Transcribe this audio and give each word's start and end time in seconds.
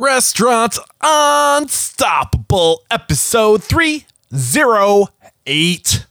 Restaurant 0.00 0.78
Unstoppable, 1.02 2.80
episode 2.90 3.62
308. 3.62 6.06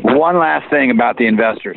One 0.00 0.38
last 0.38 0.70
thing 0.70 0.90
about 0.90 1.18
the 1.18 1.26
investors. 1.26 1.76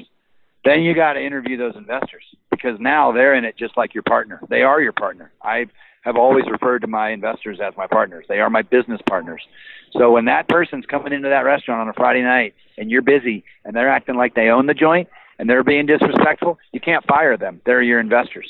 Then 0.63 0.83
you 0.83 0.95
got 0.95 1.11
to 1.13 1.21
interview 1.21 1.57
those 1.57 1.75
investors 1.75 2.23
because 2.49 2.79
now 2.79 3.11
they're 3.11 3.33
in 3.33 3.43
it 3.43 3.57
just 3.57 3.75
like 3.75 3.93
your 3.93 4.03
partner. 4.03 4.39
They 4.47 4.61
are 4.61 4.81
your 4.81 4.93
partner. 4.93 5.33
I 5.41 5.65
have 6.03 6.15
always 6.15 6.45
referred 6.49 6.83
to 6.83 6.87
my 6.87 7.09
investors 7.09 7.59
as 7.61 7.75
my 7.75 7.87
partners. 7.87 8.23
They 8.29 8.39
are 8.39 8.49
my 8.49 8.61
business 8.61 9.01
partners. 9.05 9.45
So 9.91 10.11
when 10.11 10.23
that 10.25 10.47
person's 10.47 10.85
coming 10.85 11.11
into 11.11 11.27
that 11.27 11.41
restaurant 11.41 11.81
on 11.81 11.89
a 11.89 11.93
Friday 11.93 12.21
night 12.21 12.55
and 12.77 12.89
you're 12.89 13.01
busy 13.01 13.43
and 13.65 13.75
they're 13.75 13.89
acting 13.89 14.15
like 14.15 14.35
they 14.35 14.47
own 14.47 14.67
the 14.67 14.73
joint 14.73 15.09
and 15.37 15.49
they're 15.49 15.65
being 15.65 15.85
disrespectful, 15.85 16.57
you 16.71 16.79
can't 16.79 17.05
fire 17.07 17.35
them. 17.35 17.59
They're 17.65 17.81
your 17.81 17.99
investors. 17.99 18.47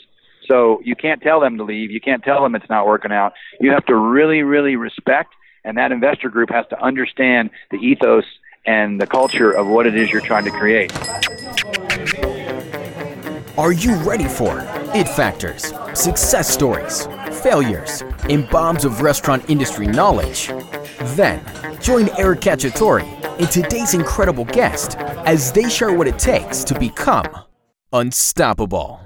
So 0.47 0.81
you 0.83 0.95
can't 0.95 1.21
tell 1.21 1.39
them 1.39 1.57
to 1.57 1.63
leave. 1.63 1.91
You 1.91 2.01
can't 2.01 2.23
tell 2.23 2.41
them 2.43 2.55
it's 2.55 2.69
not 2.69 2.87
working 2.87 3.11
out. 3.11 3.33
You 3.59 3.71
have 3.71 3.85
to 3.85 3.95
really, 3.95 4.41
really 4.41 4.75
respect, 4.75 5.33
and 5.63 5.77
that 5.77 5.91
investor 5.91 6.29
group 6.29 6.49
has 6.49 6.65
to 6.69 6.83
understand 6.83 7.51
the 7.69 7.77
ethos 7.77 8.25
and 8.65 8.99
the 8.99 9.07
culture 9.07 9.51
of 9.51 9.67
what 9.67 9.87
it 9.87 9.95
is 9.95 10.11
you're 10.11 10.21
trying 10.21 10.45
to 10.45 10.51
create. 10.51 10.91
Are 13.57 13.71
you 13.71 13.95
ready 13.97 14.27
for 14.27 14.59
it 14.93 15.07
factors, 15.09 15.73
success 15.93 16.49
stories, 16.49 17.07
failures, 17.43 18.03
and 18.29 18.49
bombs 18.49 18.85
of 18.85 19.01
restaurant 19.01 19.49
industry 19.49 19.87
knowledge? 19.87 20.47
Then 21.15 21.43
join 21.81 22.09
Eric 22.17 22.41
Cacciatore 22.41 23.03
and 23.39 23.49
today's 23.51 23.93
incredible 23.93 24.45
guest 24.45 24.97
as 25.25 25.51
they 25.51 25.69
share 25.69 25.93
what 25.93 26.07
it 26.07 26.17
takes 26.19 26.63
to 26.63 26.79
become 26.79 27.27
unstoppable. 27.93 29.05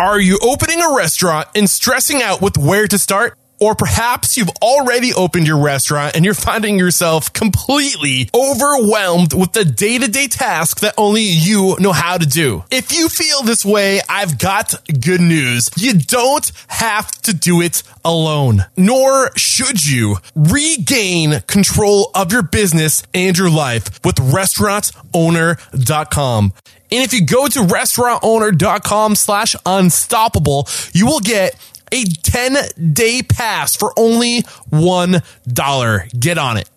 Are 0.00 0.18
you 0.20 0.40
opening 0.42 0.82
a 0.82 0.96
restaurant 0.96 1.46
and 1.54 1.70
stressing 1.70 2.20
out 2.20 2.42
with 2.42 2.58
where 2.58 2.88
to 2.88 2.98
start? 2.98 3.38
Or 3.60 3.76
perhaps 3.76 4.36
you've 4.36 4.50
already 4.60 5.14
opened 5.14 5.46
your 5.46 5.62
restaurant 5.62 6.16
and 6.16 6.24
you're 6.24 6.34
finding 6.34 6.76
yourself 6.76 7.32
completely 7.32 8.28
overwhelmed 8.34 9.32
with 9.32 9.52
the 9.52 9.64
day 9.64 9.96
to 9.98 10.08
day 10.08 10.26
task 10.26 10.80
that 10.80 10.94
only 10.98 11.22
you 11.22 11.76
know 11.78 11.92
how 11.92 12.18
to 12.18 12.26
do. 12.26 12.64
If 12.72 12.92
you 12.92 13.08
feel 13.08 13.42
this 13.42 13.64
way, 13.64 14.00
I've 14.08 14.40
got 14.40 14.74
good 15.00 15.20
news. 15.20 15.70
You 15.76 15.94
don't 15.94 16.50
have 16.66 17.12
to 17.22 17.32
do 17.32 17.60
it 17.62 17.84
alone, 18.04 18.64
nor 18.76 19.30
should 19.36 19.86
you. 19.86 20.16
Regain 20.34 21.40
control 21.46 22.10
of 22.14 22.32
your 22.32 22.42
business 22.42 23.04
and 23.14 23.38
your 23.38 23.50
life 23.50 24.04
with 24.04 24.16
restaurantowner.com. 24.16 26.52
And 26.90 27.02
if 27.02 27.12
you 27.12 27.24
go 27.24 27.48
to 27.48 27.60
restaurantowner.com 27.60 29.14
slash 29.14 29.56
unstoppable, 29.64 30.68
you 30.92 31.06
will 31.06 31.20
get 31.20 31.56
a 31.92 32.04
10 32.04 32.92
day 32.92 33.22
pass 33.22 33.76
for 33.76 33.92
only 33.96 34.42
$1. 34.70 36.20
Get 36.20 36.38
on 36.38 36.56
it. 36.56 36.68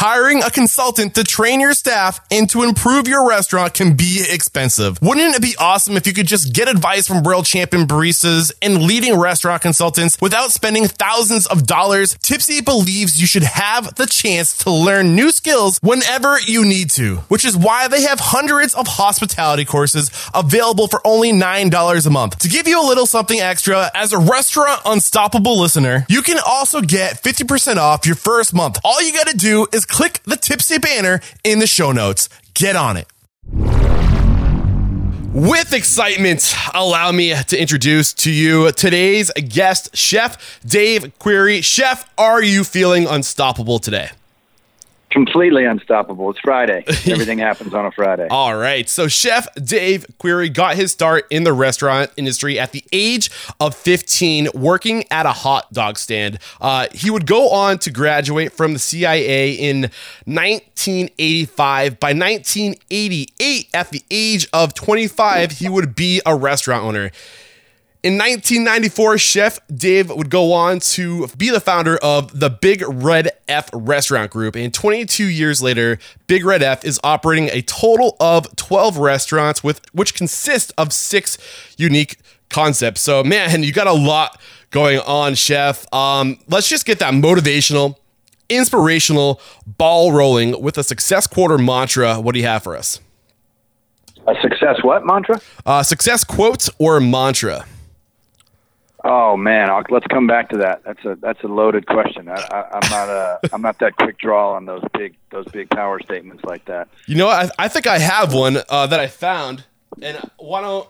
Hiring 0.00 0.44
a 0.44 0.50
consultant 0.50 1.16
to 1.16 1.24
train 1.24 1.58
your 1.60 1.72
staff 1.72 2.20
and 2.30 2.48
to 2.50 2.62
improve 2.62 3.08
your 3.08 3.28
restaurant 3.28 3.74
can 3.74 3.96
be 3.96 4.24
expensive. 4.30 5.02
Wouldn't 5.02 5.34
it 5.34 5.42
be 5.42 5.56
awesome 5.58 5.96
if 5.96 6.06
you 6.06 6.12
could 6.12 6.28
just 6.28 6.54
get 6.54 6.68
advice 6.68 7.08
from 7.08 7.24
world 7.24 7.46
champion 7.46 7.84
baristas 7.84 8.52
and 8.62 8.80
leading 8.80 9.18
restaurant 9.18 9.60
consultants 9.60 10.16
without 10.20 10.52
spending 10.52 10.86
thousands 10.86 11.48
of 11.48 11.66
dollars? 11.66 12.14
Typsy 12.18 12.64
believes 12.64 13.20
you 13.20 13.26
should 13.26 13.42
have 13.42 13.92
the 13.96 14.06
chance 14.06 14.56
to 14.58 14.70
learn 14.70 15.16
new 15.16 15.32
skills 15.32 15.80
whenever 15.82 16.38
you 16.46 16.64
need 16.64 16.90
to, 16.90 17.16
which 17.26 17.44
is 17.44 17.56
why 17.56 17.88
they 17.88 18.02
have 18.02 18.20
hundreds 18.20 18.74
of 18.74 18.86
hospitality 18.86 19.64
courses 19.64 20.12
available 20.32 20.86
for 20.86 21.04
only 21.04 21.32
$9 21.32 22.06
a 22.06 22.10
month. 22.10 22.38
To 22.38 22.48
give 22.48 22.68
you 22.68 22.80
a 22.80 22.86
little 22.86 23.06
something 23.06 23.40
extra, 23.40 23.90
as 23.96 24.12
a 24.12 24.18
restaurant 24.18 24.80
unstoppable 24.84 25.58
listener, 25.58 26.06
you 26.08 26.22
can 26.22 26.38
also 26.46 26.82
get 26.82 27.20
50% 27.20 27.78
off 27.78 28.06
your 28.06 28.14
first 28.14 28.54
month. 28.54 28.78
All 28.84 29.02
you 29.02 29.12
gotta 29.12 29.36
do 29.36 29.66
is 29.72 29.86
click 29.88 30.22
the 30.24 30.36
Typsy 30.36 30.80
banner 30.80 31.20
in 31.42 31.58
the 31.58 31.66
show 31.66 31.92
notes. 31.92 32.28
Get 32.54 32.76
on 32.76 32.96
it. 32.96 33.06
With 35.32 35.72
excitement, 35.72 36.54
allow 36.74 37.12
me 37.12 37.34
to 37.34 37.60
introduce 37.60 38.12
to 38.14 38.30
you 38.30 38.72
today's 38.72 39.30
guest, 39.32 39.96
Chef 39.96 40.60
Dave 40.66 41.16
Query. 41.18 41.60
Chef, 41.60 42.08
are 42.16 42.42
you 42.42 42.64
feeling 42.64 43.06
unstoppable 43.06 43.78
today? 43.78 44.10
Completely 45.10 45.64
unstoppable. 45.64 46.30
It's 46.30 46.38
Friday. 46.40 46.84
Everything 47.06 47.38
happens 47.38 47.72
on 47.72 47.86
a 47.86 47.90
Friday. 47.90 48.28
All 48.30 48.54
right. 48.54 48.86
So, 48.88 49.08
Chef 49.08 49.48
Dave 49.54 50.04
Query 50.18 50.50
got 50.50 50.76
his 50.76 50.92
start 50.92 51.26
in 51.30 51.44
the 51.44 51.54
restaurant 51.54 52.10
industry 52.18 52.58
at 52.58 52.72
the 52.72 52.84
age 52.92 53.30
of 53.58 53.74
15, 53.74 54.48
working 54.54 55.04
at 55.10 55.24
a 55.24 55.32
hot 55.32 55.72
dog 55.72 55.98
stand. 55.98 56.38
Uh, 56.60 56.88
he 56.92 57.10
would 57.10 57.26
go 57.26 57.48
on 57.48 57.78
to 57.78 57.90
graduate 57.90 58.52
from 58.52 58.74
the 58.74 58.78
CIA 58.78 59.52
in 59.52 59.90
1985. 60.26 61.98
By 61.98 62.08
1988, 62.08 63.68
at 63.72 63.90
the 63.90 64.02
age 64.10 64.46
of 64.52 64.74
25, 64.74 65.52
he 65.52 65.70
would 65.70 65.94
be 65.94 66.20
a 66.26 66.36
restaurant 66.36 66.84
owner. 66.84 67.10
In 68.00 68.12
1994, 68.12 69.18
Chef 69.18 69.58
Dave 69.66 70.08
would 70.10 70.30
go 70.30 70.52
on 70.52 70.78
to 70.78 71.26
be 71.36 71.50
the 71.50 71.58
founder 71.58 71.96
of 71.96 72.38
the 72.38 72.48
Big 72.48 72.84
Red 72.86 73.30
F 73.48 73.68
Restaurant 73.72 74.30
Group. 74.30 74.54
And 74.54 74.72
22 74.72 75.24
years 75.24 75.60
later, 75.60 75.98
Big 76.28 76.44
Red 76.44 76.62
F 76.62 76.84
is 76.84 77.00
operating 77.02 77.48
a 77.48 77.60
total 77.62 78.16
of 78.20 78.54
12 78.54 78.98
restaurants, 78.98 79.64
with 79.64 79.80
which 79.92 80.14
consist 80.14 80.72
of 80.78 80.92
six 80.92 81.38
unique 81.76 82.18
concepts. 82.48 83.00
So, 83.00 83.24
man, 83.24 83.64
you 83.64 83.72
got 83.72 83.88
a 83.88 83.92
lot 83.92 84.40
going 84.70 85.00
on, 85.00 85.34
Chef. 85.34 85.92
Um, 85.92 86.38
let's 86.48 86.68
just 86.68 86.86
get 86.86 87.00
that 87.00 87.14
motivational, 87.14 87.96
inspirational 88.48 89.40
ball 89.66 90.12
rolling 90.12 90.62
with 90.62 90.78
a 90.78 90.84
success 90.84 91.26
quarter 91.26 91.58
mantra. 91.58 92.20
What 92.20 92.34
do 92.34 92.38
you 92.38 92.46
have 92.46 92.62
for 92.62 92.76
us? 92.76 93.00
A 94.28 94.40
success 94.40 94.84
what 94.84 95.04
mantra? 95.04 95.40
Uh, 95.66 95.82
success 95.82 96.22
quote 96.22 96.68
or 96.78 97.00
mantra? 97.00 97.64
Oh 99.04 99.36
man, 99.36 99.70
I'll, 99.70 99.84
let's 99.90 100.06
come 100.08 100.26
back 100.26 100.48
to 100.50 100.58
that. 100.58 100.82
That's 100.84 101.04
a 101.04 101.16
that's 101.16 101.42
a 101.44 101.46
loaded 101.46 101.86
question. 101.86 102.28
I, 102.28 102.34
I'm 102.72 102.90
not 102.90 103.08
a 103.08 103.40
I'm 103.52 103.62
not 103.62 103.78
that 103.78 103.96
quick 103.96 104.18
draw 104.18 104.54
on 104.54 104.64
those 104.64 104.82
big 104.92 105.16
those 105.30 105.46
big 105.46 105.70
power 105.70 106.00
statements 106.00 106.44
like 106.44 106.64
that. 106.64 106.88
You 107.06 107.16
know, 107.16 107.28
I, 107.28 107.48
I 107.58 107.68
think 107.68 107.86
I 107.86 107.98
have 107.98 108.34
one 108.34 108.58
uh, 108.68 108.86
that 108.88 108.98
I 108.98 109.06
found, 109.06 109.64
and 110.02 110.18
why 110.38 110.62
don't 110.62 110.88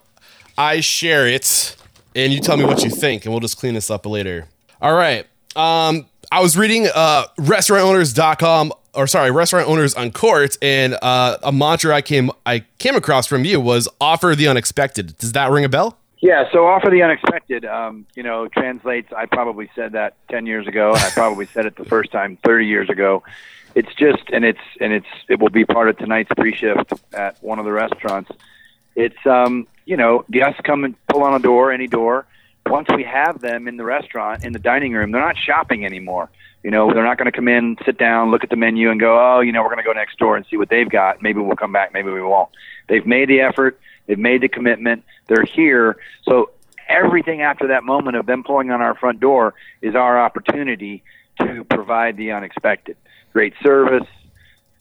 I 0.56 0.80
share 0.80 1.26
it 1.26 1.76
and 2.14 2.32
you 2.32 2.41
tell 2.41 2.56
me 2.56 2.64
what 2.64 2.82
you 2.82 2.91
think, 2.91 3.24
and 3.24 3.32
we'll 3.32 3.41
just 3.41 3.58
clean 3.58 3.74
this 3.74 3.91
up 3.91 4.06
later. 4.06 4.46
All 4.80 4.94
right. 4.94 5.26
Um, 5.54 6.06
I 6.30 6.40
was 6.40 6.56
reading 6.56 6.88
uh, 6.92 7.26
restaurantowners.com 7.38 8.72
or 8.94 9.06
sorry, 9.06 9.30
restaurant 9.30 9.69
owners 9.69 9.94
on 9.94 10.10
court, 10.10 10.56
and 10.60 10.96
uh, 11.00 11.38
a 11.42 11.52
mantra 11.52 11.94
I 11.94 12.02
came 12.02 12.30
I 12.44 12.64
came 12.78 12.96
across 12.96 13.26
from 13.26 13.44
you 13.44 13.60
was 13.60 13.88
offer 14.00 14.34
the 14.34 14.48
unexpected. 14.48 15.16
Does 15.19 15.32
that 15.32 15.50
ring 15.50 15.64
a 15.64 15.69
bell? 15.69 15.98
Yeah, 16.21 16.51
so 16.51 16.67
offer 16.67 16.91
the 16.91 17.03
unexpected. 17.03 17.65
Um, 17.65 18.06
you 18.15 18.23
know, 18.23 18.49
translates. 18.49 19.12
I 19.12 19.27
probably 19.27 19.71
said 19.75 19.93
that 19.93 20.17
ten 20.29 20.47
years 20.47 20.67
ago, 20.67 20.93
I 20.93 21.11
probably 21.11 21.47
said 21.47 21.67
it 21.67 21.77
the 21.77 21.84
first 21.84 22.11
time 22.11 22.37
thirty 22.43 22.67
years 22.67 22.91
ago. 22.91 23.23
It's 23.75 23.95
just, 23.95 24.23
and 24.33 24.45
it's, 24.45 24.59
and 24.81 24.93
it's, 24.93 25.06
it 25.29 25.39
will 25.39 25.51
be 25.51 25.65
part 25.65 25.89
of 25.89 25.99
tonight's 25.99 26.31
pre-shift 26.37 26.93
at 27.12 27.41
one 27.43 27.59
of 27.59 27.65
the 27.65 27.71
restaurants. 27.71 28.31
It's, 28.97 29.27
um, 29.27 29.69
you 29.84 29.97
know, 29.97 30.25
guests 30.31 30.61
come 30.65 30.84
and 30.84 30.97
pull 31.06 31.23
on 31.23 31.34
a 31.34 31.39
door, 31.39 31.71
any 31.71 31.87
door. 31.87 32.27
Once 32.67 32.89
we 32.97 33.05
have 33.05 33.41
them 33.41 33.69
in 33.69 33.77
the 33.77 33.85
restaurant, 33.85 34.43
in 34.43 34.53
the 34.53 34.59
dining 34.59 34.95
room, 34.95 35.12
they're 35.12 35.21
not 35.21 35.37
shopping 35.37 35.85
anymore. 35.85 36.31
You 36.65 36.71
know, 36.71 36.93
they're 36.93 37.05
not 37.05 37.19
going 37.19 37.31
to 37.31 37.33
come 37.33 37.47
in, 37.47 37.77
sit 37.85 37.99
down, 37.99 38.31
look 38.31 38.43
at 38.43 38.50
the 38.50 38.56
menu, 38.56 38.91
and 38.91 38.99
go, 38.99 39.19
oh, 39.21 39.41
you 39.41 39.53
know, 39.53 39.62
we're 39.62 39.69
going 39.69 39.85
to 39.85 39.85
go 39.85 39.93
next 39.93 40.19
door 40.19 40.37
and 40.37 40.45
see 40.50 40.56
what 40.56 40.71
they've 40.71 40.89
got. 40.89 41.23
Maybe 41.23 41.41
we'll 41.41 41.55
come 41.55 41.73
back, 41.73 41.93
maybe 41.93 42.11
we 42.11 42.23
won't. 42.23 42.49
They've 42.89 43.06
made 43.06 43.29
the 43.29 43.43
effort 43.43 43.79
They've 44.09 44.19
made 44.19 44.41
the 44.41 44.49
commitment. 44.49 45.05
They're 45.28 45.44
here. 45.44 45.99
So 46.25 46.50
everything 46.89 47.43
after 47.43 47.69
that 47.69 47.84
moment 47.84 48.16
of 48.16 48.27
them 48.27 48.43
pulling 48.43 48.71
on 48.71 48.81
our 48.83 48.94
front 48.97 49.20
door 49.20 49.55
is 49.82 49.94
our 49.94 50.20
opportunity 50.20 51.02
to 51.41 51.64
provide 51.64 52.17
the 52.17 52.32
unexpected. 52.32 52.97
Great 53.32 53.55
service. 53.62 54.08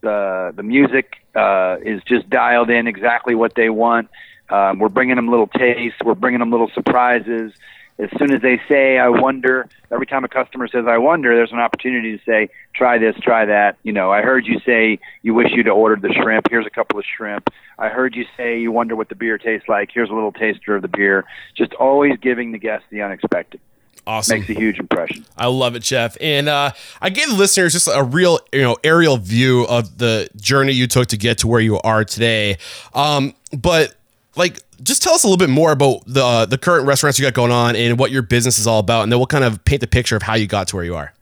The 0.02 0.54
the 0.56 0.64
music 0.64 1.18
uh, 1.36 1.78
is 1.84 2.02
just 2.04 2.30
dialed 2.30 2.70
in 2.70 2.88
exactly 2.88 3.36
what 3.36 3.56
they 3.56 3.70
want. 3.70 4.10
Um, 4.50 4.80
we're 4.80 4.90
bringing 4.90 5.18
them 5.18 5.28
little 5.28 5.48
tastes. 5.48 5.98
We're 6.04 6.16
bringing 6.16 6.40
them 6.40 6.52
little 6.52 6.70
surprises 6.74 7.54
as 8.00 8.10
soon 8.18 8.34
as 8.34 8.42
they 8.42 8.62
say 8.68 8.98
I 8.98 9.10
wonder, 9.10 9.68
every 9.92 10.06
time 10.06 10.24
a 10.24 10.28
customer 10.28 10.68
says 10.68 10.86
I 10.88 10.98
wonder, 10.98 11.36
there's 11.36 11.52
an 11.52 11.60
opportunity 11.60 12.18
to 12.18 12.24
say 12.24 12.50
try 12.76 12.98
this, 12.98 13.16
try 13.22 13.46
that. 13.46 13.78
You 13.84 13.94
know, 13.94 14.12
I 14.12 14.22
heard 14.22 14.46
you 14.46 14.60
say 14.66 15.00
you 15.24 15.34
wish 15.34 15.52
you'd 15.52 15.68
ordered 15.68 16.02
the 16.02 16.14
shrimp. 16.14 16.48
Here's 16.50 16.66
a 16.66 16.72
couple 16.72 17.00
of 17.00 17.06
shrimp. 17.06 17.50
I 17.80 17.90
heard 17.90 18.16
you 18.16 18.26
say 18.36 18.60
you 18.60 18.72
wonder 18.72 18.96
what 18.96 19.10
the 19.10 19.16
beer 19.16 19.38
tastes 19.38 19.68
like. 19.68 19.90
Here's 19.94 20.10
a 20.10 20.14
little 20.14 20.32
taster 20.32 20.76
of 20.76 20.82
the 20.82 20.88
beer. 20.88 21.26
Just 21.56 21.74
always 21.74 22.18
giving 22.20 22.52
the 22.52 22.60
guest 22.60 22.86
the 22.90 23.02
unexpected. 23.02 23.62
Awesome. 24.06 24.40
Makes 24.40 24.52
a 24.52 24.54
huge 24.54 24.80
impression. 24.80 25.26
I 25.38 25.48
love 25.48 25.76
it, 25.76 25.84
chef. 25.84 26.16
And 26.22 26.48
uh, 26.48 26.72
I 27.02 27.10
gave 27.10 27.28
the 27.28 27.36
listeners 27.36 27.74
just 27.74 27.90
a 27.94 28.04
real, 28.04 28.40
you 28.54 28.62
know, 28.62 28.78
aerial 28.82 29.18
view 29.18 29.66
of 29.68 29.98
the 29.98 30.30
journey 30.38 30.72
you 30.72 30.88
took 30.88 31.10
to 31.10 31.18
get 31.18 31.40
to 31.40 31.48
where 31.48 31.60
you 31.60 31.78
are 31.82 32.06
today. 32.06 32.58
Um, 32.94 33.34
but 33.52 33.96
like 34.38 34.60
just 34.84 35.02
tell 35.02 35.14
us 35.14 35.24
a 35.24 35.28
little 35.28 35.38
bit 35.38 35.50
more 35.50 35.72
about 35.72 36.04
the 36.06 36.24
uh, 36.24 36.46
the 36.46 36.58
current 36.58 36.88
restaurants 36.88 37.20
you 37.20 37.26
got 37.26 37.34
going 37.34 37.52
on 37.52 37.76
and 37.76 37.98
what 37.98 38.12
your 38.12 38.22
business 38.22 38.60
is 38.60 38.68
all 38.68 38.80
about, 38.80 39.04
and 39.04 39.12
then 39.12 39.20
we'll 39.20 39.28
kind 39.28 39.44
of 39.44 39.64
paint 39.66 39.82
the 39.82 39.88
picture 39.88 40.16
of 40.16 40.24
how 40.24 40.36
you 40.36 40.48
got 40.48 40.68
to 40.70 40.76
where 40.76 40.86
you 40.86 40.96
are. 40.96 41.14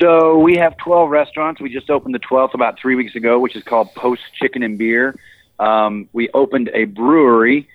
So 0.00 0.38
we 0.38 0.56
have 0.56 0.76
12 0.78 1.08
restaurants. 1.08 1.60
We 1.60 1.72
just 1.72 1.88
opened 1.88 2.14
the 2.14 2.20
12th 2.20 2.54
about 2.54 2.78
three 2.78 2.94
weeks 2.94 3.14
ago, 3.14 3.38
which 3.38 3.54
is 3.54 3.62
called 3.62 3.94
Post 3.94 4.22
Chicken 4.34 4.62
and 4.62 4.76
Beer. 4.76 5.14
Um, 5.58 6.08
we 6.12 6.28
opened 6.30 6.70
a 6.74 6.84
brewery 6.84 7.68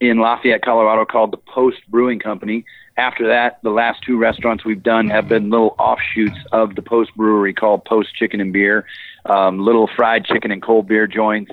in 0.00 0.18
Lafayette, 0.18 0.62
Colorado, 0.62 1.04
called 1.04 1.32
the 1.32 1.36
Post 1.36 1.78
Brewing 1.88 2.18
Company. 2.18 2.64
After 2.96 3.28
that, 3.28 3.60
the 3.62 3.70
last 3.70 4.02
two 4.02 4.16
restaurants 4.16 4.64
we've 4.64 4.82
done 4.82 5.08
have 5.10 5.28
been 5.28 5.50
little 5.50 5.74
offshoots 5.78 6.38
of 6.52 6.74
the 6.74 6.82
Post 6.82 7.14
Brewery 7.14 7.52
called 7.52 7.84
Post 7.84 8.14
Chicken 8.14 8.40
and 8.40 8.52
Beer, 8.52 8.86
um, 9.26 9.58
little 9.58 9.88
fried 9.94 10.24
chicken 10.24 10.50
and 10.50 10.62
cold 10.62 10.88
beer 10.88 11.06
joints, 11.06 11.52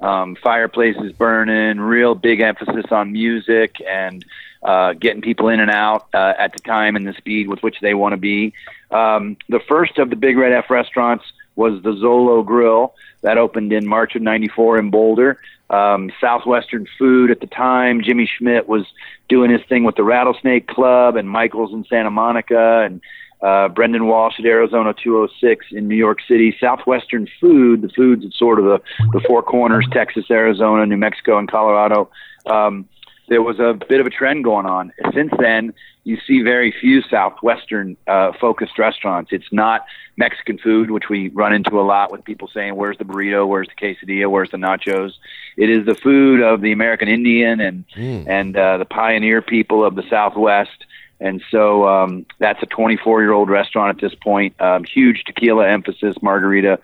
um, 0.00 0.36
fireplaces 0.36 1.12
burning, 1.12 1.80
real 1.80 2.14
big 2.14 2.40
emphasis 2.40 2.84
on 2.90 3.12
music 3.12 3.76
and 3.86 4.24
uh, 4.62 4.92
getting 4.94 5.22
people 5.22 5.48
in 5.48 5.60
and 5.60 5.70
out 5.70 6.08
uh, 6.12 6.34
at 6.38 6.52
the 6.52 6.58
time 6.58 6.96
and 6.96 7.06
the 7.06 7.12
speed 7.14 7.48
with 7.48 7.62
which 7.62 7.80
they 7.80 7.94
want 7.94 8.12
to 8.12 8.16
be. 8.16 8.52
Um, 8.90 9.36
the 9.48 9.60
first 9.60 9.98
of 9.98 10.10
the 10.10 10.16
Big 10.16 10.36
Red 10.36 10.52
F 10.52 10.70
restaurants 10.70 11.24
was 11.54 11.82
the 11.82 11.92
Zolo 11.92 12.44
Grill 12.44 12.94
that 13.22 13.38
opened 13.38 13.72
in 13.72 13.86
March 13.86 14.14
of 14.14 14.22
'94 14.22 14.78
in 14.78 14.90
Boulder. 14.90 15.38
Um, 15.68 16.12
Southwestern 16.20 16.86
Food 16.98 17.30
at 17.30 17.40
the 17.40 17.46
time, 17.46 18.02
Jimmy 18.02 18.26
Schmidt 18.26 18.68
was 18.68 18.86
doing 19.28 19.50
his 19.50 19.62
thing 19.68 19.82
with 19.82 19.96
the 19.96 20.04
Rattlesnake 20.04 20.68
Club 20.68 21.16
and 21.16 21.28
Michael's 21.28 21.72
in 21.72 21.84
Santa 21.84 22.10
Monica 22.10 22.82
and 22.84 23.00
uh, 23.46 23.68
Brendan 23.68 24.06
Walsh 24.06 24.34
at 24.40 24.44
Arizona 24.44 24.92
206 24.92 25.66
in 25.70 25.86
New 25.86 25.94
York 25.94 26.18
City. 26.26 26.56
Southwestern 26.58 27.28
Food, 27.40 27.82
the 27.82 27.88
foods 27.88 28.24
at 28.24 28.32
sort 28.32 28.58
of 28.58 28.64
the, 28.64 28.80
the 29.12 29.20
four 29.20 29.40
corners, 29.40 29.86
Texas, 29.92 30.24
Arizona, 30.30 30.84
New 30.84 30.96
Mexico, 30.96 31.38
and 31.38 31.48
Colorado. 31.48 32.10
Um, 32.46 32.88
there 33.28 33.42
was 33.42 33.60
a 33.60 33.78
bit 33.88 34.00
of 34.00 34.06
a 34.06 34.10
trend 34.10 34.44
going 34.44 34.66
on. 34.66 34.92
Since 35.14 35.32
then, 35.38 35.74
you 36.04 36.18
see 36.26 36.42
very 36.42 36.72
few 36.80 37.02
Southwestern 37.02 37.96
uh, 38.06 38.32
focused 38.40 38.78
restaurants. 38.78 39.30
It's 39.32 39.52
not 39.52 39.84
Mexican 40.16 40.58
food, 40.58 40.90
which 40.90 41.08
we 41.08 41.28
run 41.28 41.52
into 41.52 41.80
a 41.80 41.82
lot 41.82 42.12
with 42.12 42.24
people 42.24 42.48
saying, 42.52 42.76
"Where's 42.76 42.98
the 42.98 43.04
burrito? 43.04 43.46
Where's 43.46 43.68
the 43.68 43.74
quesadilla? 43.74 44.30
Where's 44.30 44.50
the 44.50 44.56
nachos?" 44.56 45.12
It 45.56 45.70
is 45.70 45.84
the 45.84 45.96
food 45.96 46.40
of 46.40 46.60
the 46.60 46.72
American 46.72 47.08
Indian 47.08 47.60
and 47.60 47.84
mm. 47.96 48.28
and 48.28 48.56
uh, 48.56 48.78
the 48.78 48.84
pioneer 48.84 49.42
people 49.42 49.84
of 49.84 49.96
the 49.96 50.04
Southwest. 50.08 50.85
And 51.18 51.42
so 51.50 51.88
um, 51.88 52.26
that's 52.38 52.62
a 52.62 52.66
24 52.66 53.22
year 53.22 53.32
old 53.32 53.48
restaurant 53.48 53.96
at 53.96 54.00
this 54.00 54.14
point. 54.14 54.60
Um, 54.60 54.84
huge 54.84 55.24
tequila 55.24 55.68
emphasis, 55.68 56.16
margarita 56.20 56.78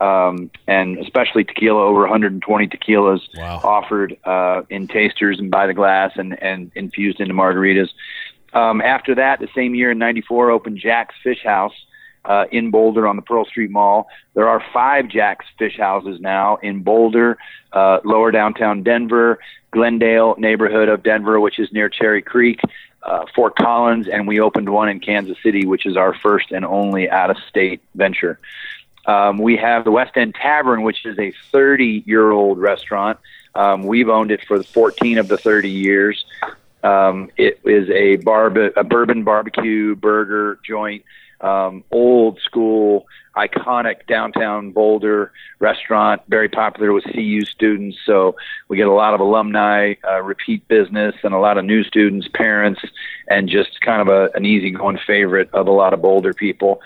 um, 0.00 0.50
and 0.66 0.98
especially 0.98 1.44
tequila, 1.44 1.82
over 1.82 2.00
120 2.00 2.68
tequilas 2.68 3.20
wow. 3.36 3.60
offered 3.64 4.16
uh, 4.24 4.62
in 4.70 4.86
tasters 4.86 5.38
and 5.38 5.50
by 5.50 5.66
the 5.66 5.74
glass 5.74 6.12
and, 6.16 6.40
and 6.42 6.70
infused 6.74 7.20
into 7.20 7.34
margaritas. 7.34 7.88
Um, 8.52 8.80
after 8.80 9.14
that, 9.16 9.40
the 9.40 9.48
same 9.54 9.74
year 9.74 9.90
in 9.90 9.98
'94, 9.98 10.50
opened 10.50 10.78
Jack's 10.78 11.14
Fish 11.22 11.42
House 11.44 11.74
uh, 12.24 12.44
in 12.50 12.70
Boulder 12.70 13.06
on 13.06 13.16
the 13.16 13.22
Pearl 13.22 13.44
Street 13.44 13.70
Mall. 13.70 14.08
There 14.34 14.48
are 14.48 14.62
five 14.72 15.08
Jack's 15.08 15.46
Fish 15.58 15.76
Houses 15.76 16.20
now 16.20 16.56
in 16.62 16.82
Boulder, 16.82 17.36
uh, 17.72 17.98
lower 18.04 18.30
downtown 18.30 18.82
Denver, 18.82 19.38
Glendale 19.70 20.34
neighborhood 20.38 20.88
of 20.88 21.02
Denver, 21.02 21.40
which 21.40 21.58
is 21.58 21.70
near 21.72 21.90
Cherry 21.90 22.22
Creek, 22.22 22.60
uh, 23.02 23.24
Fort 23.34 23.56
Collins, 23.56 24.08
and 24.08 24.26
we 24.26 24.40
opened 24.40 24.68
one 24.68 24.88
in 24.88 25.00
Kansas 25.00 25.36
City, 25.42 25.66
which 25.66 25.86
is 25.86 25.96
our 25.96 26.14
first 26.14 26.50
and 26.50 26.64
only 26.64 27.08
out 27.08 27.30
of 27.30 27.36
state 27.48 27.80
venture. 27.94 28.38
Um, 29.06 29.38
we 29.38 29.56
have 29.56 29.84
the 29.84 29.90
West 29.90 30.16
End 30.16 30.34
Tavern, 30.34 30.82
which 30.82 31.06
is 31.06 31.18
a 31.18 31.32
30 31.50 32.04
year 32.06 32.30
old 32.30 32.58
restaurant. 32.58 33.18
Um, 33.54 33.82
we've 33.82 34.08
owned 34.08 34.30
it 34.30 34.44
for 34.46 34.62
14 34.62 35.18
of 35.18 35.28
the 35.28 35.38
30 35.38 35.70
years. 35.70 36.24
Um, 36.82 37.30
it 37.36 37.60
is 37.64 37.88
a, 37.90 38.16
barbe- 38.16 38.72
a 38.76 38.84
bourbon 38.84 39.24
barbecue 39.24 39.96
burger 39.96 40.60
joint, 40.64 41.04
um, 41.40 41.84
old 41.90 42.40
school, 42.40 43.06
iconic 43.36 44.06
downtown 44.06 44.72
Boulder 44.72 45.32
restaurant, 45.60 46.22
very 46.28 46.48
popular 46.48 46.92
with 46.92 47.04
CU 47.04 47.42
students. 47.42 47.98
So 48.04 48.36
we 48.68 48.76
get 48.76 48.88
a 48.88 48.92
lot 48.92 49.14
of 49.14 49.20
alumni, 49.20 49.94
uh, 50.08 50.22
repeat 50.22 50.66
business, 50.68 51.14
and 51.22 51.34
a 51.34 51.38
lot 51.38 51.58
of 51.58 51.64
new 51.64 51.84
students, 51.84 52.28
parents, 52.34 52.80
and 53.28 53.48
just 53.48 53.80
kind 53.80 54.02
of 54.02 54.08
a, 54.08 54.30
an 54.36 54.44
easygoing 54.44 54.98
favorite 55.06 55.50
of 55.52 55.66
a 55.68 55.72
lot 55.72 55.92
of 55.92 56.02
Boulder 56.02 56.34
people 56.34 56.80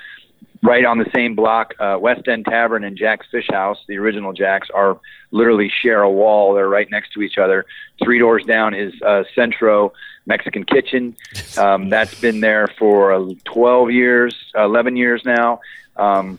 right 0.62 0.84
on 0.84 0.98
the 0.98 1.10
same 1.14 1.34
block, 1.34 1.74
uh, 1.80 1.98
West 2.00 2.28
End 2.28 2.44
Tavern 2.44 2.84
and 2.84 2.96
Jack's 2.96 3.26
Fish 3.30 3.48
House, 3.50 3.78
the 3.88 3.98
original 3.98 4.32
Jack's, 4.32 4.70
are 4.70 4.98
literally 5.32 5.68
share 5.68 6.02
a 6.02 6.10
wall. 6.10 6.54
They're 6.54 6.68
right 6.68 6.88
next 6.90 7.12
to 7.14 7.22
each 7.22 7.36
other. 7.36 7.66
Three 8.02 8.18
doors 8.18 8.44
down 8.44 8.74
is 8.74 8.94
uh, 9.02 9.24
Centro 9.34 9.92
Mexican 10.24 10.64
Kitchen. 10.64 11.16
Um, 11.58 11.88
that's 11.88 12.18
been 12.20 12.40
there 12.40 12.68
for 12.78 13.12
uh, 13.12 13.34
12 13.44 13.90
years, 13.90 14.36
11 14.54 14.96
years 14.96 15.22
now. 15.24 15.60
Um, 15.96 16.38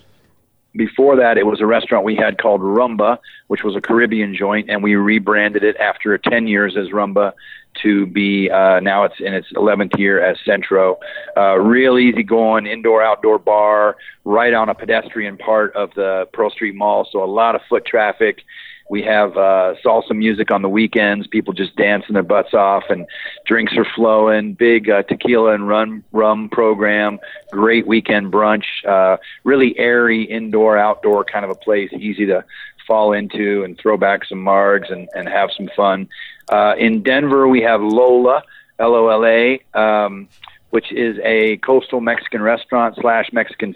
before 0.76 1.18
that, 1.18 1.38
it 1.38 1.46
was 1.46 1.62
a 1.62 1.66
restaurant 1.66 2.06
we 2.06 2.16
had 2.16 2.38
called 2.38 2.62
Rumba, 2.62 3.20
which 3.48 3.64
was 3.64 3.76
a 3.76 3.82
Caribbean 3.82 4.34
joint, 4.34 4.70
and 4.70 4.82
we 4.82 4.96
rebranded 4.96 5.64
it 5.64 5.78
after 5.78 6.18
10 6.18 6.48
years 6.48 6.76
as 6.76 6.90
Rumba 6.90 7.34
to 7.82 8.06
be 8.06 8.50
uh, 8.50 8.80
now 8.80 9.04
it's 9.04 9.20
in 9.20 9.34
its 9.34 9.52
11th 9.54 9.98
year 9.98 10.24
as 10.24 10.38
Centro. 10.46 11.00
Uh, 11.36 11.58
real 11.60 11.98
easy 11.98 12.24
going 12.24 12.66
indoor 12.66 13.04
outdoor 13.04 13.40
bar 13.40 13.98
right 14.26 14.54
on 14.54 14.70
a 14.70 14.76
pedestrian 14.76 15.38
part 15.38 15.76
of 15.76 15.90
the 15.96 16.28
Pearl 16.34 16.50
Street 16.50 16.76
Mall, 16.76 17.08
so 17.12 17.24
a 17.24 17.26
lot 17.26 17.56
of 17.56 17.62
foot 17.70 17.86
traffic. 17.86 18.44
We 18.90 19.02
have 19.04 19.32
uh, 19.38 19.76
salsa 19.84 20.12
music 20.12 20.52
on 20.52 20.62
the 20.62 20.70
weekends. 20.70 21.26
People 21.28 21.54
just 21.54 21.76
dancing 21.78 22.14
their 22.14 22.22
butts 22.22 22.54
off, 22.54 22.84
and 22.90 23.08
drinks 23.46 23.74
are 23.78 23.88
flowing. 23.96 24.54
Big 24.54 24.90
uh, 24.90 25.04
tequila 25.04 25.54
and 25.54 25.68
rum 25.68 26.04
rum 26.12 26.50
program. 26.50 27.18
Great 27.52 27.88
weekend 27.88 28.32
brunch. 28.32 28.66
Uh, 28.88 29.18
really 29.46 29.78
airy 29.80 30.24
indoor 30.24 30.78
outdoor 30.78 31.24
kind 31.24 31.46
of 31.46 31.52
a 31.52 31.56
place. 31.56 31.90
Easy 31.94 32.26
to 32.26 32.44
fall 32.86 33.14
into 33.14 33.64
and 33.64 33.80
throw 33.80 33.98
back 33.98 34.26
some 34.26 34.40
margs 34.40 34.92
and, 34.92 35.08
and 35.16 35.28
have 35.28 35.50
some 35.56 35.70
fun. 35.76 36.08
Uh, 36.50 36.76
in 36.78 37.04
Denver, 37.04 37.48
we 37.48 37.62
have 37.62 37.82
Lola, 37.82 38.44
L 38.80 38.96
O 38.96 39.08
L 39.10 39.26
A, 39.26 39.62
um, 39.74 40.28
which 40.70 40.92
is 40.92 41.18
a 41.24 41.58
coastal 41.58 42.02
Mexican 42.02 42.42
restaurant 42.42 42.96
slash 43.00 43.32
Mexican 43.32 43.76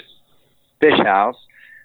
fish 0.80 0.98
house. 0.98 1.38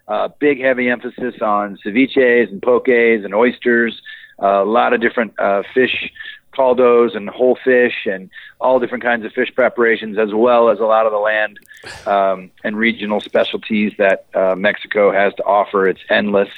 Uh, 0.09 0.29
big, 0.41 0.61
heavy 0.61 0.91
emphasis 0.91 1.41
on 1.41 1.79
ceviches 1.85 2.51
and 2.51 2.61
pokés 2.61 3.25
and 3.25 3.35
oysters. 3.35 4.03
Uh, 4.43 4.63
a 4.63 4.65
lot 4.65 4.93
of 4.93 5.01
different 5.01 5.39
uh, 5.39 5.63
fish 5.73 6.13
caldos 6.53 7.15
and 7.15 7.31
whole 7.31 7.57
fish 7.65 8.07
and 8.07 8.29
all 8.61 8.79
different 8.79 9.03
kinds 9.03 9.25
of 9.25 9.33
fish 9.33 9.51
preparations, 9.55 10.19
as 10.19 10.35
well 10.35 10.69
as 10.69 10.81
a 10.81 10.85
lot 10.85 11.07
of 11.07 11.13
the 11.13 11.19
land 11.19 11.59
um, 12.07 12.51
and 12.65 12.77
regional 12.77 13.21
specialties 13.21 13.93
that 13.99 14.27
uh, 14.35 14.55
Mexico 14.57 15.13
has 15.13 15.33
to 15.35 15.45
offer. 15.45 15.87
It's 15.87 16.01
endless 16.11 16.51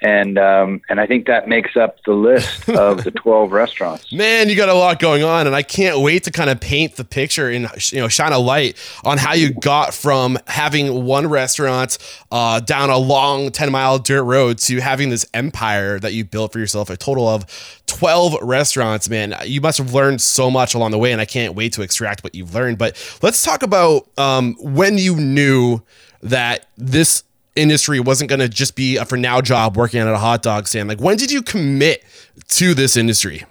and 0.00 0.38
um, 0.38 0.80
and 0.88 1.00
I 1.00 1.06
think 1.06 1.26
that 1.26 1.48
makes 1.48 1.76
up 1.76 2.02
the 2.04 2.12
list 2.12 2.68
of 2.68 3.04
the 3.04 3.10
twelve 3.16 3.52
restaurants. 3.52 4.12
Man, 4.12 4.48
you 4.48 4.56
got 4.56 4.68
a 4.68 4.74
lot 4.74 4.98
going 4.98 5.24
on, 5.24 5.46
and 5.46 5.56
I 5.56 5.62
can't 5.62 6.00
wait 6.00 6.24
to 6.24 6.30
kind 6.30 6.50
of 6.50 6.60
paint 6.60 6.96
the 6.96 7.04
picture 7.04 7.48
and 7.48 7.68
you 7.90 8.00
know 8.00 8.08
shine 8.08 8.32
a 8.32 8.38
light 8.38 8.76
on 9.04 9.18
how 9.18 9.34
you 9.34 9.52
got 9.52 9.94
from 9.94 10.38
having 10.46 11.04
one 11.04 11.26
restaurant 11.26 11.98
uh, 12.30 12.60
down 12.60 12.90
a 12.90 12.98
long 12.98 13.50
ten 13.50 13.72
mile 13.72 13.98
dirt 13.98 14.22
road 14.22 14.58
to 14.58 14.78
having 14.80 15.10
this 15.10 15.26
empire 15.34 15.98
that 15.98 16.12
you 16.12 16.24
built 16.24 16.52
for 16.52 16.58
yourself. 16.58 16.90
A 16.90 16.96
total 16.96 17.28
of 17.28 17.82
twelve 17.86 18.36
restaurants. 18.42 19.08
Man, 19.08 19.34
you 19.44 19.60
must 19.60 19.78
have 19.78 19.94
learned 19.94 20.20
so 20.20 20.50
much 20.50 20.74
along 20.74 20.92
the 20.92 20.98
way, 20.98 21.12
and 21.12 21.20
I 21.20 21.24
can't 21.24 21.54
wait 21.54 21.72
to 21.72 21.82
extract 21.82 22.22
what 22.22 22.34
you've 22.34 22.54
learned. 22.54 22.78
But 22.78 22.96
let's 23.22 23.42
talk 23.42 23.62
about 23.62 24.08
um, 24.16 24.54
when 24.60 24.96
you 24.98 25.16
knew 25.16 25.82
that 26.22 26.66
this 26.76 27.22
industry 27.58 28.00
wasn't 28.00 28.30
going 28.30 28.40
to 28.40 28.48
just 28.48 28.76
be 28.76 28.96
a 28.96 29.04
for 29.04 29.16
now 29.16 29.40
job 29.40 29.76
working 29.76 30.00
at 30.00 30.08
a 30.08 30.18
hot 30.18 30.42
dog 30.42 30.66
stand. 30.66 30.88
Like, 30.88 31.00
when 31.00 31.16
did 31.16 31.30
you 31.30 31.42
commit 31.42 32.04
to 32.48 32.74
this 32.74 32.96
industry? 32.96 33.44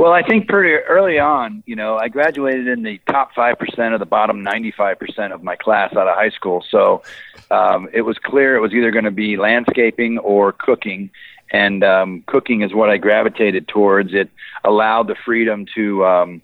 Well, 0.00 0.12
I 0.12 0.22
think 0.22 0.48
pretty 0.48 0.76
early 0.88 1.18
on, 1.18 1.62
you 1.66 1.76
know, 1.76 1.98
I 1.98 2.08
graduated 2.08 2.68
in 2.68 2.82
the 2.84 2.98
top 3.06 3.34
5% 3.34 3.92
of 3.92 4.00
the 4.00 4.06
bottom 4.06 4.42
95% 4.42 5.30
of 5.30 5.42
my 5.42 5.56
class 5.56 5.94
out 5.94 6.08
of 6.08 6.16
high 6.16 6.30
school. 6.30 6.64
So 6.70 7.02
um, 7.50 7.86
it 7.92 8.00
was 8.00 8.16
clear 8.16 8.56
it 8.56 8.60
was 8.60 8.72
either 8.72 8.92
going 8.92 9.04
to 9.04 9.10
be 9.10 9.36
landscaping 9.36 10.16
or 10.16 10.52
cooking. 10.52 11.10
And 11.52 11.84
um, 11.84 12.24
cooking 12.26 12.62
is 12.62 12.72
what 12.72 12.88
I 12.88 12.96
gravitated 12.96 13.68
towards. 13.68 14.14
It 14.14 14.30
allowed 14.64 15.08
the 15.08 15.16
freedom 15.22 15.66
to. 15.74 16.06
Um, 16.06 16.42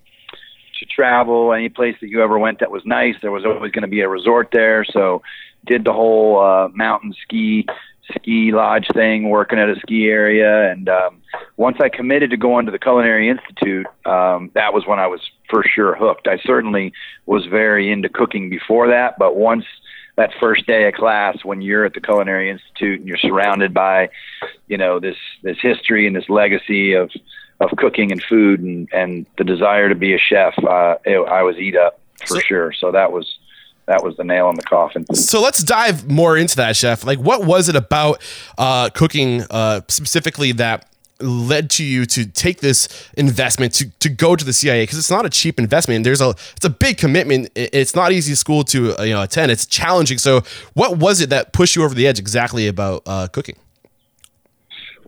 to 0.78 0.84
travel 0.84 1.54
any 1.54 1.70
place 1.70 1.96
that 2.02 2.08
you 2.08 2.22
ever 2.22 2.38
went 2.38 2.60
that 2.60 2.70
was 2.70 2.82
nice 2.84 3.14
there 3.22 3.30
was 3.30 3.46
always 3.46 3.72
going 3.72 3.80
to 3.80 3.88
be 3.88 4.00
a 4.00 4.08
resort 4.10 4.50
there 4.52 4.84
so 4.84 5.22
did 5.66 5.84
the 5.84 5.92
whole 5.92 6.40
uh, 6.40 6.68
mountain 6.74 7.14
ski 7.22 7.66
ski 8.14 8.52
lodge 8.52 8.86
thing, 8.94 9.28
working 9.28 9.58
at 9.58 9.68
a 9.68 9.76
ski 9.80 10.06
area, 10.06 10.70
and 10.70 10.88
um, 10.88 11.22
once 11.56 11.78
I 11.80 11.88
committed 11.88 12.30
to 12.30 12.36
going 12.36 12.66
to 12.66 12.72
the 12.72 12.78
Culinary 12.78 13.28
Institute, 13.28 13.86
um, 14.04 14.50
that 14.54 14.72
was 14.72 14.86
when 14.86 14.98
I 14.98 15.06
was 15.06 15.20
for 15.50 15.64
sure 15.64 15.96
hooked. 15.96 16.28
I 16.28 16.38
certainly 16.38 16.92
was 17.26 17.46
very 17.46 17.90
into 17.90 18.08
cooking 18.08 18.48
before 18.48 18.88
that, 18.88 19.18
but 19.18 19.36
once 19.36 19.64
that 20.16 20.32
first 20.40 20.66
day 20.66 20.88
of 20.88 20.94
class 20.94 21.44
when 21.44 21.60
you're 21.60 21.84
at 21.84 21.94
the 21.94 22.00
Culinary 22.00 22.50
Institute 22.50 23.00
and 23.00 23.08
you're 23.08 23.18
surrounded 23.18 23.74
by, 23.74 24.08
you 24.66 24.78
know, 24.78 24.98
this 24.98 25.16
this 25.42 25.58
history 25.60 26.06
and 26.06 26.16
this 26.16 26.28
legacy 26.28 26.94
of 26.94 27.10
of 27.60 27.70
cooking 27.76 28.12
and 28.12 28.22
food 28.22 28.60
and 28.60 28.88
and 28.92 29.26
the 29.38 29.44
desire 29.44 29.88
to 29.88 29.94
be 29.94 30.14
a 30.14 30.18
chef. 30.18 30.54
Uh, 30.58 30.96
it, 31.04 31.18
I 31.28 31.42
was 31.42 31.56
eat 31.56 31.76
up 31.76 32.00
for 32.20 32.36
so, 32.36 32.40
sure. 32.40 32.72
So 32.72 32.92
that 32.92 33.12
was 33.12 33.35
that 33.86 34.02
was 34.02 34.16
the 34.16 34.24
nail 34.24 34.50
in 34.50 34.56
the 34.56 34.62
coffin. 34.62 35.06
So 35.14 35.40
let's 35.40 35.62
dive 35.62 36.10
more 36.10 36.36
into 36.36 36.56
that, 36.56 36.76
chef. 36.76 37.04
Like, 37.04 37.18
what 37.18 37.44
was 37.44 37.68
it 37.68 37.76
about 37.76 38.20
uh, 38.58 38.90
cooking 38.90 39.42
uh, 39.50 39.82
specifically 39.88 40.52
that 40.52 40.88
led 41.20 41.70
to 41.70 41.84
you 41.84 42.04
to 42.04 42.26
take 42.26 42.60
this 42.60 43.10
investment 43.16 43.72
to, 43.72 43.90
to 44.00 44.08
go 44.08 44.36
to 44.36 44.44
the 44.44 44.52
CIA 44.52 44.82
because 44.82 44.98
it's 44.98 45.10
not 45.10 45.24
a 45.24 45.30
cheap 45.30 45.58
investment. 45.58 46.04
There's 46.04 46.20
a 46.20 46.30
it's 46.56 46.64
a 46.64 46.70
big 46.70 46.98
commitment. 46.98 47.48
It's 47.54 47.94
not 47.94 48.12
easy 48.12 48.34
school 48.34 48.64
to 48.64 48.98
uh, 48.98 49.02
you 49.02 49.14
know 49.14 49.22
attend. 49.22 49.50
It's 49.50 49.66
challenging. 49.66 50.18
So 50.18 50.42
what 50.74 50.98
was 50.98 51.20
it 51.20 51.30
that 51.30 51.52
pushed 51.52 51.76
you 51.76 51.84
over 51.84 51.94
the 51.94 52.06
edge 52.06 52.18
exactly 52.18 52.68
about 52.68 53.02
uh, 53.06 53.28
cooking? 53.28 53.56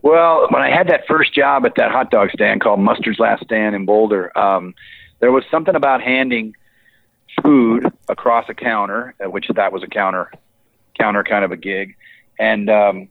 Well, 0.01 0.47
when 0.49 0.61
I 0.61 0.69
had 0.69 0.87
that 0.87 1.05
first 1.07 1.35
job 1.35 1.65
at 1.65 1.75
that 1.75 1.91
hot 1.91 2.09
dog 2.09 2.29
stand 2.31 2.61
called 2.61 2.79
Mustard's 2.79 3.19
Last 3.19 3.43
Stand 3.43 3.75
in 3.75 3.85
Boulder, 3.85 4.35
um, 4.37 4.73
there 5.19 5.31
was 5.31 5.43
something 5.51 5.75
about 5.75 6.01
handing 6.01 6.55
food 7.41 7.91
across 8.07 8.49
a 8.49 8.53
counter, 8.53 9.15
uh, 9.23 9.29
which 9.29 9.47
that 9.55 9.71
was 9.71 9.83
a 9.83 9.87
counter 9.87 10.31
counter 10.97 11.23
kind 11.23 11.45
of 11.45 11.51
a 11.51 11.57
gig, 11.57 11.95
and 12.37 12.69
um, 12.69 13.07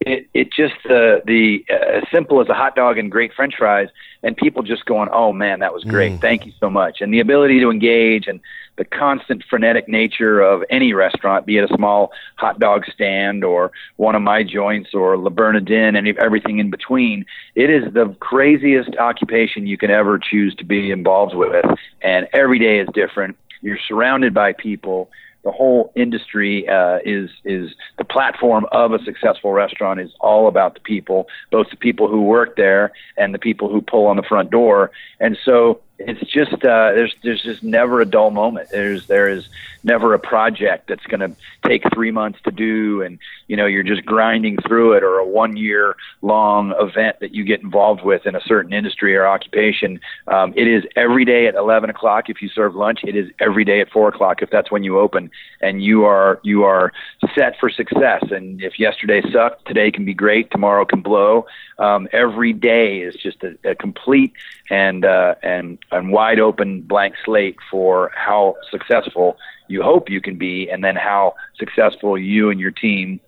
it 0.00 0.28
it 0.32 0.52
just 0.52 0.74
uh, 0.86 1.20
the 1.26 1.64
uh, 1.70 1.98
as 1.98 2.04
simple 2.12 2.40
as 2.40 2.48
a 2.48 2.54
hot 2.54 2.74
dog 2.74 2.98
and 2.98 3.10
great 3.10 3.32
French 3.34 3.54
fries, 3.56 3.88
and 4.22 4.36
people 4.36 4.62
just 4.62 4.84
going, 4.86 5.08
"Oh 5.12 5.32
man, 5.32 5.60
that 5.60 5.74
was 5.74 5.84
great! 5.84 6.12
Mm. 6.12 6.20
Thank 6.20 6.46
you 6.46 6.52
so 6.58 6.70
much!" 6.70 7.00
And 7.00 7.12
the 7.12 7.20
ability 7.20 7.60
to 7.60 7.70
engage 7.70 8.26
and 8.26 8.40
the 8.80 8.84
constant 8.86 9.44
frenetic 9.44 9.88
nature 9.88 10.40
of 10.40 10.64
any 10.70 10.94
restaurant, 10.94 11.44
be 11.44 11.58
it 11.58 11.70
a 11.70 11.76
small 11.76 12.12
hot 12.36 12.58
dog 12.58 12.82
stand 12.90 13.44
or 13.44 13.70
one 13.96 14.14
of 14.14 14.22
my 14.22 14.42
joints 14.42 14.94
or 14.94 15.18
Le 15.18 15.28
Bernardin 15.28 15.96
and 15.96 16.08
everything 16.18 16.60
in 16.60 16.70
between, 16.70 17.26
it 17.54 17.68
is 17.68 17.92
the 17.92 18.16
craziest 18.20 18.96
occupation 18.96 19.66
you 19.66 19.76
can 19.76 19.90
ever 19.90 20.18
choose 20.18 20.54
to 20.54 20.64
be 20.64 20.90
involved 20.90 21.34
with, 21.34 21.62
and 22.00 22.26
every 22.32 22.58
day 22.58 22.78
is 22.78 22.88
different. 22.94 23.36
You're 23.60 23.78
surrounded 23.86 24.32
by 24.32 24.54
people 24.54 25.10
the 25.42 25.50
whole 25.50 25.90
industry 25.96 26.68
uh, 26.68 26.98
is 27.04 27.30
is 27.44 27.70
the 27.96 28.04
platform 28.04 28.66
of 28.72 28.92
a 28.92 29.02
successful 29.04 29.52
restaurant 29.52 29.98
is 29.98 30.10
all 30.20 30.48
about 30.48 30.74
the 30.74 30.80
people, 30.80 31.28
both 31.50 31.70
the 31.70 31.76
people 31.76 32.08
who 32.08 32.22
work 32.22 32.56
there 32.56 32.92
and 33.16 33.32
the 33.32 33.38
people 33.38 33.70
who 33.70 33.80
pull 33.80 34.06
on 34.06 34.16
the 34.16 34.22
front 34.22 34.50
door. 34.50 34.90
And 35.18 35.38
so 35.42 35.80
it's 36.00 36.30
just 36.30 36.52
uh, 36.52 36.92
there's 36.92 37.14
there's 37.22 37.42
just 37.42 37.62
never 37.62 38.00
a 38.00 38.06
dull 38.06 38.30
moment. 38.30 38.70
There's 38.70 39.06
there 39.06 39.28
is 39.28 39.48
never 39.84 40.14
a 40.14 40.18
project 40.18 40.88
that's 40.88 41.04
going 41.06 41.20
to 41.20 41.36
take 41.66 41.82
three 41.92 42.10
months 42.10 42.38
to 42.44 42.50
do, 42.50 43.02
and 43.02 43.18
you 43.48 43.56
know 43.56 43.66
you're 43.66 43.82
just 43.82 44.06
grinding 44.06 44.56
through 44.66 44.94
it, 44.94 45.02
or 45.02 45.18
a 45.18 45.26
one 45.26 45.58
year 45.58 45.96
long 46.22 46.72
event 46.78 47.20
that 47.20 47.34
you 47.34 47.44
get 47.44 47.60
involved 47.60 48.02
with 48.02 48.26
in 48.26 48.34
a 48.34 48.40
certain 48.40 48.72
industry 48.72 49.14
or 49.14 49.26
occupation. 49.26 50.00
Um, 50.26 50.54
it 50.56 50.66
is 50.66 50.84
every 50.96 51.26
day 51.26 51.46
at 51.46 51.54
11 51.54 51.90
o'clock 51.90 52.30
if 52.30 52.40
you 52.40 52.48
serve 52.48 52.74
lunch. 52.74 53.00
It 53.04 53.14
is 53.14 53.30
every 53.38 53.64
day 53.64 53.80
at 53.80 53.90
four 53.90 54.08
o'clock 54.08 54.40
if 54.40 54.50
that's 54.50 54.70
when 54.70 54.82
you 54.82 54.98
open, 54.98 55.30
and 55.60 55.82
you 55.82 56.04
are 56.04 56.40
you 56.42 56.64
are 56.64 56.92
set 57.34 57.58
for 57.60 57.68
success. 57.68 58.24
And 58.30 58.62
if 58.62 58.78
yesterday 58.78 59.22
sucked, 59.30 59.66
today 59.66 59.90
can 59.90 60.06
be 60.06 60.14
great. 60.14 60.50
Tomorrow 60.50 60.86
can 60.86 61.02
blow. 61.02 61.46
Um, 61.78 62.08
every 62.12 62.52
day 62.52 63.00
is 63.00 63.14
just 63.14 63.42
a, 63.42 63.56
a 63.64 63.74
complete 63.74 64.32
and 64.70 65.04
uh, 65.04 65.34
and 65.42 65.78
and 65.90 66.12
wide 66.12 66.40
open 66.40 66.82
blank 66.82 67.14
slate 67.24 67.56
for 67.70 68.12
how 68.14 68.56
successful 68.70 69.36
you 69.68 69.82
hope 69.82 70.10
you 70.10 70.20
can 70.20 70.36
be, 70.36 70.68
and 70.70 70.84
then 70.84 70.96
how 70.96 71.34
successful 71.58 72.18
you 72.18 72.50
and 72.50 72.60
your 72.60 72.70
team 72.70 73.20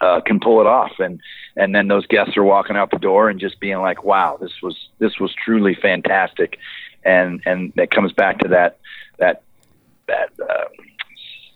uh, 0.00 0.20
can 0.20 0.40
pull 0.40 0.60
it 0.60 0.66
off. 0.66 0.92
And 0.98 1.20
and 1.56 1.74
then 1.74 1.88
those 1.88 2.06
guests 2.06 2.36
are 2.36 2.44
walking 2.44 2.76
out 2.76 2.90
the 2.90 2.98
door 2.98 3.28
and 3.28 3.40
just 3.40 3.60
being 3.60 3.78
like, 3.78 4.04
"Wow, 4.04 4.38
this 4.40 4.52
was 4.62 4.76
this 4.98 5.18
was 5.18 5.34
truly 5.34 5.74
fantastic," 5.74 6.58
and 7.04 7.40
and 7.46 7.72
that 7.76 7.90
comes 7.90 8.12
back 8.12 8.38
to 8.40 8.48
that 8.48 8.78
that 9.18 9.42
that 10.06 10.30
uh, 10.40 10.64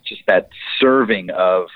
just 0.04 0.22
that 0.26 0.48
serving 0.80 1.30
of 1.30 1.68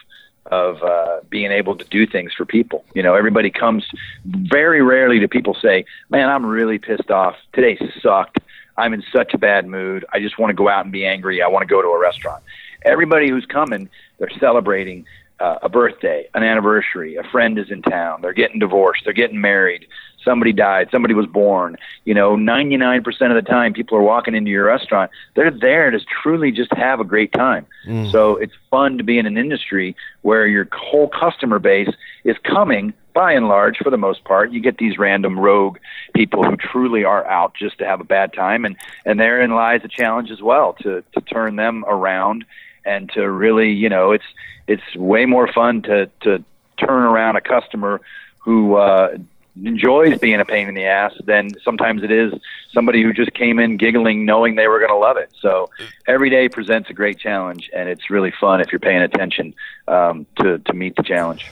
of 0.52 0.82
uh, 0.82 1.21
being 1.30 1.50
able 1.50 1.75
to 1.75 1.85
do 1.87 2.06
things 2.06 2.32
for 2.35 2.44
people. 2.44 2.85
You 2.94 3.02
know, 3.02 3.14
everybody 3.14 3.50
comes. 3.50 3.87
Very 4.26 4.82
rarely 4.82 5.18
do 5.18 5.26
people 5.26 5.54
say, 5.54 5.87
"Man, 6.11 6.28
I'm 6.28 6.44
really 6.44 6.78
pissed 6.78 7.11
off. 7.11 7.37
Today 7.54 7.78
sucked. 8.02 8.38
I'm 8.76 8.92
in 8.92 9.02
such 9.11 9.32
a 9.32 9.38
bad 9.38 9.66
mood. 9.66 10.04
I 10.12 10.21
just 10.21 10.38
want 10.38 10.50
to 10.50 10.54
go 10.54 10.68
out 10.68 10.85
and 10.85 10.92
be 10.92 11.06
angry. 11.06 11.42
I 11.42 11.49
want 11.49 11.62
to 11.62 11.66
go 11.66 11.80
to 11.80 11.88
a 11.88 11.99
restaurant." 11.99 12.42
Everybody 12.85 13.30
who's 13.30 13.47
coming, 13.47 13.88
they're 14.18 14.38
celebrating 14.38 15.06
uh, 15.42 15.58
a 15.62 15.68
birthday, 15.68 16.28
an 16.34 16.44
anniversary, 16.44 17.16
a 17.16 17.25
friend 17.25 17.58
is 17.58 17.68
in 17.68 17.82
town, 17.82 18.22
they're 18.22 18.32
getting 18.32 18.61
divorced, 18.61 19.02
they're 19.04 19.12
getting 19.12 19.40
married, 19.40 19.87
somebody 20.25 20.52
died, 20.52 20.88
somebody 20.92 21.14
was 21.14 21.26
born. 21.26 21.76
You 22.04 22.14
know, 22.14 22.37
99% 22.37 23.04
of 23.06 23.44
the 23.44 23.50
time 23.50 23.72
people 23.72 23.99
are 23.99 24.02
walking 24.02 24.37
into 24.37 24.52
your 24.52 24.66
restaurant, 24.66 25.11
they're 25.34 25.50
there 25.50 25.90
to 25.90 25.99
truly 26.22 26.52
just 26.52 26.72
have 26.75 27.00
a 27.00 27.04
great 27.04 27.32
time. 27.32 27.66
Mm. 27.88 28.12
So 28.12 28.37
it's 28.37 28.52
fun 28.70 28.99
to 28.99 29.04
be 29.04 29.18
in 29.18 29.26
an 29.26 29.37
industry 29.37 29.96
where 30.22 30.46
your 30.46 30.68
whole 30.72 31.08
customer 31.08 31.58
base 31.58 31.90
is 32.25 32.37
coming 32.44 32.94
by 33.12 33.32
and 33.32 33.49
large 33.49 33.76
for 33.76 33.90
the 33.90 33.99
most 33.99 34.25
part 34.25 34.52
you 34.52 34.61
get 34.61 34.78
these 34.78 34.96
random 34.96 35.38
rogue 35.38 35.76
people 36.14 36.42
who 36.42 36.56
truly 36.56 37.04
are 37.04 37.26
out 37.26 37.52
just 37.54 37.76
to 37.76 37.84
have 37.84 38.00
a 38.00 38.04
bad 38.04 38.32
time 38.32 38.64
and 38.64 38.75
and 39.04 39.20
therein 39.20 39.50
lies 39.50 39.82
a 39.84 39.88
challenge 39.88 40.30
as 40.30 40.40
well 40.40 40.72
to 40.72 41.04
to 41.12 41.20
turn 41.20 41.56
them 41.56 41.84
around 41.87 42.42
and 42.84 43.10
to 43.10 43.30
really 43.30 43.70
you 43.70 43.88
know 43.88 44.12
it's 44.12 44.24
it's 44.66 44.96
way 44.96 45.26
more 45.26 45.50
fun 45.52 45.82
to 45.82 46.10
to 46.20 46.44
turn 46.78 47.02
around 47.02 47.36
a 47.36 47.40
customer 47.40 48.00
who 48.38 48.74
uh, 48.74 49.16
enjoys 49.62 50.18
being 50.18 50.40
a 50.40 50.44
pain 50.44 50.68
in 50.68 50.74
the 50.74 50.84
ass 50.84 51.12
than 51.24 51.50
sometimes 51.62 52.02
it 52.02 52.10
is 52.10 52.32
somebody 52.72 53.02
who 53.02 53.12
just 53.12 53.32
came 53.34 53.58
in 53.58 53.76
giggling 53.76 54.24
knowing 54.24 54.54
they 54.54 54.66
were 54.66 54.78
going 54.78 54.90
to 54.90 54.96
love 54.96 55.16
it. 55.16 55.32
So 55.40 55.70
every 56.06 56.30
day 56.30 56.48
presents 56.48 56.88
a 56.90 56.94
great 56.94 57.18
challenge 57.18 57.70
and 57.74 57.88
it's 57.88 58.10
really 58.10 58.32
fun 58.40 58.60
if 58.60 58.72
you're 58.72 58.80
paying 58.80 59.02
attention 59.02 59.54
um, 59.88 60.26
to 60.36 60.58
to 60.58 60.72
meet 60.72 60.96
the 60.96 61.02
challenge 61.02 61.50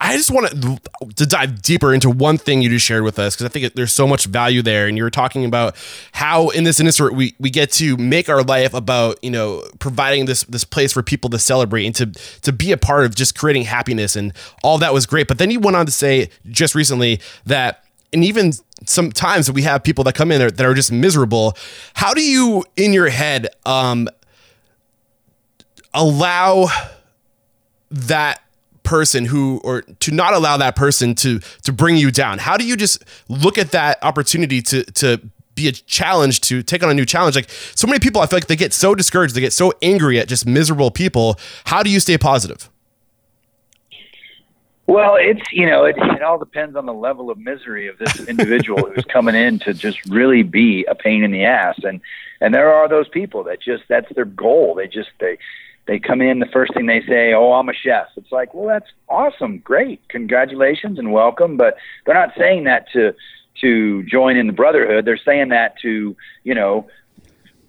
I 0.00 0.16
just 0.16 0.30
want 0.30 0.48
to, 0.50 0.78
to 1.16 1.26
dive 1.26 1.60
deeper 1.60 1.92
into 1.92 2.08
one 2.08 2.38
thing 2.38 2.62
you 2.62 2.70
just 2.70 2.86
shared 2.86 3.02
with 3.02 3.18
us 3.18 3.34
because 3.34 3.46
I 3.46 3.48
think 3.48 3.74
there's 3.74 3.92
so 3.92 4.06
much 4.06 4.26
value 4.26 4.62
there. 4.62 4.86
And 4.86 4.96
you 4.96 5.02
were 5.02 5.10
talking 5.10 5.44
about 5.44 5.74
how 6.12 6.50
in 6.50 6.62
this 6.64 6.78
industry 6.78 7.10
we, 7.10 7.34
we 7.40 7.50
get 7.50 7.72
to 7.72 7.96
make 7.96 8.28
our 8.28 8.42
life 8.42 8.74
about 8.74 9.22
you 9.24 9.30
know 9.30 9.64
providing 9.80 10.26
this 10.26 10.44
this 10.44 10.64
place 10.64 10.92
for 10.92 11.02
people 11.02 11.30
to 11.30 11.38
celebrate 11.38 11.86
and 11.86 11.94
to 11.96 12.06
to 12.42 12.52
be 12.52 12.70
a 12.70 12.76
part 12.76 13.04
of 13.04 13.14
just 13.14 13.36
creating 13.36 13.64
happiness 13.64 14.14
and 14.14 14.32
all 14.62 14.78
that 14.78 14.94
was 14.94 15.04
great. 15.04 15.26
But 15.26 15.38
then 15.38 15.50
you 15.50 15.58
went 15.58 15.76
on 15.76 15.86
to 15.86 15.92
say 15.92 16.30
just 16.48 16.74
recently 16.76 17.20
that 17.46 17.84
and 18.12 18.24
even 18.24 18.52
sometimes 18.86 19.50
we 19.50 19.62
have 19.62 19.82
people 19.82 20.04
that 20.04 20.14
come 20.14 20.30
in 20.30 20.40
that 20.40 20.60
are 20.60 20.74
just 20.74 20.92
miserable. 20.92 21.56
How 21.94 22.14
do 22.14 22.22
you 22.22 22.64
in 22.76 22.92
your 22.92 23.08
head 23.08 23.48
um, 23.66 24.08
allow 25.92 26.68
that 27.90 28.40
person 28.88 29.26
who 29.26 29.60
or 29.62 29.82
to 29.82 30.10
not 30.10 30.32
allow 30.32 30.56
that 30.56 30.74
person 30.74 31.14
to 31.14 31.40
to 31.62 31.72
bring 31.72 31.96
you 31.96 32.10
down? 32.10 32.38
How 32.38 32.56
do 32.56 32.66
you 32.66 32.74
just 32.74 33.04
look 33.28 33.58
at 33.58 33.72
that 33.72 33.98
opportunity 34.02 34.62
to 34.62 34.82
to 34.84 35.20
be 35.54 35.68
a 35.68 35.72
challenge 35.72 36.40
to 36.42 36.62
take 36.62 36.82
on 36.82 36.88
a 36.88 36.94
new 36.94 37.04
challenge? 37.04 37.36
Like 37.36 37.50
so 37.50 37.86
many 37.86 37.98
people 37.98 38.22
i 38.22 38.26
feel 38.26 38.38
like 38.38 38.46
they 38.46 38.56
get 38.56 38.72
so 38.72 38.94
discouraged 38.94 39.34
they 39.34 39.42
get 39.42 39.52
so 39.52 39.74
angry 39.82 40.18
at 40.18 40.26
just 40.26 40.46
miserable 40.46 40.90
people. 40.90 41.38
How 41.66 41.82
do 41.82 41.90
you 41.90 42.00
stay 42.00 42.16
positive? 42.16 42.70
Well, 44.86 45.16
it's 45.20 45.42
you 45.52 45.66
know 45.66 45.84
it, 45.84 45.96
it 45.98 46.22
all 46.22 46.38
depends 46.38 46.74
on 46.74 46.86
the 46.86 46.94
level 46.94 47.30
of 47.30 47.36
misery 47.36 47.88
of 47.88 47.98
this 47.98 48.26
individual 48.26 48.90
who's 48.90 49.04
coming 49.04 49.34
in 49.34 49.58
to 49.60 49.74
just 49.74 50.02
really 50.06 50.42
be 50.42 50.86
a 50.86 50.94
pain 50.94 51.22
in 51.22 51.30
the 51.30 51.44
ass, 51.44 51.78
and 51.84 52.00
and 52.40 52.54
there 52.54 52.72
are 52.72 52.88
those 52.88 53.06
people 53.06 53.44
that 53.44 53.60
just 53.60 53.82
that's 53.86 54.10
their 54.14 54.24
goal. 54.24 54.74
They 54.74 54.88
just 54.88 55.10
they 55.20 55.36
they 55.88 55.98
come 55.98 56.20
in, 56.20 56.38
the 56.38 56.46
first 56.46 56.74
thing 56.74 56.84
they 56.84 57.00
say, 57.08 57.32
"Oh, 57.32 57.54
I'm 57.54 57.70
a 57.70 57.72
chef." 57.72 58.08
It's 58.16 58.30
like, 58.30 58.52
well, 58.52 58.66
that's 58.66 58.90
awesome, 59.08 59.58
great, 59.58 60.06
congratulations 60.08 60.98
and 60.98 61.12
welcome. 61.12 61.56
But 61.56 61.78
they're 62.04 62.14
not 62.14 62.34
saying 62.36 62.64
that 62.64 62.90
to 62.92 63.14
to 63.62 64.02
join 64.04 64.36
in 64.36 64.46
the 64.46 64.52
brotherhood. 64.52 65.06
They're 65.06 65.16
saying 65.16 65.48
that 65.48 65.78
to 65.80 66.14
you 66.44 66.54
know, 66.54 66.88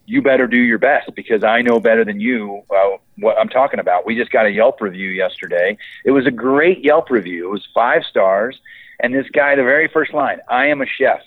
you 0.05 0.21
better 0.21 0.47
do 0.47 0.57
your 0.57 0.79
best 0.79 1.15
because 1.15 1.45
I 1.45 1.61
know 1.61 1.79
better 1.79 2.03
than 2.03 2.19
you 2.19 2.61
uh, 2.69 2.97
what 3.17 3.39
I'm 3.39 3.47
talking 3.47 3.79
about. 3.79 4.05
We 4.05 4.17
just 4.17 4.31
got 4.31 4.45
a 4.45 4.51
Yelp 4.51 4.81
review 4.81 5.09
yesterday. 5.09 5.77
It 6.03 6.11
was 6.11 6.27
a 6.27 6.31
great 6.31 6.83
Yelp 6.83 7.09
review. 7.09 7.47
It 7.47 7.51
was 7.51 7.65
five 7.73 8.03
stars, 8.03 8.59
and 8.99 9.15
this 9.15 9.29
guy, 9.29 9.55
the 9.55 9.63
very 9.63 9.87
first 9.87 10.13
line, 10.13 10.41
"I 10.49 10.67
am 10.67 10.81
a 10.81 10.85
chef, 10.85 11.21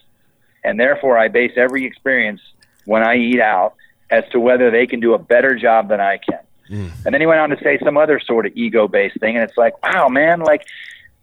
and 0.63 0.79
therefore 0.79 1.17
I 1.17 1.29
base 1.29 1.53
every 1.57 1.87
experience 1.87 2.43
when 2.85 3.03
I 3.03 3.17
eat 3.17 3.41
out." 3.41 3.77
As 4.11 4.29
to 4.33 4.39
whether 4.39 4.71
they 4.71 4.87
can 4.87 5.01
do 5.01 5.15
a 5.15 5.19
better 5.19 5.55
job 5.55 5.89
than 5.89 5.99
I 5.99 6.19
can. 6.19 6.41
Mm. 6.71 6.91
And 7.05 7.15
then 7.15 7.21
he 7.21 7.27
went 7.27 7.41
on 7.41 7.51
to 7.51 7.57
say 7.63 7.79
some 7.85 7.97
other 7.97 8.21
sort 8.21 8.47
of 8.47 8.53
ego 8.55 8.89
based 8.89 9.19
thing. 9.21 9.37
And 9.37 9.45
it's 9.49 9.57
like, 9.57 9.81
wow, 9.83 10.09
man, 10.09 10.41
like, 10.41 10.67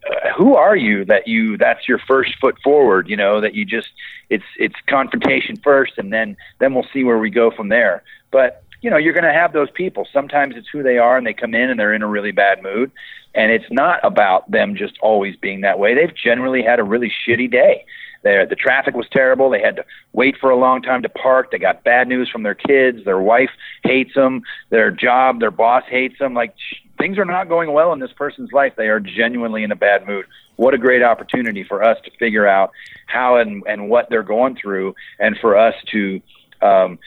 uh, 0.08 0.32
who 0.36 0.56
are 0.56 0.76
you 0.76 1.04
that 1.04 1.28
you 1.28 1.58
that's 1.58 1.86
your 1.86 1.98
first 1.98 2.34
foot 2.40 2.56
forward 2.64 3.06
you 3.06 3.14
know 3.14 3.38
that 3.38 3.54
you 3.54 3.66
just 3.66 3.88
it's 4.30 4.46
it's 4.56 4.74
confrontation 4.86 5.58
first 5.58 5.92
and 5.98 6.10
then 6.10 6.34
then 6.58 6.72
we'll 6.72 6.86
see 6.90 7.04
where 7.04 7.18
we 7.18 7.28
go 7.28 7.50
from 7.50 7.68
there 7.68 8.02
but 8.30 8.64
you 8.80 8.90
know, 8.90 8.96
you're 8.96 9.12
going 9.12 9.24
to 9.24 9.32
have 9.32 9.52
those 9.52 9.70
people. 9.70 10.06
Sometimes 10.12 10.56
it's 10.56 10.68
who 10.68 10.82
they 10.82 10.98
are 10.98 11.16
and 11.16 11.26
they 11.26 11.34
come 11.34 11.54
in 11.54 11.70
and 11.70 11.78
they're 11.78 11.94
in 11.94 12.02
a 12.02 12.08
really 12.08 12.32
bad 12.32 12.62
mood. 12.62 12.90
And 13.34 13.52
it's 13.52 13.70
not 13.70 14.00
about 14.02 14.50
them 14.50 14.74
just 14.74 14.98
always 15.00 15.36
being 15.36 15.60
that 15.60 15.78
way. 15.78 15.94
They've 15.94 16.14
generally 16.14 16.62
had 16.62 16.80
a 16.80 16.84
really 16.84 17.12
shitty 17.26 17.50
day. 17.50 17.84
They're, 18.22 18.46
the 18.46 18.56
traffic 18.56 18.94
was 18.94 19.06
terrible. 19.10 19.50
They 19.50 19.60
had 19.60 19.76
to 19.76 19.84
wait 20.12 20.36
for 20.38 20.50
a 20.50 20.56
long 20.56 20.82
time 20.82 21.02
to 21.02 21.08
park. 21.08 21.50
They 21.50 21.58
got 21.58 21.84
bad 21.84 22.08
news 22.08 22.28
from 22.28 22.42
their 22.42 22.54
kids. 22.54 23.04
Their 23.04 23.20
wife 23.20 23.50
hates 23.82 24.14
them. 24.14 24.42
Their 24.68 24.90
job, 24.90 25.40
their 25.40 25.50
boss 25.50 25.84
hates 25.88 26.18
them. 26.18 26.34
Like 26.34 26.54
things 26.98 27.18
are 27.18 27.24
not 27.24 27.48
going 27.48 27.72
well 27.72 27.92
in 27.92 27.98
this 27.98 28.12
person's 28.12 28.52
life. 28.52 28.74
They 28.76 28.88
are 28.88 29.00
genuinely 29.00 29.64
in 29.64 29.72
a 29.72 29.76
bad 29.76 30.06
mood. 30.06 30.26
What 30.56 30.74
a 30.74 30.78
great 30.78 31.02
opportunity 31.02 31.64
for 31.64 31.82
us 31.82 31.98
to 32.04 32.10
figure 32.18 32.46
out 32.46 32.72
how 33.06 33.36
and, 33.36 33.62
and 33.66 33.88
what 33.88 34.10
they're 34.10 34.22
going 34.22 34.56
through, 34.56 34.94
and 35.18 35.38
for 35.38 35.56
us 35.56 35.74
to 35.92 36.20
um, 36.60 36.98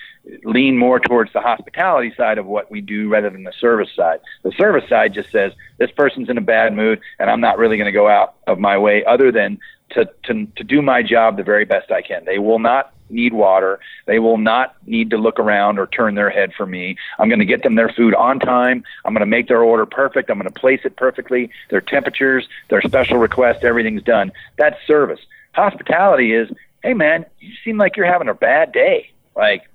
lean 0.43 0.77
more 0.77 0.99
towards 0.99 1.31
the 1.33 1.41
hospitality 1.41 2.11
side 2.17 2.39
of 2.39 2.47
what 2.47 2.71
we 2.71 2.81
do 2.81 3.09
rather 3.09 3.29
than 3.29 3.43
the 3.43 3.53
service 3.59 3.89
side. 3.95 4.19
The 4.41 4.51
service 4.53 4.89
side 4.89 5.13
just 5.13 5.31
says 5.31 5.51
this 5.77 5.91
person's 5.91 6.29
in 6.29 6.37
a 6.39 6.41
bad 6.41 6.73
mood, 6.73 6.99
and 7.19 7.29
I'm 7.29 7.41
not 7.41 7.59
really 7.59 7.77
going 7.77 7.85
to 7.85 7.91
go 7.91 8.07
out 8.07 8.35
of 8.47 8.57
my 8.57 8.77
way 8.77 9.05
other 9.05 9.31
than 9.31 9.59
to, 9.93 10.09
to 10.23 10.45
to 10.55 10.63
do 10.63 10.81
my 10.81 11.03
job 11.03 11.37
the 11.37 11.43
very 11.43 11.65
best 11.65 11.91
I 11.91 12.01
can. 12.01 12.25
They 12.25 12.39
will 12.39 12.59
not 12.59 12.93
need 13.09 13.33
water. 13.33 13.79
They 14.05 14.19
will 14.19 14.37
not 14.37 14.75
need 14.87 15.09
to 15.11 15.17
look 15.17 15.39
around 15.39 15.79
or 15.79 15.87
turn 15.87 16.15
their 16.15 16.29
head 16.29 16.51
for 16.55 16.65
me. 16.65 16.97
I'm 17.19 17.29
going 17.29 17.39
to 17.39 17.45
get 17.45 17.63
them 17.63 17.75
their 17.75 17.89
food 17.89 18.15
on 18.15 18.39
time. 18.39 18.83
I'm 19.05 19.13
going 19.13 19.21
to 19.21 19.25
make 19.25 19.47
their 19.47 19.61
order 19.61 19.85
perfect. 19.85 20.29
I'm 20.29 20.39
going 20.39 20.51
to 20.51 20.59
place 20.59 20.81
it 20.83 20.95
perfectly. 20.95 21.51
Their 21.69 21.81
temperatures, 21.81 22.47
their 22.69 22.81
special 22.81 23.17
requests, 23.17 23.63
everything's 23.63 24.03
done. 24.03 24.31
That's 24.57 24.77
service. 24.87 25.19
Hospitality 25.53 26.33
is, 26.33 26.49
hey 26.81 26.93
man, 26.93 27.25
you 27.39 27.53
seem 27.63 27.77
like 27.77 27.95
you're 27.95 28.11
having 28.11 28.29
a 28.29 28.33
bad 28.33 28.71
day. 28.71 29.11
Like 29.35 29.69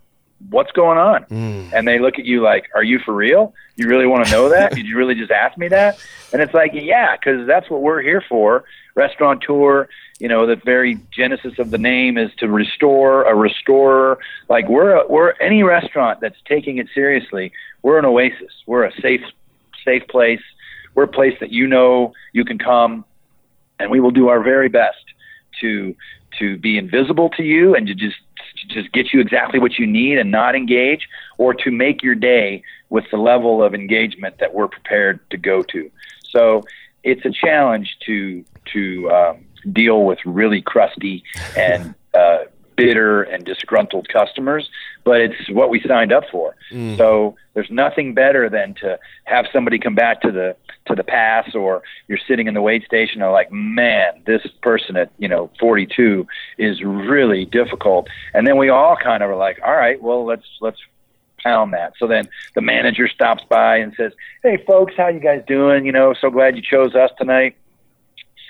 what's 0.50 0.72
going 0.72 0.98
on? 0.98 1.25
Mm. 1.25 1.72
And 1.72 1.88
they 1.88 1.98
look 1.98 2.18
at 2.18 2.25
you 2.25 2.42
like, 2.42 2.68
are 2.75 2.82
you 2.82 2.98
for 2.98 3.12
real? 3.12 3.54
You 3.76 3.88
really 3.88 4.06
want 4.06 4.26
to 4.26 4.32
know 4.32 4.48
that? 4.48 4.72
Did 4.75 4.87
you 4.87 4.96
really 4.96 5.14
just 5.14 5.30
ask 5.30 5.56
me 5.58 5.68
that? 5.68 5.98
And 6.32 6.42
it's 6.42 6.54
like, 6.54 6.72
yeah, 6.75 7.16
because 7.16 7.46
that's 7.46 7.68
what 7.70 7.82
we're 7.82 8.02
here 8.02 8.22
for. 8.28 8.64
Restaurateur, 8.94 9.88
you 10.18 10.28
know, 10.28 10.46
the 10.46 10.56
very 10.56 10.98
genesis 11.10 11.58
of 11.58 11.70
the 11.70 11.78
name 11.78 12.18
is 12.18 12.30
to 12.38 12.48
restore, 12.48 13.25
a 13.25 13.34
restorer. 13.34 14.18
Like 14.48 14.68
we're 14.68 14.96
a, 14.96 15.06
we're 15.06 15.32
any 15.40 15.62
restaurant 15.62 16.20
that's 16.20 16.38
taking 16.44 16.78
it 16.78 16.88
seriously. 16.92 17.52
We're 17.82 17.98
an 17.98 18.04
oasis. 18.04 18.52
We're 18.66 18.84
a 18.84 18.92
safe 19.00 19.22
safe 19.84 20.06
place. 20.08 20.42
We're 20.94 21.04
a 21.04 21.08
place 21.08 21.34
that 21.40 21.52
you 21.52 21.68
know 21.68 22.14
you 22.32 22.44
can 22.44 22.58
come, 22.58 23.04
and 23.78 23.90
we 23.90 24.00
will 24.00 24.10
do 24.10 24.28
our 24.28 24.42
very 24.42 24.68
best 24.68 25.04
to 25.60 25.94
to 26.38 26.58
be 26.58 26.76
invisible 26.76 27.30
to 27.30 27.42
you 27.42 27.75
and 27.75 27.87
to 27.87 27.94
just 27.94 28.16
just 28.68 28.90
get 28.92 29.12
you 29.12 29.20
exactly 29.20 29.60
what 29.60 29.78
you 29.78 29.87
need 29.87 30.18
and 30.18 30.32
not 30.32 30.56
engage, 30.56 31.08
or 31.38 31.54
to 31.54 31.70
make 31.70 32.02
your 32.02 32.16
day 32.16 32.62
with 32.90 33.04
the 33.12 33.16
level 33.16 33.62
of 33.62 33.72
engagement 33.72 34.38
that 34.38 34.52
we're 34.52 34.68
prepared 34.68 35.20
to 35.30 35.37
go 35.37 35.62
to. 35.62 35.90
So 36.28 36.64
it's 37.04 37.25
a 37.25 37.30
challenge 37.30 37.96
to 38.06 38.44
to 38.72 39.10
um, 39.10 39.44
deal 39.72 40.04
with 40.04 40.18
really 40.24 40.62
crusty 40.62 41.24
and 41.56 41.94
uh, 42.14 42.44
bitter 42.78 43.24
and 43.24 43.44
disgruntled 43.44 44.08
customers, 44.08 44.70
but 45.04 45.20
it's 45.20 45.50
what 45.50 45.68
we 45.68 45.82
signed 45.86 46.12
up 46.12 46.22
for. 46.30 46.54
Mm. 46.70 46.96
So 46.96 47.36
there's 47.52 47.70
nothing 47.70 48.14
better 48.14 48.48
than 48.48 48.74
to 48.74 48.98
have 49.24 49.46
somebody 49.52 49.78
come 49.78 49.96
back 49.96 50.22
to 50.22 50.30
the 50.30 50.56
to 50.86 50.94
the 50.94 51.04
pass, 51.04 51.54
or 51.54 51.82
you're 52.06 52.20
sitting 52.26 52.46
in 52.46 52.54
the 52.54 52.62
wait 52.62 52.84
station 52.84 53.20
and 53.20 53.32
like, 53.32 53.52
man, 53.52 54.22
this 54.24 54.46
person 54.62 54.96
at 54.96 55.10
you 55.18 55.28
know 55.28 55.50
42 55.60 56.26
is 56.56 56.80
really 56.82 57.44
difficult, 57.44 58.08
and 58.32 58.46
then 58.46 58.56
we 58.56 58.70
all 58.70 58.96
kind 58.96 59.22
of 59.22 59.28
are 59.28 59.36
like, 59.36 59.58
all 59.62 59.76
right, 59.76 60.00
well 60.00 60.24
let's 60.24 60.46
let's 60.60 60.78
pound 61.42 61.72
that. 61.72 61.94
So 61.98 62.06
then 62.06 62.28
the 62.54 62.60
manager 62.60 63.08
stops 63.08 63.42
by 63.48 63.78
and 63.78 63.92
says, 63.96 64.12
"Hey 64.42 64.62
folks, 64.66 64.94
how 64.96 65.08
you 65.08 65.20
guys 65.20 65.42
doing? 65.46 65.84
You 65.84 65.92
know, 65.92 66.14
so 66.18 66.30
glad 66.30 66.56
you 66.56 66.62
chose 66.62 66.94
us 66.94 67.10
tonight." 67.18 67.56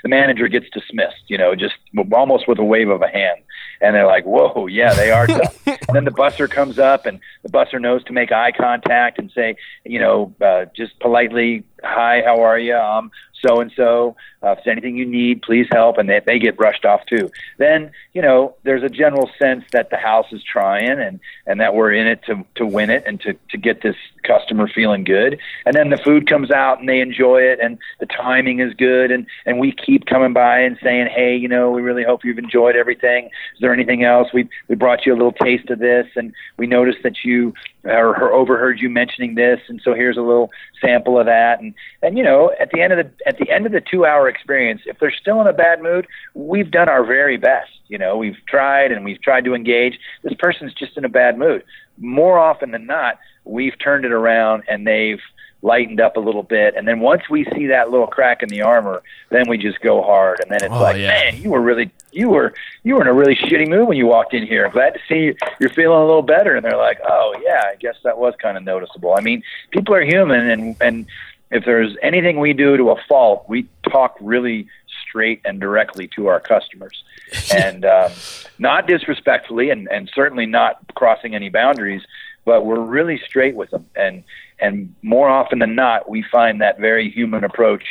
The 0.03 0.09
manager 0.09 0.49
gets 0.49 0.67
dismissed, 0.71 1.25
you 1.27 1.39
know, 1.39 1.55
just 1.55 1.75
almost 2.13 2.49
with 2.49 2.59
a 2.59 2.65
wave 2.65 2.89
of 2.89 3.03
a 3.03 3.09
hand 3.09 3.41
and 3.81 3.95
they're 3.95 4.07
like, 4.07 4.25
"Whoa, 4.25 4.67
yeah, 4.67 4.93
they 4.95 5.11
are 5.11 5.27
tough." 5.27 5.67
and 5.67 5.79
then 5.93 6.05
the 6.05 6.11
busser 6.11 6.51
comes 6.51 6.79
up, 6.79 7.07
and 7.07 7.21
the 7.43 7.49
busser 7.49 7.81
knows 7.81 8.03
to 8.05 8.13
make 8.13 8.33
eye 8.33 8.53
contact 8.53 9.19
and 9.19 9.31
say, 9.33 9.57
you 9.85 9.99
know, 9.99 10.35
uh, 10.41 10.67
just 10.77 10.99
politely, 11.01 11.65
"Hi, 11.83 12.23
how 12.25 12.43
are 12.43 12.59
you? 12.59 12.77
Um, 12.77 13.11
so 13.47 13.61
and 13.61 13.73
so. 13.75 14.17
Uh, 14.43 14.51
if 14.51 14.59
there's 14.65 14.73
anything 14.73 14.97
you 14.97 15.05
need, 15.07 15.43
please 15.43 15.67
help. 15.73 15.99
And 15.99 16.09
they, 16.09 16.21
they 16.25 16.39
get 16.39 16.57
brushed 16.57 16.85
off 16.85 17.05
too. 17.07 17.31
Then, 17.57 17.91
you 18.13 18.23
know, 18.23 18.55
there's 18.63 18.83
a 18.83 18.89
general 18.89 19.29
sense 19.39 19.65
that 19.73 19.91
the 19.91 19.97
house 19.97 20.27
is 20.33 20.43
trying 20.45 21.01
and, 21.01 21.19
and 21.47 21.61
that 21.61 21.75
we're 21.75 21.93
in 21.93 22.07
it 22.07 22.23
to, 22.27 22.45
to 22.55 22.67
win 22.67 22.91
it 22.91 23.03
and 23.07 23.21
to, 23.23 23.35
to 23.51 23.57
get 23.57 23.83
this 23.83 23.97
customer 24.23 24.69
feeling 24.69 25.03
good. 25.03 25.39
And 25.67 25.75
then 25.75 25.91
the 25.91 25.97
food 25.97 26.29
comes 26.29 26.51
out 26.51 26.79
and 26.79 26.89
they 26.89 27.01
enjoy 27.01 27.43
it 27.43 27.59
and 27.61 27.79
the 27.99 28.07
timing 28.07 28.61
is 28.61 28.75
good. 28.75 29.11
And, 29.11 29.27
and 29.45 29.59
we 29.59 29.73
keep 29.73 30.07
coming 30.07 30.33
by 30.33 30.61
and 30.61 30.79
saying, 30.83 31.09
Hey, 31.09 31.37
you 31.37 31.49
know, 31.49 31.71
we 31.71 31.83
really 31.83 32.05
hope 32.05 32.25
you've 32.25 32.39
enjoyed 32.39 32.77
everything. 32.77 33.27
Is 33.27 33.61
there 33.61 33.73
anything 33.73 34.05
else? 34.05 34.29
We, 34.33 34.49
we 34.69 34.77
brought 34.77 35.05
you 35.05 35.13
a 35.13 35.17
little 35.17 35.33
taste 35.33 35.71
of 35.71 35.81
this 35.81 36.07
and 36.15 36.33
we 36.57 36.67
noticed 36.67 37.03
that 37.03 37.25
you 37.25 37.55
or, 37.85 38.21
or 38.21 38.33
overheard 38.33 38.81
you 38.81 38.91
mentioning 38.91 39.35
this. 39.35 39.61
And 39.69 39.81
so 39.83 39.95
here's 39.95 40.17
a 40.17 40.23
little 40.23 40.51
sample 40.81 41.19
of 41.19 41.27
that. 41.27 41.61
And, 41.61 41.75
and, 42.03 42.19
you 42.19 42.25
know, 42.25 42.53
at 42.61 42.71
the 42.71 42.81
end 42.83 42.93
of 42.93 42.99
the, 42.99 43.29
at 43.29 43.39
the 43.39 43.51
end 43.51 43.67
of 43.67 43.73
the 43.73 43.81
two 43.81 44.05
hour 44.05 44.28
experience, 44.29 44.83
if 44.87 44.99
they're 44.99 45.11
still 45.11 45.41
in 45.41 45.47
a 45.47 45.53
bad 45.53 45.83
mood, 45.83 46.07
we've 46.35 46.71
done 46.71 46.89
our 46.89 47.05
very 47.05 47.37
best. 47.37 47.71
You 47.89 47.99
know, 47.99 48.17
we've 48.17 48.39
tried 48.47 48.93
and 48.93 49.05
we've 49.05 49.21
tried 49.21 49.45
to 49.45 49.55
engage. 49.55 49.99
This 50.23 50.35
person's 50.39 50.75
just 50.75 50.97
in 50.97 51.05
a 51.05 51.09
bad 51.09 51.39
mood. 51.39 51.65
More 51.99 52.39
often 52.39 52.71
than 52.71 52.87
not, 52.87 53.19
we've 53.45 53.79
turned 53.79 54.05
it 54.05 54.13
around 54.13 54.65
and 54.69 54.87
they've 54.87 55.21
lightened 55.63 56.01
up 56.01 56.17
a 56.17 56.21
little 56.21 56.43
bit. 56.43 56.75
And 56.77 56.87
then 56.87 57.01
once 57.01 57.23
we 57.29 57.45
see 57.57 57.67
that 57.67 57.91
little 57.91 58.07
crack 58.07 58.43
in 58.43 58.49
the 58.49 58.63
armor, 58.63 59.03
then 59.31 59.49
we 59.49 59.59
just 59.59 59.81
go 59.81 60.03
hard. 60.03 60.41
And 60.41 60.51
then 60.51 60.63
it's 60.63 60.73
oh, 60.73 60.81
like, 60.81 60.97
yeah. 60.97 61.09
man, 61.09 61.43
you 61.43 61.51
were 61.51 61.61
really, 61.61 61.91
you 62.13 62.29
were, 62.29 62.55
you 62.85 62.95
were 62.95 63.03
in 63.03 63.09
a 63.09 63.13
really 63.13 63.35
shitty 63.35 63.69
mood 63.69 63.89
when 63.89 63.97
you 63.97 64.07
walked 64.07 64.35
in 64.35 64.47
here. 64.47 64.67
I'm 64.67 64.73
glad 64.73 64.95
to 64.95 65.01
see 65.09 65.25
you. 65.25 65.37
You're 65.59 65.71
feeling 65.71 65.99
a 65.99 66.07
little 66.07 66.23
better. 66.23 66.55
And 66.55 66.65
they're 66.65 66.77
like, 66.77 67.01
oh 67.09 67.35
yeah, 67.45 67.65
I 67.73 67.77
guess 67.77 67.97
that 68.05 68.19
was 68.19 68.35
kind 68.41 68.57
of 68.57 68.63
noticeable. 68.63 69.15
I 69.17 69.21
mean, 69.21 69.43
people 69.71 69.95
are 69.95 70.03
human, 70.03 70.49
and 70.49 70.77
and 70.81 71.07
if 71.51 71.65
there's 71.65 71.97
anything 72.03 72.39
we 72.41 72.53
do 72.53 72.77
to 72.77 72.91
a 72.91 72.97
fault, 73.09 73.45
we 73.49 73.69
talk 73.91 74.17
really 74.21 74.69
straight 75.09 75.41
and 75.45 75.61
directly 75.61 76.09
to 76.17 76.27
our 76.27 76.41
customers, 76.41 77.03
and 77.55 77.85
um, 77.85 78.13
not 78.59 78.87
disrespectfully, 78.87 79.71
and 79.71 79.89
and 79.91 80.11
certainly 80.15 80.47
not 80.47 80.81
crossing 80.95 81.35
any 81.35 81.49
boundaries. 81.49 82.03
But 82.45 82.65
we're 82.65 82.81
really 82.81 83.21
straight 83.27 83.55
with 83.55 83.71
them, 83.71 83.87
and 83.97 84.25
and 84.59 84.95
more 85.03 85.29
often 85.29 85.59
than 85.59 85.75
not, 85.75 86.09
we 86.09 86.25
find 86.31 86.61
that 86.61 86.79
very 86.79 87.11
human 87.11 87.45
approach 87.45 87.85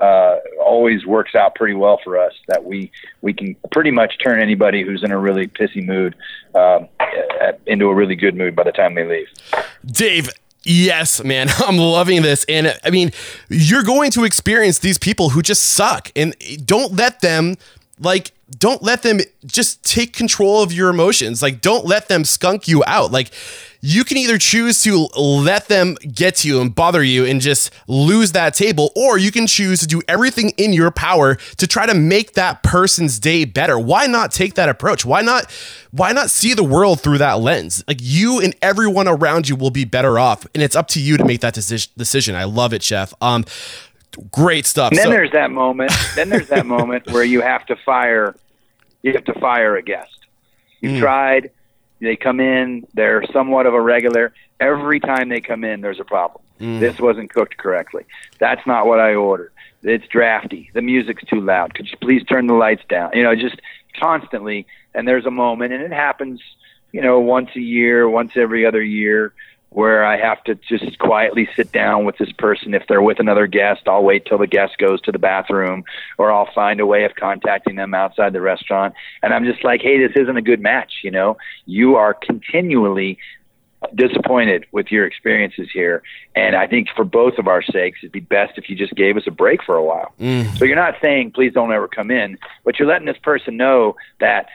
uh, 0.00 0.38
always 0.60 1.06
works 1.06 1.34
out 1.34 1.54
pretty 1.54 1.74
well 1.74 2.00
for 2.02 2.18
us. 2.18 2.32
That 2.48 2.64
we 2.64 2.90
we 3.20 3.32
can 3.32 3.56
pretty 3.70 3.90
much 3.90 4.18
turn 4.22 4.40
anybody 4.40 4.82
who's 4.82 5.02
in 5.02 5.12
a 5.12 5.18
really 5.18 5.46
pissy 5.46 5.84
mood 5.84 6.16
um, 6.54 6.88
into 7.66 7.86
a 7.86 7.94
really 7.94 8.16
good 8.16 8.36
mood 8.36 8.56
by 8.56 8.64
the 8.64 8.72
time 8.72 8.94
they 8.94 9.04
leave. 9.04 9.28
Dave, 9.86 10.30
Yes, 10.64 11.22
man. 11.24 11.48
I'm 11.58 11.76
loving 11.76 12.22
this. 12.22 12.44
And 12.48 12.78
I 12.84 12.90
mean, 12.90 13.10
you're 13.48 13.82
going 13.82 14.10
to 14.12 14.24
experience 14.24 14.78
these 14.78 14.98
people 14.98 15.30
who 15.30 15.42
just 15.42 15.62
suck 15.62 16.10
and 16.14 16.34
don't 16.64 16.94
let 16.94 17.20
them 17.20 17.56
like 17.98 18.32
don't 18.58 18.82
let 18.82 19.02
them 19.02 19.20
just 19.46 19.82
take 19.82 20.12
control 20.12 20.62
of 20.62 20.72
your 20.72 20.90
emotions. 20.90 21.42
Like 21.42 21.60
don't 21.60 21.86
let 21.86 22.08
them 22.08 22.24
skunk 22.24 22.68
you 22.68 22.82
out. 22.86 23.10
Like 23.10 23.30
you 23.80 24.04
can 24.04 24.16
either 24.16 24.38
choose 24.38 24.82
to 24.84 25.08
let 25.16 25.66
them 25.66 25.96
get 26.14 26.36
to 26.36 26.48
you 26.48 26.60
and 26.60 26.72
bother 26.72 27.02
you 27.02 27.24
and 27.24 27.40
just 27.40 27.72
lose 27.88 28.30
that 28.30 28.54
table, 28.54 28.92
or 28.94 29.18
you 29.18 29.32
can 29.32 29.46
choose 29.48 29.80
to 29.80 29.88
do 29.88 30.00
everything 30.06 30.50
in 30.50 30.72
your 30.72 30.92
power 30.92 31.34
to 31.34 31.66
try 31.66 31.84
to 31.84 31.94
make 31.94 32.34
that 32.34 32.62
person's 32.62 33.18
day 33.18 33.44
better. 33.44 33.76
Why 33.78 34.06
not 34.06 34.30
take 34.30 34.54
that 34.54 34.68
approach? 34.68 35.04
Why 35.04 35.20
not 35.20 35.50
why 35.90 36.12
not 36.12 36.30
see 36.30 36.54
the 36.54 36.62
world 36.62 37.00
through 37.00 37.18
that 37.18 37.40
lens? 37.40 37.82
Like 37.88 37.98
you 38.00 38.40
and 38.40 38.54
everyone 38.62 39.08
around 39.08 39.48
you 39.48 39.56
will 39.56 39.70
be 39.70 39.84
better 39.84 40.18
off, 40.18 40.46
and 40.54 40.62
it's 40.62 40.76
up 40.76 40.88
to 40.88 41.00
you 41.00 41.16
to 41.16 41.24
make 41.24 41.40
that 41.40 41.54
decision. 41.54 42.34
I 42.36 42.44
love 42.44 42.72
it, 42.72 42.82
chef. 42.82 43.12
Um 43.20 43.44
great 44.30 44.66
stuff. 44.66 44.90
And 44.90 44.98
then 44.98 45.06
so- 45.06 45.10
there's 45.10 45.32
that 45.32 45.50
moment. 45.50 45.92
then 46.14 46.28
there's 46.28 46.48
that 46.48 46.66
moment 46.76 47.10
where 47.10 47.24
you 47.24 47.40
have 47.40 47.66
to 47.66 47.76
fire 47.76 48.34
you 49.02 49.12
have 49.14 49.24
to 49.24 49.34
fire 49.40 49.76
a 49.76 49.82
guest. 49.82 50.16
You 50.80 50.90
mm. 50.90 51.00
tried 51.00 51.50
they 52.02 52.16
come 52.16 52.40
in, 52.40 52.86
they're 52.94 53.24
somewhat 53.32 53.66
of 53.66 53.74
a 53.74 53.80
regular. 53.80 54.34
Every 54.58 54.98
time 54.98 55.28
they 55.28 55.40
come 55.40 55.62
in, 55.62 55.80
there's 55.80 56.00
a 56.00 56.04
problem. 56.04 56.42
Mm. 56.60 56.80
This 56.80 56.98
wasn't 56.98 57.32
cooked 57.32 57.56
correctly. 57.56 58.04
That's 58.40 58.66
not 58.66 58.86
what 58.86 58.98
I 58.98 59.14
ordered. 59.14 59.52
It's 59.84 60.06
drafty. 60.08 60.70
The 60.74 60.82
music's 60.82 61.24
too 61.24 61.40
loud. 61.40 61.74
Could 61.74 61.88
you 61.88 61.96
please 61.98 62.24
turn 62.24 62.48
the 62.48 62.54
lights 62.54 62.82
down? 62.88 63.12
You 63.14 63.22
know, 63.22 63.34
just 63.36 63.60
constantly. 63.98 64.66
And 64.94 65.06
there's 65.06 65.26
a 65.26 65.30
moment, 65.30 65.72
and 65.72 65.82
it 65.82 65.92
happens, 65.92 66.40
you 66.90 67.00
know, 67.00 67.20
once 67.20 67.50
a 67.54 67.60
year, 67.60 68.08
once 68.08 68.32
every 68.36 68.66
other 68.66 68.82
year 68.82 69.32
where 69.72 70.04
I 70.04 70.18
have 70.18 70.44
to 70.44 70.54
just 70.54 70.98
quietly 70.98 71.48
sit 71.56 71.72
down 71.72 72.04
with 72.04 72.18
this 72.18 72.30
person. 72.32 72.74
If 72.74 72.86
they're 72.88 73.02
with 73.02 73.20
another 73.20 73.46
guest, 73.46 73.82
I'll 73.86 74.04
wait 74.04 74.26
till 74.26 74.38
the 74.38 74.46
guest 74.46 74.76
goes 74.78 75.00
to 75.02 75.12
the 75.12 75.18
bathroom, 75.18 75.84
or 76.18 76.30
I'll 76.30 76.52
find 76.54 76.78
a 76.80 76.86
way 76.86 77.04
of 77.04 77.14
contacting 77.14 77.76
them 77.76 77.94
outside 77.94 78.34
the 78.34 78.40
restaurant. 78.40 78.94
And 79.22 79.32
I'm 79.32 79.44
just 79.44 79.64
like, 79.64 79.80
hey, 79.80 79.98
this 79.98 80.14
isn't 80.14 80.36
a 80.36 80.42
good 80.42 80.60
match. 80.60 81.00
You 81.02 81.10
know, 81.10 81.38
you 81.64 81.96
are 81.96 82.12
continually 82.12 83.18
disappointed 83.94 84.66
with 84.72 84.92
your 84.92 85.06
experiences 85.06 85.68
here. 85.72 86.02
And 86.36 86.54
I 86.54 86.66
think 86.66 86.88
for 86.94 87.04
both 87.04 87.38
of 87.38 87.48
our 87.48 87.62
sakes, 87.62 87.98
it'd 88.02 88.12
be 88.12 88.20
best 88.20 88.58
if 88.58 88.68
you 88.68 88.76
just 88.76 88.94
gave 88.94 89.16
us 89.16 89.24
a 89.26 89.30
break 89.30 89.62
for 89.62 89.74
a 89.74 89.84
while. 89.84 90.12
Mm. 90.20 90.56
So 90.58 90.64
you're 90.64 90.76
not 90.76 90.94
saying, 91.00 91.32
please 91.32 91.52
don't 91.52 91.72
ever 91.72 91.88
come 91.88 92.10
in, 92.10 92.38
but 92.64 92.78
you're 92.78 92.88
letting 92.88 93.06
this 93.06 93.18
person 93.18 93.56
know 93.56 93.96
that, 94.20 94.46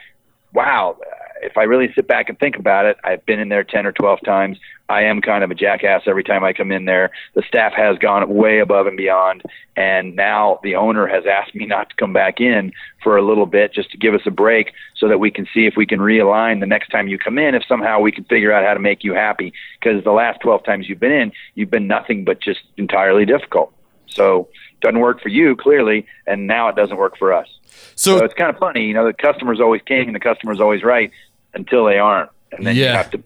wow, 0.54 0.96
if 1.42 1.56
I 1.56 1.62
really 1.64 1.92
sit 1.94 2.06
back 2.06 2.28
and 2.28 2.38
think 2.38 2.56
about 2.56 2.86
it, 2.86 2.96
I've 3.04 3.24
been 3.26 3.38
in 3.38 3.48
there 3.48 3.64
10 3.64 3.86
or 3.86 3.92
12 3.92 4.20
times. 4.24 4.58
I 4.88 5.02
am 5.02 5.20
kind 5.20 5.44
of 5.44 5.50
a 5.50 5.54
jackass 5.54 6.02
every 6.06 6.24
time 6.24 6.42
I 6.42 6.54
come 6.54 6.72
in 6.72 6.86
there. 6.86 7.10
The 7.34 7.42
staff 7.46 7.74
has 7.74 7.98
gone 7.98 8.28
way 8.34 8.58
above 8.60 8.86
and 8.86 8.96
beyond, 8.96 9.42
and 9.76 10.16
now 10.16 10.60
the 10.62 10.76
owner 10.76 11.06
has 11.06 11.24
asked 11.26 11.54
me 11.54 11.66
not 11.66 11.90
to 11.90 11.96
come 11.96 12.12
back 12.12 12.40
in 12.40 12.72
for 13.02 13.16
a 13.16 13.22
little 13.22 13.46
bit 13.46 13.74
just 13.74 13.90
to 13.90 13.98
give 13.98 14.14
us 14.14 14.22
a 14.26 14.30
break 14.30 14.72
so 14.96 15.08
that 15.08 15.18
we 15.18 15.30
can 15.30 15.46
see 15.52 15.66
if 15.66 15.74
we 15.76 15.86
can 15.86 16.00
realign 16.00 16.60
the 16.60 16.66
next 16.66 16.88
time 16.88 17.08
you 17.08 17.18
come 17.18 17.38
in, 17.38 17.54
if 17.54 17.64
somehow 17.68 18.00
we 18.00 18.12
can 18.12 18.24
figure 18.24 18.52
out 18.52 18.64
how 18.64 18.74
to 18.74 18.80
make 18.80 19.04
you 19.04 19.12
happy. 19.14 19.52
Because 19.80 20.02
the 20.04 20.12
last 20.12 20.40
12 20.40 20.64
times 20.64 20.88
you've 20.88 21.00
been 21.00 21.12
in, 21.12 21.32
you've 21.54 21.70
been 21.70 21.86
nothing 21.86 22.24
but 22.24 22.40
just 22.40 22.60
entirely 22.76 23.26
difficult. 23.26 23.72
So 24.06 24.48
it 24.72 24.80
doesn't 24.80 25.00
work 25.00 25.20
for 25.20 25.28
you, 25.28 25.54
clearly, 25.54 26.06
and 26.26 26.46
now 26.46 26.68
it 26.68 26.76
doesn't 26.76 26.96
work 26.96 27.18
for 27.18 27.32
us. 27.34 27.48
So, 27.94 28.18
So 28.18 28.24
it's 28.24 28.34
kind 28.34 28.50
of 28.50 28.58
funny, 28.58 28.86
you 28.86 28.94
know, 28.94 29.06
the 29.06 29.12
customer's 29.12 29.60
always 29.60 29.82
king 29.82 30.06
and 30.06 30.14
the 30.14 30.20
customer's 30.20 30.60
always 30.60 30.82
right 30.82 31.10
until 31.54 31.84
they 31.84 31.98
aren't. 31.98 32.30
And 32.52 32.66
then 32.66 32.76
you 32.76 32.84
have 32.86 33.10
to 33.10 33.22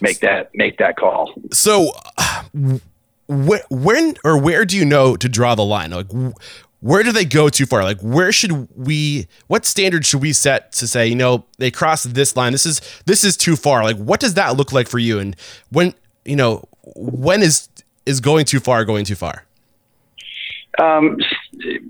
make 0.00 0.20
that 0.20 0.50
make 0.54 0.78
that 0.78 0.96
call. 0.96 1.34
so 1.52 1.92
wh- 3.28 3.70
when 3.70 4.14
or 4.24 4.38
where 4.40 4.64
do 4.64 4.76
you 4.76 4.84
know 4.84 5.16
to 5.16 5.28
draw 5.28 5.54
the 5.54 5.64
line? 5.64 5.90
Like, 5.90 6.06
where 6.80 7.02
do 7.02 7.10
they 7.12 7.24
go 7.24 7.48
too 7.48 7.66
far? 7.66 7.82
Like, 7.82 8.00
where 8.00 8.30
should 8.32 8.68
we? 8.76 9.26
What 9.48 9.66
standard 9.66 10.06
should 10.06 10.22
we 10.22 10.32
set 10.32 10.72
to 10.72 10.86
say, 10.86 11.06
you 11.08 11.16
know, 11.16 11.44
they 11.58 11.70
crossed 11.70 12.14
this 12.14 12.36
line? 12.36 12.52
This 12.52 12.66
is 12.66 12.80
this 13.06 13.24
is 13.24 13.36
too 13.36 13.56
far. 13.56 13.82
Like, 13.82 13.96
what 13.96 14.20
does 14.20 14.34
that 14.34 14.56
look 14.56 14.72
like 14.72 14.88
for 14.88 14.98
you? 14.98 15.18
And 15.18 15.34
when 15.70 15.94
you 16.24 16.36
know 16.36 16.64
when 16.94 17.42
is 17.42 17.68
is 18.06 18.20
going 18.20 18.44
too 18.44 18.60
far 18.60 18.84
going 18.84 19.04
too 19.04 19.16
far? 19.16 19.44
Um, 20.78 21.18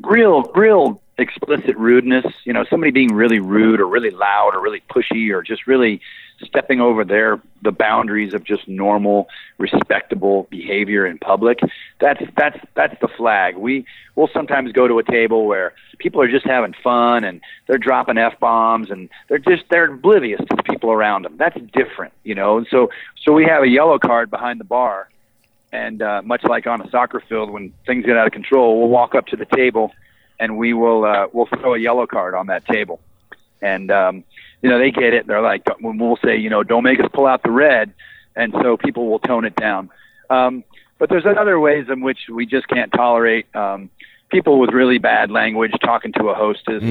real, 0.03 0.45
real 0.55 1.03
explicit 1.19 1.77
rudeness. 1.77 2.27
You 2.45 2.53
know, 2.53 2.65
somebody 2.65 2.93
being 2.93 3.13
really 3.13 3.41
rude 3.41 3.81
or 3.81 3.87
really 3.87 4.11
loud 4.11 4.55
or 4.55 4.61
really 4.61 4.83
pushy 4.91 5.33
or 5.33 5.43
just 5.43 5.67
really 5.67 6.01
stepping 6.43 6.81
over 6.81 7.05
their 7.05 7.41
the 7.63 7.73
boundaries 7.73 8.33
of 8.33 8.45
just 8.45 8.69
normal, 8.69 9.29
respectable 9.59 10.47
behavior 10.51 11.05
in 11.07 11.19
public. 11.19 11.59
That's 12.01 12.23
that's 12.37 12.59
that's 12.75 12.99
the 13.01 13.09
flag. 13.09 13.57
We 13.57 13.85
will 14.15 14.29
sometimes 14.33 14.73
go 14.73 14.87
to 14.87 14.99
a 14.99 15.05
table 15.05 15.47
where 15.47 15.75
people 15.99 16.21
are 16.23 16.31
just 16.31 16.47
having 16.47 16.75
fun 16.83 17.25
and 17.25 17.41
they're 17.67 17.79
dropping 17.79 18.19
f 18.19 18.39
bombs 18.39 18.91
and 18.91 19.09
they're 19.29 19.39
just 19.39 19.65
they're 19.71 19.93
oblivious 19.93 20.41
to 20.41 20.57
the 20.57 20.63
people 20.63 20.93
around 20.93 21.25
them. 21.25 21.37
That's 21.37 21.61
different, 21.73 22.15
you 22.23 22.35
know. 22.35 22.59
And 22.59 22.67
so 22.71 22.91
so 23.21 23.33
we 23.33 23.45
have 23.45 23.63
a 23.65 23.69
yellow 23.69 23.99
card 23.99 24.31
behind 24.31 24.61
the 24.61 24.65
bar 24.65 25.09
and 25.73 26.01
uh, 26.01 26.23
much 26.25 26.45
like 26.45 26.67
on 26.67 26.81
a 26.81 26.91
soccer 26.91 27.23
field, 27.29 27.51
when 27.51 27.73
things 27.87 28.07
get 28.07 28.17
out 28.17 28.27
of 28.27 28.33
control, 28.33 28.79
we'll 28.79 28.89
walk 28.89 29.15
up 29.15 29.27
to 29.27 29.37
the 29.37 29.45
table, 29.45 29.93
and 30.39 30.57
we 30.57 30.73
will 30.75 31.05
uh, 31.05 31.27
we'll 31.33 31.47
throw 31.47 31.75
a 31.75 31.79
yellow 31.79 32.07
card 32.07 32.35
on 32.35 32.47
that 32.49 32.67
table, 32.67 33.01
and 33.61 33.91
um, 33.91 34.25
you 34.63 34.71
know 34.71 34.79
they 34.79 34.91
get 34.91 35.15
it. 35.15 35.27
They're 35.27 35.43
like, 35.43 35.63
when 35.81 35.99
we'll 35.99 36.19
say, 36.25 36.37
you 36.37 36.51
know, 36.51 36.63
don't 36.63 36.85
make 36.85 37.01
us 37.01 37.09
pull 37.13 37.27
out 37.27 37.43
the 37.43 37.51
red, 37.51 37.93
and 38.37 38.53
so 38.63 38.77
people 38.77 39.09
will 39.09 39.19
tone 39.19 39.45
it 39.45 39.57
down. 39.57 39.91
Um, 40.31 40.65
but 40.99 41.09
there's 41.09 41.27
other 41.27 41.59
ways 41.61 41.87
in 41.89 42.01
which 42.01 42.29
we 42.29 42.45
just 42.47 42.69
can't 42.69 42.93
tolerate 42.93 43.47
um, 43.55 43.91
people 44.31 44.59
with 44.59 44.71
really 44.71 44.99
bad 44.99 45.31
language 45.31 45.73
talking 45.83 46.13
to 46.15 46.29
a 46.29 46.35
hostess. 46.35 46.83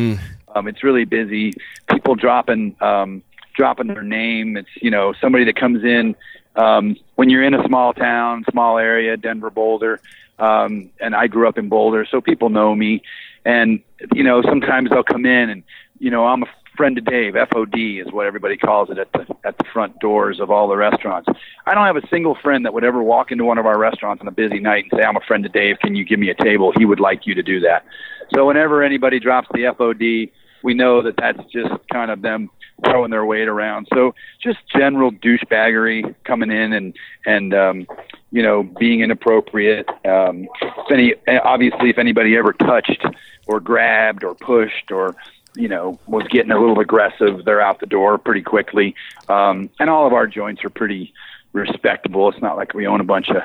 Um, 0.56 0.68
it's 0.68 0.84
really 0.84 1.06
busy. 1.06 1.54
People 1.90 2.16
dropping 2.16 2.76
um, 2.82 3.22
dropping 3.56 3.88
their 3.88 4.04
name. 4.04 4.58
It's 4.58 4.70
you 4.82 4.92
know 4.92 5.14
somebody 5.22 5.46
that 5.46 5.56
comes 5.56 5.84
in 5.84 6.16
um, 6.58 6.96
when 7.16 7.30
you're 7.30 7.44
in 7.44 7.54
a 7.54 7.64
small 7.68 7.94
town, 7.94 8.44
small 8.50 8.78
area, 8.80 9.16
Denver, 9.16 9.50
Boulder, 9.50 10.02
um, 10.40 10.90
and 11.00 11.16
I 11.16 11.28
grew 11.28 11.48
up 11.48 11.58
in 11.58 11.70
Boulder, 11.70 12.06
so 12.10 12.20
people 12.20 12.50
know 12.50 12.76
me. 12.76 13.04
And 13.48 13.80
you 14.14 14.24
know 14.24 14.44
sometimes 14.44 14.90
they'll 14.90 15.04
come 15.04 15.26
in 15.26 15.50
and 15.50 15.64
you 16.00 16.12
know 16.12 16.26
I'm 16.26 16.44
a 16.44 16.48
friend 16.76 16.98
of 16.98 17.06
Dave. 17.06 17.34
FOD 17.34 18.06
is 18.06 18.14
what 18.14 18.28
everybody 18.28 18.58
calls 18.58 18.90
it 18.90 19.00
at 19.00 19.12
the 19.14 19.26
at 19.46 19.58
the 19.58 19.64
front 19.74 20.00
doors 20.00 20.40
of 20.40 20.52
all 20.52 20.68
the 20.68 20.76
restaurants. 20.76 21.30
I 21.66 21.74
don't 21.74 21.86
have 21.86 21.96
a 21.96 22.08
single 22.10 22.36
friend 22.36 22.66
that 22.66 22.74
would 22.74 22.84
ever 22.84 23.02
walk 23.02 23.32
into 23.32 23.46
one 23.46 23.58
of 23.58 23.66
our 23.66 23.78
restaurants 23.80 24.22
on 24.22 24.28
a 24.28 24.32
busy 24.32 24.60
night 24.60 24.86
and 24.92 25.00
say, 25.00 25.06
"I'm 25.06 25.16
a 25.16 25.22
friend 25.22 25.46
of 25.46 25.54
Dave. 25.54 25.80
Can 25.80 25.96
you 25.96 26.06
give 26.06 26.20
me 26.20 26.30
a 26.30 26.36
table?" 26.36 26.74
He 26.78 26.86
would 26.86 27.00
like 27.00 27.26
you 27.26 27.34
to 27.36 27.44
do 27.44 27.62
that. 27.62 27.86
So 28.34 28.46
whenever 28.46 28.84
anybody 28.84 29.20
drops 29.20 29.48
the 29.54 29.66
FOD, 29.66 30.30
we 30.62 30.74
know 30.74 31.02
that 31.02 31.16
that's 31.18 31.44
just 31.52 31.74
kind 31.92 32.12
of 32.12 32.22
them 32.22 32.50
throwing 32.86 33.10
their 33.10 33.26
weight 33.26 33.48
around. 33.48 33.88
So 33.94 34.14
just 34.42 34.60
general 34.68 35.12
douchebaggery 35.12 36.16
coming 36.26 36.52
in 36.52 36.74
and 36.74 36.96
and 37.26 37.54
um, 37.54 37.88
you 38.32 38.44
know 38.44 38.64
being 38.64 39.02
inappropriate. 39.02 39.88
Um, 40.06 40.48
if 40.62 40.92
any, 40.92 41.16
obviously, 41.40 41.90
if 41.90 41.98
anybody 41.98 42.38
ever 42.38 42.54
touched 42.54 43.04
or 43.48 43.60
grabbed 43.60 44.24
or 44.24 44.36
pushed 44.36 44.92
or 44.92 45.16
you 45.56 45.68
know 45.68 46.00
was 46.06 46.28
getting 46.28 46.52
a 46.52 46.60
little 46.60 46.80
aggressive, 46.80 47.44
they're 47.46 47.62
out 47.62 47.80
the 47.80 47.86
door 47.86 48.18
pretty 48.18 48.42
quickly. 48.42 48.96
Um, 49.28 49.70
and 49.80 49.90
all 49.90 50.06
of 50.06 50.14
our 50.14 50.28
joints 50.28 50.64
are 50.64 50.70
pretty 50.70 51.14
respectable. 51.54 52.30
It's 52.30 52.42
not 52.42 52.58
like 52.58 52.74
we 52.74 52.88
own 52.88 53.02
a 53.02 53.06
bunch 53.06 53.30
of 53.30 53.44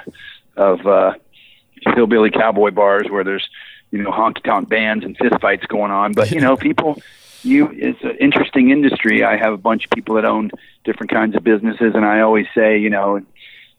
of 0.56 0.86
uh, 0.86 1.14
hillbilly 1.94 2.30
cowboy 2.30 2.70
bars 2.70 3.06
where 3.08 3.24
there's 3.24 3.48
you 3.90 4.02
know 4.02 4.10
honky 4.10 4.42
tonk 4.42 4.68
bands 4.68 5.04
and 5.04 5.16
fist 5.16 5.40
fights 5.40 5.66
going 5.66 5.90
on. 5.90 6.12
But 6.12 6.30
you 6.30 6.40
know 6.40 6.56
people 6.68 7.00
you 7.44 7.70
it's 7.72 8.02
an 8.02 8.16
interesting 8.20 8.70
industry. 8.70 9.24
I 9.24 9.36
have 9.36 9.52
a 9.52 9.58
bunch 9.58 9.84
of 9.84 9.90
people 9.90 10.16
that 10.16 10.24
own 10.24 10.50
different 10.84 11.10
kinds 11.10 11.36
of 11.36 11.44
businesses, 11.44 11.94
and 11.94 12.04
I 12.04 12.20
always 12.20 12.46
say, 12.54 12.78
you 12.78 12.90
know, 12.90 13.20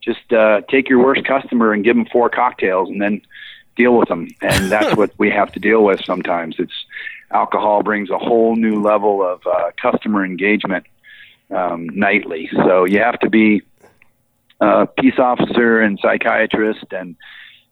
just 0.02 0.32
uh, 0.34 0.62
take 0.70 0.90
your 0.90 1.04
worst 1.04 1.26
customer 1.26 1.72
and 1.72 1.84
give 1.84 1.96
them 1.96 2.06
four 2.12 2.30
cocktails, 2.30 2.90
and 2.90 3.02
then 3.02 3.22
deal 3.76 3.98
with 3.98 4.08
them. 4.10 4.28
And 4.42 4.72
that's 4.72 4.96
what 4.98 5.12
we 5.18 5.30
have 5.30 5.52
to 5.54 5.60
deal 5.60 5.84
with 5.84 6.04
sometimes. 6.06 6.56
It's 6.60 6.74
alcohol 7.32 7.84
brings 7.84 8.10
a 8.10 8.18
whole 8.18 8.56
new 8.56 8.82
level 8.82 9.24
of 9.26 9.42
uh, 9.48 9.72
customer 9.82 10.24
engagement 10.26 10.86
um, 11.52 11.88
nightly. 11.90 12.50
So 12.54 12.86
you 12.86 13.00
have 13.00 13.20
to 13.20 13.30
be 13.30 13.62
a 14.60 14.88
peace 14.88 15.18
officer 15.20 15.82
and 15.82 16.00
psychiatrist 16.02 16.86
and 16.92 17.16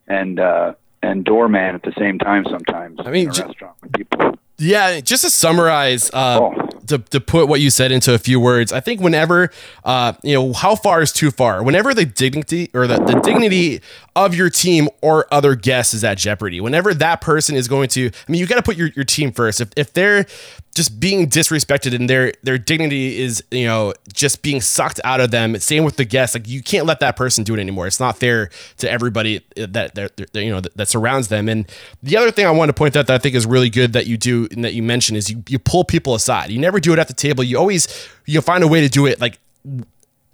and 0.08 0.40
uh, 0.40 0.74
and 1.04 1.24
doorman 1.24 1.76
at 1.76 1.84
the 1.84 1.94
same 1.98 2.20
time. 2.20 2.46
Sometimes 2.50 3.00
I 3.00 3.12
mean, 3.12 3.24
in 3.26 3.30
a 3.30 3.34
j- 3.34 3.44
restaurant 3.44 3.76
when 3.80 3.92
people. 3.92 4.38
Yeah, 4.58 5.00
just 5.00 5.24
to 5.24 5.30
summarize, 5.32 6.12
uh, 6.14 6.40
Oh. 6.40 6.61
To, 6.88 7.00
to 7.00 7.20
put 7.20 7.48
what 7.48 7.62
you 7.62 7.70
said 7.70 7.92
into 7.92 8.14
a 8.14 8.18
few 8.18 8.40
words, 8.40 8.72
I 8.72 8.80
think 8.80 9.02
whenever, 9.02 9.52
uh, 9.84 10.14
you 10.24 10.34
know, 10.34 10.54
how 10.54 10.76
far 10.76 11.02
is 11.02 11.12
too 11.12 11.32
far? 11.32 11.64
Whenever 11.64 11.94
the 11.94 12.06
dignity 12.06 12.70
or 12.74 12.88
the, 12.88 12.98
the 12.98 13.20
dignity 13.24 13.82
of 14.16 14.36
your 14.36 14.50
team 14.50 14.90
or 15.02 15.26
other 15.32 15.56
guests 15.56 15.94
is 15.94 16.04
at 16.04 16.18
jeopardy, 16.18 16.60
whenever 16.62 16.94
that 16.94 17.22
person 17.22 17.56
is 17.56 17.68
going 17.68 17.90
to, 17.90 18.08
I 18.08 18.32
mean, 18.32 18.40
you 18.40 18.48
got 18.48 18.56
to 18.56 18.64
put 18.64 18.78
your, 18.78 18.90
your 18.96 19.06
team 19.06 19.32
first. 19.32 19.62
If, 19.62 19.70
if 19.76 19.94
they're 19.94 20.26
just 20.74 21.02
being 21.02 21.30
disrespected 21.30 21.94
and 21.94 22.10
their 22.10 22.32
their 22.44 22.58
dignity 22.58 23.20
is, 23.20 23.44
you 23.52 23.66
know, 23.66 23.94
just 24.14 24.42
being 24.42 24.62
sucked 24.62 25.02
out 25.04 25.20
of 25.20 25.30
them, 25.30 25.58
same 25.58 25.84
with 25.84 25.98
the 25.98 26.06
guests, 26.06 26.34
like 26.34 26.48
you 26.48 26.64
can't 26.64 26.86
let 26.86 27.02
that 27.02 27.18
person 27.18 27.44
do 27.44 27.54
it 27.54 27.60
anymore. 27.60 27.88
It's 27.88 28.00
not 28.00 28.18
fair 28.18 28.50
to 28.78 28.90
everybody 28.90 29.44
that, 29.56 29.96
that, 29.96 30.16
that 30.16 30.34
you 30.34 30.50
know, 30.50 30.62
that, 30.62 30.76
that 30.78 30.88
surrounds 30.88 31.28
them. 31.28 31.50
And 31.50 31.70
the 32.02 32.16
other 32.16 32.32
thing 32.32 32.46
I 32.46 32.52
want 32.52 32.70
to 32.70 32.74
point 32.74 32.96
out 32.96 33.08
that 33.08 33.14
I 33.14 33.18
think 33.18 33.36
is 33.36 33.46
really 33.46 33.70
good 33.70 33.92
that 33.94 34.08
you 34.08 34.18
do 34.18 34.48
and 34.52 34.64
that 34.64 34.74
you 34.74 34.82
mentioned 34.82 35.18
is 35.18 35.30
you, 35.30 35.44
you 35.50 35.60
pull 35.60 35.84
people 35.84 36.16
aside. 36.16 36.52
You 36.52 36.60
never 36.60 36.71
do 36.80 36.94
it 36.94 37.00
at 37.00 37.08
the 37.08 37.14
table. 37.14 37.44
You 37.44 37.58
always 37.58 38.10
you 38.26 38.42
find 38.42 38.64
a 38.64 38.68
way 38.68 38.82
to 38.82 38.90
do 38.90 39.06
it 39.06 39.20
like 39.20 39.40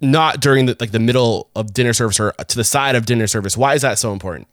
not 0.00 0.40
during 0.40 0.66
the 0.66 0.76
like 0.80 0.92
the 0.92 0.98
middle 0.98 1.48
of 1.54 1.72
dinner 1.72 1.92
service 1.92 2.20
or 2.20 2.32
to 2.32 2.56
the 2.56 2.64
side 2.64 2.94
of 2.94 3.06
dinner 3.06 3.26
service. 3.26 3.56
Why 3.56 3.74
is 3.74 3.82
that 3.82 3.98
so 3.98 4.12
important? 4.12 4.48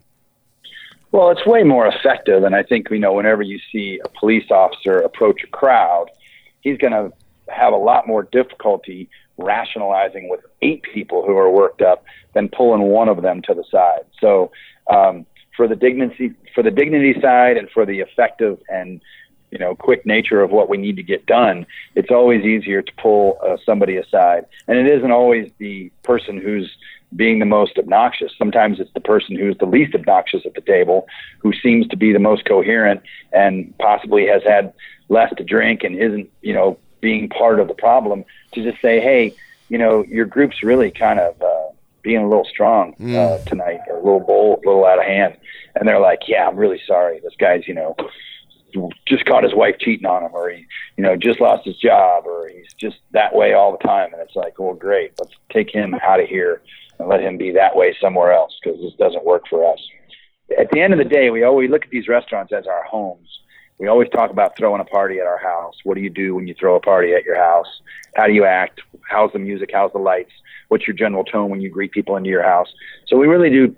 Well, 1.12 1.30
it's 1.30 1.46
way 1.46 1.64
more 1.64 1.88
effective, 1.88 2.44
and 2.44 2.56
I 2.56 2.64
think 2.64 2.90
you 2.90 3.00
know 3.00 3.14
whenever 3.14 3.42
you 3.42 3.60
see 3.72 4.00
a 4.04 4.10
police 4.10 4.50
officer 4.52 4.98
approach 4.98 5.44
a 5.44 5.48
crowd, 5.48 6.08
he's 6.62 6.78
going 6.78 6.92
to 6.92 7.14
have 7.50 7.74
a 7.74 7.78
lot 7.78 8.08
more 8.08 8.24
difficulty 8.24 9.10
rationalizing 9.38 10.30
with 10.30 10.42
eight 10.62 10.84
people 10.94 11.26
who 11.26 11.38
are 11.38 11.50
worked 11.50 11.82
up 11.82 12.04
than 12.34 12.50
pulling 12.50 12.82
one 12.82 13.08
of 13.08 13.22
them 13.22 13.42
to 13.44 13.54
the 13.54 13.64
side. 13.72 14.06
So, 14.20 14.52
um, 14.90 15.26
for 15.56 15.68
the 15.68 15.76
dignity 15.76 16.34
for 16.54 16.64
the 16.64 16.72
dignity 16.72 17.16
side 17.22 17.58
and 17.58 17.70
for 17.70 17.86
the 17.86 18.00
effective 18.00 18.60
and 18.68 19.02
you 19.52 19.58
know 19.58 19.76
quick 19.76 20.06
nature 20.06 20.42
of 20.42 20.52
what 20.52 20.70
we 20.70 20.78
need 20.78 20.96
to 20.96 21.04
get 21.04 21.26
done, 21.26 21.66
it's 21.96 22.12
always 22.12 22.44
easier 22.44 22.82
to 22.82 22.92
pull 23.02 23.38
uh, 23.46 23.58
somebody 23.66 23.98
aside, 23.98 24.46
and 24.68 24.78
it 24.78 24.88
isn't 24.88 25.12
always 25.12 25.52
the 25.58 25.92
person 26.04 26.40
who's 26.40 26.76
being 27.16 27.40
the 27.40 27.46
most 27.46 27.78
obnoxious. 27.78 28.32
Sometimes 28.38 28.80
it's 28.80 28.92
the 28.94 29.00
person 29.00 29.38
who's 29.38 29.58
the 29.58 29.66
least 29.66 29.96
obnoxious 29.96 30.46
at 30.46 30.54
the 30.54 30.62
table, 30.62 31.08
who 31.40 31.54
seems 31.54 31.88
to 31.88 31.98
be 31.98 32.12
the 32.12 32.20
most 32.20 32.46
coherent 32.46 33.02
and 33.32 33.74
possibly 33.78 34.28
has 34.28 34.44
had 34.44 34.74
less 35.10 35.32
to 35.38 35.44
drink 35.44 35.84
and 35.84 35.98
isn't, 35.98 36.30
you 36.42 36.54
know, 36.54 36.78
being 37.02 37.30
part 37.30 37.60
of 37.60 37.68
the 37.68 37.74
problem. 37.74 38.26
To 38.54 38.64
just 38.64 38.82
say, 38.82 39.00
hey, 39.00 39.36
you 39.70 39.78
know, 39.78 40.04
your 40.04 40.26
group's 40.26 40.64
really 40.64 40.92
kind 40.92 41.20
of 41.20 41.42
uh, 41.42 41.68
being 42.02 42.24
a 42.24 42.28
little 42.28 42.46
strong 42.46 42.96
uh, 43.18 43.38
tonight, 43.46 43.80
or 43.88 43.98
a 43.98 44.04
little 44.04 44.20
bold, 44.20 44.64
a 44.64 44.68
little 44.68 44.86
out 44.86 45.00
of 45.00 45.06
hand. 45.06 45.38
And 45.76 45.88
they're 45.88 46.00
like, 46.00 46.28
yeah, 46.28 46.48
I'm 46.48 46.58
really 46.58 46.82
sorry. 46.86 47.20
This 47.20 47.34
guy's, 47.38 47.68
you 47.68 47.74
know, 47.74 47.96
just 49.08 49.26
caught 49.26 49.44
his 49.44 49.54
wife 49.54 49.76
cheating 49.80 50.06
on 50.06 50.24
him, 50.24 50.32
or 50.34 50.50
he, 50.50 50.66
you 50.98 51.04
know, 51.04 51.16
just 51.16 51.40
lost 51.40 51.66
his 51.66 51.78
job, 51.78 52.26
or 52.26 52.50
he's 52.50 52.74
just 52.74 52.98
that 53.12 53.36
way 53.36 53.54
all 53.54 53.72
the 53.72 53.88
time. 53.88 54.14
And 54.14 54.22
it's 54.22 54.36
like, 54.36 54.60
well, 54.60 54.74
great, 54.74 55.14
let's 55.20 55.34
take 55.52 55.70
him 55.70 55.96
out 56.04 56.20
of 56.20 56.28
here 56.28 56.62
and 57.00 57.08
let 57.08 57.22
him 57.22 57.38
be 57.38 57.52
that 57.52 57.76
way 57.76 57.96
somewhere 58.00 58.34
else 58.34 58.58
because 58.62 58.80
this 58.80 58.94
doesn't 58.94 59.26
work 59.26 59.44
for 59.50 59.72
us. 59.72 59.80
At 60.60 60.72
the 60.72 60.82
end 60.82 60.94
of 60.94 61.00
the 61.00 61.06
day, 61.06 61.30
we 61.30 61.44
always 61.44 61.70
look 61.70 61.84
at 61.84 61.90
these 61.90 62.08
restaurants 62.08 62.54
as 62.54 62.68
our 62.68 62.84
homes. 62.84 63.28
We 63.78 63.88
always 63.88 64.10
talk 64.10 64.32
about 64.32 64.56
throwing 64.56 64.80
a 64.80 64.86
party 64.86 65.20
at 65.20 65.26
our 65.26 65.38
house. 65.38 65.76
What 65.84 65.96
do 65.96 66.02
you 66.02 66.10
do 66.10 66.36
when 66.36 66.48
you 66.48 66.54
throw 66.54 66.76
a 66.76 66.80
party 66.80 67.14
at 67.14 67.26
your 67.26 67.36
house? 67.36 67.68
How 68.16 68.28
do 68.28 68.34
you 68.34 68.46
act? 68.46 68.82
How's 69.10 69.34
the 69.34 69.40
music? 69.40 69.72
How's 69.74 69.92
the 69.92 70.00
lights? 70.00 70.32
What's 70.70 70.88
your 70.88 70.96
general 70.96 71.24
tone 71.26 71.50
when 71.50 71.62
you 71.62 71.70
greet 71.70 71.92
people 71.92 72.16
into 72.16 72.30
your 72.30 72.44
house? 72.44 72.74
So 73.08 73.18
we 73.18 73.28
really 73.28 73.50
do 73.50 73.76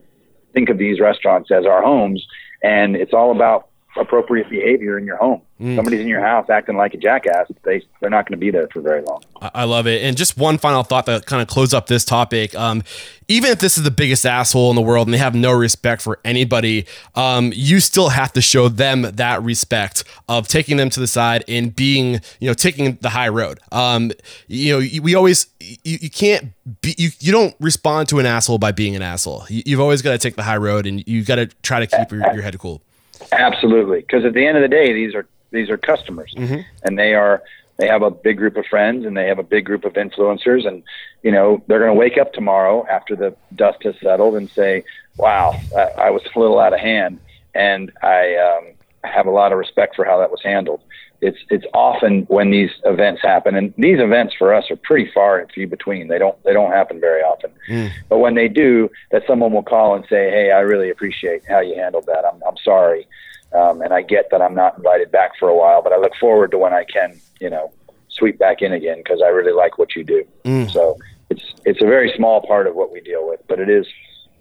think 0.54 0.70
of 0.70 0.78
these 0.78 1.00
restaurants 1.00 1.52
as 1.52 1.66
our 1.66 1.82
homes, 1.82 2.26
and 2.64 2.96
it's 2.96 3.14
all 3.14 3.32
about 3.32 3.70
appropriate 4.00 4.50
behavior 4.50 4.98
in 4.98 5.06
your 5.06 5.18
home. 5.18 5.42
Mm. 5.60 5.76
Somebody's 5.76 6.02
in 6.02 6.08
your 6.08 6.22
house 6.22 6.50
acting 6.50 6.78
like 6.78 6.94
a 6.94 6.98
jackass, 6.98 7.48
they 7.64 7.82
they're 8.00 8.12
not 8.12 8.28
going 8.28 8.38
to 8.40 8.46
be 8.46 8.52
there 8.52 8.68
for 8.68 8.82
very 8.82 9.02
long. 9.02 9.24
I 9.42 9.64
love 9.64 9.88
it. 9.88 10.04
And 10.04 10.16
just 10.16 10.38
one 10.38 10.60
final 10.60 10.84
thought 10.84 11.08
that 11.08 11.26
kind 11.26 11.42
of 11.42 11.48
close 11.48 11.74
up 11.74 11.88
this 11.88 12.06
topic. 12.06 12.54
Um, 12.56 12.84
even 13.28 13.52
if 13.52 13.60
this 13.60 13.78
is 13.78 13.84
the 13.84 13.92
biggest 13.92 14.26
asshole 14.26 14.70
in 14.70 14.76
the 14.76 14.82
world 14.82 15.08
and 15.08 15.14
they 15.14 15.18
have 15.18 15.34
no 15.34 15.52
respect 15.52 16.02
for 16.02 16.20
anybody, 16.24 16.86
um, 17.16 17.52
you 17.56 17.80
still 17.80 18.10
have 18.10 18.32
to 18.34 18.42
show 18.42 18.70
them 18.70 19.02
that 19.02 19.42
respect 19.42 20.04
of 20.30 20.48
taking 20.48 20.78
them 20.78 20.90
to 20.92 21.00
the 21.00 21.08
side 21.08 21.44
and 21.48 21.76
being, 21.76 22.22
you 22.40 22.48
know, 22.48 22.54
taking 22.54 22.98
the 23.02 23.10
high 23.10 23.30
road. 23.30 23.60
Um, 23.72 24.12
you 24.48 24.80
know, 24.80 24.88
we 25.02 25.16
always 25.16 25.48
you, 25.60 25.98
you 26.02 26.10
can't 26.12 26.54
be 26.82 26.94
you, 27.00 27.10
you 27.20 27.32
don't 27.32 27.56
respond 27.60 28.10
to 28.10 28.20
an 28.20 28.28
asshole 28.28 28.60
by 28.60 28.72
being 28.72 28.96
an 28.96 29.02
asshole. 29.02 29.46
You, 29.50 29.76
have 29.76 29.82
always 29.82 30.04
got 30.04 30.12
to 30.12 30.20
take 30.20 30.36
the 30.36 30.44
high 30.44 30.58
road 30.58 30.86
and 30.86 31.06
you 31.08 31.24
got 31.24 31.36
to 31.36 31.48
try 31.64 31.80
to 31.80 31.88
keep 31.88 32.12
your, 32.12 32.22
your 32.34 32.44
head 32.44 32.58
cool. 32.60 32.84
Absolutely, 33.32 34.02
because 34.02 34.26
at 34.26 34.34
the 34.34 34.46
end 34.46 34.58
of 34.58 34.62
the 34.62 34.68
day, 34.68 34.94
these 34.94 35.16
are 35.16 35.28
these 35.52 35.70
are 35.70 35.78
customers, 35.78 36.34
mm-hmm. 36.36 36.62
and 36.84 36.98
they 36.98 37.14
are 37.14 37.44
they 37.78 37.88
have 37.88 38.02
a 38.02 38.12
big 38.12 38.38
group 38.38 38.58
of 38.58 38.66
friends 38.66 39.06
and 39.06 39.16
they 39.16 39.28
have 39.28 39.40
a 39.40 39.44
big 39.44 39.66
group 39.66 39.86
of 39.86 39.94
influencers, 39.94 40.68
and 40.68 40.84
you 41.24 41.32
know 41.32 41.64
they're 41.68 41.80
going 41.80 41.92
to 41.92 42.00
wake 42.00 42.18
up 42.18 42.34
tomorrow 42.34 42.86
after 42.88 43.16
the 43.16 43.36
dust 43.56 43.84
has 43.84 43.96
settled 44.02 44.36
and 44.36 44.50
say, 44.50 44.84
"Wow, 45.18 45.60
I, 45.76 45.82
I 45.82 46.10
was 46.10 46.22
a 46.36 46.40
little 46.40 46.60
out 46.60 46.74
of 46.74 46.80
hand," 46.80 47.20
and 47.54 47.92
I 48.02 48.36
um, 48.36 48.74
have 49.04 49.28
a 49.28 49.32
lot 49.32 49.52
of 49.52 49.58
respect 49.58 49.96
for 49.96 50.06
how 50.06 50.18
that 50.20 50.32
was 50.32 50.42
handled. 50.44 50.82
It's 51.20 51.38
it's 51.50 51.66
often 51.74 52.24
when 52.24 52.52
these 52.52 52.70
events 52.86 53.22
happen, 53.22 53.56
and 53.56 53.74
these 53.78 54.00
events 54.00 54.36
for 54.38 54.54
us 54.54 54.70
are 54.70 54.76
pretty 54.76 55.10
far 55.12 55.40
and 55.40 55.52
few 55.52 55.68
between. 55.68 56.08
They 56.08 56.20
don't 56.20 56.42
they 56.44 56.54
don't 56.54 56.72
happen 56.72 57.00
very 57.00 57.22
often, 57.22 57.52
mm. 57.70 57.92
but 58.08 58.20
when 58.20 58.36
they 58.36 58.48
do, 58.48 58.90
that 59.12 59.24
someone 59.26 59.52
will 59.52 59.64
call 59.64 59.96
and 59.96 60.06
say, 60.10 60.30
"Hey, 60.30 60.52
I 60.52 60.60
really 60.60 60.90
appreciate 60.90 61.42
how 61.48 61.60
you 61.60 61.76
handled 61.76 62.06
that. 62.06 62.24
I'm 62.26 62.42
I'm 62.48 62.58
sorry." 62.64 63.08
Um, 63.54 63.82
and 63.82 63.94
I 63.94 64.02
get 64.02 64.30
that 64.32 64.42
I'm 64.42 64.54
not 64.54 64.78
invited 64.78 65.12
back 65.12 65.32
for 65.40 65.48
a 65.48 65.56
while, 65.56 65.82
but 65.82 65.94
I 65.94 65.98
look 65.98 66.14
forward 66.20 66.52
to 66.52 66.58
when 66.58 66.74
I 66.74 66.84
can, 66.84 67.18
you 67.40 67.50
know, 67.50 67.72
sweep 68.10 68.38
back 68.38 68.62
in 68.62 68.74
again 68.74 68.98
because 68.98 69.22
I 69.24 69.30
really 69.30 69.54
like 69.54 69.78
what 69.78 69.96
you 69.96 70.04
do. 70.04 70.24
Mm. 70.44 70.72
So 70.72 70.98
it's 71.30 71.54
it's 71.66 71.82
a 71.82 71.86
very 71.86 72.14
small 72.16 72.46
part 72.46 72.68
of 72.68 72.76
what 72.76 72.92
we 72.92 73.02
deal 73.02 73.28
with, 73.28 73.40
but 73.48 73.60
it 73.60 73.70
is 73.70 73.88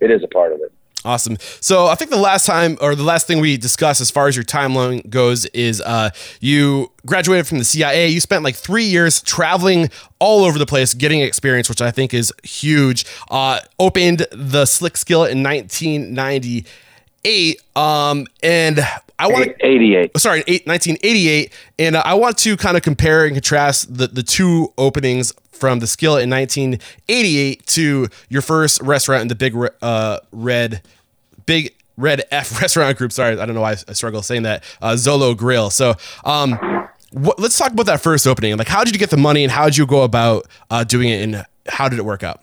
it 0.01 0.11
is 0.11 0.23
a 0.23 0.29
part 0.29 0.53
of 0.53 0.61
it. 0.61 0.73
Awesome. 1.07 1.39
So 1.61 1.87
I 1.87 1.95
think 1.95 2.11
the 2.11 2.17
last 2.17 2.47
time 2.47 2.77
or 2.81 2.97
the 2.97 3.05
last 3.05 3.29
thing 3.29 3.39
we 3.39 3.57
discussed 3.57 4.01
as 4.01 4.11
far 4.11 4.27
as 4.27 4.35
your 4.35 4.45
timeline 4.45 5.09
goes 5.09 5.45
is 5.47 5.81
uh, 5.83 6.11
you 6.41 6.91
graduated 7.07 7.47
from 7.47 7.59
the 7.59 7.65
CIA. 7.65 8.09
You 8.09 8.19
spent 8.19 8.43
like 8.43 8.57
three 8.57 8.83
years 8.83 9.23
traveling 9.23 9.89
all 10.19 10.45
over 10.45 10.59
the 10.59 10.67
place, 10.67 10.95
getting 10.95 11.21
experience, 11.21 11.69
which 11.69 11.81
I 11.81 11.93
think 11.93 12.13
is 12.13 12.33
huge. 12.43 13.07
Uh, 13.31 13.61
opened 13.79 14.27
the 14.33 14.67
Slick 14.67 14.97
Skillet 14.97 15.31
in 15.31 15.45
1998. 15.45 17.63
Um, 17.77 18.27
and 18.43 18.81
I 19.19 19.29
want 19.29 19.45
to 19.45 19.67
88. 19.67 20.19
Sorry, 20.19 20.41
eight, 20.47 20.67
1988. 20.67 21.53
And 21.79 21.97
I 21.97 22.15
want 22.15 22.39
to 22.39 22.57
kind 22.57 22.77
of 22.77 22.83
compare 22.83 23.25
and 23.25 23.35
contrast 23.35 23.97
the, 23.97 24.07
the 24.09 24.23
two 24.23 24.73
openings 24.77 25.33
from 25.51 25.79
the 25.79 25.87
skillet 25.87 26.23
in 26.23 26.31
1988 26.31 27.67
to 27.67 28.09
your 28.29 28.43
first 28.43 28.81
restaurant 28.83 29.23
in 29.23 29.29
the 29.29 29.35
big 29.35 29.57
uh, 29.81 30.21
red, 30.33 30.83
big 31.47 31.75
red 31.97 32.23
F 32.31 32.61
restaurant 32.61 32.97
group. 32.99 33.13
Sorry, 33.13 33.39
I 33.39 33.47
don't 33.47 33.55
know 33.55 33.63
why 33.63 33.77
I 33.89 33.93
struggle 33.93 34.23
saying 34.23 34.43
that. 34.43 34.63
Uh, 34.83 34.93
Zolo 34.93 35.37
Grill. 35.37 35.71
So, 35.71 35.95
um, 36.25 36.59
what, 37.13 37.39
let's 37.39 37.57
talk 37.57 37.73
about 37.73 37.87
that 37.87 38.01
first 38.01 38.27
opening. 38.27 38.57
Like, 38.57 38.69
how 38.69 38.85
did 38.85 38.95
you 38.95 38.99
get 38.99 39.11
the 39.11 39.17
money 39.17 39.43
and 39.43 39.53
how 39.53 39.65
did 39.65 39.77
you 39.77 39.87
go 39.87 40.03
about 40.03 40.47
uh, 40.71 40.85
doing 40.85 41.09
it 41.09 41.23
and 41.23 41.47
how 41.69 41.89
did 41.89 41.99
it 41.99 42.05
work 42.05 42.23
out? 42.23 42.43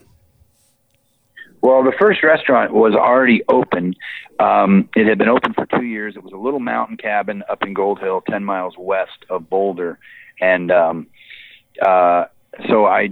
Well, 1.64 1.82
the 1.82 1.94
first 1.98 2.24
restaurant 2.24 2.74
was 2.74 2.94
already 2.94 3.42
open. 3.48 3.96
Um, 4.38 4.90
it 4.98 5.08
had 5.08 5.18
been 5.18 5.30
open 5.30 5.54
for 5.54 5.66
two 5.66 5.86
years. 5.86 6.18
It 6.18 6.22
was 6.22 6.34
a 6.34 6.38
little 6.38 6.60
mountain 6.60 6.98
cabin 6.98 7.42
up 7.50 7.64
in 7.64 7.74
Gold 7.74 8.00
Hill, 8.00 8.22
10 8.30 8.44
miles 8.44 8.76
west 8.78 9.24
of 9.30 9.50
Boulder. 9.50 9.98
And 10.42 10.70
um, 10.74 11.08
uh, 11.82 12.26
so 12.68 12.86
I 12.86 13.12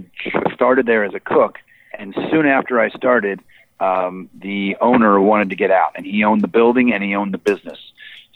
started 0.54 0.84
there 0.84 1.02
as 1.02 1.14
a 1.14 1.20
cook. 1.20 1.60
And 1.98 2.14
soon 2.30 2.44
after 2.44 2.78
I 2.78 2.90
started, 2.90 3.40
um, 3.80 4.28
the 4.38 4.76
owner 4.82 5.18
wanted 5.18 5.48
to 5.48 5.56
get 5.56 5.70
out, 5.70 5.92
and 5.94 6.04
he 6.04 6.22
owned 6.22 6.42
the 6.42 6.48
building 6.48 6.92
and 6.92 7.02
he 7.02 7.14
owned 7.14 7.32
the 7.32 7.38
business. 7.38 7.78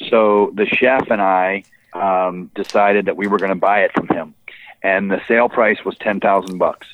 So 0.09 0.51
the 0.55 0.65
chef 0.65 1.11
and 1.11 1.21
I 1.21 1.65
um, 1.93 2.51
decided 2.55 3.05
that 3.05 3.19
we 3.19 3.27
were 3.27 3.39
going 3.39 3.51
to 3.51 3.55
buy 3.55 3.81
it 3.81 3.93
from 3.93 4.09
him, 4.09 4.35
and 4.83 5.11
the 5.11 5.21
sale 5.29 5.51
price 5.51 5.85
was 5.85 5.97
ten 5.99 6.21
thousand 6.21 6.57
bucks. 6.57 6.87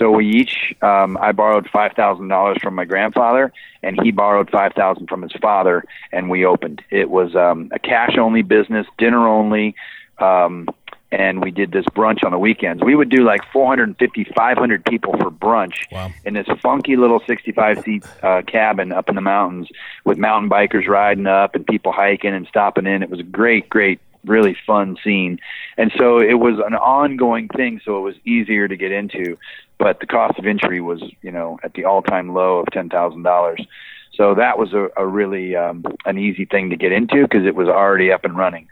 So 0.00 0.10
we 0.10 0.26
each, 0.30 0.74
um, 0.80 1.18
I 1.20 1.32
borrowed 1.32 1.68
five 1.68 1.92
thousand 1.92 2.28
dollars 2.28 2.56
from 2.62 2.74
my 2.74 2.86
grandfather, 2.86 3.52
and 3.82 4.00
he 4.02 4.12
borrowed 4.12 4.50
five 4.50 4.72
thousand 4.72 5.08
from 5.08 5.20
his 5.20 5.32
father, 5.42 5.84
and 6.10 6.30
we 6.30 6.46
opened. 6.46 6.82
It 6.88 7.10
was 7.10 7.36
um, 7.36 7.68
a 7.70 7.78
cash 7.78 8.16
only 8.16 8.40
business, 8.40 8.86
dinner 8.96 9.28
only, 9.28 9.74
um, 10.16 10.70
and 11.12 11.44
we 11.44 11.50
did 11.50 11.72
this 11.72 11.84
brunch 11.94 12.24
on 12.24 12.32
the 12.32 12.38
weekends. 12.38 12.82
We 12.82 12.94
would 12.94 13.10
do 13.10 13.24
like 13.24 13.42
450, 13.52 14.24
500 14.34 14.84
people 14.86 15.12
for 15.18 15.30
brunch 15.30 15.90
wow. 15.92 16.10
in 16.24 16.32
this 16.32 16.46
funky 16.62 16.96
little 16.96 17.20
65 17.26 17.82
seat 17.82 18.04
uh, 18.22 18.40
cabin 18.46 18.92
up 18.92 19.10
in 19.10 19.16
the 19.16 19.20
mountains 19.20 19.68
with 20.06 20.16
mountain 20.16 20.48
bikers 20.48 20.88
riding 20.88 21.26
up 21.26 21.54
and 21.54 21.66
people 21.66 21.92
hiking 21.92 22.32
and 22.32 22.46
stopping 22.46 22.86
in. 22.86 23.02
It 23.02 23.10
was 23.10 23.20
a 23.20 23.24
great, 23.24 23.68
great 23.68 24.00
really 24.24 24.56
fun 24.66 24.96
scene. 25.02 25.38
And 25.76 25.92
so 25.98 26.18
it 26.18 26.34
was 26.34 26.58
an 26.64 26.74
ongoing 26.74 27.48
thing, 27.48 27.80
so 27.84 27.98
it 27.98 28.02
was 28.02 28.14
easier 28.24 28.68
to 28.68 28.76
get 28.76 28.92
into. 28.92 29.38
But 29.78 30.00
the 30.00 30.06
cost 30.06 30.38
of 30.38 30.46
entry 30.46 30.80
was, 30.80 31.02
you 31.22 31.30
know, 31.30 31.58
at 31.62 31.74
the 31.74 31.84
all 31.84 32.02
time 32.02 32.34
low 32.34 32.58
of 32.58 32.66
$10,000. 32.66 33.66
So 34.14 34.34
that 34.34 34.58
was 34.58 34.72
a, 34.74 34.88
a 34.96 35.06
really 35.06 35.56
um, 35.56 35.84
an 36.04 36.18
easy 36.18 36.44
thing 36.44 36.70
to 36.70 36.76
get 36.76 36.92
into 36.92 37.22
because 37.22 37.46
it 37.46 37.54
was 37.54 37.68
already 37.68 38.12
up 38.12 38.24
and 38.24 38.36
running. 38.36 38.68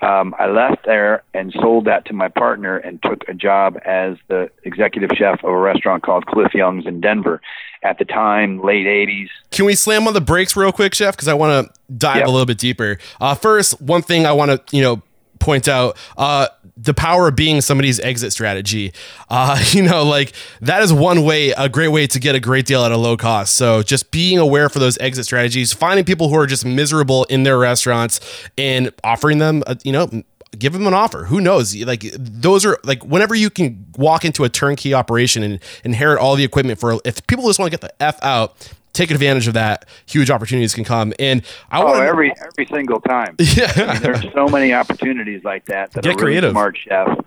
Um, 0.00 0.34
I 0.38 0.46
left 0.46 0.86
there 0.86 1.24
and 1.34 1.52
sold 1.52 1.86
that 1.86 2.06
to 2.06 2.12
my 2.12 2.28
partner 2.28 2.76
and 2.76 3.02
took 3.02 3.28
a 3.28 3.34
job 3.34 3.78
as 3.84 4.16
the 4.28 4.50
executive 4.64 5.10
chef 5.16 5.42
of 5.42 5.50
a 5.50 5.56
restaurant 5.56 6.04
called 6.04 6.26
Cliff 6.26 6.54
Young's 6.54 6.86
in 6.86 7.00
Denver. 7.00 7.40
At 7.82 7.98
the 7.98 8.04
time, 8.04 8.60
late 8.60 8.86
80s. 8.86 9.28
Can 9.50 9.64
we 9.64 9.74
slam 9.74 10.08
on 10.08 10.14
the 10.14 10.20
brakes 10.20 10.56
real 10.56 10.72
quick, 10.72 10.94
chef? 10.94 11.14
Because 11.14 11.28
I 11.28 11.34
want 11.34 11.68
to 11.68 11.94
dive 11.96 12.16
yep. 12.16 12.26
a 12.26 12.30
little 12.30 12.46
bit 12.46 12.58
deeper. 12.58 12.98
Uh, 13.20 13.34
first, 13.34 13.80
one 13.80 14.02
thing 14.02 14.26
I 14.26 14.32
want 14.32 14.50
to, 14.50 14.76
you 14.76 14.82
know, 14.82 15.02
point 15.38 15.68
out 15.68 15.96
uh, 16.16 16.48
the 16.76 16.94
power 16.94 17.28
of 17.28 17.36
being 17.36 17.60
somebody's 17.60 18.00
exit 18.00 18.32
strategy. 18.32 18.92
Uh, 19.28 19.62
you 19.70 19.82
know, 19.82 20.04
like 20.04 20.32
that 20.60 20.82
is 20.82 20.92
one 20.92 21.24
way, 21.24 21.50
a 21.50 21.68
great 21.68 21.88
way 21.88 22.06
to 22.06 22.18
get 22.18 22.34
a 22.34 22.40
great 22.40 22.66
deal 22.66 22.84
at 22.84 22.92
a 22.92 22.96
low 22.96 23.16
cost. 23.16 23.54
So 23.54 23.82
just 23.82 24.10
being 24.10 24.38
aware 24.38 24.68
for 24.68 24.78
those 24.78 24.98
exit 24.98 25.24
strategies, 25.24 25.72
finding 25.72 26.04
people 26.04 26.28
who 26.28 26.36
are 26.36 26.46
just 26.46 26.64
miserable 26.64 27.24
in 27.24 27.42
their 27.42 27.58
restaurants 27.58 28.20
and 28.56 28.92
offering 29.04 29.38
them, 29.38 29.62
a, 29.66 29.76
you 29.84 29.92
know, 29.92 30.22
give 30.56 30.72
them 30.72 30.86
an 30.86 30.94
offer. 30.94 31.24
Who 31.24 31.40
knows? 31.40 31.74
Like 31.76 32.04
those 32.16 32.64
are 32.64 32.78
like 32.84 33.04
whenever 33.04 33.34
you 33.34 33.50
can 33.50 33.86
walk 33.96 34.24
into 34.24 34.44
a 34.44 34.48
turnkey 34.48 34.94
operation 34.94 35.42
and 35.42 35.60
inherit 35.84 36.18
all 36.18 36.36
the 36.36 36.44
equipment 36.44 36.78
for 36.78 37.00
if 37.04 37.26
people 37.26 37.46
just 37.46 37.58
want 37.58 37.70
to 37.70 37.78
get 37.78 37.80
the 37.80 38.02
f 38.02 38.18
out, 38.22 38.72
take 38.92 39.10
advantage 39.10 39.46
of 39.46 39.54
that, 39.54 39.84
huge 40.06 40.30
opportunities 40.30 40.74
can 40.74 40.84
come. 40.84 41.12
And 41.18 41.42
I 41.70 41.82
oh, 41.82 41.86
want 41.86 42.02
every 42.02 42.32
every 42.40 42.66
single 42.66 43.00
time. 43.00 43.36
Yeah, 43.38 43.72
I 43.76 43.92
mean, 43.94 44.02
there's 44.02 44.32
so 44.32 44.48
many 44.48 44.72
opportunities 44.72 45.44
like 45.44 45.66
that 45.66 45.92
that 45.92 46.04
Get 46.04 46.14
a 46.14 46.16
really 46.16 46.22
creative. 46.22 46.50
smart 46.52 46.76
chef 46.76 47.18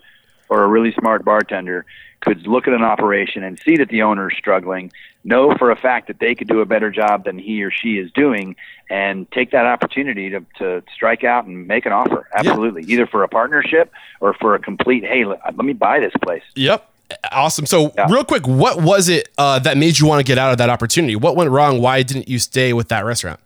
or 0.51 0.63
a 0.63 0.67
really 0.67 0.91
smart 0.91 1.23
bartender 1.23 1.85
could 2.19 2.45
look 2.45 2.67
at 2.67 2.73
an 2.73 2.83
operation 2.83 3.41
and 3.41 3.57
see 3.65 3.77
that 3.77 3.87
the 3.87 4.03
owner 4.03 4.29
is 4.29 4.37
struggling, 4.37 4.91
know 5.23 5.55
for 5.57 5.71
a 5.71 5.75
fact 5.77 6.07
that 6.07 6.19
they 6.19 6.35
could 6.35 6.47
do 6.47 6.59
a 6.59 6.65
better 6.65 6.91
job 6.91 7.23
than 7.23 7.39
he 7.39 7.63
or 7.63 7.71
she 7.71 7.97
is 7.97 8.11
doing, 8.11 8.55
and 8.89 9.31
take 9.31 9.51
that 9.51 9.65
opportunity 9.65 10.29
to, 10.29 10.45
to 10.57 10.83
strike 10.93 11.23
out 11.23 11.45
and 11.45 11.67
make 11.67 11.85
an 11.85 11.93
offer. 11.93 12.27
Absolutely. 12.35 12.83
Yeah. 12.83 12.95
Either 12.95 13.07
for 13.07 13.23
a 13.23 13.29
partnership 13.29 13.91
or 14.19 14.33
for 14.33 14.53
a 14.53 14.59
complete, 14.59 15.05
hey, 15.05 15.23
let, 15.23 15.39
let 15.43 15.65
me 15.65 15.73
buy 15.73 15.99
this 16.01 16.13
place. 16.21 16.43
Yep. 16.55 16.87
Awesome. 17.31 17.65
So, 17.65 17.93
yeah. 17.95 18.07
real 18.09 18.25
quick, 18.25 18.45
what 18.45 18.81
was 18.81 19.07
it 19.07 19.29
uh, 19.37 19.59
that 19.59 19.77
made 19.77 19.99
you 19.99 20.05
want 20.05 20.19
to 20.19 20.29
get 20.29 20.37
out 20.37 20.51
of 20.51 20.57
that 20.59 20.69
opportunity? 20.69 21.15
What 21.15 21.37
went 21.37 21.49
wrong? 21.49 21.81
Why 21.81 22.03
didn't 22.03 22.27
you 22.27 22.39
stay 22.39 22.73
with 22.73 22.89
that 22.89 23.05
restaurant? 23.05 23.39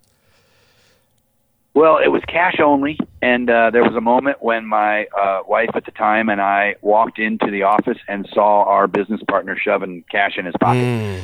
Well, 1.76 1.98
it 1.98 2.08
was 2.08 2.22
cash 2.26 2.62
only, 2.64 2.98
and 3.22 3.50
uh, 3.50 3.70
there 3.70 3.84
was 3.84 3.96
a 3.96 4.02
moment 4.02 4.42
when 4.42 4.66
my 4.66 5.08
uh, 5.08 5.42
wife 5.46 5.72
at 5.76 5.84
the 5.84 5.92
time 5.92 6.30
and 6.30 6.42
I 6.42 6.76
walked 6.82 7.20
into 7.20 7.52
the 7.52 7.64
office 7.64 7.98
and 8.08 8.26
saw 8.34 8.64
our 8.64 8.88
business 8.88 9.22
partner 9.28 9.58
shoving 9.62 10.06
cash 10.10 10.38
in 10.38 10.46
his 10.46 10.56
pocket, 10.60 10.80
mm. 10.80 11.22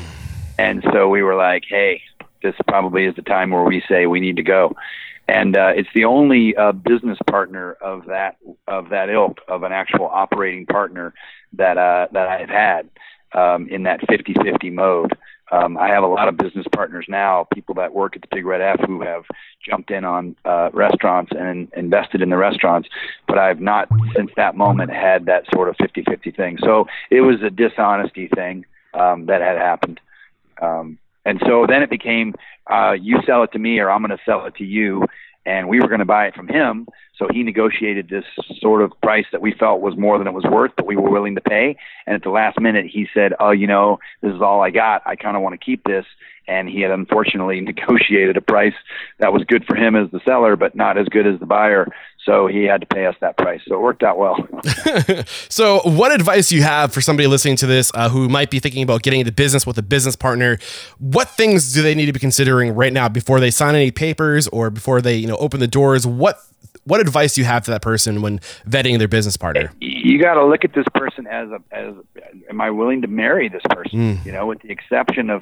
and 0.59 0.83
so 0.91 1.07
we 1.07 1.23
were 1.23 1.35
like, 1.35 1.63
"Hey, 1.69 2.01
this 2.43 2.53
probably 2.67 3.05
is 3.05 3.15
the 3.15 3.21
time 3.21 3.51
where 3.51 3.63
we 3.63 3.81
say 3.87 4.07
we 4.07 4.19
need 4.19 4.35
to 4.35 4.43
go." 4.43 4.75
and 5.27 5.55
uh, 5.55 5.71
it's 5.73 5.89
the 5.95 6.03
only 6.03 6.55
uh, 6.57 6.73
business 6.73 7.17
partner 7.25 7.73
of 7.73 8.05
that 8.07 8.35
of 8.67 8.89
that 8.89 9.09
ilk 9.09 9.39
of 9.47 9.63
an 9.63 9.71
actual 9.71 10.07
operating 10.07 10.65
partner 10.65 11.13
that 11.53 11.77
uh, 11.77 12.07
that 12.11 12.27
I've 12.27 12.49
had 12.49 12.89
um, 13.33 13.67
in 13.69 13.83
that 13.83 14.01
50-50 14.01 14.73
mode. 14.73 15.17
Um, 15.51 15.77
I 15.77 15.89
have 15.89 16.03
a 16.03 16.07
lot 16.07 16.29
of 16.29 16.37
business 16.37 16.65
partners 16.73 17.05
now, 17.09 17.45
people 17.53 17.75
that 17.75 17.93
work 17.93 18.15
at 18.15 18.21
the 18.21 18.27
Big 18.31 18.45
Red 18.45 18.61
F 18.61 18.79
who 18.87 19.01
have 19.01 19.23
jumped 19.67 19.91
in 19.91 20.05
on 20.05 20.35
uh, 20.45 20.69
restaurants 20.73 21.31
and 21.37 21.71
invested 21.75 22.21
in 22.21 22.29
the 22.29 22.37
restaurants, 22.37 22.87
but 23.27 23.37
I've 23.37 23.59
not 23.59 23.89
since 24.15 24.31
that 24.37 24.55
moment 24.55 24.91
had 24.91 25.25
that 25.25 25.43
sort 25.53 25.67
of 25.67 25.75
50-50 25.75 26.35
thing. 26.35 26.57
So 26.63 26.87
it 27.09 27.21
was 27.21 27.41
a 27.43 27.49
dishonesty 27.49 28.29
thing 28.33 28.65
um, 28.93 29.25
that 29.25 29.41
had 29.41 29.57
happened. 29.57 29.99
Um, 30.61 30.97
and 31.25 31.41
so 31.45 31.65
then 31.67 31.83
it 31.83 31.89
became, 31.89 32.33
uh, 32.67 32.93
you 32.93 33.19
sell 33.25 33.43
it 33.43 33.51
to 33.51 33.59
me 33.59 33.79
or 33.79 33.91
I'm 33.91 34.01
going 34.01 34.17
to 34.17 34.23
sell 34.25 34.45
it 34.45 34.55
to 34.55 34.63
you. 34.63 35.05
And 35.45 35.67
we 35.67 35.79
were 35.79 35.87
going 35.87 35.99
to 35.99 36.05
buy 36.05 36.27
it 36.27 36.35
from 36.35 36.47
him. 36.47 36.87
So 37.17 37.27
he 37.31 37.43
negotiated 37.43 38.09
this 38.09 38.25
sort 38.59 38.81
of 38.81 38.91
price 39.01 39.25
that 39.31 39.41
we 39.41 39.53
felt 39.53 39.81
was 39.81 39.97
more 39.97 40.17
than 40.17 40.27
it 40.27 40.33
was 40.33 40.43
worth, 40.43 40.71
but 40.75 40.85
we 40.85 40.95
were 40.95 41.09
willing 41.09 41.35
to 41.35 41.41
pay. 41.41 41.77
And 42.05 42.15
at 42.15 42.23
the 42.23 42.29
last 42.29 42.59
minute, 42.59 42.85
he 42.85 43.07
said, 43.13 43.33
Oh, 43.39 43.51
you 43.51 43.67
know, 43.67 43.99
this 44.21 44.33
is 44.33 44.41
all 44.41 44.61
I 44.61 44.69
got. 44.69 45.01
I 45.05 45.15
kind 45.15 45.35
of 45.35 45.43
want 45.43 45.59
to 45.59 45.63
keep 45.63 45.83
this 45.83 46.05
and 46.51 46.67
he 46.69 46.81
had 46.81 46.91
unfortunately 46.91 47.61
negotiated 47.61 48.35
a 48.35 48.41
price 48.41 48.73
that 49.19 49.31
was 49.31 49.43
good 49.45 49.65
for 49.65 49.75
him 49.75 49.95
as 49.95 50.11
the 50.11 50.19
seller, 50.25 50.55
but 50.55 50.75
not 50.75 50.97
as 50.97 51.07
good 51.07 51.25
as 51.25 51.39
the 51.39 51.45
buyer. 51.45 51.87
So 52.25 52.45
he 52.45 52.65
had 52.65 52.81
to 52.81 52.87
pay 52.87 53.05
us 53.05 53.15
that 53.21 53.37
price. 53.37 53.61
So 53.67 53.75
it 53.75 53.81
worked 53.81 54.03
out 54.03 54.17
well. 54.17 54.37
so, 55.49 55.79
what 55.85 56.11
advice 56.11 56.49
do 56.49 56.55
you 56.55 56.61
have 56.61 56.93
for 56.93 57.01
somebody 57.01 57.25
listening 57.25 57.55
to 57.57 57.65
this 57.65 57.91
uh, 57.95 58.09
who 58.09 58.29
might 58.29 58.51
be 58.51 58.59
thinking 58.59 58.83
about 58.83 59.01
getting 59.01 59.21
into 59.21 59.31
business 59.31 59.65
with 59.65 59.77
a 59.77 59.81
business 59.81 60.15
partner? 60.15 60.59
What 60.99 61.29
things 61.29 61.73
do 61.73 61.81
they 61.81 61.95
need 61.95 62.05
to 62.07 62.13
be 62.13 62.19
considering 62.19 62.75
right 62.75 62.93
now 62.93 63.09
before 63.09 63.39
they 63.39 63.49
sign 63.49 63.73
any 63.73 63.89
papers 63.89 64.47
or 64.49 64.69
before 64.69 65.01
they, 65.01 65.15
you 65.15 65.27
know, 65.27 65.37
open 65.37 65.59
the 65.59 65.67
doors? 65.67 66.05
What 66.05 66.37
what 66.83 66.99
advice 66.99 67.35
do 67.35 67.41
you 67.41 67.45
have 67.45 67.63
to 67.65 67.71
that 67.71 67.81
person 67.81 68.21
when 68.21 68.39
vetting 68.67 68.97
their 68.97 69.07
business 69.07 69.37
partner? 69.37 69.71
You 69.79 70.21
got 70.21 70.35
to 70.35 70.45
look 70.45 70.63
at 70.63 70.73
this 70.73 70.85
person 70.93 71.27
as 71.27 71.49
a 71.49 71.59
as 71.71 71.95
am 72.49 72.61
I 72.61 72.69
willing 72.69 73.01
to 73.01 73.07
marry 73.07 73.49
this 73.49 73.63
person? 73.69 74.17
Mm. 74.17 74.25
You 74.25 74.31
know, 74.31 74.45
with 74.47 74.61
the 74.61 74.69
exception 74.69 75.29
of 75.29 75.41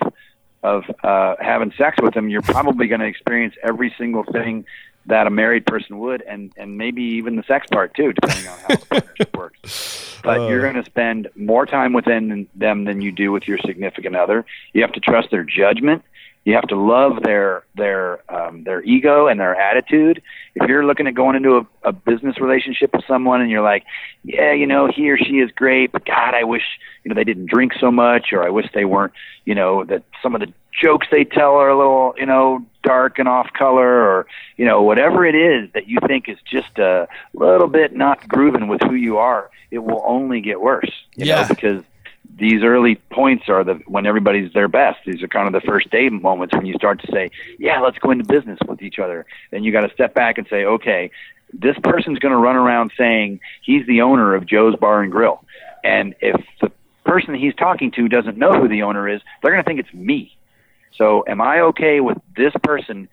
of 0.63 0.83
uh, 1.03 1.35
having 1.39 1.71
sex 1.77 1.97
with 2.01 2.13
them, 2.13 2.29
you're 2.29 2.41
probably 2.41 2.87
going 2.87 3.01
to 3.01 3.07
experience 3.07 3.55
every 3.63 3.93
single 3.97 4.23
thing 4.23 4.65
that 5.05 5.27
a 5.27 5.29
married 5.29 5.65
person 5.65 5.97
would, 5.99 6.21
and 6.21 6.51
and 6.57 6.77
maybe 6.77 7.01
even 7.01 7.35
the 7.35 7.43
sex 7.43 7.65
part 7.71 7.93
too, 7.95 8.13
depending 8.13 8.47
on 8.47 8.59
how 8.59 8.67
the 8.67 8.85
partnership 8.85 9.35
works. 9.35 10.05
But 10.21 10.41
uh, 10.41 10.47
you're 10.49 10.61
going 10.61 10.75
to 10.75 10.83
spend 10.83 11.29
more 11.37 11.65
time 11.65 11.93
within 11.93 12.45
them 12.53 12.83
than 12.83 13.01
you 13.01 13.09
do 13.09 13.31
with 13.31 13.47
your 13.47 13.57
significant 13.59 14.17
other. 14.17 14.45
You 14.73 14.81
have 14.81 14.91
to 14.91 14.99
trust 14.99 15.31
their 15.31 15.45
judgment. 15.45 16.03
You 16.49 16.55
have 16.55 16.69
to 16.69 16.75
love 16.75 17.21
their 17.21 17.63
their 17.75 18.23
um, 18.27 18.63
their 18.63 18.81
ego 18.81 19.27
and 19.27 19.39
their 19.39 19.55
attitude. 19.55 20.19
If 20.55 20.67
you're 20.67 20.83
looking 20.83 21.05
at 21.05 21.13
going 21.13 21.35
into 21.35 21.57
a, 21.57 21.89
a 21.89 21.91
business 21.91 22.39
relationship 22.41 22.91
with 22.91 23.05
someone 23.07 23.41
and 23.41 23.51
you're 23.51 23.61
like, 23.61 23.83
yeah, 24.23 24.51
you 24.53 24.65
know, 24.65 24.87
he 24.87 25.11
or 25.11 25.17
she 25.19 25.41
is 25.41 25.51
great, 25.51 25.91
but 25.91 26.05
God, 26.05 26.33
I 26.33 26.45
wish 26.45 26.63
you 27.03 27.09
know 27.09 27.13
they 27.13 27.23
didn't 27.23 27.51
drink 27.51 27.73
so 27.79 27.91
much, 27.91 28.33
or 28.33 28.43
I 28.43 28.49
wish 28.49 28.65
they 28.73 28.83
weren't, 28.83 29.13
you 29.45 29.53
know, 29.53 29.83
that 29.83 30.01
some 30.23 30.33
of 30.33 30.41
the 30.41 30.51
jokes 30.73 31.05
they 31.11 31.23
tell 31.23 31.53
are 31.53 31.69
a 31.69 31.77
little, 31.77 32.15
you 32.17 32.25
know, 32.25 32.65
dark 32.81 33.19
and 33.19 33.27
off 33.27 33.53
color, 33.53 33.87
or 33.87 34.25
you 34.57 34.65
know, 34.65 34.81
whatever 34.81 35.27
it 35.27 35.35
is 35.35 35.71
that 35.73 35.87
you 35.87 35.99
think 36.07 36.27
is 36.27 36.39
just 36.51 36.79
a 36.79 37.07
little 37.33 37.67
bit 37.67 37.95
not 37.95 38.27
grooving 38.27 38.67
with 38.67 38.81
who 38.81 38.95
you 38.95 39.19
are, 39.19 39.51
it 39.69 39.83
will 39.83 40.01
only 40.03 40.41
get 40.41 40.59
worse. 40.59 40.91
You 41.15 41.27
yeah. 41.27 41.43
know, 41.43 41.47
because 41.47 41.83
these 42.37 42.63
early 42.63 42.95
points 43.11 43.49
are 43.49 43.63
the 43.63 43.75
when 43.87 44.05
everybody's 44.05 44.51
their 44.53 44.67
best. 44.67 44.99
These 45.05 45.21
are 45.23 45.27
kind 45.27 45.53
of 45.53 45.61
the 45.61 45.65
first 45.67 45.89
day 45.89 46.09
moments 46.09 46.55
when 46.55 46.65
you 46.65 46.73
start 46.75 47.01
to 47.01 47.11
say, 47.11 47.31
"Yeah, 47.57 47.79
let's 47.79 47.97
go 47.97 48.11
into 48.11 48.23
business 48.23 48.59
with 48.67 48.81
each 48.81 48.99
other." 48.99 49.25
Then 49.51 49.63
you 49.63 49.71
got 49.71 49.81
to 49.81 49.93
step 49.93 50.13
back 50.13 50.37
and 50.37 50.47
say, 50.49 50.65
"Okay, 50.65 51.11
this 51.53 51.75
person's 51.83 52.19
going 52.19 52.31
to 52.31 52.37
run 52.37 52.55
around 52.55 52.91
saying 52.97 53.39
he's 53.61 53.85
the 53.87 54.01
owner 54.01 54.35
of 54.35 54.45
Joe's 54.45 54.75
Bar 54.75 55.01
and 55.01 55.11
Grill, 55.11 55.43
and 55.83 56.15
if 56.21 56.41
the 56.61 56.71
person 57.05 57.33
he's 57.33 57.55
talking 57.55 57.91
to 57.91 58.07
doesn't 58.07 58.37
know 58.37 58.53
who 58.53 58.67
the 58.67 58.83
owner 58.83 59.09
is, 59.09 59.21
they're 59.41 59.51
going 59.51 59.63
to 59.63 59.67
think 59.67 59.79
it's 59.79 59.93
me. 59.93 60.37
So, 60.95 61.23
am 61.27 61.41
I 61.41 61.61
okay 61.61 62.01
with 62.01 62.17
this 62.35 62.53
person 62.61 63.09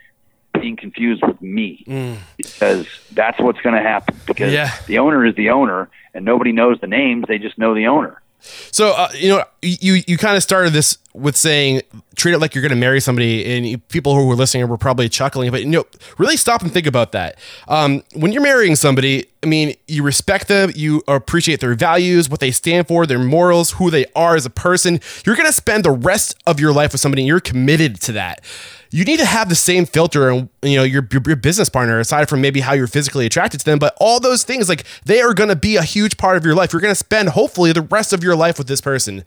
being 0.61 0.77
confused 0.77 1.23
with 1.27 1.41
me 1.41 1.85
mm. 1.87 2.17
because 2.37 2.87
that's 3.13 3.39
what's 3.41 3.61
going 3.61 3.75
to 3.75 3.83
happen 3.83 4.17
because 4.27 4.53
yeah. 4.53 4.75
the 4.87 4.99
owner 4.99 5.25
is 5.25 5.35
the 5.35 5.51
owner 5.51 5.89
and 6.15 6.25
nobody 6.25 6.51
knows 6.51 6.79
the 6.81 6.87
names 6.87 7.25
they 7.29 7.39
just 7.39 7.59
know 7.59 7.75
the 7.75 7.87
owner 7.87 8.23
so 8.41 8.93
uh, 8.93 9.09
you 9.15 9.29
know, 9.29 9.45
you 9.63 10.03
you 10.07 10.19
kind 10.19 10.37
of 10.37 10.43
started 10.43 10.73
this 10.73 10.99
with 11.15 11.37
saying 11.37 11.83
treat 12.15 12.33
it 12.33 12.39
like 12.39 12.55
you're 12.55 12.63
going 12.63 12.71
to 12.71 12.77
marry 12.77 13.01
somebody, 13.01 13.45
and 13.45 13.89
people 13.89 14.15
who 14.15 14.27
were 14.27 14.35
listening 14.35 14.67
were 14.69 14.79
probably 14.79 15.09
chuckling. 15.09 15.51
But 15.51 15.63
you 15.63 15.69
know, 15.69 15.85
really 16.19 16.37
stop 16.37 16.63
and 16.63 16.73
think 16.73 16.87
about 16.87 17.13
that. 17.13 17.39
Um, 17.69 18.03
when 18.15 18.33
you're 18.33 18.43
marrying 18.43 18.77
somebody, 18.77 19.27
I 19.43 19.47
mean, 19.47 19.75
you 19.87 20.03
respect 20.03 20.49
them, 20.49 20.73
you 20.75 21.03
appreciate 21.09 21.61
their 21.61 21.75
values, 21.75 22.29
what 22.29 22.41
they 22.41 22.51
stand 22.51 22.89
for, 22.89 23.07
their 23.07 23.19
morals, 23.19 23.73
who 23.73 23.91
they 23.91 24.07
are 24.15 24.37
as 24.37 24.47
a 24.47 24.51
person. 24.51 25.01
You're 25.25 25.37
going 25.37 25.49
to 25.49 25.53
spend 25.53 25.85
the 25.85 25.91
rest 25.91 26.37
of 26.47 26.61
your 26.61 26.73
life 26.73 26.93
with 26.93 27.01
somebody, 27.01 27.23
and 27.23 27.29
you're 27.29 27.41
committed 27.41 28.01
to 28.03 28.13
that 28.13 28.43
you 28.91 29.05
need 29.05 29.19
to 29.19 29.27
have 29.27 29.49
the 29.49 29.55
same 29.55 29.87
filter 29.87 30.29
and 30.31 30.49
you 30.63 30.77
know 30.77 30.83
your, 30.83 31.07
your, 31.11 31.23
your 31.27 31.37
business 31.37 31.69
partner 31.69 31.99
aside 31.99 32.29
from 32.29 32.41
maybe 32.41 32.61
how 32.61 32.73
you're 32.73 32.87
physically 32.87 33.27
attracted 33.27 33.61
to 33.61 33.65
them 33.67 33.79
but 33.79 33.97
all 34.01 34.21
those 34.21 34.45
things 34.45 34.69
like 34.69 34.85
they 35.05 35.21
are 35.21 35.35
going 35.35 35.49
to 35.49 35.57
be 35.57 35.77
a 35.77 35.83
huge 35.83 36.17
part 36.17 36.37
of 36.37 36.45
your 36.45 36.55
life. 36.55 36.73
You're 36.73 36.81
going 36.81 36.93
to 36.93 36.95
spend 36.95 37.31
hopefully 37.31 37.73
the 37.73 37.83
rest 37.83 38.13
of 38.13 38.23
your 38.23 38.37
life 38.37 38.59
with 38.59 38.69
this 38.69 38.81
person. 38.81 39.25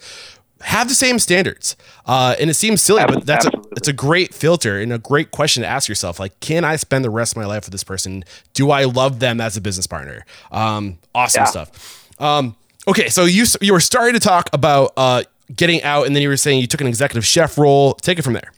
Have 0.62 0.90
the 0.90 0.94
same 0.94 1.20
standards. 1.20 1.78
Uh, 2.06 2.36
and 2.40 2.50
it 2.50 2.54
seems 2.54 2.82
silly 2.82 3.04
but 3.08 3.26
that's 3.26 3.46
a, 3.46 3.52
it's 3.72 3.88
a 3.88 3.94
great 3.94 4.34
filter 4.34 4.80
and 4.80 4.92
a 4.92 4.98
great 4.98 5.32
question 5.32 5.64
to 5.64 5.68
ask 5.68 5.88
yourself. 5.88 6.20
Like 6.20 6.40
can 6.40 6.64
i 6.64 6.76
spend 6.76 7.06
the 7.06 7.10
rest 7.10 7.34
of 7.34 7.38
my 7.38 7.46
life 7.46 7.66
with 7.66 7.72
this 7.72 7.84
person? 7.84 8.24
Do 8.54 8.72
i 8.72 8.84
love 8.86 9.20
them 9.20 9.40
as 9.42 9.58
a 9.58 9.62
business 9.62 9.88
partner? 9.88 10.26
Um, 10.52 11.00
awesome 11.16 11.42
yeah. 11.42 11.46
stuff. 11.46 12.22
Um, 12.22 12.56
okay 12.88 13.10
so 13.10 13.26
you 13.26 13.46
you 13.62 13.74
were 13.74 13.80
starting 13.80 14.14
to 14.14 14.20
talk 14.20 14.50
about 14.52 14.94
uh, 14.98 15.24
getting 15.56 15.82
out 15.84 16.08
and 16.08 16.16
then 16.16 16.24
you 16.24 16.30
were 16.30 16.38
saying 16.38 16.62
you 16.62 16.68
took 16.68 16.82
an 16.82 16.88
executive 16.88 17.26
chef 17.26 17.58
role. 17.58 17.94
Take 17.96 18.20
it 18.20 18.24
from 18.24 18.34
there 18.34 18.52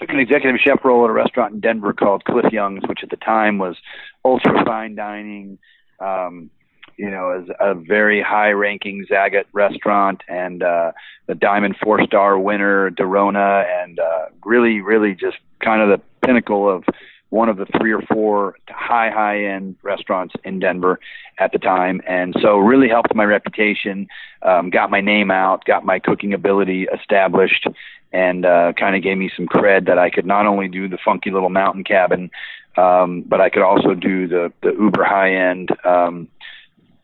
took 0.00 0.10
an 0.10 0.18
executive 0.18 0.60
chef 0.60 0.84
role 0.84 1.04
at 1.04 1.10
a 1.10 1.12
restaurant 1.12 1.54
in 1.54 1.60
Denver 1.60 1.92
called 1.92 2.24
Cliff 2.24 2.50
Young's, 2.52 2.82
which 2.88 3.00
at 3.02 3.10
the 3.10 3.16
time 3.16 3.58
was 3.58 3.76
ultra 4.24 4.64
fine 4.64 4.94
dining. 4.94 5.58
Um, 6.00 6.50
you 6.96 7.10
know, 7.10 7.30
as 7.30 7.48
a 7.60 7.74
very 7.74 8.22
high 8.22 8.50
ranking 8.50 9.06
Zagat 9.10 9.44
restaurant 9.52 10.22
and 10.28 10.62
uh, 10.62 10.92
the 11.26 11.34
Diamond 11.34 11.76
four 11.82 12.02
star 12.04 12.38
winner, 12.38 12.90
Dorona, 12.90 13.64
and 13.82 13.98
uh, 13.98 14.26
really, 14.44 14.80
really 14.80 15.14
just 15.14 15.38
kind 15.64 15.80
of 15.80 15.88
the 15.88 16.26
pinnacle 16.26 16.68
of 16.68 16.84
one 17.30 17.48
of 17.48 17.56
the 17.56 17.66
three 17.78 17.92
or 17.92 18.02
four 18.02 18.56
high, 18.68 19.10
high 19.10 19.44
end 19.44 19.76
restaurants 19.82 20.34
in 20.44 20.58
Denver 20.58 21.00
at 21.38 21.52
the 21.52 21.58
time. 21.58 22.02
And 22.06 22.34
so 22.42 22.58
really 22.58 22.88
helped 22.88 23.14
my 23.14 23.24
reputation, 23.24 24.08
um, 24.42 24.68
got 24.68 24.90
my 24.90 25.00
name 25.00 25.30
out, 25.30 25.64
got 25.64 25.84
my 25.84 26.00
cooking 26.00 26.34
ability 26.34 26.86
established, 26.92 27.66
and 28.12 28.44
uh, 28.44 28.72
kind 28.78 28.96
of 28.96 29.02
gave 29.02 29.18
me 29.18 29.30
some 29.36 29.46
cred 29.46 29.86
that 29.86 29.98
I 29.98 30.10
could 30.10 30.26
not 30.26 30.46
only 30.46 30.68
do 30.68 30.88
the 30.88 30.98
funky 31.04 31.30
little 31.30 31.50
mountain 31.50 31.84
cabin, 31.84 32.30
um, 32.76 33.22
but 33.22 33.40
I 33.40 33.50
could 33.50 33.62
also 33.62 33.94
do 33.94 34.26
the 34.26 34.52
the 34.62 34.72
uber 34.72 35.04
high 35.04 35.34
end 35.34 35.70
um, 35.84 36.28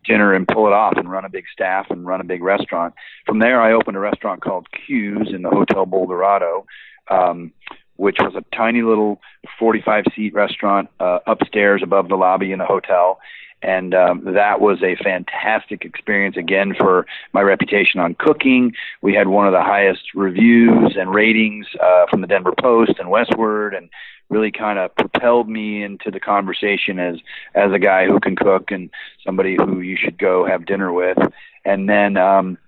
dinner 0.05 0.35
and 0.35 0.47
pull 0.47 0.67
it 0.67 0.73
off 0.73 0.95
and 0.97 1.11
run 1.11 1.25
a 1.25 1.29
big 1.29 1.45
staff 1.53 1.87
and 1.91 2.07
run 2.07 2.21
a 2.21 2.25
big 2.25 2.43
restaurant. 2.43 2.95
From 3.25 3.39
there, 3.39 3.61
I 3.61 3.73
opened 3.73 3.97
a 3.97 4.01
restaurant 4.01 4.43
called 4.43 4.69
Q's 4.71 5.33
in 5.35 5.43
the 5.43 5.51
Hotel 5.51 5.87
Boulderado. 5.87 6.65
Um, 7.09 7.53
which 7.97 8.17
was 8.21 8.35
a 8.35 8.45
tiny 8.55 8.83
little 8.83 9.21
45 9.59 10.05
seat 10.15 10.35
restaurant 10.35 10.91
uh, 11.01 11.21
upstairs 11.27 11.83
above 11.83 12.09
the 12.09 12.15
lobby 12.15 12.53
in 12.53 12.59
the 12.59 12.67
hotel 12.67 13.19
and 13.63 13.95
um, 13.95 14.23
that 14.35 14.61
was 14.61 14.83
a 14.83 14.97
fantastic 15.03 15.85
experience 15.85 16.37
again 16.37 16.75
for 16.79 17.07
my 17.33 17.41
reputation 17.41 18.01
on 18.01 18.15
cooking. 18.15 18.73
We 19.01 19.15
had 19.15 19.29
one 19.29 19.47
of 19.47 19.53
the 19.53 19.63
highest 19.63 20.15
reviews 20.15 20.97
and 20.97 21.15
ratings 21.15 21.67
uh, 21.83 22.07
from 22.11 22.21
the 22.21 22.27
Denver 22.27 22.53
Post 22.59 22.99
and 22.99 23.09
Westword, 23.09 23.77
and 23.77 23.89
really 24.29 24.51
kind 24.51 24.79
of 24.79 24.95
propelled 24.95 25.49
me 25.49 25.83
into 25.83 26.11
the 26.11 26.21
conversation 26.21 26.99
as 26.99 27.17
as 27.55 27.73
a 27.73 27.79
guy 27.79 28.07
who 28.07 28.21
can 28.21 28.37
cook 28.37 28.71
and 28.71 28.91
somebody 29.25 29.57
who 29.57 29.81
you 29.81 29.97
should 29.97 30.19
go 30.19 30.47
have 30.47 30.67
dinner 30.67 30.93
with. 30.93 31.19
And 31.65 31.89
then 31.89 32.17
um, 32.17 32.59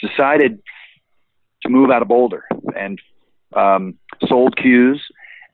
decided 0.00 0.62
to 1.62 1.68
move 1.68 1.90
out 1.90 2.02
of 2.02 2.08
Boulder 2.08 2.44
and 2.76 3.00
um, 3.54 3.98
sold 4.26 4.56
Q's 4.56 5.00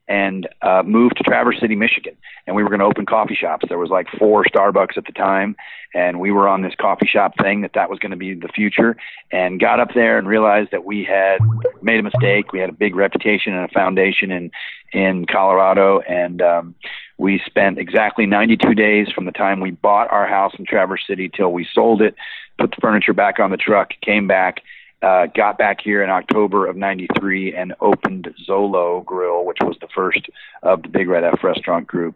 and 0.08 0.48
uh, 0.62 0.82
moved 0.84 1.16
to 1.16 1.24
Traverse 1.24 1.60
City, 1.60 1.74
Michigan. 1.74 2.16
And 2.46 2.54
we 2.54 2.62
were 2.62 2.68
going 2.68 2.80
to 2.80 2.86
open 2.86 3.06
coffee 3.06 3.34
shops. 3.34 3.66
There 3.68 3.78
was 3.78 3.90
like 3.90 4.06
four 4.18 4.44
Starbucks 4.44 4.96
at 4.96 5.04
the 5.04 5.12
time, 5.12 5.56
and 5.94 6.20
we 6.20 6.30
were 6.30 6.46
on 6.48 6.62
this 6.62 6.74
coffee 6.80 7.06
shop 7.06 7.34
thing 7.40 7.62
that 7.62 7.72
that 7.74 7.90
was 7.90 7.98
going 7.98 8.10
to 8.10 8.16
be 8.16 8.34
the 8.34 8.48
future. 8.48 8.96
And 9.32 9.58
got 9.58 9.80
up 9.80 9.94
there 9.94 10.18
and 10.18 10.28
realized 10.28 10.70
that 10.70 10.84
we 10.84 11.04
had 11.04 11.40
made 11.82 11.98
a 11.98 12.04
mistake. 12.04 12.52
We 12.52 12.60
had 12.60 12.70
a 12.70 12.74
big 12.74 12.94
reputation 12.94 13.52
and 13.54 13.64
a 13.64 13.72
foundation 13.72 14.30
in 14.30 14.50
in 14.92 15.26
Colorado, 15.26 16.00
and 16.00 16.40
um, 16.40 16.74
we 17.18 17.42
spent 17.44 17.76
exactly 17.76 18.24
92 18.24 18.74
days 18.74 19.08
from 19.12 19.24
the 19.24 19.32
time 19.32 19.60
we 19.60 19.72
bought 19.72 20.10
our 20.12 20.26
house 20.26 20.52
in 20.58 20.64
Traverse 20.64 21.04
City 21.06 21.28
till 21.28 21.52
we 21.52 21.66
sold 21.72 22.00
it, 22.00 22.14
put 22.56 22.70
the 22.70 22.76
furniture 22.80 23.12
back 23.12 23.40
on 23.40 23.50
the 23.50 23.56
truck, 23.56 23.90
came 24.00 24.28
back 24.28 24.62
uh, 25.02 25.26
got 25.26 25.58
back 25.58 25.80
here 25.80 26.02
in 26.02 26.10
October 26.10 26.66
of 26.66 26.76
'93 26.76 27.54
and 27.54 27.74
opened 27.80 28.32
Zolo 28.48 29.04
Grill, 29.04 29.44
which 29.44 29.58
was 29.60 29.76
the 29.80 29.88
first 29.94 30.28
of 30.62 30.82
the 30.82 30.88
Big 30.88 31.08
Red 31.08 31.24
F 31.24 31.42
restaurant 31.42 31.86
group. 31.86 32.14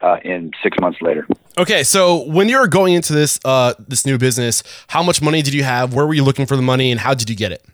Uh, 0.00 0.16
in 0.24 0.52
six 0.62 0.78
months 0.80 1.02
later. 1.02 1.26
Okay, 1.58 1.82
so 1.82 2.22
when 2.28 2.48
you 2.48 2.56
were 2.56 2.68
going 2.68 2.94
into 2.94 3.12
this 3.12 3.40
uh, 3.44 3.74
this 3.88 4.06
new 4.06 4.16
business, 4.16 4.62
how 4.86 5.02
much 5.02 5.20
money 5.20 5.42
did 5.42 5.54
you 5.54 5.64
have? 5.64 5.92
Where 5.92 6.06
were 6.06 6.14
you 6.14 6.22
looking 6.22 6.46
for 6.46 6.54
the 6.54 6.62
money, 6.62 6.92
and 6.92 7.00
how 7.00 7.14
did 7.14 7.28
you 7.28 7.34
get 7.34 7.50
it? 7.50 7.64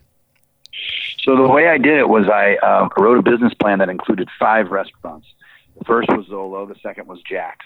So 1.25 1.35
the 1.35 1.47
way 1.47 1.67
I 1.67 1.77
did 1.77 1.97
it 1.97 2.09
was 2.09 2.27
I 2.27 2.55
uh, 2.63 2.89
wrote 2.97 3.19
a 3.19 3.21
business 3.21 3.53
plan 3.53 3.77
that 3.77 3.89
included 3.89 4.27
five 4.39 4.71
restaurants. 4.71 5.27
The 5.77 5.85
first 5.85 6.09
was 6.09 6.25
Zolo. 6.25 6.67
The 6.67 6.79
second 6.81 7.07
was 7.07 7.19
Jax, 7.29 7.65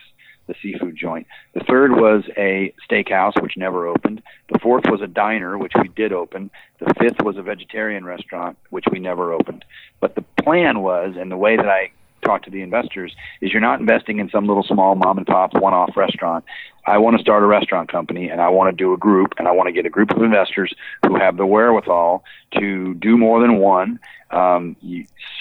the 0.50 0.56
seafood 0.62 0.98
joint. 0.98 1.28
The 1.54 1.62
third 1.62 1.92
was 1.92 2.24
a 2.36 2.74
steakhouse, 2.90 3.42
which 3.42 3.56
never 3.56 3.88
opened. 3.88 4.22
The 4.52 4.60
fourth 4.60 4.84
was 4.90 5.02
a 5.02 5.08
diner, 5.08 5.58
which 5.58 5.74
we 5.82 5.88
did 5.90 6.12
open. 6.12 6.52
The 6.80 6.94
fifth 7.00 7.22
was 7.24 7.38
a 7.38 7.42
vegetarian 7.42 8.04
restaurant, 8.04 8.58
which 8.72 8.86
we 8.92 9.00
never 9.00 9.32
opened. 9.32 9.64
But 10.02 10.16
the 10.16 10.26
plan 10.44 10.82
was, 10.82 11.16
and 11.18 11.32
the 11.32 11.38
way 11.38 11.56
that 11.56 11.70
I 11.70 11.92
talk 12.30 12.44
to 12.44 12.52
the 12.52 12.62
investors 12.62 13.16
is 13.42 13.52
you're 13.52 13.62
not 13.62 13.80
investing 13.80 14.20
in 14.20 14.30
some 14.30 14.46
little 14.46 14.64
small 14.64 14.96
mom 14.96 15.18
and 15.18 15.26
pop 15.26 15.54
one 15.54 15.74
off 15.74 15.98
restaurant. 15.98 16.46
I 16.86 16.98
want 16.98 17.18
to 17.18 17.22
start 17.22 17.44
a 17.44 17.46
restaurant 17.46 17.92
company 17.92 18.30
and 18.30 18.42
I 18.42 18.50
want 18.50 18.76
to 18.76 18.76
do 18.76 18.94
a 18.94 18.98
group 18.98 19.34
and 19.38 19.48
I 19.48 19.52
want 19.52 19.68
to 19.68 19.74
get 19.74 19.86
a 19.86 19.90
group 19.90 20.12
of 20.12 20.22
investors 20.22 20.74
who 21.06 21.16
have 21.16 21.38
the 21.38 21.46
wherewithal 21.46 22.24
to 22.60 22.94
do 22.96 23.18
more 23.18 23.42
than 23.42 23.58
one. 23.58 24.00
Um, 24.32 24.76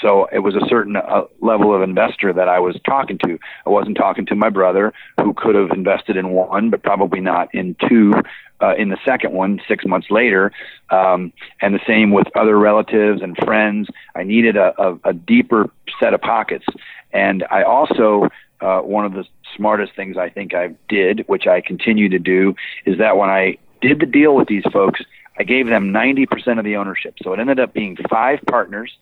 so 0.01 0.29
it 0.33 0.39
was 0.39 0.55
a 0.55 0.67
certain 0.67 0.97
uh, 0.97 1.25
level 1.41 1.75
of 1.75 1.83
investor 1.83 2.33
that 2.33 2.49
I 2.49 2.59
was 2.59 2.77
talking 2.87 3.19
to. 3.27 3.39
I 3.67 3.71
wasn't 3.71 3.99
talking 3.99 4.25
to 4.27 4.35
my 4.35 4.49
brother 4.49 4.95
who 5.21 5.35
could 5.35 5.55
have 5.55 5.71
invested 5.71 6.17
in 6.17 6.31
one, 6.31 6.71
but 6.71 6.83
probably 6.83 7.21
not 7.21 7.55
in 7.55 7.77
two 7.87 8.15
uh, 8.61 8.75
in 8.77 8.89
the 8.89 8.99
second 9.05 9.33
one 9.33 9.61
six 9.69 9.85
months 9.85 10.09
later, 10.11 10.53
um, 10.91 11.33
and 11.61 11.75
the 11.75 11.81
same 11.87 12.11
with 12.11 12.27
other 12.35 12.59
relatives 12.59 13.23
and 13.23 13.37
friends. 13.39 13.89
I 14.15 14.23
needed 14.23 14.57
a, 14.57 14.75
a, 14.81 14.99
a 15.05 15.13
deeper 15.13 15.71
set 16.01 16.15
of 16.15 16.21
pockets, 16.21 16.67
and 17.13 17.45
I 17.51 17.63
also 17.63 18.29
uh, 18.61 18.81
one 18.81 19.05
of 19.05 19.13
the 19.13 19.25
smartest 19.57 19.95
things 19.95 20.17
I 20.17 20.29
think 20.29 20.55
I 20.55 20.75
did, 20.89 21.25
which 21.27 21.47
I 21.47 21.61
continue 21.61 22.09
to 22.09 22.19
do, 22.19 22.55
is 22.87 22.99
that 22.99 23.17
when 23.17 23.31
I 23.31 23.59
did 23.81 24.01
the 24.01 24.07
deal 24.07 24.35
with 24.35 24.49
these 24.49 24.65
folks, 24.73 25.01
I 25.39 25.45
gave 25.45 25.69
them 25.69 25.93
90% 25.93 26.59
of 26.59 26.65
the 26.65 26.77
ownership. 26.77 27.15
So 27.23 27.33
it 27.33 27.41
ended 27.41 27.61
up 27.61 27.73
being 27.73 27.97
five 28.11 28.41
partners. 28.47 28.93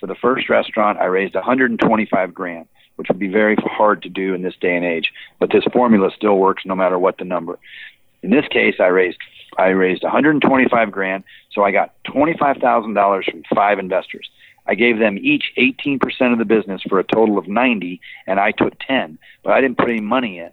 For 0.00 0.06
the 0.06 0.14
first 0.16 0.48
restaurant, 0.48 0.98
I 0.98 1.04
raised 1.04 1.34
125 1.34 2.34
grand, 2.34 2.66
which 2.96 3.08
would 3.08 3.18
be 3.18 3.28
very 3.28 3.56
hard 3.56 4.02
to 4.02 4.08
do 4.08 4.34
in 4.34 4.42
this 4.42 4.56
day 4.60 4.74
and 4.74 4.84
age. 4.84 5.12
But 5.38 5.52
this 5.52 5.64
formula 5.72 6.10
still 6.16 6.38
works 6.38 6.64
no 6.64 6.74
matter 6.74 6.98
what 6.98 7.18
the 7.18 7.24
number. 7.24 7.58
In 8.22 8.30
this 8.30 8.46
case, 8.48 8.76
I 8.80 8.86
raised 8.86 9.18
I 9.58 9.68
raised 9.68 10.02
125 10.02 10.90
grand, 10.90 11.24
so 11.52 11.62
I 11.62 11.72
got 11.72 11.92
$25,000 12.06 13.30
from 13.30 13.42
five 13.54 13.78
investors. 13.78 14.30
I 14.66 14.74
gave 14.74 14.98
them 14.98 15.18
each 15.18 15.52
18% 15.58 16.00
of 16.32 16.38
the 16.38 16.44
business 16.44 16.80
for 16.88 16.98
a 16.98 17.04
total 17.04 17.36
of 17.36 17.48
90, 17.48 18.00
and 18.26 18.40
I 18.40 18.52
took 18.52 18.72
10, 18.86 19.18
but 19.42 19.52
I 19.52 19.60
didn't 19.60 19.76
put 19.76 19.90
any 19.90 20.00
money 20.00 20.38
in. 20.38 20.50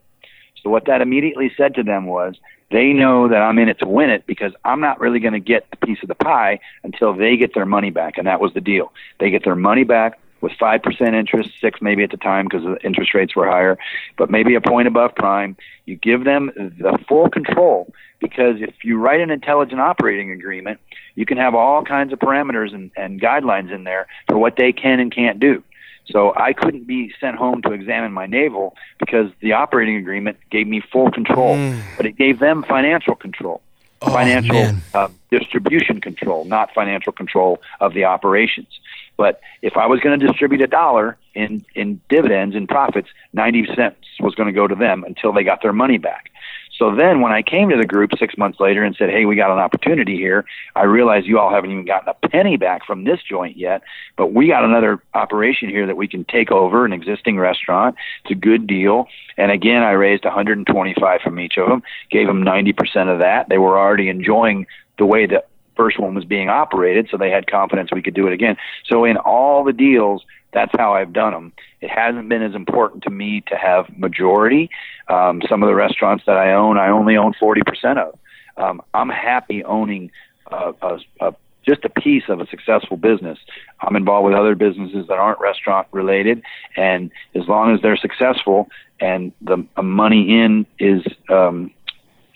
So 0.61 0.69
what 0.69 0.85
that 0.87 1.01
immediately 1.01 1.51
said 1.55 1.75
to 1.75 1.83
them 1.83 2.07
was, 2.07 2.35
they 2.71 2.87
know 2.91 3.29
that 3.29 3.41
I'm 3.41 3.57
in 3.57 3.69
it 3.69 3.79
to 3.79 3.87
win 3.87 4.09
it 4.09 4.25
because 4.27 4.51
I'm 4.65 4.81
not 4.81 4.99
really 4.99 5.19
going 5.19 5.33
to 5.33 5.39
get 5.39 5.69
the 5.71 5.77
piece 5.77 5.99
of 6.03 6.09
the 6.09 6.15
pie 6.15 6.59
until 6.83 7.15
they 7.15 7.37
get 7.37 7.53
their 7.53 7.65
money 7.65 7.89
back, 7.89 8.17
and 8.17 8.27
that 8.27 8.41
was 8.41 8.53
the 8.53 8.61
deal. 8.61 8.91
They 9.19 9.29
get 9.29 9.43
their 9.43 9.55
money 9.55 9.83
back 9.83 10.19
with 10.41 10.53
5% 10.53 11.13
interest, 11.13 11.51
6 11.61 11.81
maybe 11.81 12.03
at 12.03 12.11
the 12.11 12.17
time 12.17 12.45
because 12.45 12.63
the 12.63 12.77
interest 12.85 13.13
rates 13.13 13.35
were 13.35 13.47
higher, 13.47 13.77
but 14.17 14.29
maybe 14.29 14.55
a 14.55 14.61
point 14.61 14.87
above 14.87 15.15
prime. 15.15 15.55
You 15.85 15.95
give 15.95 16.23
them 16.23 16.51
the 16.55 16.97
full 17.07 17.29
control 17.29 17.93
because 18.19 18.61
if 18.61 18.83
you 18.83 18.97
write 18.97 19.21
an 19.21 19.31
intelligent 19.31 19.79
operating 19.79 20.31
agreement, 20.31 20.79
you 21.15 21.25
can 21.25 21.37
have 21.37 21.55
all 21.55 21.83
kinds 21.83 22.13
of 22.13 22.19
parameters 22.19 22.73
and, 22.73 22.91
and 22.95 23.21
guidelines 23.21 23.73
in 23.73 23.83
there 23.83 24.07
for 24.27 24.37
what 24.37 24.55
they 24.55 24.71
can 24.71 24.99
and 24.99 25.13
can't 25.13 25.39
do. 25.39 25.63
So 26.11 26.33
I 26.35 26.53
couldn't 26.53 26.87
be 26.87 27.13
sent 27.19 27.37
home 27.37 27.61
to 27.63 27.71
examine 27.71 28.11
my 28.11 28.25
navel 28.25 28.75
because 28.97 29.31
the 29.41 29.53
operating 29.53 29.95
agreement 29.97 30.37
gave 30.49 30.67
me 30.67 30.81
full 30.81 31.11
control, 31.11 31.55
mm. 31.55 31.81
but 31.97 32.05
it 32.05 32.13
gave 32.13 32.39
them 32.39 32.63
financial 32.63 33.15
control, 33.15 33.61
oh, 34.01 34.11
financial 34.11 34.75
uh, 34.95 35.09
distribution 35.29 36.01
control, 36.01 36.45
not 36.45 36.73
financial 36.73 37.11
control 37.11 37.61
of 37.79 37.93
the 37.93 38.05
operations. 38.05 38.78
But 39.19 39.41
if 39.61 39.75
I 39.75 39.85
was 39.85 39.99
going 39.99 40.17
to 40.17 40.25
distribute 40.25 40.61
a 40.61 40.67
dollar 40.67 41.17
in, 41.35 41.65
in 41.75 41.99
dividends 42.07 42.55
and 42.55 42.69
profits, 42.69 43.09
90 43.33 43.67
cents 43.75 43.97
was 44.21 44.33
going 44.33 44.47
to 44.47 44.53
go 44.53 44.65
to 44.65 44.75
them 44.75 45.03
until 45.03 45.33
they 45.33 45.43
got 45.43 45.61
their 45.61 45.73
money 45.73 45.97
back. 45.97 46.31
So 46.77 46.95
then 46.95 47.19
when 47.19 47.33
I 47.33 47.41
came 47.41 47.67
to 47.67 47.75
the 47.75 47.85
group 47.85 48.11
six 48.17 48.37
months 48.37 48.61
later 48.61 48.81
and 48.81 48.95
said, 48.95 49.09
hey, 49.09 49.25
we 49.25 49.35
got 49.35 49.51
an 49.51 49.59
opportunity 49.59 50.15
here, 50.15 50.45
I 50.73 50.83
realized 50.83 51.27
you 51.27 51.37
all 51.37 51.51
haven't 51.51 51.71
even 51.71 51.83
gotten 51.83 52.07
a 52.07 52.29
penny 52.29 52.55
back 52.55 52.85
from 52.85 53.03
this 53.03 53.19
joint 53.21 53.57
yet, 53.57 53.81
but 54.15 54.27
we 54.27 54.47
got 54.47 54.63
another 54.63 55.03
operation 55.13 55.67
here 55.67 55.85
that 55.85 55.97
we 55.97 56.07
can 56.07 56.23
take 56.23 56.49
over 56.49 56.85
an 56.85 56.93
existing 56.93 57.37
restaurant. 57.37 57.97
It's 58.23 58.31
a 58.31 58.35
good 58.35 58.67
deal. 58.67 59.09
And 59.35 59.51
again, 59.51 59.83
I 59.83 59.91
raised 59.91 60.23
125 60.23 61.19
from 61.19 61.39
each 61.41 61.57
of 61.57 61.67
them, 61.67 61.83
gave 62.09 62.27
them 62.27 62.45
90% 62.45 63.11
of 63.11 63.19
that. 63.19 63.49
They 63.49 63.57
were 63.57 63.77
already 63.77 64.07
enjoying 64.07 64.65
the 64.97 65.05
way 65.05 65.25
that 65.25 65.49
first 65.79 65.97
one 65.97 66.13
was 66.13 66.25
being 66.25 66.49
operated, 66.49 67.07
so 67.09 67.15
they 67.15 67.29
had 67.29 67.47
confidence 67.47 67.89
we 67.93 68.01
could 68.01 68.13
do 68.13 68.27
it 68.27 68.33
again. 68.33 68.57
So 68.85 69.05
in 69.05 69.15
all 69.15 69.63
the 69.63 69.71
deals, 69.71 70.25
that's 70.51 70.71
how 70.77 70.93
I've 70.93 71.13
done 71.13 71.31
them. 71.31 71.53
It 71.79 71.89
hasn't 71.89 72.27
been 72.27 72.43
as 72.43 72.53
important 72.53 73.03
to 73.03 73.09
me 73.09 73.41
to 73.47 73.55
have 73.55 73.85
majority. 73.97 74.69
Um, 75.07 75.41
some 75.47 75.63
of 75.63 75.67
the 75.67 75.75
restaurants 75.75 76.25
that 76.27 76.35
I 76.35 76.51
own, 76.51 76.77
I 76.77 76.89
only 76.89 77.15
own 77.15 77.33
40% 77.41 77.97
of. 77.97 78.19
Um, 78.57 78.81
I'm 78.93 79.09
happy 79.09 79.63
owning 79.63 80.11
a, 80.51 80.73
a, 80.81 80.99
a 81.21 81.35
just 81.65 81.85
a 81.85 81.89
piece 81.89 82.23
of 82.27 82.41
a 82.41 82.47
successful 82.47 82.97
business. 82.97 83.37
I'm 83.79 83.95
involved 83.95 84.25
with 84.25 84.35
other 84.35 84.55
businesses 84.55 85.07
that 85.07 85.17
aren't 85.17 85.39
restaurant 85.39 85.87
related, 85.91 86.41
and 86.75 87.11
as 87.35 87.47
long 87.47 87.73
as 87.73 87.81
they're 87.81 87.97
successful 87.97 88.67
and 88.99 89.31
the 89.41 89.65
money 89.81 90.41
in 90.41 90.65
is 90.79 91.03
um, 91.29 91.71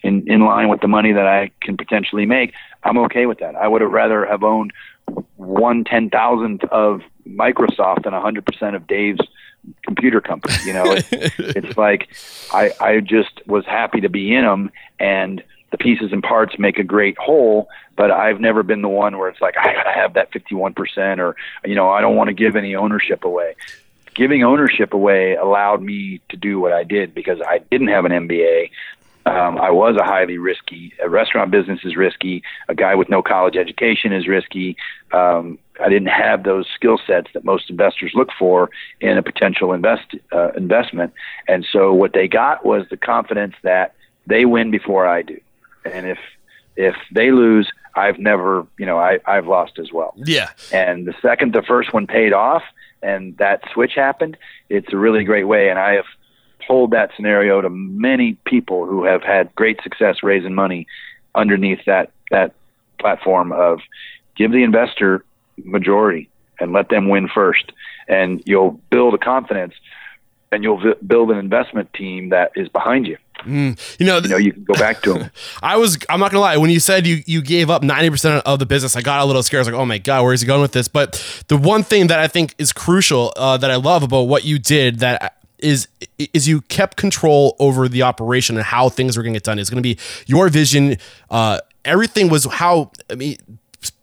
in 0.04 0.30
in 0.32 0.46
line 0.46 0.70
with 0.70 0.82
the 0.82 0.88
money 0.88 1.14
that 1.14 1.28
I 1.28 1.52
can 1.62 1.78
potentially 1.78 2.26
make, 2.26 2.54
I'm 2.84 2.98
okay 3.00 3.26
with 3.26 3.40
that. 3.40 3.56
I 3.56 3.68
would 3.68 3.82
have 3.82 3.92
rather 3.92 4.26
have 4.26 4.44
owned 4.44 4.74
one 5.36 5.84
ten 5.84 6.10
thousandth 6.10 6.64
of 6.66 7.02
Microsoft 7.28 8.04
than 8.04 8.14
a 8.14 8.22
hundred 8.22 8.46
percent 8.46 8.76
of 8.76 8.88
Dave's 8.88 9.22
computer 9.86 10.22
company. 10.22 10.56
You 10.66 10.74
know, 10.74 10.92
it's, 10.92 11.10
it's 11.40 11.78
like 11.78 12.10
I 12.52 12.72
I 12.80 13.00
just 13.00 13.46
was 13.48 13.66
happy 13.66 14.02
to 14.02 14.10
be 14.10 14.34
in 14.34 14.44
them, 14.44 14.72
and 15.00 15.44
the 15.72 15.78
pieces 15.78 16.12
and 16.12 16.22
parts 16.22 16.60
make 16.60 16.78
a 16.78 16.84
great 16.84 17.18
whole. 17.18 17.70
But 17.96 18.12
I've 18.12 18.40
never 18.40 18.64
been 18.64 18.82
the 18.82 18.90
one 18.90 19.18
where 19.18 19.30
it's 19.30 19.42
like 19.42 19.58
I 19.58 19.74
gotta 19.74 19.94
have 19.94 20.14
that 20.14 20.32
fifty 20.32 20.56
one 20.56 20.74
percent, 20.74 21.20
or 21.20 21.36
you 21.66 21.76
know, 21.76 21.90
I 21.90 22.02
don't 22.02 22.16
want 22.16 22.30
to 22.30 22.34
give 22.34 22.56
any 22.56 22.76
ownership 22.76 23.24
away 23.24 23.56
giving 24.16 24.44
ownership 24.44 24.94
away 24.94 25.36
allowed 25.36 25.82
me 25.82 26.22
to 26.30 26.38
do 26.38 26.60
what 26.60 26.74
I 26.74 26.84
did 26.84 27.14
because 27.14 27.40
I 27.42 27.60
didn't 27.72 27.88
have 27.88 28.06
an 28.06 28.12
MBA. 28.12 28.70
Um, 29.26 29.58
I 29.58 29.72
was 29.72 29.96
a 29.96 30.04
highly 30.04 30.38
risky. 30.38 30.94
A 31.02 31.10
restaurant 31.10 31.50
business 31.50 31.80
is 31.84 31.96
risky. 31.96 32.44
A 32.68 32.76
guy 32.76 32.96
with 32.96 33.10
no 33.10 33.22
college 33.22 33.56
education 33.56 34.12
is 34.12 34.28
risky. 34.28 34.76
Um, 35.14 35.60
I 35.80 35.90
didn't 35.90 36.10
have 36.10 36.44
those 36.44 36.68
skill 36.76 37.00
sets 37.08 37.30
that 37.34 37.46
most 37.46 37.70
investors 37.70 38.12
look 38.14 38.30
for 38.38 38.70
in 39.00 39.18
a 39.18 39.24
potential 39.24 39.74
invest 39.74 40.16
uh, 40.32 40.52
investment, 40.52 41.14
and 41.48 41.66
so 41.72 41.94
what 41.94 42.14
they 42.14 42.28
got 42.28 42.66
was 42.66 42.86
the 42.90 42.98
confidence 42.98 43.56
that 43.64 43.96
they 44.28 44.46
win 44.46 44.72
before 44.72 45.08
I 45.08 45.22
do, 45.22 45.40
and 45.86 46.06
if 46.06 46.20
if 46.76 46.96
they 47.12 47.32
lose, 47.32 47.70
I've 47.96 48.20
never, 48.20 48.66
you 48.78 48.86
know, 48.86 48.98
I, 48.98 49.20
I've 49.26 49.48
lost 49.48 49.80
as 49.80 49.92
well. 49.92 50.14
Yeah. 50.18 50.50
And 50.72 51.06
the 51.06 51.14
second 51.22 51.54
the 51.54 51.62
first 51.62 51.94
one 51.94 52.08
paid 52.08 52.34
off 52.34 52.64
and 53.02 53.38
that 53.38 53.62
switch 53.74 53.94
happened, 53.96 54.38
it's 54.70 54.92
a 54.94 54.98
really 54.98 55.24
great 55.24 55.44
way. 55.44 55.70
And 55.70 55.78
I 55.78 55.94
have 55.94 56.06
told 56.68 56.91
that 56.91 57.11
scenario 57.16 57.61
to 57.61 57.70
many 57.70 58.38
people 58.45 58.86
who 58.86 59.03
have 59.03 59.24
had 59.24 59.53
great 59.55 59.80
success 59.84 60.18
raising 60.24 60.53
money 60.53 60.88
underneath 61.36 61.80
that 61.86 62.11
that 62.32 62.53
platform 62.99 63.51
of 63.51 63.80
give 64.36 64.51
the 64.51 64.64
investor 64.64 65.24
majority 65.64 66.30
and 66.59 66.72
let 66.72 66.89
them 66.89 67.09
win 67.09 67.28
first 67.28 67.72
and 68.07 68.41
you'll 68.45 68.80
build 68.89 69.14
a 69.14 69.18
confidence 69.18 69.74
and 70.51 70.64
you'll 70.64 70.80
v- 70.80 70.93
build 71.05 71.32
an 71.32 71.38
investment 71.38 71.91
team 71.93 72.30
that 72.30 72.51
is 72.55 72.70
behind 72.70 73.07
you 73.07 73.18
Mm, 73.45 73.99
you 73.99 74.05
know, 74.05 74.20
you 74.20 74.30
know, 74.30 74.38
you 74.38 74.53
can 74.53 74.64
go 74.64 74.74
back 74.76 75.01
to 75.01 75.14
them. 75.14 75.32
I 75.64 75.76
was, 75.78 75.97
I'm 76.09 76.20
not 76.20 76.32
gonna 76.32 76.41
lie. 76.41 76.55
When 76.57 76.70
you 76.70 76.80
said 76.80 77.05
you 77.05 77.24
you 77.26 77.41
gave 77.41 77.70
up 77.70 77.84
90 77.84 78.09
percent 78.09 78.43
of 78.45 78.59
the 78.59 78.66
business, 78.66 78.95
I 78.95 79.01
got 79.01 79.22
a 79.22 79.26
little 79.26 79.43
scared. 79.43 79.59
I 79.59 79.61
was 79.61 79.68
like, 79.68 79.82
oh 79.82 79.86
my 79.86 79.97
god, 79.97 80.24
where 80.24 80.34
is 80.34 80.41
he 80.41 80.47
going 80.47 80.61
with 80.61 80.72
this? 80.72 80.88
But 80.88 81.43
the 81.47 81.57
one 81.57 81.84
thing 81.84 82.07
that 82.07 82.20
I 82.20 82.28
think 82.28 82.55
is 82.57 82.72
crucial 82.72 83.34
uh, 83.36 83.57
that 83.57 83.70
I 83.70 83.76
love 83.76 84.03
about 84.03 84.24
what 84.24 84.45
you 84.45 84.59
did 84.59 84.99
that 84.99 85.43
is 85.64 85.88
is 86.18 86.47
you 86.47 86.61
kept 86.61 86.97
control 86.97 87.55
over 87.59 87.88
the 87.88 88.03
operation 88.03 88.55
and 88.57 88.66
how 88.66 88.89
things 88.89 89.18
were 89.18 89.24
going 89.24 89.34
to 89.34 89.39
get 89.39 89.45
done. 89.45 89.59
It's 89.59 89.70
going 89.70 89.82
to 89.82 89.88
be 89.88 89.97
your 90.28 90.49
vision. 90.49 90.97
Uh, 91.30 91.59
everything 91.86 92.30
was 92.30 92.45
how 92.45 92.91
I 93.09 93.16
mean 93.16 93.38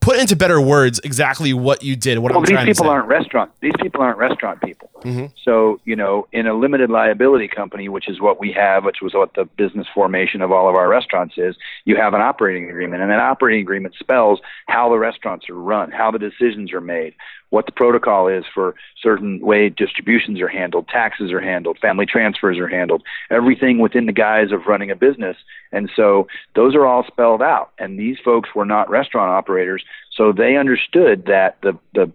put 0.00 0.18
into 0.18 0.36
better 0.36 0.61
words 0.61 1.00
exactly 1.04 1.52
what 1.52 1.82
you 1.82 1.96
did. 1.96 2.18
What 2.18 2.32
well, 2.32 2.40
I'm 2.40 2.44
these 2.44 2.52
trying 2.52 2.66
people 2.66 2.84
to 2.84 2.88
say. 2.88 2.92
aren't 2.92 3.08
restaurant. 3.08 3.50
These 3.61 3.74
people 3.80 4.02
aren't 4.02 4.18
restaurant 4.18 4.61
people. 4.62 4.90
Mm-hmm. 5.02 5.26
So 5.44 5.80
you 5.84 5.96
know, 5.96 6.26
in 6.32 6.46
a 6.46 6.54
limited 6.54 6.90
liability 6.90 7.48
company, 7.48 7.88
which 7.88 8.08
is 8.08 8.20
what 8.20 8.40
we 8.40 8.52
have, 8.52 8.84
which 8.84 8.98
was 9.02 9.14
what 9.14 9.34
the 9.34 9.44
business 9.44 9.86
formation 9.94 10.42
of 10.42 10.52
all 10.52 10.68
of 10.68 10.74
our 10.74 10.88
restaurants 10.88 11.34
is, 11.36 11.56
you 11.84 11.96
have 11.96 12.14
an 12.14 12.20
operating 12.20 12.68
agreement, 12.68 13.02
and 13.02 13.11
that 13.11 13.20
operating 13.20 13.62
agreement 13.62 13.94
spells 13.98 14.40
how 14.66 14.88
the 14.88 14.98
restaurants 14.98 15.48
are 15.48 15.54
run, 15.54 15.90
how 15.90 16.11
the 16.11 16.18
decisions 16.18 16.72
are 16.72 16.80
made, 16.80 17.14
what 17.51 17.66
the 17.66 17.72
protocol 17.72 18.28
is 18.28 18.44
for 18.53 18.74
certain 19.01 19.40
way 19.40 19.68
distributions 19.68 20.40
are 20.40 20.48
handled, 20.48 20.88
taxes 20.88 21.32
are 21.32 21.40
handled, 21.40 21.78
family 21.78 22.07
transfers 22.07 22.59
are 22.59 22.68
handled, 22.68 23.03
everything 23.28 23.78
within 23.78 24.07
the 24.07 24.12
guise 24.12 24.53
of 24.53 24.66
running 24.66 24.90
a 24.90 24.96
business. 24.96 25.36
And 25.72 25.90
so 25.94 26.26
those 26.55 26.74
are 26.74 26.86
all 26.86 27.05
spelled 27.07 27.42
out. 27.42 27.72
And 27.78 27.98
these 27.98 28.18
folks 28.24 28.51
were 28.55 28.64
not 28.64 28.88
restaurant 28.88 29.30
operators, 29.30 29.84
so 30.16 30.32
they 30.32 30.57
understood 30.57 31.26
that 31.26 31.59
the 31.62 31.78
the 31.94 32.11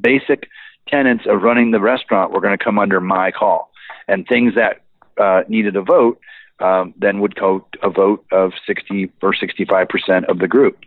basic 0.00 0.48
tenets 0.88 1.24
of 1.26 1.42
running 1.42 1.70
the 1.70 1.80
restaurant 1.80 2.32
were 2.32 2.40
going 2.40 2.56
to 2.56 2.64
come 2.64 2.78
under 2.78 3.00
my 3.00 3.30
call, 3.30 3.70
and 4.08 4.26
things 4.26 4.54
that 4.54 4.80
uh, 5.20 5.42
needed 5.48 5.76
a 5.76 5.82
vote 5.82 6.20
um, 6.60 6.94
then 6.98 7.20
would 7.20 7.34
go 7.34 7.66
a 7.82 7.90
vote 7.90 8.24
of 8.32 8.52
60 8.66 9.10
or 9.22 9.34
65 9.34 9.88
percent 9.88 10.26
of 10.26 10.38
the 10.38 10.48
group. 10.48 10.78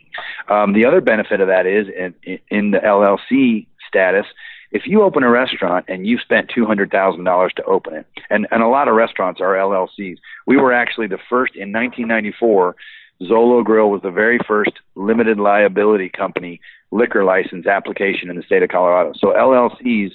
Um, 0.49 0.73
the 0.73 0.85
other 0.85 1.01
benefit 1.01 1.41
of 1.41 1.47
that 1.47 1.65
is 1.65 1.87
in, 1.87 2.39
in 2.49 2.71
the 2.71 2.79
LLC 2.79 3.67
status, 3.87 4.25
if 4.71 4.87
you 4.87 5.03
open 5.03 5.23
a 5.23 5.29
restaurant 5.29 5.85
and 5.87 6.05
you've 6.05 6.21
spent 6.21 6.49
two 6.53 6.65
hundred 6.65 6.91
thousand 6.91 7.23
dollars 7.23 7.53
to 7.57 7.63
open 7.63 7.93
it, 7.93 8.07
and 8.29 8.47
and 8.51 8.63
a 8.63 8.67
lot 8.67 8.87
of 8.87 8.95
restaurants 8.95 9.39
are 9.39 9.53
LLCs. 9.53 10.17
We 10.47 10.57
were 10.57 10.73
actually 10.73 11.07
the 11.07 11.19
first 11.29 11.55
in 11.55 11.71
1994. 11.71 12.75
Zolo 13.21 13.63
Grill 13.63 13.89
was 13.89 14.01
the 14.01 14.11
very 14.11 14.39
first 14.45 14.71
limited 14.95 15.39
liability 15.39 16.09
company 16.09 16.59
liquor 16.91 17.23
license 17.23 17.67
application 17.67 18.29
in 18.29 18.35
the 18.35 18.43
state 18.43 18.63
of 18.63 18.69
Colorado. 18.69 19.13
So 19.17 19.27
LLCs 19.27 20.11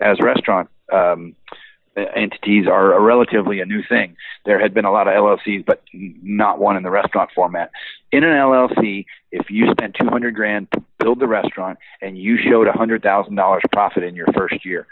as 0.00 0.20
restaurant 0.20 0.68
um, 0.92 1.34
Uh, 1.94 2.04
entities 2.16 2.66
are 2.66 2.94
a 2.94 3.00
relatively 3.00 3.60
a 3.60 3.66
new 3.66 3.82
thing. 3.86 4.16
There 4.46 4.58
had 4.58 4.72
been 4.72 4.86
a 4.86 4.90
lot 4.90 5.08
of 5.08 5.14
LLCs, 5.14 5.66
but 5.66 5.82
not 5.92 6.58
one 6.58 6.76
in 6.76 6.82
the 6.82 6.90
restaurant 6.90 7.30
format. 7.34 7.70
In 8.12 8.24
an 8.24 8.30
LLC, 8.30 9.04
if 9.30 9.50
you 9.50 9.70
spent 9.72 9.96
200 10.00 10.34
grand 10.34 10.70
to 10.72 10.82
build 10.98 11.20
the 11.20 11.28
restaurant 11.28 11.78
and 12.00 12.16
you 12.16 12.38
showed 12.38 12.66
$100,000 12.66 13.60
profit 13.72 14.04
in 14.04 14.14
your 14.14 14.28
first 14.34 14.64
year, 14.64 14.86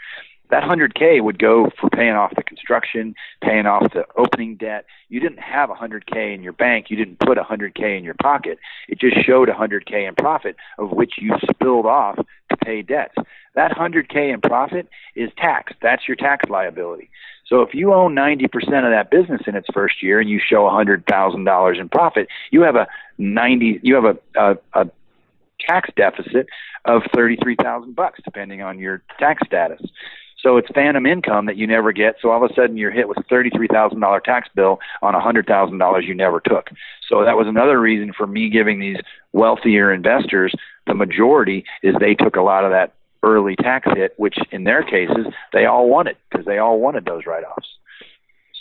that 0.51 0.63
100k 0.63 1.23
would 1.23 1.39
go 1.39 1.71
for 1.79 1.89
paying 1.89 2.13
off 2.13 2.35
the 2.35 2.43
construction, 2.43 3.15
paying 3.41 3.65
off 3.65 3.93
the 3.93 4.05
opening 4.17 4.57
debt. 4.57 4.85
You 5.09 5.19
didn't 5.19 5.39
have 5.39 5.69
100k 5.69 6.35
in 6.35 6.43
your 6.43 6.53
bank. 6.53 6.87
You 6.89 6.97
didn't 6.97 7.19
put 7.19 7.37
100k 7.37 7.97
in 7.97 8.03
your 8.03 8.15
pocket. 8.21 8.59
It 8.87 8.99
just 8.99 9.25
showed 9.25 9.47
100k 9.47 10.07
in 10.07 10.15
profit, 10.15 10.57
of 10.77 10.91
which 10.91 11.13
you 11.17 11.33
spilled 11.49 11.85
off 11.85 12.17
to 12.17 12.57
pay 12.57 12.81
debts. 12.81 13.15
That 13.55 13.71
100k 13.71 14.33
in 14.33 14.41
profit 14.41 14.87
is 15.15 15.29
taxed. 15.37 15.75
That's 15.81 16.07
your 16.07 16.15
tax 16.15 16.49
liability. 16.49 17.09
So 17.47 17.61
if 17.61 17.73
you 17.73 17.93
own 17.93 18.15
90% 18.15 18.45
of 18.45 18.91
that 18.91 19.11
business 19.11 19.41
in 19.45 19.55
its 19.55 19.67
first 19.73 20.01
year 20.01 20.21
and 20.21 20.29
you 20.29 20.39
show 20.39 20.63
$100,000 20.63 21.79
in 21.79 21.89
profit, 21.89 22.27
you 22.49 22.61
have 22.61 22.75
a 22.75 22.87
90 23.17 23.81
you 23.83 23.95
have 23.95 24.05
a, 24.05 24.17
a, 24.39 24.57
a 24.73 24.89
tax 25.59 25.89
deficit 25.95 26.47
of 26.85 27.03
33,000 27.13 27.95
bucks 27.95 28.19
depending 28.23 28.61
on 28.61 28.79
your 28.79 29.03
tax 29.19 29.45
status. 29.45 29.81
So 30.39 30.57
it's 30.57 30.69
phantom 30.73 31.05
income 31.05 31.45
that 31.45 31.57
you 31.57 31.67
never 31.67 31.91
get. 31.91 32.15
So 32.21 32.31
all 32.31 32.43
of 32.43 32.49
a 32.49 32.53
sudden 32.55 32.77
you're 32.77 32.89
hit 32.89 33.07
with 33.07 33.17
a 33.17 33.23
$33,000 33.23 34.23
tax 34.23 34.49
bill 34.55 34.79
on 35.01 35.13
$100,000 35.13 36.07
you 36.07 36.15
never 36.15 36.39
took. 36.39 36.69
So 37.07 37.23
that 37.25 37.37
was 37.37 37.47
another 37.47 37.79
reason 37.79 38.13
for 38.17 38.25
me 38.25 38.49
giving 38.49 38.79
these 38.79 38.97
wealthier 39.33 39.93
investors 39.93 40.53
the 40.87 40.95
majority 40.95 41.65
is 41.83 41.95
they 41.99 42.15
took 42.15 42.37
a 42.37 42.41
lot 42.41 42.65
of 42.65 42.71
that 42.71 42.93
early 43.23 43.55
tax 43.55 43.87
hit, 43.95 44.13
which 44.17 44.37
in 44.51 44.63
their 44.63 44.83
cases 44.83 45.27
they 45.53 45.65
all 45.65 45.89
wanted 45.89 46.17
because 46.29 46.45
they 46.45 46.57
all 46.57 46.79
wanted 46.79 47.05
those 47.05 47.25
write-offs. 47.25 47.67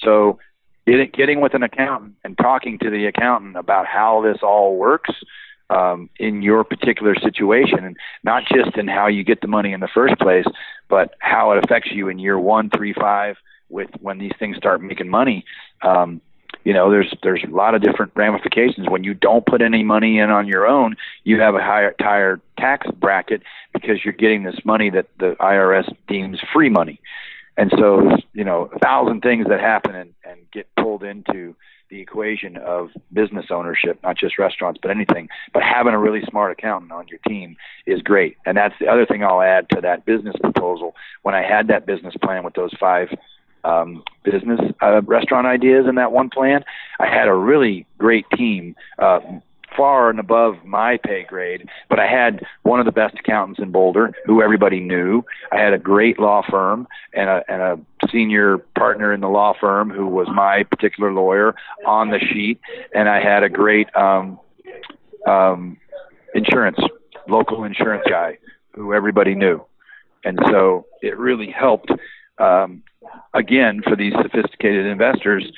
So 0.02 0.38
getting, 0.86 1.10
getting 1.12 1.40
with 1.40 1.54
an 1.54 1.62
accountant 1.62 2.14
and 2.24 2.36
talking 2.36 2.78
to 2.78 2.90
the 2.90 3.06
accountant 3.06 3.56
about 3.56 3.86
how 3.86 4.22
this 4.22 4.38
all 4.42 4.76
works 4.76 5.10
um, 5.70 6.10
in 6.18 6.42
your 6.42 6.64
particular 6.64 7.14
situation, 7.14 7.84
and 7.84 7.96
not 8.24 8.42
just 8.52 8.76
in 8.76 8.88
how 8.88 9.06
you 9.06 9.22
get 9.22 9.40
the 9.40 9.46
money 9.46 9.72
in 9.72 9.80
the 9.80 9.88
first 9.94 10.18
place, 10.18 10.46
but 10.88 11.14
how 11.20 11.52
it 11.52 11.64
affects 11.64 11.90
you 11.92 12.08
in 12.08 12.18
year 12.18 12.38
one, 12.38 12.70
three, 12.70 12.92
five, 12.92 13.36
with 13.68 13.88
when 14.00 14.18
these 14.18 14.32
things 14.38 14.56
start 14.56 14.82
making 14.82 15.08
money. 15.08 15.44
Um, 15.82 16.20
you 16.64 16.72
know, 16.72 16.90
there's 16.90 17.14
there's 17.22 17.44
a 17.44 17.50
lot 17.50 17.74
of 17.74 17.82
different 17.82 18.12
ramifications. 18.14 18.88
When 18.88 19.04
you 19.04 19.14
don't 19.14 19.46
put 19.46 19.62
any 19.62 19.82
money 19.82 20.18
in 20.18 20.30
on 20.30 20.46
your 20.46 20.66
own, 20.66 20.96
you 21.24 21.40
have 21.40 21.54
a 21.54 21.62
higher 21.62 21.94
higher 22.00 22.40
tax 22.58 22.86
bracket 22.98 23.42
because 23.72 24.04
you're 24.04 24.12
getting 24.12 24.42
this 24.42 24.60
money 24.64 24.90
that 24.90 25.06
the 25.18 25.36
IRS 25.40 25.94
deems 26.08 26.38
free 26.52 26.68
money. 26.68 27.00
And 27.56 27.72
so, 27.76 28.16
you 28.32 28.44
know, 28.44 28.70
a 28.74 28.78
thousand 28.78 29.20
things 29.20 29.46
that 29.48 29.60
happen 29.60 29.94
and, 29.94 30.14
and 30.24 30.40
get 30.50 30.66
pulled 30.76 31.02
into 31.02 31.54
the 31.90 32.00
equation 32.00 32.56
of 32.56 32.90
business 33.12 33.46
ownership, 33.50 33.98
not 34.02 34.16
just 34.16 34.38
restaurants, 34.38 34.78
but 34.80 34.90
anything. 34.90 35.28
But 35.52 35.62
having 35.62 35.92
a 35.92 35.98
really 35.98 36.22
smart 36.30 36.52
accountant 36.52 36.92
on 36.92 37.08
your 37.08 37.18
team 37.28 37.56
is 37.84 38.00
great. 38.00 38.36
And 38.46 38.56
that's 38.56 38.74
the 38.80 38.86
other 38.86 39.04
thing 39.04 39.24
I'll 39.24 39.42
add 39.42 39.68
to 39.70 39.80
that 39.82 40.06
business 40.06 40.36
proposal. 40.40 40.94
When 41.22 41.34
I 41.34 41.42
had 41.42 41.68
that 41.68 41.86
business 41.86 42.14
plan 42.22 42.44
with 42.44 42.54
those 42.54 42.72
five 42.78 43.08
um, 43.64 44.02
business 44.24 44.60
uh, 44.82 45.02
restaurant 45.02 45.46
ideas 45.46 45.86
in 45.88 45.96
that 45.96 46.12
one 46.12 46.30
plan, 46.30 46.64
I 46.98 47.06
had 47.06 47.28
a 47.28 47.34
really 47.34 47.86
great 47.98 48.26
team. 48.36 48.76
Uh, 48.98 49.20
far 49.76 50.10
and 50.10 50.18
above 50.18 50.56
my 50.64 50.98
pay 51.04 51.24
grade, 51.28 51.68
but 51.88 51.98
I 51.98 52.06
had 52.06 52.44
one 52.62 52.80
of 52.80 52.86
the 52.86 52.92
best 52.92 53.16
accountants 53.18 53.60
in 53.60 53.70
Boulder 53.70 54.12
who 54.26 54.42
everybody 54.42 54.80
knew. 54.80 55.24
I 55.52 55.58
had 55.58 55.72
a 55.72 55.78
great 55.78 56.18
law 56.18 56.42
firm 56.48 56.88
and 57.14 57.30
a, 57.30 57.44
and 57.48 57.62
a 57.62 57.78
senior 58.10 58.58
partner 58.76 59.12
in 59.12 59.20
the 59.20 59.28
law 59.28 59.54
firm 59.58 59.90
who 59.90 60.06
was 60.06 60.28
my 60.28 60.64
particular 60.64 61.12
lawyer 61.12 61.54
on 61.86 62.10
the 62.10 62.18
sheet, 62.18 62.60
and 62.94 63.08
I 63.08 63.22
had 63.22 63.42
a 63.42 63.48
great 63.48 63.94
um, 63.96 64.38
um, 65.26 65.78
insurance, 66.34 66.78
local 67.28 67.64
insurance 67.64 68.04
guy 68.08 68.38
who 68.74 68.92
everybody 68.92 69.34
knew. 69.34 69.64
And 70.24 70.38
so 70.50 70.86
it 71.00 71.16
really 71.16 71.50
helped, 71.50 71.90
um, 72.40 72.82
again, 73.34 73.82
for 73.82 73.96
these 73.96 74.12
sophisticated 74.22 74.86
investors 74.86 75.50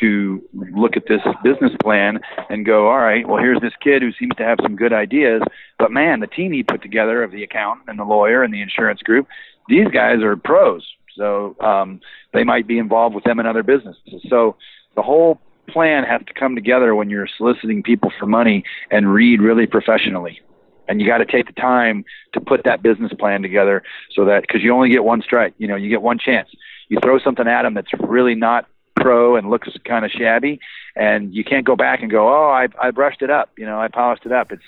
to 0.00 0.42
look 0.52 0.96
at 0.96 1.04
this 1.08 1.20
business 1.42 1.72
plan 1.82 2.20
and 2.50 2.66
go, 2.66 2.88
all 2.88 2.98
right, 2.98 3.26
well, 3.26 3.38
here's 3.42 3.60
this 3.60 3.72
kid 3.82 4.02
who 4.02 4.12
seems 4.18 4.34
to 4.36 4.44
have 4.44 4.58
some 4.62 4.76
good 4.76 4.92
ideas, 4.92 5.42
but 5.78 5.90
man, 5.90 6.20
the 6.20 6.26
team 6.26 6.52
he 6.52 6.62
put 6.62 6.82
together 6.82 7.22
of 7.22 7.32
the 7.32 7.42
accountant 7.42 7.88
and 7.88 7.98
the 7.98 8.04
lawyer 8.04 8.42
and 8.42 8.52
the 8.52 8.60
insurance 8.60 9.00
group, 9.00 9.26
these 9.68 9.88
guys 9.88 10.22
are 10.22 10.36
pros. 10.36 10.86
So 11.16 11.56
um, 11.60 12.00
they 12.32 12.44
might 12.44 12.66
be 12.66 12.78
involved 12.78 13.14
with 13.14 13.24
them 13.24 13.40
in 13.40 13.46
other 13.46 13.62
businesses. 13.62 14.22
So 14.28 14.56
the 14.94 15.02
whole 15.02 15.40
plan 15.68 16.04
has 16.04 16.22
to 16.26 16.34
come 16.34 16.54
together 16.54 16.94
when 16.94 17.10
you're 17.10 17.28
soliciting 17.36 17.82
people 17.82 18.12
for 18.18 18.26
money 18.26 18.64
and 18.90 19.12
read 19.12 19.40
really 19.40 19.66
professionally. 19.66 20.40
And 20.88 21.00
you 21.00 21.06
got 21.06 21.18
to 21.18 21.26
take 21.26 21.46
the 21.46 21.52
time 21.52 22.04
to 22.32 22.40
put 22.40 22.64
that 22.64 22.82
business 22.82 23.12
plan 23.12 23.42
together 23.42 23.82
so 24.12 24.24
that 24.24 24.42
because 24.42 24.62
you 24.62 24.72
only 24.72 24.88
get 24.88 25.04
one 25.04 25.22
strike, 25.22 25.54
you 25.58 25.68
know, 25.68 25.76
you 25.76 25.88
get 25.88 26.02
one 26.02 26.18
chance. 26.18 26.48
You 26.88 26.98
throw 27.02 27.18
something 27.18 27.46
at 27.46 27.62
them 27.62 27.74
that's 27.74 27.92
really 28.00 28.34
not 28.34 28.66
pro 28.96 29.36
and 29.36 29.50
looks 29.50 29.68
kind 29.84 30.04
of 30.04 30.10
shabby, 30.10 30.60
and 30.96 31.34
you 31.34 31.44
can't 31.44 31.64
go 31.64 31.76
back 31.76 32.00
and 32.00 32.10
go, 32.10 32.28
oh, 32.28 32.50
I 32.50 32.68
I 32.80 32.90
brushed 32.90 33.22
it 33.22 33.30
up, 33.30 33.50
you 33.56 33.66
know, 33.66 33.78
I 33.78 33.88
polished 33.88 34.24
it 34.24 34.32
up. 34.32 34.50
It's 34.50 34.62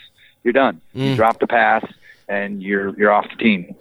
you're 0.45 0.53
done. 0.53 0.81
Mm. 0.95 1.11
You 1.11 1.17
drop 1.17 1.41
the 1.41 1.47
pass 1.47 1.85
and 2.29 2.63
you're 2.63 2.97
you're 2.99 3.13
off 3.13 3.29
the 3.31 3.37
team. 3.37 3.75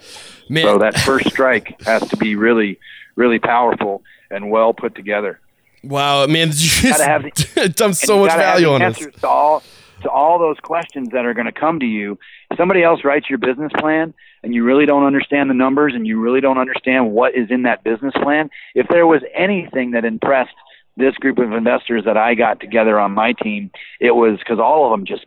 Man. 0.49 0.63
So 0.63 0.79
that 0.79 0.97
first 0.99 1.29
strike 1.29 1.81
has 1.83 2.07
to 2.09 2.17
be 2.17 2.35
really 2.35 2.79
really 3.15 3.39
powerful 3.39 4.03
and 4.31 4.49
well 4.49 4.73
put 4.73 4.95
together. 4.95 5.39
Wow, 5.83 6.25
man, 6.27 6.47
you 6.49 6.53
just 6.53 7.01
have 7.01 7.23
the, 7.23 7.69
done 7.69 7.93
so 7.93 8.19
much 8.19 8.33
value 8.33 8.69
on. 8.69 8.93
To 8.93 9.27
all, 9.27 9.63
to 10.01 10.09
all 10.09 10.39
those 10.39 10.57
questions 10.59 11.09
that 11.11 11.25
are 11.25 11.33
going 11.33 11.45
to 11.45 11.51
come 11.51 11.79
to 11.79 11.85
you. 11.85 12.17
If 12.51 12.57
somebody 12.57 12.83
else 12.83 13.03
writes 13.03 13.29
your 13.29 13.39
business 13.39 13.71
plan 13.77 14.13
and 14.43 14.53
you 14.53 14.63
really 14.63 14.85
don't 14.85 15.05
understand 15.05 15.49
the 15.49 15.53
numbers 15.53 15.93
and 15.95 16.07
you 16.07 16.19
really 16.19 16.41
don't 16.41 16.57
understand 16.57 17.11
what 17.11 17.35
is 17.35 17.49
in 17.49 17.63
that 17.63 17.83
business 17.83 18.13
plan, 18.21 18.49
if 18.75 18.87
there 18.89 19.07
was 19.07 19.21
anything 19.35 19.91
that 19.91 20.05
impressed 20.05 20.55
this 20.97 21.15
group 21.15 21.39
of 21.39 21.53
investors 21.53 22.03
that 22.05 22.17
I 22.17 22.35
got 22.35 22.59
together 22.59 22.99
on 22.99 23.11
my 23.11 23.33
team, 23.33 23.71
it 23.99 24.11
was 24.11 24.37
because 24.39 24.59
all 24.59 24.85
of 24.85 24.91
them 24.91 25.05
just 25.05 25.25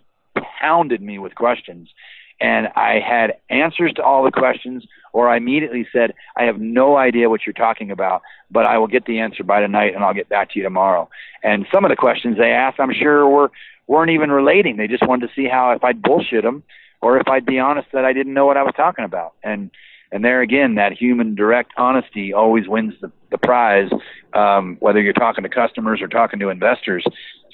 pounded 0.60 1.02
me 1.02 1.18
with 1.18 1.34
questions. 1.34 1.88
And 2.42 2.66
I 2.74 2.98
had 2.98 3.34
answers 3.50 3.92
to 3.94 4.02
all 4.02 4.24
the 4.24 4.32
questions, 4.32 4.84
or 5.12 5.28
I 5.28 5.36
immediately 5.36 5.86
said, 5.92 6.12
I 6.36 6.42
have 6.42 6.58
no 6.58 6.96
idea 6.96 7.30
what 7.30 7.42
you're 7.46 7.52
talking 7.52 7.92
about, 7.92 8.22
but 8.50 8.66
I 8.66 8.78
will 8.78 8.88
get 8.88 9.06
the 9.06 9.20
answer 9.20 9.44
by 9.44 9.60
tonight 9.60 9.94
and 9.94 10.02
I'll 10.02 10.12
get 10.12 10.28
back 10.28 10.50
to 10.50 10.58
you 10.58 10.64
tomorrow. 10.64 11.08
And 11.44 11.66
some 11.72 11.84
of 11.84 11.90
the 11.90 11.96
questions 11.96 12.36
they 12.36 12.50
asked, 12.50 12.80
I'm 12.80 12.92
sure, 12.92 13.28
were 13.28 13.52
weren't 13.86 14.10
even 14.10 14.30
relating. 14.30 14.76
They 14.76 14.88
just 14.88 15.06
wanted 15.06 15.28
to 15.28 15.32
see 15.34 15.46
how 15.48 15.70
if 15.70 15.84
I'd 15.84 16.02
bullshit 16.02 16.42
them 16.42 16.64
or 17.00 17.18
if 17.18 17.28
I'd 17.28 17.46
be 17.46 17.60
honest 17.60 17.88
that 17.92 18.04
I 18.04 18.12
didn't 18.12 18.34
know 18.34 18.46
what 18.46 18.56
I 18.56 18.64
was 18.64 18.74
talking 18.76 19.04
about. 19.04 19.34
And 19.44 19.70
and 20.10 20.24
there 20.24 20.42
again, 20.42 20.74
that 20.74 20.92
human 20.92 21.34
direct 21.34 21.72
honesty 21.78 22.34
always 22.34 22.68
wins 22.68 22.94
the, 23.00 23.10
the 23.30 23.38
prize. 23.38 23.88
Um, 24.34 24.76
whether 24.80 25.00
you're 25.00 25.12
talking 25.12 25.42
to 25.42 25.48
customers 25.48 26.02
or 26.02 26.08
talking 26.08 26.40
to 26.40 26.48
investors, 26.48 27.04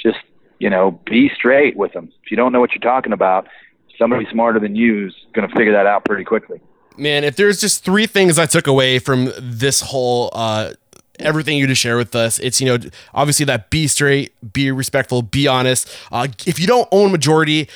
just 0.03 0.19
you 0.59 0.71
know, 0.71 1.01
be 1.07 1.31
straight 1.35 1.77
with 1.77 1.93
them. 1.93 2.11
If 2.25 2.31
you 2.31 2.37
don't 2.37 2.53
know 2.53 2.61
what 2.61 2.73
you're 2.73 2.81
talking 2.81 3.13
about, 3.13 3.47
somebody 3.99 4.27
smarter 4.31 4.61
than 4.61 4.77
you 4.77 5.09
is 5.09 5.15
going 5.33 5.49
to 5.49 5.55
figure 5.55 5.73
that 5.73 5.87
out 5.87 6.05
pretty 6.05 6.25
quickly. 6.25 6.61
Man, 6.97 7.25
if 7.25 7.37
there's 7.37 7.61
just 7.61 7.85
three 7.85 8.07
things 8.07 8.39
I 8.39 8.47
took 8.47 8.67
away 8.67 8.99
from 8.99 9.33
this 9.39 9.81
whole 9.81 10.31
uh, 10.33 10.73
everything 11.19 11.59
you 11.59 11.67
just 11.67 11.81
share 11.81 11.97
with 11.97 12.15
us. 12.15 12.39
It's, 12.39 12.61
you 12.61 12.67
know, 12.67 12.79
obviously 13.15 13.45
that 13.47 13.71
be 13.71 13.87
straight, 13.87 14.33
be 14.53 14.71
respectful, 14.71 15.23
be 15.23 15.47
honest. 15.47 15.89
Uh, 16.13 16.29
if 16.47 16.59
you 16.59 16.67
don't 16.67 16.89
own 16.93 17.11
majority, 17.11 17.69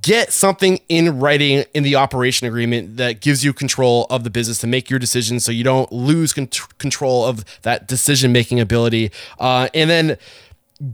get 0.00 0.32
something 0.32 0.80
in 0.88 1.18
writing 1.18 1.64
in 1.74 1.82
the 1.82 1.96
operation 1.96 2.46
agreement 2.46 2.96
that 2.96 3.20
gives 3.20 3.44
you 3.44 3.52
control 3.52 4.06
of 4.10 4.24
the 4.24 4.30
business 4.30 4.58
to 4.58 4.66
make 4.66 4.90
your 4.90 4.98
decisions 4.98 5.44
so 5.44 5.52
you 5.52 5.64
don't 5.64 5.90
lose 5.92 6.32
con- 6.32 6.48
control 6.78 7.24
of 7.24 7.44
that 7.62 7.88
decision 7.88 8.32
making 8.32 8.60
ability. 8.60 9.10
Uh, 9.38 9.68
and 9.74 9.90
then 9.90 10.16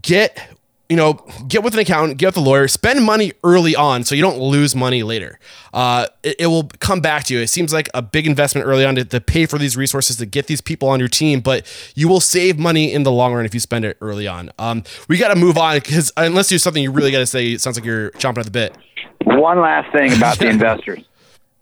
get 0.02 0.56
you 0.90 0.96
know, 0.96 1.12
get 1.46 1.62
with 1.62 1.72
an 1.72 1.78
accountant, 1.78 2.18
get 2.18 2.26
with 2.26 2.36
a 2.38 2.40
lawyer, 2.40 2.66
spend 2.66 3.04
money 3.04 3.32
early 3.44 3.76
on 3.76 4.02
so 4.02 4.16
you 4.16 4.22
don't 4.22 4.40
lose 4.40 4.74
money 4.74 5.04
later. 5.04 5.38
Uh, 5.72 6.08
it, 6.24 6.36
it, 6.40 6.46
will 6.48 6.64
come 6.80 7.00
back 7.00 7.22
to 7.22 7.32
you. 7.32 7.38
It 7.38 7.46
seems 7.46 7.72
like 7.72 7.88
a 7.94 8.02
big 8.02 8.26
investment 8.26 8.66
early 8.66 8.84
on 8.84 8.96
to, 8.96 9.04
to, 9.04 9.20
pay 9.20 9.46
for 9.46 9.56
these 9.56 9.76
resources 9.76 10.16
to 10.16 10.26
get 10.26 10.48
these 10.48 10.60
people 10.60 10.88
on 10.88 10.98
your 10.98 11.08
team, 11.08 11.40
but 11.40 11.64
you 11.94 12.08
will 12.08 12.18
save 12.18 12.58
money 12.58 12.92
in 12.92 13.04
the 13.04 13.12
long 13.12 13.32
run 13.32 13.44
if 13.44 13.54
you 13.54 13.60
spend 13.60 13.84
it 13.84 13.98
early 14.00 14.26
on. 14.26 14.50
Um, 14.58 14.82
we 15.08 15.16
got 15.16 15.28
to 15.28 15.36
move 15.36 15.56
on 15.56 15.76
because 15.76 16.12
unless 16.16 16.48
there's 16.48 16.64
something 16.64 16.82
you 16.82 16.90
really 16.90 17.12
got 17.12 17.20
to 17.20 17.26
say, 17.26 17.52
it 17.52 17.60
sounds 17.60 17.76
like 17.76 17.84
you're 17.84 18.10
chomping 18.12 18.38
at 18.38 18.46
the 18.46 18.50
bit. 18.50 18.76
One 19.24 19.60
last 19.60 19.92
thing 19.92 20.12
about 20.12 20.40
the 20.40 20.48
investors. 20.50 21.04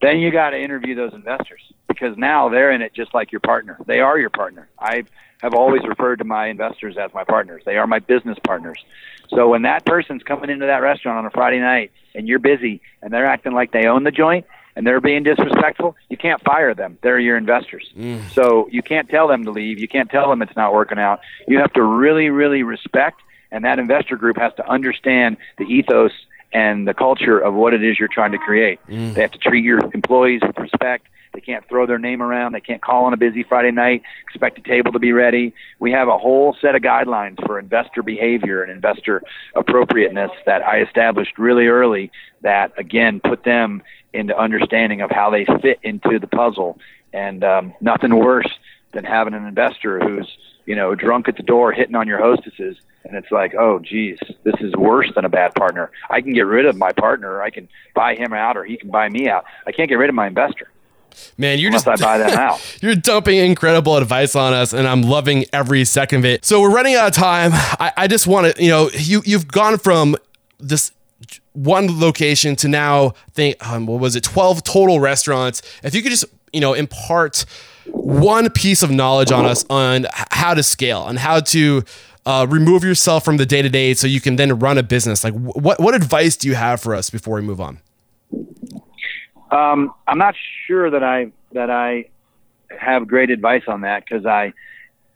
Then 0.01 0.21
you 0.21 0.31
got 0.31 0.51
to 0.51 0.59
interview 0.59 0.95
those 0.95 1.13
investors 1.13 1.61
because 1.87 2.17
now 2.17 2.49
they're 2.49 2.71
in 2.71 2.81
it 2.81 2.95
just 2.95 3.13
like 3.13 3.31
your 3.31 3.41
partner. 3.41 3.77
They 3.85 4.01
are 4.01 4.19
your 4.19 4.31
partner. 4.31 4.69
I 4.79 5.05
have 5.43 5.55
always 5.55 5.83
referred 5.87 6.17
to 6.17 6.25
my 6.25 6.47
investors 6.47 6.97
as 6.99 7.13
my 7.15 7.25
partners. 7.25 7.63
They 7.65 7.77
are 7.77 7.87
my 7.87 7.99
business 7.99 8.39
partners. 8.45 8.85
So 9.31 9.49
when 9.49 9.63
that 9.63 9.85
person's 9.85 10.23
coming 10.23 10.51
into 10.51 10.67
that 10.67 10.79
restaurant 10.79 11.19
on 11.19 11.27
a 11.27 11.31
Friday 11.31 11.61
night 11.61 11.93
and 12.15 12.27
you're 12.29 12.39
busy 12.39 12.81
and 13.03 13.13
they're 13.13 13.27
acting 13.27 13.53
like 13.53 13.73
they 13.73 13.87
own 13.87 14.05
the 14.05 14.11
joint 14.11 14.47
and 14.77 14.87
they're 14.87 15.01
being 15.01 15.25
disrespectful, 15.25 15.97
you 16.09 16.17
can't 16.17 16.41
fire 16.43 16.73
them. 16.73 16.99
They're 17.03 17.19
your 17.19 17.37
investors. 17.37 17.91
Mm. 17.97 18.31
So 18.33 18.69
you 18.71 18.83
can't 18.83 19.09
tell 19.09 19.27
them 19.27 19.45
to 19.45 19.51
leave. 19.51 19.81
You 19.81 19.89
can't 19.89 20.09
tell 20.09 20.31
them 20.31 20.41
it's 20.41 20.55
not 20.55 20.73
working 20.73 20.99
out. 20.99 21.21
You 21.47 21.59
have 21.59 21.73
to 21.73 21.83
really, 21.83 22.31
really 22.31 22.63
respect, 22.63 23.21
and 23.51 23.65
that 23.65 23.79
investor 23.79 24.17
group 24.17 24.37
has 24.37 24.55
to 24.55 24.71
understand 24.71 25.37
the 25.59 25.65
ethos 25.65 26.13
and 26.53 26.87
the 26.87 26.95
culture 26.95 27.39
of 27.39 27.55
what 27.55 27.75
it 27.75 27.83
is 27.83 27.99
you're 27.99 28.09
trying 28.09 28.33
to 28.33 28.39
create. 28.39 28.79
Mm. 28.89 29.15
They 29.15 29.21
have 29.23 29.33
to 29.33 29.39
treat 29.39 29.65
your 29.65 29.81
employees 29.93 30.43
with 30.47 30.57
respect. 30.59 31.08
They 31.39 31.53
can't 31.53 31.69
throw 31.69 31.87
their 31.87 32.01
name 32.01 32.21
around. 32.21 32.51
They 32.51 32.61
can't 32.61 32.83
call 32.83 33.05
on 33.05 33.13
a 33.13 33.17
busy 33.17 33.45
Friday 33.45 33.71
night, 33.71 34.03
expect 34.29 34.59
a 34.59 34.61
table 34.61 34.91
to 34.91 34.99
be 34.99 35.13
ready. 35.13 35.55
We 35.79 35.93
have 35.93 36.09
a 36.09 36.19
whole 36.19 36.57
set 36.61 36.75
of 36.75 36.83
guidelines 36.83 37.37
for 37.47 37.61
investor 37.61 38.03
behavior 38.03 38.65
and 38.65 38.73
investor 38.73 39.23
appropriateness 39.55 40.33
that 40.47 40.67
I 40.67 40.81
established 40.83 41.39
really 41.39 41.69
early 41.69 42.11
that, 42.41 42.73
again, 42.77 43.21
put 43.21 43.45
them 43.45 43.85
into 44.13 44.37
understanding 44.37 45.01
of 45.01 45.13
how 45.13 45.31
they 45.31 45.45
fit 45.63 45.79
into 45.85 46.19
the 46.19 46.27
puzzle. 46.27 46.81
And 47.13 47.45
um, 47.45 47.73
nothing 47.81 48.17
worse 48.17 48.51
than 48.91 49.05
having 49.05 49.33
an 49.33 49.47
investor 49.47 50.01
who's, 50.01 50.27
you 50.67 50.75
know, 50.75 50.97
drunk 50.97 51.29
at 51.29 51.37
the 51.37 51.45
door 51.45 51.71
hitting 51.71 51.95
on 51.95 52.09
your 52.09 52.19
hostesses 52.19 52.79
and 53.05 53.17
it's 53.17 53.31
like, 53.31 53.55
oh, 53.55 53.79
geez, 53.79 54.19
this 54.43 54.57
is 54.61 54.75
worse 54.75 55.11
than 55.15 55.25
a 55.25 55.29
bad 55.29 55.55
partner. 55.55 55.93
I 56.11 56.21
can 56.21 56.33
get 56.33 56.47
rid 56.47 56.67
of 56.67 56.77
my 56.77 56.91
partner, 56.93 57.41
I 57.43 57.51
can 57.51 57.69
buy 57.95 58.17
him 58.17 58.33
out, 58.33 58.57
or 58.57 58.65
he 58.65 58.77
can 58.77 58.91
buy 58.91 59.09
me 59.09 59.29
out. 59.29 59.45
I 59.69 59.73
can't 59.73 59.89
get 59.89 59.95
rid 59.95 60.09
of 60.09 60.17
my 60.17 60.27
investor. 60.27 60.69
Man, 61.37 61.59
you're 61.59 61.69
Unless 61.69 61.85
just 61.85 62.03
I 62.03 62.05
buy 62.05 62.19
them 62.19 62.39
out. 62.39 62.79
you're 62.83 62.95
dumping 62.95 63.39
incredible 63.39 63.97
advice 63.97 64.35
on 64.35 64.53
us, 64.53 64.73
and 64.73 64.87
I'm 64.87 65.03
loving 65.03 65.45
every 65.53 65.85
second 65.85 66.21
of 66.21 66.25
it. 66.25 66.45
So 66.45 66.61
we're 66.61 66.75
running 66.75 66.95
out 66.95 67.09
of 67.09 67.15
time. 67.15 67.51
I, 67.55 67.93
I 67.97 68.07
just 68.09 68.27
want 68.27 68.55
to, 68.55 68.63
you 68.63 68.71
know, 68.71 68.91
you 68.95 69.23
you've 69.25 69.49
gone 69.49 69.79
from 69.79 70.17
this 70.59 70.93
one 71.53 71.99
location 72.01 72.55
to 72.57 72.69
now 72.69 73.11
think 73.33 73.57
um, 73.67 73.87
what 73.87 74.01
was 74.01 74.15
it 74.15 74.23
12 74.23 74.63
total 74.63 75.01
restaurants 75.01 75.61
if 75.83 75.93
you 75.95 76.03
could 76.03 76.11
just 76.11 76.25
you 76.53 76.61
know 76.61 76.73
impart 76.75 77.45
one 77.87 78.49
piece 78.51 78.83
of 78.83 78.91
knowledge 78.93 79.33
on 79.33 79.45
us 79.45 79.65
on 79.69 80.07
how 80.31 80.55
to 80.55 80.63
scale 80.63 81.07
and 81.09 81.19
how 81.19 81.41
to 81.41 81.83
uh, 82.27 82.47
remove 82.49 82.85
yourself 82.85 83.25
from 83.25 83.39
the 83.39 83.47
day 83.47 83.61
to 83.63 83.69
day 83.69 83.93
so 83.95 84.07
you 84.07 84.21
can 84.21 84.37
then 84.37 84.57
run 84.61 84.79
a 84.79 84.83
business 84.85 85.25
like 85.25 85.35
what 85.35 85.81
what 85.81 85.95
advice 85.95 86.37
do 86.37 86.47
you 86.47 86.55
have 86.55 86.81
for 86.81 86.95
us 86.95 87.11
before 87.11 87.35
we 87.37 87.43
move 87.43 87.61
on 87.61 87.81
um, 89.51 89.93
I'm 90.07 90.19
not 90.19 90.35
sure 90.67 90.91
that 90.91 91.03
I 91.03 91.33
that 91.53 91.71
I 91.71 92.07
have 92.77 93.09
great 93.09 93.31
advice 93.31 93.63
on 93.67 93.83
that 93.83 94.05
because 94.05 94.27
I 94.27 94.53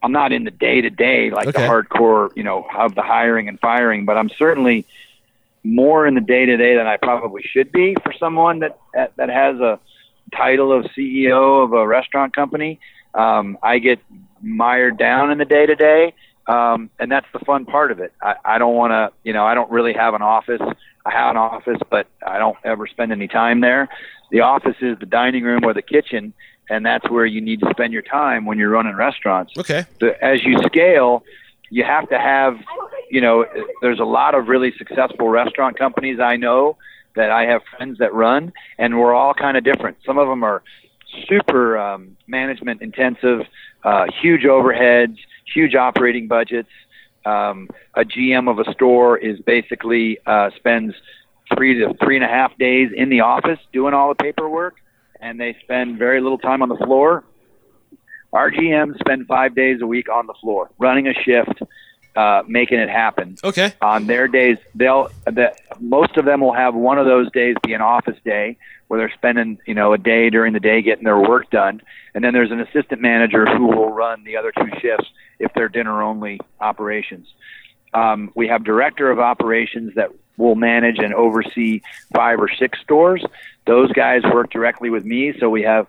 I'm 0.02 0.12
not 0.12 0.32
in 0.32 0.44
the 0.44 0.50
day 0.50 0.80
to 0.80 0.90
day 0.90 1.30
like 1.30 1.48
okay. 1.48 1.62
the 1.62 1.68
hardcore 1.68 2.30
you 2.36 2.42
know 2.42 2.66
of 2.76 2.94
the 2.94 3.02
hiring 3.02 3.48
and 3.48 3.58
firing, 3.60 4.04
but 4.04 4.16
I'm 4.16 4.30
certainly 4.30 4.86
more 5.64 6.06
in 6.06 6.14
the 6.14 6.20
day 6.20 6.46
to 6.46 6.56
day 6.56 6.76
than 6.76 6.86
I 6.86 6.96
probably 6.96 7.42
should 7.42 7.70
be 7.70 7.96
for 8.02 8.12
someone 8.12 8.60
that 8.60 8.78
that 8.94 9.12
that 9.16 9.28
has 9.28 9.60
a 9.60 9.78
title 10.34 10.72
of 10.72 10.84
CEO 10.96 11.64
of 11.64 11.72
a 11.72 11.86
restaurant 11.86 12.34
company. 12.34 12.80
Um, 13.14 13.58
I 13.62 13.78
get 13.78 14.00
mired 14.40 14.96
down 14.96 15.30
in 15.30 15.38
the 15.38 15.44
day 15.44 15.66
to 15.66 15.74
day, 15.74 16.14
and 16.46 16.90
that's 17.10 17.26
the 17.32 17.38
fun 17.40 17.64
part 17.64 17.92
of 17.92 18.00
it. 18.00 18.12
I, 18.20 18.34
I 18.44 18.58
don't 18.58 18.74
want 18.74 18.92
to, 18.92 19.12
you 19.24 19.32
know, 19.32 19.44
I 19.44 19.54
don't 19.54 19.70
really 19.70 19.92
have 19.92 20.14
an 20.14 20.22
office. 20.22 20.60
I 21.04 21.10
have 21.10 21.30
an 21.30 21.36
office, 21.36 21.80
but 21.90 22.06
I 22.26 22.38
don't 22.38 22.56
ever 22.64 22.86
spend 22.86 23.12
any 23.12 23.28
time 23.28 23.60
there. 23.60 23.88
The 24.30 24.40
office 24.40 24.76
is 24.80 24.98
the 24.98 25.06
dining 25.06 25.44
room 25.44 25.64
or 25.64 25.74
the 25.74 25.82
kitchen, 25.82 26.32
and 26.70 26.86
that's 26.86 27.08
where 27.10 27.26
you 27.26 27.40
need 27.40 27.60
to 27.60 27.70
spend 27.70 27.92
your 27.92 28.02
time 28.02 28.46
when 28.46 28.58
you're 28.58 28.70
running 28.70 28.94
restaurants. 28.94 29.52
Okay. 29.58 29.84
The, 30.00 30.22
as 30.24 30.44
you 30.44 30.58
scale, 30.66 31.24
you 31.70 31.84
have 31.84 32.08
to 32.10 32.18
have, 32.18 32.58
you 33.10 33.20
know, 33.20 33.46
there's 33.80 33.98
a 33.98 34.04
lot 34.04 34.34
of 34.34 34.48
really 34.48 34.72
successful 34.76 35.28
restaurant 35.28 35.78
companies 35.78 36.20
I 36.20 36.36
know 36.36 36.76
that 37.16 37.30
I 37.30 37.44
have 37.44 37.62
friends 37.76 37.98
that 37.98 38.14
run, 38.14 38.52
and 38.78 38.98
we're 38.98 39.14
all 39.14 39.34
kind 39.34 39.56
of 39.56 39.64
different. 39.64 39.98
Some 40.06 40.18
of 40.18 40.28
them 40.28 40.42
are 40.44 40.62
super 41.28 41.76
um, 41.76 42.16
management 42.26 42.80
intensive, 42.80 43.40
uh, 43.84 44.06
huge 44.22 44.42
overheads, 44.42 45.18
huge 45.52 45.74
operating 45.74 46.28
budgets. 46.28 46.70
Um, 47.24 47.68
a 47.94 48.04
GM 48.04 48.50
of 48.50 48.58
a 48.58 48.72
store 48.72 49.16
is 49.16 49.40
basically 49.40 50.18
uh, 50.26 50.50
spends 50.56 50.94
three 51.56 51.78
to 51.80 51.94
three 52.02 52.16
and 52.16 52.24
a 52.24 52.28
half 52.28 52.56
days 52.58 52.90
in 52.94 53.08
the 53.08 53.20
office 53.20 53.58
doing 53.72 53.94
all 53.94 54.08
the 54.08 54.14
paperwork, 54.22 54.76
and 55.20 55.40
they 55.40 55.56
spend 55.62 55.98
very 55.98 56.20
little 56.20 56.38
time 56.38 56.62
on 56.62 56.68
the 56.68 56.76
floor. 56.76 57.24
Our 58.32 58.50
GMs 58.50 58.98
spend 58.98 59.26
five 59.26 59.54
days 59.54 59.80
a 59.82 59.86
week 59.86 60.08
on 60.08 60.26
the 60.26 60.34
floor, 60.40 60.70
running 60.78 61.06
a 61.06 61.12
shift, 61.12 61.62
uh, 62.16 62.42
making 62.46 62.78
it 62.78 62.88
happen. 62.88 63.36
Okay. 63.44 63.72
On 63.82 64.06
their 64.06 64.26
days, 64.28 64.58
they'll 64.74 65.08
the, 65.24 65.54
most 65.80 66.16
of 66.16 66.24
them 66.24 66.40
will 66.40 66.54
have 66.54 66.74
one 66.74 66.98
of 66.98 67.06
those 67.06 67.30
days 67.32 67.56
be 67.62 67.72
an 67.72 67.80
office 67.80 68.16
day 68.24 68.56
where 68.88 69.00
they're 69.00 69.12
spending 69.14 69.58
you 69.66 69.74
know 69.74 69.92
a 69.92 69.98
day 69.98 70.30
during 70.30 70.52
the 70.52 70.60
day 70.60 70.82
getting 70.82 71.04
their 71.04 71.18
work 71.18 71.50
done, 71.50 71.80
and 72.14 72.24
then 72.24 72.32
there's 72.32 72.50
an 72.50 72.60
assistant 72.60 73.00
manager 73.00 73.46
who 73.46 73.66
will 73.66 73.90
run 73.90 74.24
the 74.24 74.36
other 74.36 74.52
two 74.52 74.68
shifts 74.80 75.08
if 75.42 75.52
they're 75.54 75.68
dinner 75.68 76.02
only 76.02 76.40
operations. 76.60 77.26
Um, 77.92 78.32
we 78.34 78.48
have 78.48 78.64
director 78.64 79.10
of 79.10 79.18
operations 79.18 79.94
that 79.96 80.10
will 80.38 80.54
manage 80.54 80.98
and 80.98 81.12
oversee 81.12 81.82
five 82.14 82.40
or 82.40 82.48
six 82.48 82.80
stores. 82.80 83.22
Those 83.66 83.92
guys 83.92 84.22
work 84.22 84.50
directly 84.50 84.88
with 84.88 85.04
me, 85.04 85.34
so 85.38 85.50
we 85.50 85.62
have 85.62 85.86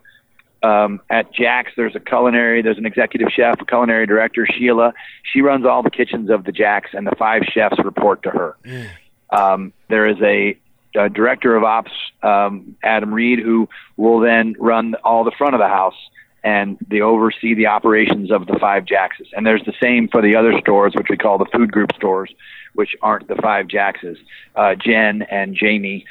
um, 0.63 1.01
at 1.09 1.33
Jax, 1.33 1.73
there's 1.75 1.95
a 1.95 1.99
culinary, 1.99 2.61
there's 2.61 2.77
an 2.77 2.85
executive 2.85 3.29
chef, 3.29 3.59
a 3.59 3.65
culinary 3.65 4.07
director, 4.07 4.45
Sheila. 4.45 4.93
She 5.23 5.41
runs 5.41 5.65
all 5.65 5.83
the 5.83 5.89
kitchens 5.89 6.29
of 6.29 6.45
the 6.45 6.53
Jax, 6.53 6.91
and 6.93 7.05
the 7.05 7.15
five 7.17 7.43
chefs 7.43 7.77
report 7.83 8.23
to 8.23 8.29
her. 8.29 8.55
Mm. 8.63 8.89
Um, 9.29 9.73
there 9.89 10.07
is 10.07 10.17
a, 10.21 10.57
a, 10.95 11.09
director 11.09 11.55
of 11.55 11.63
ops, 11.65 11.91
um, 12.21 12.77
Adam 12.81 13.13
Reed, 13.13 13.39
who 13.39 13.67
will 13.97 14.19
then 14.19 14.55
run 14.57 14.95
all 15.03 15.25
the 15.25 15.31
front 15.37 15.53
of 15.53 15.59
the 15.59 15.67
house 15.67 15.97
and 16.43 16.77
they 16.87 17.01
oversee 17.01 17.53
the 17.53 17.67
operations 17.67 18.31
of 18.31 18.47
the 18.47 18.57
five 18.59 18.85
Jackses. 18.85 19.27
And 19.33 19.45
there's 19.45 19.63
the 19.65 19.73
same 19.81 20.07
for 20.07 20.21
the 20.21 20.35
other 20.35 20.59
stores, 20.59 20.93
which 20.95 21.07
we 21.09 21.17
call 21.17 21.37
the 21.37 21.45
food 21.45 21.71
group 21.71 21.93
stores, 21.95 22.33
which 22.73 22.95
aren't 23.01 23.27
the 23.27 23.35
five 23.35 23.67
Jackses. 23.67 24.17
Uh, 24.55 24.75
Jen 24.75 25.21
and 25.23 25.55
Jamie 25.55 26.05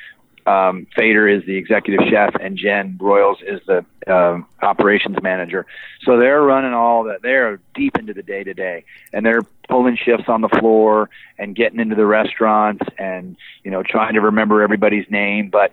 um, 0.47 0.87
Fader 0.97 1.29
is 1.29 1.45
the 1.45 1.57
executive 1.57 2.09
chef, 2.09 2.35
and 2.41 2.57
Jen 2.57 2.97
Royals 3.01 3.39
is 3.47 3.61
the 3.67 3.85
uh, 4.07 4.41
operations 4.61 5.23
manager. 5.23 5.67
So 6.03 6.19
they're 6.19 6.43
running 6.43 6.73
all 6.73 7.05
that. 7.05 7.23
They're 7.23 7.61
deep 7.75 7.97
into 7.99 8.13
the 8.13 8.23
day 8.23 8.43
to 8.43 8.55
day, 8.55 8.85
and 9.13 9.25
they're 9.25 9.43
pulling 9.69 9.97
shifts 9.97 10.29
on 10.29 10.41
the 10.41 10.49
floor 10.49 11.11
and 11.39 11.55
getting 11.55 11.79
into 11.79 11.95
the 11.95 12.07
restaurants, 12.07 12.85
and 12.99 13.37
you 13.63 13.71
know 13.71 13.83
trying 13.83 14.15
to 14.15 14.21
remember 14.21 14.63
everybody's 14.63 15.09
name. 15.11 15.49
But 15.51 15.73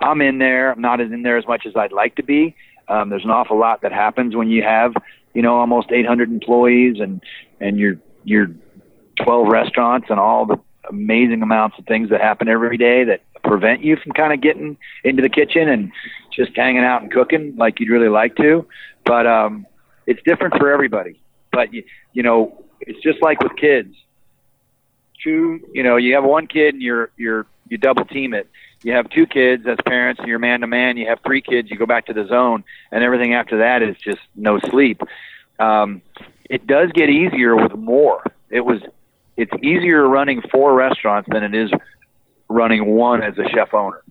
I'm 0.00 0.20
in 0.20 0.38
there. 0.38 0.72
I'm 0.72 0.80
not 0.80 1.00
as 1.00 1.12
in 1.12 1.22
there 1.22 1.36
as 1.36 1.46
much 1.46 1.66
as 1.66 1.76
I'd 1.76 1.92
like 1.92 2.16
to 2.16 2.22
be. 2.22 2.56
Um, 2.88 3.10
there's 3.10 3.24
an 3.24 3.30
awful 3.30 3.58
lot 3.58 3.82
that 3.82 3.92
happens 3.92 4.34
when 4.34 4.48
you 4.48 4.62
have 4.62 4.94
you 5.34 5.42
know 5.42 5.56
almost 5.56 5.92
800 5.92 6.30
employees 6.30 6.96
and 7.00 7.22
and 7.60 7.78
you're 7.78 7.96
you're 8.24 8.48
12 9.22 9.48
restaurants 9.48 10.06
and 10.10 10.18
all 10.18 10.46
the 10.46 10.58
amazing 10.88 11.42
amounts 11.42 11.78
of 11.78 11.84
things 11.86 12.10
that 12.10 12.20
happen 12.20 12.48
every 12.48 12.76
day 12.76 13.04
that 13.04 13.20
prevent 13.42 13.82
you 13.82 13.96
from 13.96 14.12
kind 14.12 14.32
of 14.32 14.40
getting 14.40 14.76
into 15.04 15.22
the 15.22 15.28
kitchen 15.28 15.68
and 15.68 15.92
just 16.34 16.54
hanging 16.56 16.84
out 16.84 17.02
and 17.02 17.12
cooking 17.12 17.54
like 17.56 17.80
you'd 17.80 17.90
really 17.90 18.08
like 18.08 18.36
to. 18.36 18.66
But 19.04 19.26
um, 19.26 19.66
it's 20.06 20.20
different 20.24 20.54
for 20.56 20.72
everybody. 20.72 21.20
But 21.52 21.72
you, 21.72 21.84
you 22.12 22.22
know, 22.22 22.64
it's 22.80 23.00
just 23.02 23.22
like 23.22 23.42
with 23.42 23.56
kids. 23.56 23.94
Two, 25.22 25.60
you 25.72 25.82
know, 25.82 25.96
you 25.96 26.14
have 26.14 26.24
one 26.24 26.46
kid 26.46 26.74
and 26.74 26.82
you're 26.82 27.10
you're 27.16 27.46
you 27.68 27.76
double 27.76 28.04
team 28.04 28.34
it. 28.34 28.48
You 28.82 28.92
have 28.92 29.10
two 29.10 29.26
kids 29.26 29.66
as 29.66 29.76
parents, 29.84 30.20
and 30.20 30.28
you're 30.28 30.38
man 30.38 30.60
to 30.60 30.66
man. 30.66 30.96
You 30.96 31.08
have 31.08 31.20
three 31.24 31.42
kids, 31.42 31.70
you 31.70 31.76
go 31.76 31.86
back 31.86 32.06
to 32.06 32.12
the 32.12 32.26
zone, 32.26 32.64
and 32.92 33.02
everything 33.02 33.34
after 33.34 33.58
that 33.58 33.82
is 33.82 33.96
just 33.96 34.20
no 34.34 34.58
sleep. 34.58 35.02
Um, 35.58 36.02
it 36.48 36.66
does 36.66 36.92
get 36.92 37.10
easier 37.10 37.56
with 37.56 37.74
more. 37.74 38.22
It 38.50 38.60
was, 38.60 38.80
it's 39.36 39.52
easier 39.62 40.06
running 40.06 40.42
four 40.50 40.74
restaurants 40.74 41.28
than 41.30 41.42
it 41.42 41.54
is 41.54 41.70
running 42.48 42.86
one 42.86 43.22
as 43.22 43.36
a 43.38 43.48
chef 43.48 43.74
owner, 43.74 44.02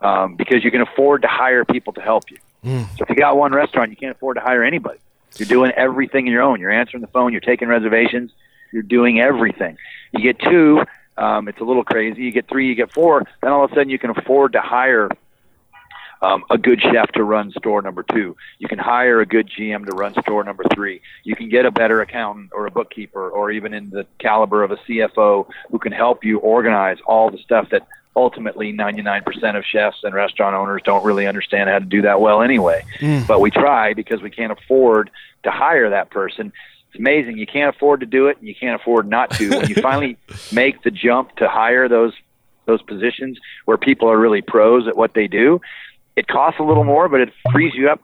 um, 0.00 0.36
because 0.36 0.62
you 0.62 0.70
can 0.70 0.82
afford 0.82 1.22
to 1.22 1.28
hire 1.28 1.64
people 1.64 1.92
to 1.94 2.00
help 2.00 2.30
you. 2.30 2.38
Mm. 2.64 2.86
So 2.96 3.04
if 3.04 3.10
you 3.10 3.16
got 3.16 3.36
one 3.36 3.52
restaurant, 3.52 3.90
you 3.90 3.96
can't 3.96 4.14
afford 4.14 4.36
to 4.36 4.42
hire 4.42 4.62
anybody. 4.62 5.00
You're 5.38 5.48
doing 5.48 5.72
everything 5.72 6.26
on 6.26 6.32
your 6.32 6.42
own. 6.42 6.60
You're 6.60 6.70
answering 6.70 7.00
the 7.00 7.06
phone. 7.06 7.32
You're 7.32 7.40
taking 7.40 7.66
reservations. 7.68 8.30
You're 8.70 8.82
doing 8.82 9.18
everything. 9.18 9.78
You 10.12 10.20
get 10.20 10.38
two, 10.38 10.82
um, 11.16 11.48
it's 11.48 11.60
a 11.60 11.64
little 11.64 11.84
crazy. 11.84 12.22
You 12.22 12.30
get 12.32 12.48
three, 12.48 12.68
you 12.68 12.74
get 12.74 12.92
four. 12.92 13.24
Then 13.42 13.52
all 13.52 13.64
of 13.64 13.72
a 13.72 13.74
sudden, 13.74 13.90
you 13.90 13.98
can 13.98 14.10
afford 14.10 14.52
to 14.52 14.60
hire 14.60 15.08
um, 16.22 16.44
a 16.50 16.56
good 16.56 16.80
chef 16.80 17.10
to 17.12 17.24
run 17.24 17.50
store 17.50 17.82
number 17.82 18.04
two. 18.04 18.36
You 18.58 18.68
can 18.68 18.78
hire 18.78 19.20
a 19.20 19.26
good 19.26 19.48
GM 19.48 19.84
to 19.86 19.92
run 19.92 20.14
store 20.22 20.44
number 20.44 20.64
three. 20.72 21.02
You 21.24 21.34
can 21.34 21.48
get 21.48 21.66
a 21.66 21.70
better 21.70 22.00
accountant 22.00 22.50
or 22.52 22.66
a 22.66 22.70
bookkeeper, 22.70 23.28
or 23.28 23.50
even 23.50 23.74
in 23.74 23.90
the 23.90 24.06
caliber 24.18 24.62
of 24.62 24.70
a 24.70 24.76
CFO 24.76 25.48
who 25.70 25.78
can 25.78 25.92
help 25.92 26.24
you 26.24 26.38
organize 26.38 26.98
all 27.06 27.30
the 27.30 27.38
stuff 27.38 27.68
that 27.70 27.86
ultimately 28.14 28.72
99% 28.72 29.56
of 29.56 29.64
chefs 29.64 29.98
and 30.04 30.14
restaurant 30.14 30.54
owners 30.54 30.82
don't 30.84 31.04
really 31.04 31.26
understand 31.26 31.68
how 31.70 31.78
to 31.78 31.84
do 31.84 32.02
that 32.02 32.20
well 32.20 32.42
anyway. 32.42 32.84
Mm. 33.00 33.26
But 33.26 33.40
we 33.40 33.50
try 33.50 33.94
because 33.94 34.20
we 34.20 34.30
can't 34.30 34.52
afford 34.52 35.10
to 35.44 35.50
hire 35.50 35.90
that 35.90 36.10
person. 36.10 36.52
It's 36.92 36.98
amazing. 36.98 37.38
You 37.38 37.46
can't 37.46 37.74
afford 37.74 38.00
to 38.00 38.06
do 38.06 38.28
it, 38.28 38.36
and 38.38 38.46
you 38.46 38.54
can't 38.54 38.78
afford 38.78 39.08
not 39.08 39.30
to. 39.32 39.48
When 39.48 39.68
you 39.68 39.76
finally 39.76 40.18
make 40.52 40.82
the 40.82 40.90
jump 40.90 41.34
to 41.36 41.48
hire 41.48 41.88
those 41.88 42.12
those 42.66 42.82
positions 42.82 43.40
where 43.64 43.76
people 43.76 44.08
are 44.08 44.18
really 44.18 44.42
pros 44.42 44.86
at 44.86 44.96
what 44.96 45.14
they 45.14 45.26
do, 45.26 45.60
it 46.16 46.28
costs 46.28 46.60
a 46.60 46.62
little 46.62 46.84
more, 46.84 47.08
but 47.08 47.20
it 47.20 47.32
frees 47.50 47.74
you 47.74 47.88
up 47.88 48.00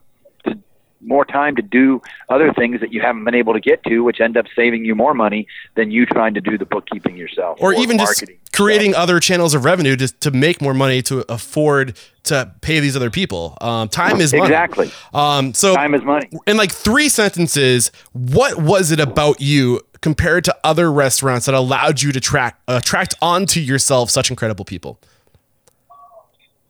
more 1.01 1.25
time 1.25 1.57
to 1.57 1.63
do 1.63 2.03
other 2.29 2.53
things 2.53 2.81
that 2.81 2.93
you 2.93 3.01
haven't 3.01 3.25
been 3.25 3.35
able 3.35 3.53
to 3.53 3.61
get 3.61 3.83
to, 3.85 4.01
which 4.01 4.21
end 4.21 4.37
up 4.37 4.47
saving 4.55 4.85
you 4.85 4.95
more 4.95 5.15
money 5.15 5.47
than 5.75 5.91
you 5.91 6.07
trying 6.07 6.35
to 6.35 6.41
do 6.41 6.59
the 6.59 6.65
bookkeeping 6.65 7.17
yourself 7.17 7.59
or, 7.61 7.73
even 7.75 7.97
marketing. 7.97 8.37
just 8.41 8.53
creating 8.53 8.95
other 8.95 9.21
channels 9.21 9.55
of 9.55 9.65
revenue 9.65 9.97
to, 9.97 10.09
to 10.09 10.31
make 10.31 10.61
more 10.61 10.75
money 10.75 11.03
to 11.03 11.25
afford 11.33 11.97
to 12.25 12.53
pay 12.61 12.81
these 12.81 12.97
other 12.97 13.11
people. 13.11 13.57
Um, 13.61 13.89
time 13.89 14.21
is 14.21 14.33
money. 14.33 14.45
Exactly. 14.47 14.91
Um, 15.15 15.55
so 15.55 15.75
Time 15.75 15.95
is 15.95 16.03
money. 16.03 16.29
in 16.47 16.57
like 16.57 16.73
three 16.73 17.09
sentences, 17.09 17.91
what 18.13 18.61
was 18.61 18.91
it 18.91 19.01
about 19.01 19.41
you 19.41 19.81
compared 20.01 20.45
to 20.45 20.57
other 20.65 20.93
restaurants 20.93 21.47
that 21.47 21.55
allowed 21.55 22.03
you 22.03 22.13
to 22.13 22.21
track 22.21 22.59
attract 22.69 23.15
onto 23.23 23.61
yourself 23.61 24.11
such 24.11 24.31
incredible 24.31 24.65
people? 24.65 25.01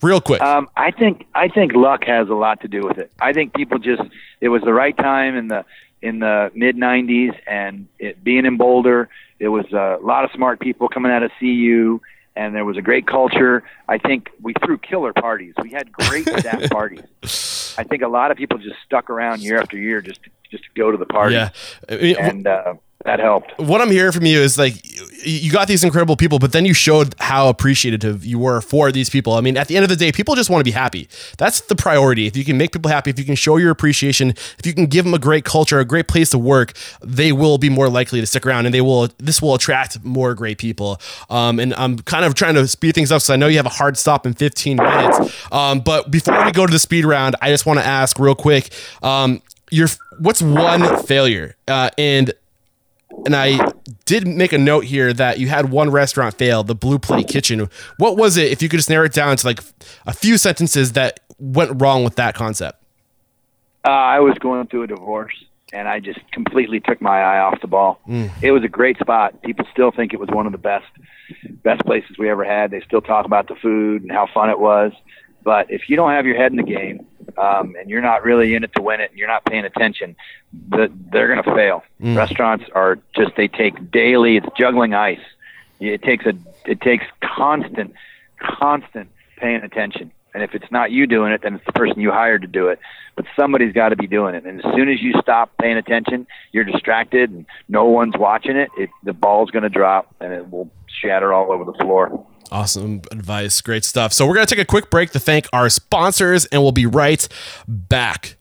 Real 0.01 0.20
quick. 0.20 0.40
Um, 0.40 0.68
I 0.76 0.90
think 0.90 1.26
I 1.34 1.49
think 1.49 1.72
luck 1.74 2.05
has 2.05 2.28
a 2.28 2.34
lot 2.34 2.61
to 2.61 2.68
do 2.68 2.82
with 2.82 2.99
it. 2.99 3.11
I 3.20 3.32
think 3.32 3.55
people 3.55 3.78
just 3.78 4.03
it 4.40 4.49
was 4.49 4.62
the 4.62 4.72
right 4.72 4.96
time 4.96 5.36
in 5.36 5.49
the 5.49 5.64
in 6.01 6.20
the 6.20 6.53
mid 6.55 6.76
'90s, 6.76 7.36
and 7.46 7.88
it 7.99 8.22
being 8.22 8.46
in 8.46 8.57
Boulder, 8.57 9.09
it 9.38 9.49
was 9.49 9.66
a 9.72 9.99
lot 10.01 10.24
of 10.24 10.30
smart 10.32 10.61
people 10.61 10.88
coming 10.88 11.11
out 11.11 11.24
of 11.24 11.32
CU, 11.40 12.01
and 12.36 12.55
there 12.55 12.64
was 12.64 12.76
a 12.76 12.82
great 12.82 13.07
culture. 13.07 13.64
I 13.88 13.99
think 13.99 14.30
we 14.40 14.55
threw 14.64 14.78
killer 14.78 15.12
parties. 15.12 15.55
We 15.61 15.70
had 15.70 15.90
great 15.90 16.28
staff 16.38 16.70
parties. 16.70 17.74
I 17.76 17.82
think 17.82 18.03
a 18.03 18.09
lot 18.09 18.30
of 18.30 18.36
people 18.36 18.59
just 18.59 18.76
stuck 18.84 19.11
around 19.11 19.40
year 19.40 19.61
after 19.61 19.76
year 19.76 20.01
just 20.01 20.20
just 20.49 20.62
to 20.64 20.70
go 20.76 20.92
to 20.92 20.96
the 20.96 21.07
party, 21.07 21.34
yeah. 21.34 21.51
And 22.18 22.46
uh, 22.46 22.74
that 23.05 23.20
helped. 23.20 23.57
what 23.59 23.80
I'm 23.80 23.90
hearing 23.90 24.12
from 24.12 24.26
you 24.26 24.40
is 24.40 24.59
like 24.59 24.74
you 25.24 25.53
got 25.53 25.68
these 25.68 25.84
incredible 25.84 26.16
people, 26.16 26.38
but 26.38 26.53
then 26.53 26.64
you 26.64 26.74
showed 26.74 27.14
how 27.20 27.49
appreciative 27.49 28.24
you 28.24 28.38
were 28.38 28.61
for 28.61 28.90
these 28.90 29.09
people. 29.09 29.34
I 29.34 29.40
mean, 29.40 29.57
at 29.57 29.68
the 29.68 29.76
end 29.76 29.84
of 29.84 29.88
the 29.88 29.96
day, 29.96 30.11
people 30.11 30.34
just 30.34 30.51
want 30.51 30.61
to 30.61 30.64
be 30.64 30.72
happy. 30.72 31.09
That's 31.38 31.61
the 31.62 31.76
priority. 31.76 32.26
If 32.26 32.36
you 32.36 32.44
can 32.44 32.57
make 32.57 32.72
people 32.72 32.90
happy, 32.90 33.11
if 33.11 33.18
you 33.18 33.24
can 33.24 33.34
show 33.34 33.57
your 33.57 33.70
appreciation, 33.70 34.30
if 34.30 34.66
you 34.66 34.74
can 34.74 34.86
give 34.86 35.05
them 35.05 35.14
a 35.14 35.18
great 35.18 35.44
culture, 35.44 35.78
a 35.78 35.84
great 35.84 36.09
place 36.09 36.30
to 36.30 36.38
work, 36.38 36.72
they 37.03 37.32
will 37.32 37.59
be 37.59 37.68
more 37.68 37.88
likely 37.88 38.20
to 38.20 38.26
stick 38.26 38.46
around, 38.46 38.66
and 38.66 38.74
they 38.74 38.80
will. 38.80 39.09
This 39.18 39.40
will 39.40 39.55
attract 39.55 40.03
more 40.05 40.34
great 40.34 40.59
people. 40.59 41.01
Um, 41.30 41.59
and 41.61 41.74
I'm 41.74 41.99
kind 42.01 42.24
of 42.24 42.34
trying 42.34 42.55
to 42.55 42.66
speed 42.66 42.94
things 42.94 43.12
up, 43.12 43.22
so 43.22 43.34
I 43.34 43.36
know 43.36 43.46
you 43.46 43.57
have 43.57 43.66
a 43.66 43.70
hard 43.70 43.96
stop 43.96 44.26
in 44.26 44.34
15 44.34 44.76
minutes. 44.76 45.53
Um, 45.53 45.80
but 45.80 46.11
before 46.11 46.44
we 46.44 46.53
go 46.53 46.66
to 46.66 46.72
the 46.72 46.78
speed 46.78 47.05
round, 47.05 47.36
I 47.40 47.51
just 47.51 47.66
want 47.66 47.78
to 47.78 47.86
ask 47.86 48.18
real 48.18 48.34
quick. 48.34 48.70
Um, 49.03 49.42
your 49.70 49.88
what's 50.18 50.42
one 50.42 51.03
failure? 51.05 51.57
Uh, 51.66 51.90
and 51.99 52.32
and 53.24 53.34
I 53.34 53.72
did 54.04 54.26
make 54.26 54.52
a 54.52 54.59
note 54.59 54.84
here 54.84 55.12
that 55.12 55.38
you 55.38 55.48
had 55.48 55.70
one 55.70 55.90
restaurant 55.90 56.36
fail, 56.36 56.62
the 56.62 56.74
Blue 56.74 56.98
Plate 56.98 57.28
Kitchen. 57.28 57.68
What 57.98 58.16
was 58.16 58.36
it, 58.36 58.52
if 58.52 58.62
you 58.62 58.68
could 58.68 58.78
just 58.78 58.90
narrow 58.90 59.06
it 59.06 59.12
down 59.12 59.36
to 59.36 59.46
like 59.46 59.61
a 60.06 60.12
few 60.12 60.38
sentences 60.38 60.92
that 60.92 61.20
went 61.38 61.80
wrong 61.80 62.04
with 62.04 62.16
that 62.16 62.34
concept? 62.34 62.82
Uh, 63.84 63.90
I 63.90 64.20
was 64.20 64.36
going 64.38 64.66
through 64.66 64.82
a 64.84 64.86
divorce, 64.86 65.34
and 65.72 65.88
I 65.88 66.00
just 66.00 66.18
completely 66.32 66.80
took 66.80 67.00
my 67.00 67.20
eye 67.20 67.40
off 67.40 67.61
the 67.61 67.68
ball. 67.68 68.00
It 68.42 68.52
was 68.52 68.64
a 68.64 68.68
great 68.68 68.98
spot. 68.98 69.42
People 69.42 69.66
still 69.72 69.90
think 69.90 70.12
it 70.12 70.20
was 70.20 70.28
one 70.30 70.46
of 70.46 70.52
the 70.52 70.59
best 70.59 70.86
best 71.62 71.84
places 71.84 72.16
we 72.18 72.30
ever 72.30 72.44
had. 72.44 72.70
They 72.70 72.80
still 72.80 73.02
talk 73.02 73.26
about 73.26 73.48
the 73.48 73.54
food 73.56 74.02
and 74.02 74.11
how 74.11 74.28
fun 74.32 74.50
it 74.50 74.59
was. 74.59 74.92
But 75.43 75.70
if 75.70 75.89
you 75.89 75.97
don't 75.97 76.11
have 76.11 76.26
your 76.26 76.36
head 76.36 76.51
in 76.51 76.57
the 76.57 76.62
game, 76.62 77.07
um, 77.36 77.76
and 77.78 77.89
you're 77.89 78.03
not 78.03 78.24
really 78.24 78.55
in 78.55 78.64
it 78.64 78.72
to 78.74 78.82
win 78.82 79.01
it, 79.01 79.11
and 79.11 79.18
you're 79.18 79.28
not 79.28 79.45
paying 79.45 79.64
attention, 79.64 80.16
the, 80.68 80.91
they're 81.12 81.28
going 81.28 81.43
to 81.43 81.55
fail. 81.55 81.84
Restaurants 82.16 82.64
are 82.74 82.99
just 83.14 83.36
they 83.36 83.49
take 83.49 83.91
daily. 83.91 84.36
It's 84.36 84.49
juggling 84.57 84.95
ice. 84.95 85.20
It 85.80 86.03
takes 86.03 86.26
a 86.26 86.32
it 86.64 86.80
takes 86.80 87.05
constant, 87.20 87.95
constant 88.39 89.11
paying 89.36 89.62
attention. 89.62 90.11
And 90.34 90.43
if 90.43 90.55
it's 90.55 90.70
not 90.70 90.91
you 90.91 91.07
doing 91.07 91.32
it, 91.32 91.43
then 91.43 91.55
it's 91.55 91.64
the 91.64 91.72
person 91.72 92.01
you 92.01 92.11
hired 92.11 92.43
to 92.43 92.49
do 92.49 92.68
it. 92.68 92.78
But 93.16 93.24
somebody's 93.34 93.72
got 93.72 93.89
to 93.89 93.97
be 93.97 94.07
doing 94.07 94.34
it. 94.34 94.45
And 94.45 94.64
as 94.64 94.74
soon 94.74 94.89
as 94.89 95.01
you 95.01 95.14
stop 95.20 95.51
paying 95.59 95.76
attention, 95.76 96.26
you're 96.53 96.64
distracted, 96.64 97.30
and 97.30 97.47
no 97.68 97.86
one's 97.86 98.16
watching 98.16 98.57
it. 98.57 98.70
it 98.76 98.91
the 99.03 99.12
ball's 99.12 99.51
going 99.51 99.62
to 99.62 99.68
drop, 99.68 100.14
and 100.20 100.32
it 100.32 100.51
will 100.51 100.70
shatter 100.86 101.32
all 101.32 101.51
over 101.51 101.64
the 101.64 101.72
floor. 101.72 102.24
Awesome 102.51 103.03
advice. 103.11 103.61
Great 103.61 103.84
stuff. 103.84 104.12
So, 104.12 104.26
we're 104.26 104.34
going 104.34 104.46
to 104.46 104.55
take 104.55 104.62
a 104.62 104.66
quick 104.66 104.90
break 104.90 105.11
to 105.11 105.20
thank 105.20 105.46
our 105.53 105.68
sponsors, 105.68 106.46
and 106.46 106.62
we'll 106.62 106.72
be 106.72 106.86
right 106.86 107.28
back. 107.66 108.38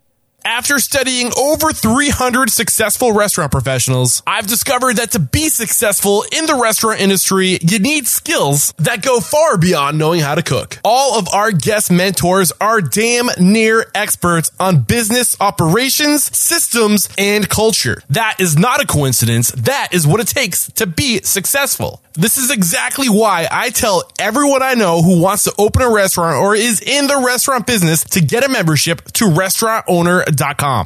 After 0.47 0.79
studying 0.79 1.29
over 1.37 1.73
300 1.73 2.49
successful 2.49 3.11
restaurant 3.11 3.51
professionals, 3.51 4.23
I've 4.25 4.47
discovered 4.47 4.95
that 4.95 5.11
to 5.11 5.19
be 5.19 5.49
successful 5.49 6.23
in 6.31 6.45
the 6.45 6.55
restaurant 6.55 7.01
industry, 7.01 7.59
you 7.61 7.79
need 7.79 8.07
skills 8.07 8.73
that 8.77 9.01
go 9.01 9.19
far 9.19 9.57
beyond 9.57 9.97
knowing 9.97 10.21
how 10.21 10.35
to 10.35 10.41
cook. 10.41 10.79
All 10.85 11.19
of 11.19 11.27
our 11.33 11.51
guest 11.51 11.91
mentors 11.91 12.53
are 12.61 12.79
damn 12.79 13.27
near 13.37 13.91
experts 13.93 14.49
on 14.57 14.83
business 14.83 15.35
operations, 15.41 16.23
systems, 16.35 17.09
and 17.17 17.49
culture. 17.49 18.01
That 18.09 18.37
is 18.39 18.57
not 18.57 18.81
a 18.81 18.87
coincidence. 18.87 19.51
That 19.51 19.89
is 19.91 20.07
what 20.07 20.21
it 20.21 20.27
takes 20.27 20.71
to 20.71 20.87
be 20.87 21.21
successful. 21.23 22.01
This 22.13 22.39
is 22.39 22.49
exactly 22.49 23.09
why 23.09 23.47
I 23.51 23.69
tell 23.69 24.09
everyone 24.17 24.63
I 24.63 24.73
know 24.73 25.03
who 25.03 25.21
wants 25.21 25.43
to 25.43 25.53
open 25.59 25.83
a 25.83 25.91
restaurant 25.91 26.37
or 26.37 26.55
is 26.55 26.81
in 26.81 27.05
the 27.05 27.21
restaurant 27.23 27.67
business 27.67 28.03
to 28.05 28.21
get 28.21 28.43
a 28.43 28.49
membership 28.49 29.03
to 29.11 29.27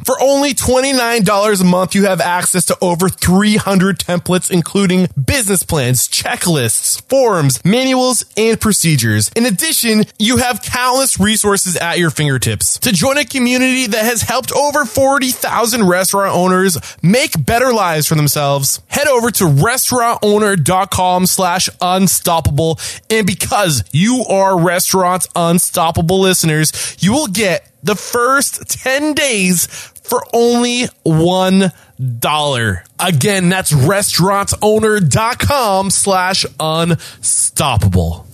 For 0.06 0.16
only 0.22 0.54
$29 0.54 1.62
a 1.62 1.64
month, 1.64 1.96
you 1.96 2.06
have 2.06 2.22
access 2.22 2.66
to 2.66 2.78
over 2.82 3.10
300 3.10 4.00
templates, 4.00 4.50
including 4.50 5.08
business 5.26 5.64
plans, 5.64 6.08
checklists, 6.08 7.02
forms, 7.10 7.64
manuals, 7.66 8.24
and 8.38 8.60
procedures. 8.60 9.30
In 9.36 9.46
addition, 9.46 10.06
you 10.18 10.38
have 10.38 10.62
countless 10.62 11.20
resources 11.20 11.76
at 11.76 12.00
your 12.00 12.10
fingertips. 12.10 12.80
To 12.80 12.92
join 12.92 13.18
a 13.18 13.26
community 13.26 13.88
that 13.88 14.06
has 14.06 14.22
helped 14.22 14.52
over 14.52 14.86
40,000 14.86 15.88
restaurant 15.88 16.36
owners 16.36 16.78
make 17.02 17.44
better 17.46 17.74
lives 17.74 18.08
for 18.08 18.16
themselves, 18.16 18.82
head 18.88 19.08
over 19.08 19.32
to 19.32 19.44
restaurantowner.com 19.46 21.26
slash 21.26 21.70
unstoppable. 21.82 22.80
And 23.10 23.28
because 23.28 23.84
you 23.92 24.24
are 24.30 24.60
Restaurants 24.60 25.28
Unstoppable 25.36 26.20
listeners, 26.20 26.98
you 27.00 27.14
will 27.14 27.28
get 27.28 27.71
the 27.84 27.96
first 27.96 28.70
10 28.70 29.14
days 29.14 29.68
for 30.04 30.24
only 30.34 30.86
one 31.04 31.72
dollar. 32.20 32.84
Again, 33.00 33.48
that's 33.50 33.72
restaurantsowner.com 33.72 35.90
slash 35.90 36.46
unstoppable. 36.60 38.28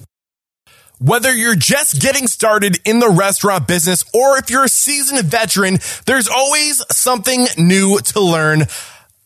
Whether 0.99 1.31
you're 1.31 1.53
just 1.55 2.01
getting 2.01 2.25
started 2.25 2.79
in 2.83 2.97
the 2.99 3.09
restaurant 3.09 3.67
business 3.67 4.03
or 4.15 4.37
if 4.37 4.49
you're 4.49 4.63
a 4.63 4.69
seasoned 4.69 5.23
veteran, 5.25 5.77
there's 6.07 6.27
always 6.27 6.83
something 6.91 7.45
new 7.57 7.99
to 7.99 8.19
learn. 8.19 8.63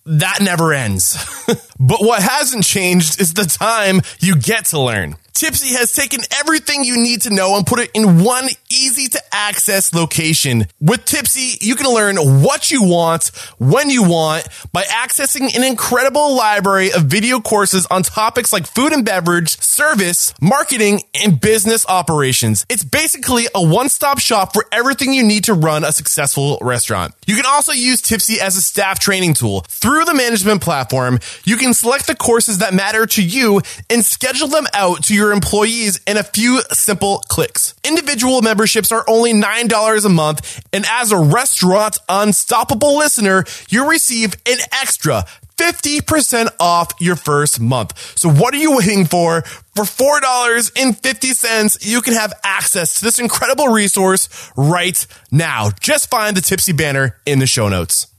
That 0.05 0.39
never 0.41 0.73
ends. 0.73 1.15
but 1.79 2.01
what 2.01 2.21
hasn't 2.21 2.65
changed 2.65 3.21
is 3.21 3.35
the 3.35 3.45
time 3.45 4.01
you 4.19 4.35
get 4.35 4.65
to 4.65 4.81
learn. 4.81 5.15
Typsy 5.33 5.75
has 5.77 5.91
taken 5.93 6.19
everything 6.39 6.83
you 6.83 6.97
need 6.97 7.23
to 7.23 7.33
know 7.33 7.57
and 7.57 7.65
put 7.65 7.79
it 7.79 7.89
in 7.93 8.23
one 8.23 8.47
easy 8.69 9.07
to 9.07 9.21
access 9.31 9.93
location. 9.93 10.65
With 10.79 11.05
Typsy, 11.05 11.57
you 11.61 11.75
can 11.75 11.91
learn 11.93 12.17
what 12.43 12.69
you 12.69 12.83
want, 12.83 13.31
when 13.57 13.89
you 13.89 14.03
want, 14.03 14.47
by 14.71 14.83
accessing 14.83 15.55
an 15.55 15.63
incredible 15.63 16.35
library 16.35 16.91
of 16.91 17.03
video 17.03 17.39
courses 17.39 17.87
on 17.89 18.03
topics 18.03 18.51
like 18.51 18.67
food 18.67 18.93
and 18.93 19.05
beverage, 19.05 19.59
service, 19.59 20.33
marketing, 20.41 21.01
and 21.23 21.39
business 21.39 21.85
operations. 21.87 22.65
It's 22.69 22.83
basically 22.83 23.47
a 23.55 23.65
one-stop 23.65 24.19
shop 24.19 24.53
for 24.53 24.65
everything 24.71 25.13
you 25.13 25.23
need 25.23 25.45
to 25.45 25.53
run 25.53 25.83
a 25.83 25.91
successful 25.91 26.57
restaurant. 26.61 27.13
You 27.25 27.35
can 27.35 27.45
also 27.47 27.71
use 27.71 28.01
Typsy 28.01 28.37
as 28.37 28.57
a 28.57 28.61
staff 28.61 28.99
training 28.99 29.35
tool. 29.35 29.61
Through 29.67 30.05
the 30.05 30.13
management 30.13 30.61
platform, 30.61 31.19
you 31.45 31.57
can 31.57 31.73
select 31.73 32.07
the 32.07 32.15
courses 32.15 32.59
that 32.59 32.73
matter 32.73 33.05
to 33.05 33.23
you 33.23 33.61
and 33.89 34.05
schedule 34.05 34.47
them 34.47 34.67
out 34.73 35.03
to 35.05 35.15
your 35.15 35.20
employees 35.29 35.99
in 36.07 36.17
a 36.17 36.23
few 36.23 36.61
simple 36.71 37.19
clicks. 37.27 37.75
Individual 37.83 38.41
memberships 38.41 38.91
are 38.91 39.05
only 39.07 39.33
$9 39.33 40.05
a 40.05 40.09
month, 40.09 40.65
and 40.73 40.85
as 40.89 41.11
a 41.11 41.19
Restaurant 41.19 41.99
Unstoppable 42.09 42.97
listener, 42.97 43.43
you 43.69 43.87
receive 43.87 44.33
an 44.47 44.57
extra 44.71 45.25
50% 45.57 46.49
off 46.59 46.91
your 46.99 47.15
first 47.15 47.59
month. 47.59 48.17
So 48.17 48.29
what 48.29 48.53
are 48.55 48.57
you 48.57 48.77
waiting 48.77 49.05
for? 49.05 49.43
For 49.75 49.83
$4.50, 49.83 51.77
you 51.87 52.01
can 52.01 52.13
have 52.13 52.33
access 52.43 52.95
to 52.95 53.05
this 53.05 53.19
incredible 53.19 53.67
resource 53.67 54.51
right 54.57 55.05
now. 55.31 55.69
Just 55.79 56.09
find 56.09 56.35
the 56.35 56.41
Typsy 56.41 56.75
banner 56.75 57.17
in 57.27 57.37
the 57.37 57.45
show 57.45 57.69
notes. 57.69 58.10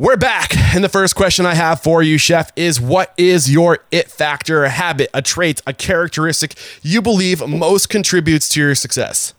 We're 0.00 0.16
back. 0.16 0.56
And 0.56 0.84
the 0.84 0.88
first 0.88 1.16
question 1.16 1.44
I 1.44 1.54
have 1.54 1.80
for 1.80 2.04
you, 2.04 2.18
Chef, 2.18 2.52
is 2.54 2.80
what 2.80 3.12
is 3.16 3.50
your 3.50 3.80
it 3.90 4.08
factor, 4.08 4.62
a 4.62 4.68
habit, 4.68 5.10
a 5.12 5.22
trait, 5.22 5.60
a 5.66 5.72
characteristic 5.72 6.54
you 6.82 7.02
believe 7.02 7.44
most 7.48 7.88
contributes 7.88 8.48
to 8.50 8.60
your 8.60 8.76
success? 8.76 9.34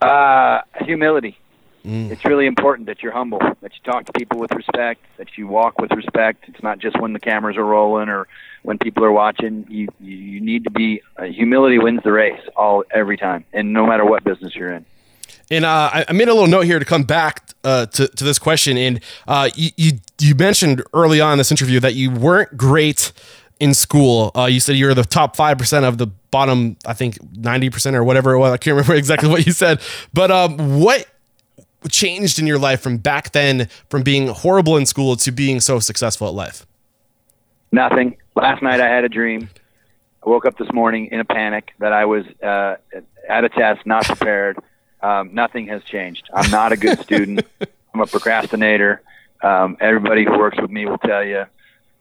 Uh, 0.00 0.62
humility. 0.80 1.36
Mm. 1.84 2.10
It's 2.10 2.24
really 2.24 2.46
important 2.46 2.86
that 2.86 3.02
you're 3.02 3.12
humble, 3.12 3.40
that 3.60 3.72
you 3.74 3.80
talk 3.84 4.06
to 4.06 4.12
people 4.12 4.38
with 4.38 4.52
respect, 4.52 5.04
that 5.18 5.36
you 5.36 5.46
walk 5.46 5.78
with 5.78 5.90
respect. 5.92 6.44
It's 6.48 6.62
not 6.62 6.78
just 6.78 6.98
when 6.98 7.12
the 7.12 7.20
cameras 7.20 7.58
are 7.58 7.64
rolling 7.64 8.08
or 8.08 8.26
when 8.62 8.78
people 8.78 9.04
are 9.04 9.12
watching. 9.12 9.66
You 9.68 9.88
you 10.00 10.40
need 10.40 10.64
to 10.64 10.70
be 10.70 11.02
uh, 11.18 11.24
humility 11.24 11.78
wins 11.78 12.02
the 12.02 12.12
race 12.12 12.40
all 12.56 12.84
every 12.90 13.18
time, 13.18 13.44
and 13.52 13.74
no 13.74 13.86
matter 13.86 14.04
what 14.04 14.24
business 14.24 14.54
you're 14.56 14.72
in. 14.72 14.86
And 15.50 15.64
uh, 15.64 16.04
I 16.08 16.12
made 16.12 16.28
a 16.28 16.34
little 16.34 16.48
note 16.48 16.64
here 16.64 16.78
to 16.78 16.84
come 16.84 17.04
back 17.04 17.50
uh, 17.62 17.86
to, 17.86 18.08
to 18.08 18.24
this 18.24 18.38
question. 18.38 18.76
And 18.76 19.00
uh, 19.28 19.50
you, 19.54 19.92
you, 20.18 20.34
mentioned 20.34 20.82
early 20.92 21.20
on 21.20 21.32
in 21.32 21.38
this 21.38 21.50
interview 21.50 21.80
that 21.80 21.94
you 21.94 22.10
weren't 22.10 22.56
great 22.56 23.12
in 23.60 23.74
school. 23.74 24.32
Uh, 24.36 24.46
you 24.46 24.60
said 24.60 24.76
you 24.76 24.86
were 24.86 24.94
the 24.94 25.04
top 25.04 25.36
five 25.36 25.58
percent 25.58 25.84
of 25.84 25.98
the 25.98 26.06
bottom, 26.06 26.76
I 26.84 26.94
think 26.94 27.18
ninety 27.36 27.70
percent 27.70 27.96
or 27.96 28.04
whatever 28.04 28.32
it 28.32 28.38
was. 28.38 28.52
I 28.52 28.56
can't 28.56 28.74
remember 28.74 28.94
exactly 28.96 29.28
what 29.28 29.46
you 29.46 29.52
said. 29.52 29.80
But 30.12 30.30
um, 30.30 30.80
what 30.80 31.06
changed 31.90 32.38
in 32.38 32.46
your 32.46 32.58
life 32.58 32.80
from 32.80 32.98
back 32.98 33.32
then, 33.32 33.68
from 33.88 34.02
being 34.02 34.28
horrible 34.28 34.76
in 34.76 34.86
school 34.86 35.16
to 35.16 35.30
being 35.30 35.60
so 35.60 35.78
successful 35.78 36.26
at 36.26 36.34
life? 36.34 36.66
Nothing. 37.72 38.16
Last 38.34 38.62
night 38.62 38.80
I 38.80 38.88
had 38.88 39.04
a 39.04 39.08
dream. 39.08 39.48
I 40.24 40.28
woke 40.28 40.46
up 40.46 40.58
this 40.58 40.72
morning 40.72 41.06
in 41.12 41.20
a 41.20 41.24
panic 41.24 41.72
that 41.78 41.92
I 41.92 42.04
was 42.04 42.24
uh, 42.42 42.76
at 43.28 43.44
a 43.44 43.48
test, 43.48 43.86
not 43.86 44.04
prepared. 44.04 44.58
Um, 45.02 45.34
nothing 45.34 45.66
has 45.68 45.84
changed. 45.84 46.28
I'm 46.32 46.50
not 46.50 46.72
a 46.72 46.76
good 46.76 47.00
student. 47.00 47.46
I'm 47.94 48.00
a 48.00 48.06
procrastinator. 48.06 49.02
Um, 49.42 49.76
everybody 49.80 50.24
who 50.24 50.38
works 50.38 50.60
with 50.60 50.70
me 50.70 50.86
will 50.86 50.98
tell 50.98 51.24
you 51.24 51.46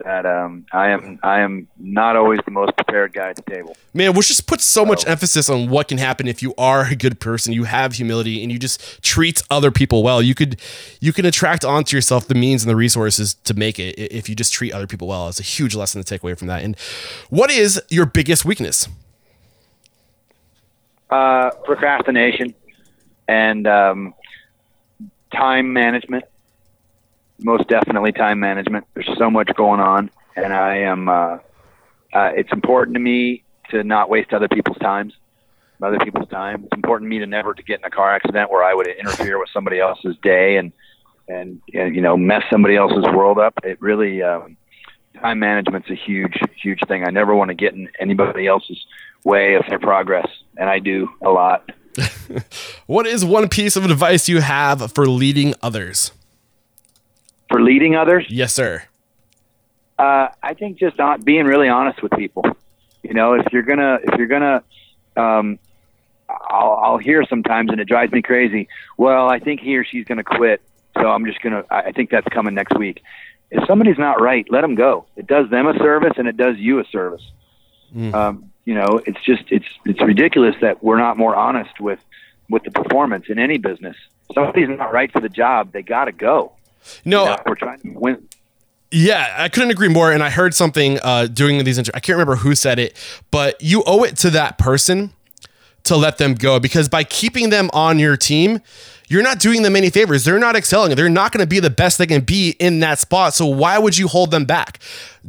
that 0.03 0.25
um, 0.25 0.65
I 0.73 0.89
am 0.89 1.19
I 1.23 1.39
am 1.39 1.67
not 1.77 2.15
always 2.15 2.39
the 2.43 2.51
most 2.51 2.75
prepared 2.75 3.13
guy 3.13 3.29
at 3.29 3.37
the 3.37 3.41
table. 3.43 3.77
Man, 3.93 4.13
which 4.13 4.27
just 4.27 4.45
puts 4.45 4.65
so, 4.65 4.81
so 4.81 4.85
much 4.85 5.07
emphasis 5.07 5.49
on 5.49 5.69
what 5.69 5.87
can 5.87 5.97
happen 5.97 6.27
if 6.27 6.41
you 6.41 6.53
are 6.57 6.85
a 6.85 6.95
good 6.95 7.19
person, 7.19 7.53
you 7.53 7.63
have 7.63 7.93
humility, 7.93 8.43
and 8.43 8.51
you 8.51 8.59
just 8.59 9.01
treat 9.01 9.41
other 9.49 9.71
people 9.71 10.03
well. 10.03 10.21
You 10.21 10.35
could 10.35 10.59
you 10.99 11.13
can 11.13 11.25
attract 11.25 11.63
onto 11.63 11.95
yourself 11.95 12.27
the 12.27 12.35
means 12.35 12.63
and 12.63 12.69
the 12.69 12.75
resources 12.75 13.35
to 13.35 13.53
make 13.53 13.79
it 13.79 13.97
if 13.97 14.27
you 14.27 14.35
just 14.35 14.51
treat 14.51 14.73
other 14.73 14.87
people 14.87 15.07
well. 15.07 15.29
It's 15.29 15.39
a 15.39 15.43
huge 15.43 15.75
lesson 15.75 16.01
to 16.01 16.05
take 16.07 16.23
away 16.23 16.33
from 16.35 16.47
that. 16.47 16.63
And 16.63 16.77
what 17.29 17.49
is 17.49 17.81
your 17.89 18.05
biggest 18.05 18.43
weakness? 18.43 18.87
Uh, 21.09 21.51
procrastination 21.63 22.53
and 23.27 23.67
um, 23.67 24.13
time 25.31 25.73
management 25.73 26.25
most 27.39 27.67
definitely 27.67 28.11
time 28.11 28.39
management. 28.39 28.85
There's 28.93 29.09
so 29.17 29.29
much 29.29 29.49
going 29.55 29.79
on, 29.79 30.09
and 30.35 30.53
I 30.53 30.77
am. 30.77 31.09
Uh, 31.09 31.37
uh, 32.13 32.31
it's 32.35 32.51
important 32.51 32.95
to 32.95 32.99
me 32.99 33.43
to 33.71 33.83
not 33.83 34.09
waste 34.09 34.33
other 34.33 34.47
people's 34.47 34.77
times, 34.77 35.13
other 35.81 35.99
people's 35.99 36.29
time. 36.29 36.63
It's 36.63 36.75
important 36.75 37.09
to 37.09 37.09
me 37.09 37.19
to 37.19 37.25
never 37.25 37.53
to 37.53 37.63
get 37.63 37.79
in 37.79 37.85
a 37.85 37.89
car 37.89 38.13
accident 38.13 38.51
where 38.51 38.63
I 38.63 38.73
would 38.73 38.87
interfere 38.87 39.39
with 39.39 39.49
somebody 39.53 39.79
else's 39.79 40.15
day 40.21 40.57
and 40.57 40.71
and, 41.27 41.61
and 41.73 41.95
you 41.95 42.01
know 42.01 42.15
mess 42.15 42.43
somebody 42.49 42.75
else's 42.75 43.05
world 43.13 43.37
up. 43.39 43.53
It 43.63 43.81
really 43.81 44.21
um, 44.21 44.57
time 45.19 45.39
management's 45.39 45.89
a 45.89 45.95
huge 45.95 46.39
huge 46.61 46.79
thing. 46.87 47.03
I 47.05 47.09
never 47.09 47.35
want 47.35 47.49
to 47.49 47.55
get 47.55 47.73
in 47.73 47.89
anybody 47.99 48.47
else's 48.47 48.85
way 49.23 49.55
of 49.55 49.65
their 49.67 49.79
progress, 49.79 50.27
and 50.57 50.69
I 50.69 50.79
do 50.79 51.09
a 51.21 51.29
lot. 51.29 51.69
what 52.87 53.07
is 53.07 53.23
one 53.23 53.49
piece 53.49 53.75
of 53.75 53.85
advice 53.85 54.27
you 54.29 54.41
have 54.41 54.91
for 54.91 55.07
leading 55.07 55.53
others? 55.61 56.11
for 57.49 57.61
leading 57.61 57.95
others? 57.95 58.25
Yes, 58.29 58.53
sir. 58.53 58.83
Uh, 59.97 60.27
I 60.43 60.53
think 60.53 60.77
just 60.77 60.97
not 60.97 61.23
being 61.23 61.45
really 61.45 61.69
honest 61.69 62.01
with 62.01 62.11
people. 62.13 62.43
You 63.03 63.13
know, 63.13 63.33
if 63.33 63.45
you're 63.51 63.63
gonna, 63.63 63.99
if 64.03 64.17
you're 64.17 64.27
gonna, 64.27 64.63
um, 65.15 65.59
I'll, 66.27 66.79
I'll 66.83 66.97
hear 66.97 67.23
sometimes, 67.23 67.71
and 67.71 67.79
it 67.79 67.87
drives 67.87 68.11
me 68.11 68.21
crazy. 68.21 68.67
Well, 68.97 69.29
I 69.29 69.39
think 69.39 69.61
he 69.61 69.77
or 69.77 69.85
she's 69.85 70.05
gonna 70.05 70.23
quit, 70.23 70.61
so 70.99 71.07
I'm 71.07 71.25
just 71.25 71.41
gonna. 71.41 71.63
I 71.69 71.91
think 71.91 72.09
that's 72.09 72.27
coming 72.27 72.55
next 72.55 72.77
week. 72.77 73.03
If 73.51 73.65
somebody's 73.67 73.97
not 73.97 74.19
right, 74.19 74.45
let 74.49 74.61
them 74.61 74.75
go. 74.75 75.05
It 75.15 75.27
does 75.27 75.49
them 75.49 75.67
a 75.67 75.77
service, 75.77 76.13
and 76.17 76.27
it 76.27 76.35
does 76.35 76.57
you 76.57 76.79
a 76.79 76.85
service. 76.85 77.21
Mm. 77.95 78.13
Um, 78.13 78.51
you 78.65 78.73
know, 78.73 78.99
it's 79.05 79.23
just 79.23 79.43
it's 79.49 79.67
it's 79.85 80.01
ridiculous 80.01 80.55
that 80.61 80.83
we're 80.83 80.97
not 80.97 81.17
more 81.17 81.35
honest 81.35 81.79
with 81.79 81.99
with 82.49 82.63
the 82.63 82.71
performance 82.71 83.25
in 83.29 83.39
any 83.39 83.57
business. 83.57 83.95
If 84.29 84.33
somebody's 84.35 84.69
not 84.69 84.91
right 84.91 85.11
for 85.11 85.21
the 85.21 85.29
job, 85.29 85.71
they 85.71 85.83
got 85.83 86.05
to 86.05 86.11
go. 86.11 86.51
No, 87.05 87.23
you 87.23 87.29
know, 87.29 87.37
we're 87.45 87.55
trying 87.55 87.79
to 87.81 87.89
win. 87.91 88.27
Yeah, 88.91 89.33
I 89.37 89.49
couldn't 89.49 89.71
agree 89.71 89.87
more. 89.87 90.11
And 90.11 90.23
I 90.23 90.29
heard 90.29 90.53
something 90.53 90.99
uh, 91.03 91.27
doing 91.27 91.63
these. 91.63 91.77
Inter- 91.77 91.91
I 91.93 91.99
can't 91.99 92.15
remember 92.15 92.37
who 92.37 92.55
said 92.55 92.79
it, 92.79 92.97
but 93.31 93.61
you 93.61 93.83
owe 93.85 94.03
it 94.03 94.17
to 94.17 94.29
that 94.31 94.57
person 94.57 95.11
to 95.83 95.95
let 95.95 96.17
them 96.17 96.33
go 96.33 96.59
because 96.59 96.89
by 96.89 97.03
keeping 97.03 97.51
them 97.51 97.69
on 97.71 97.99
your 97.99 98.17
team, 98.17 98.59
you're 99.07 99.23
not 99.23 99.39
doing 99.39 99.61
them 99.61 99.75
any 99.75 99.89
favors. 99.89 100.25
They're 100.25 100.39
not 100.39 100.55
excelling. 100.55 100.95
They're 100.95 101.09
not 101.09 101.31
going 101.31 101.43
to 101.43 101.47
be 101.47 101.59
the 101.59 101.69
best 101.69 101.97
they 101.97 102.07
can 102.07 102.21
be 102.21 102.55
in 102.59 102.79
that 102.79 102.99
spot. 102.99 103.33
So 103.33 103.45
why 103.45 103.77
would 103.77 103.97
you 103.97 104.07
hold 104.07 104.31
them 104.31 104.45
back? 104.45 104.79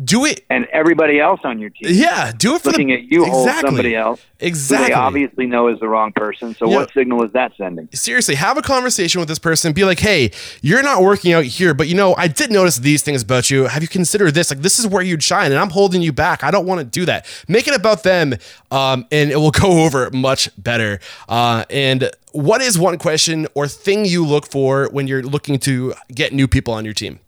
Do 0.05 0.25
it. 0.27 0.45
And 0.51 0.67
everybody 0.73 1.19
else 1.19 1.41
on 1.45 1.59
your 1.59 1.71
team. 1.71 1.91
Yeah, 1.95 2.33
do 2.37 2.55
it 2.55 2.63
for 2.63 2.71
looking 2.71 2.89
the, 2.89 2.95
at 2.95 3.03
you 3.05 3.25
exactly. 3.25 3.31
hold 3.31 3.61
somebody 3.61 3.97
else. 3.97 4.27
Exactly. 4.39 4.89
they 4.89 4.93
obviously 4.93 5.47
know 5.47 5.69
is 5.69 5.81
the 5.81 5.89
wrong 5.89 6.13
person. 6.13 6.55
So 6.55 6.69
what 6.69 6.93
signal 6.93 7.23
is 7.25 7.33
that 7.33 7.53
sending? 7.57 7.89
Seriously, 7.95 8.35
have 8.35 8.59
a 8.59 8.63
conversation 8.63 9.21
with 9.21 9.29
this 9.29 9.39
person. 9.39 9.73
Be 9.73 9.85
like, 9.85 9.99
hey, 9.99 10.33
you're 10.61 10.83
not 10.83 11.03
working 11.03 11.33
out 11.33 11.45
here, 11.45 11.73
but 11.73 11.89
you 11.89 11.95
know, 11.95 12.15
I 12.17 12.29
did 12.29 12.51
notice 12.51 12.77
these 12.77 13.03
things 13.03 13.23
about 13.23 13.51
you. 13.51 13.65
Have 13.65 13.81
you 13.81 13.89
considered 13.89 14.35
this? 14.35 14.51
Like, 14.51 14.61
this 14.61 14.79
is 14.79 14.87
where 14.87 15.03
you'd 15.03 15.23
shine, 15.23 15.51
and 15.51 15.59
I'm 15.59 15.71
holding 15.71 16.03
you 16.03 16.13
back. 16.13 16.45
I 16.45 16.51
don't 16.51 16.67
want 16.67 16.81
to 16.81 16.85
do 16.85 17.07
that. 17.07 17.27
Make 17.49 17.67
it 17.67 17.75
about 17.75 18.03
them, 18.03 18.35
um, 18.71 19.07
and 19.11 19.31
it 19.31 19.37
will 19.37 19.51
go 19.53 19.85
over 19.85 20.11
much 20.11 20.51
better. 20.63 21.01
Uh, 21.29 21.65
and 21.71 22.11
what 22.37 22.61
is 22.61 22.79
one 22.79 22.99
question 22.99 23.47
or 23.55 23.67
thing 23.67 24.05
you 24.05 24.25
look 24.25 24.47
for 24.47 24.89
when 24.93 25.07
you're 25.07 25.23
looking 25.23 25.59
to 25.61 25.95
get 26.15 26.33
new 26.33 26.47
people 26.47 26.75
on 26.75 26.85
your 26.85 26.95
team? 26.95 27.19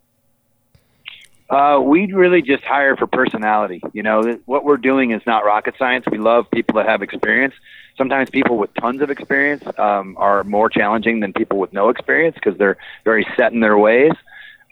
Uh, 1.48 1.80
we 1.82 2.12
really 2.12 2.42
just 2.42 2.62
hire 2.62 2.94
for 2.94 3.06
personality. 3.06 3.80
You 3.94 4.02
know, 4.02 4.38
what 4.44 4.64
we're 4.64 4.76
doing 4.76 5.12
is 5.12 5.22
not 5.26 5.46
rocket 5.46 5.74
science. 5.78 6.04
We 6.10 6.18
love 6.18 6.50
people 6.50 6.76
that 6.76 6.86
have 6.86 7.00
experience. 7.00 7.54
Sometimes 7.96 8.28
people 8.28 8.58
with 8.58 8.72
tons 8.74 9.00
of 9.00 9.10
experience 9.10 9.64
um, 9.78 10.14
are 10.18 10.44
more 10.44 10.68
challenging 10.68 11.20
than 11.20 11.32
people 11.32 11.58
with 11.58 11.72
no 11.72 11.88
experience 11.88 12.34
because 12.34 12.58
they're 12.58 12.76
very 13.04 13.26
set 13.34 13.52
in 13.52 13.60
their 13.60 13.78
ways, 13.78 14.12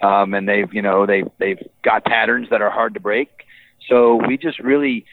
um, 0.02 0.34
and 0.34 0.46
they've 0.46 0.72
you 0.72 0.82
know 0.82 1.06
they've 1.06 1.28
they've 1.38 1.66
got 1.82 2.04
patterns 2.04 2.50
that 2.50 2.60
are 2.60 2.70
hard 2.70 2.92
to 2.94 3.00
break. 3.00 3.46
So 3.88 4.16
we 4.16 4.36
just 4.36 4.58
really 4.58 5.06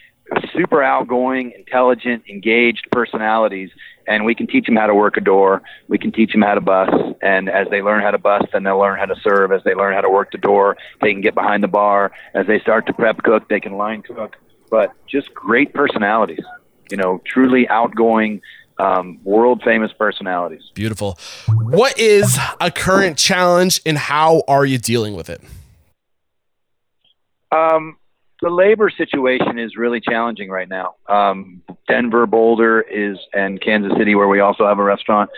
super 0.52 0.82
outgoing, 0.82 1.52
intelligent, 1.52 2.24
engaged 2.28 2.88
personalities 2.92 3.70
and 4.06 4.24
we 4.24 4.34
can 4.34 4.46
teach 4.46 4.66
them 4.66 4.76
how 4.76 4.86
to 4.86 4.94
work 4.94 5.16
a 5.16 5.20
door. 5.20 5.62
We 5.88 5.98
can 5.98 6.12
teach 6.12 6.32
them 6.32 6.42
how 6.42 6.54
to 6.54 6.60
bus, 6.60 6.90
and 7.22 7.48
as 7.48 7.68
they 7.70 7.82
learn 7.82 8.02
how 8.02 8.10
to 8.10 8.18
bus, 8.18 8.42
then 8.52 8.64
they'll 8.64 8.78
learn 8.78 8.98
how 8.98 9.06
to 9.06 9.16
serve. 9.20 9.52
As 9.52 9.62
they 9.64 9.74
learn 9.74 9.94
how 9.94 10.00
to 10.00 10.10
work 10.10 10.32
the 10.32 10.38
door, 10.38 10.76
they 11.00 11.12
can 11.12 11.20
get 11.20 11.34
behind 11.34 11.62
the 11.62 11.68
bar. 11.68 12.12
As 12.34 12.46
they 12.46 12.60
start 12.60 12.86
to 12.86 12.92
prep 12.92 13.22
cook, 13.22 13.48
they 13.48 13.60
can 13.60 13.76
line 13.76 14.02
cook. 14.02 14.36
But 14.70 14.92
just 15.06 15.32
great 15.34 15.72
personalities, 15.72 16.44
you 16.90 16.96
know, 16.96 17.20
truly 17.24 17.68
outgoing, 17.68 18.40
um, 18.78 19.20
world 19.22 19.62
famous 19.62 19.92
personalities. 19.92 20.70
Beautiful. 20.74 21.18
What 21.48 21.98
is 21.98 22.38
a 22.60 22.70
current 22.70 23.18
challenge, 23.18 23.80
and 23.86 23.96
how 23.96 24.42
are 24.48 24.66
you 24.66 24.78
dealing 24.78 25.14
with 25.14 25.30
it? 25.30 25.40
Um, 27.52 27.96
the 28.44 28.50
labor 28.50 28.90
situation 28.90 29.58
is 29.58 29.74
really 29.74 30.00
challenging 30.00 30.50
right 30.50 30.68
now. 30.68 30.96
Um, 31.08 31.62
Denver, 31.88 32.26
Boulder 32.26 32.82
is, 32.82 33.16
and 33.32 33.58
Kansas 33.58 33.96
City, 33.96 34.14
where 34.14 34.28
we 34.28 34.40
also 34.40 34.66
have 34.66 34.78
a 34.78 34.82
restaurant, 34.82 35.30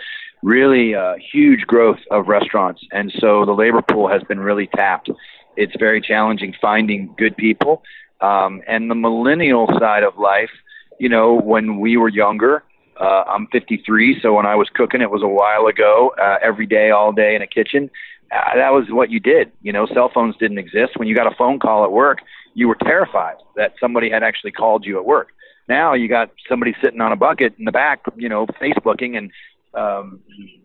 really 0.43 0.93
uh, 0.93 1.13
huge 1.31 1.61
growth 1.61 1.99
of 2.11 2.27
restaurants, 2.27 2.81
and 2.91 3.11
so 3.19 3.45
the 3.45 3.53
labor 3.53 3.81
pool 3.81 4.09
has 4.09 4.21
been 4.23 4.41
really 4.41 4.67
tapped. 4.75 5.09
It's 5.55 5.73
very 5.79 6.01
challenging 6.01 6.53
finding 6.61 7.15
good 7.17 7.37
people, 7.37 7.81
um, 8.19 8.61
and 8.67 8.91
the 8.91 8.95
millennial 8.95 9.67
side 9.79 10.03
of 10.03 10.17
life. 10.17 10.51
You 10.99 11.07
know, 11.07 11.33
when 11.33 11.79
we 11.79 11.95
were 11.95 12.09
younger, 12.09 12.65
uh, 12.99 13.23
I'm 13.29 13.47
53, 13.53 14.19
so 14.21 14.33
when 14.33 14.45
I 14.45 14.55
was 14.55 14.67
cooking, 14.73 14.99
it 14.99 15.09
was 15.09 15.23
a 15.23 15.27
while 15.27 15.67
ago. 15.67 16.13
Uh, 16.21 16.39
every 16.43 16.65
day, 16.65 16.91
all 16.91 17.13
day 17.13 17.35
in 17.35 17.41
a 17.41 17.47
kitchen. 17.47 17.89
Uh, 18.29 18.55
that 18.55 18.73
was 18.73 18.87
what 18.89 19.09
you 19.09 19.21
did. 19.21 19.49
You 19.61 19.71
know, 19.71 19.87
cell 19.87 20.11
phones 20.13 20.35
didn't 20.35 20.57
exist. 20.57 20.97
When 20.97 21.07
you 21.07 21.15
got 21.15 21.31
a 21.31 21.35
phone 21.37 21.59
call 21.59 21.85
at 21.85 21.91
work, 21.93 22.19
you 22.57 22.67
were 22.67 22.77
terrified 22.83 23.35
that 23.55 23.73
somebody 23.79 24.09
had 24.09 24.23
actually 24.23 24.51
called 24.51 24.83
you 24.83 24.97
at 24.97 25.05
work. 25.05 25.29
Now 25.69 25.93
you 25.93 26.07
got 26.07 26.31
somebody 26.49 26.75
sitting 26.81 27.01
on 27.01 27.11
a 27.11 27.15
bucket 27.15 27.53
in 27.59 27.65
the 27.65 27.71
back, 27.71 28.01
you 28.15 28.27
know, 28.27 28.47
Facebooking 28.47 29.15
and, 29.15 29.31
um, 29.75 30.21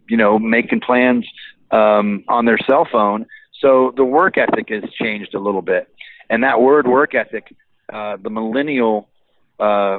you 0.09 0.17
know, 0.17 0.39
making 0.39 0.81
plans 0.81 1.27
um, 1.71 2.25
on 2.29 2.47
their 2.47 2.57
cell 2.67 2.89
phone. 2.91 3.27
So 3.61 3.93
the 3.95 4.07
work 4.07 4.39
ethic 4.39 4.71
has 4.71 4.85
changed 4.93 5.35
a 5.35 5.39
little 5.39 5.61
bit. 5.61 5.87
And 6.31 6.45
that 6.45 6.63
word 6.63 6.87
work 6.87 7.15
ethic, 7.15 7.55
uh, 7.93 8.17
the 8.17 8.31
millennial 8.31 9.11
uh, 9.61 9.99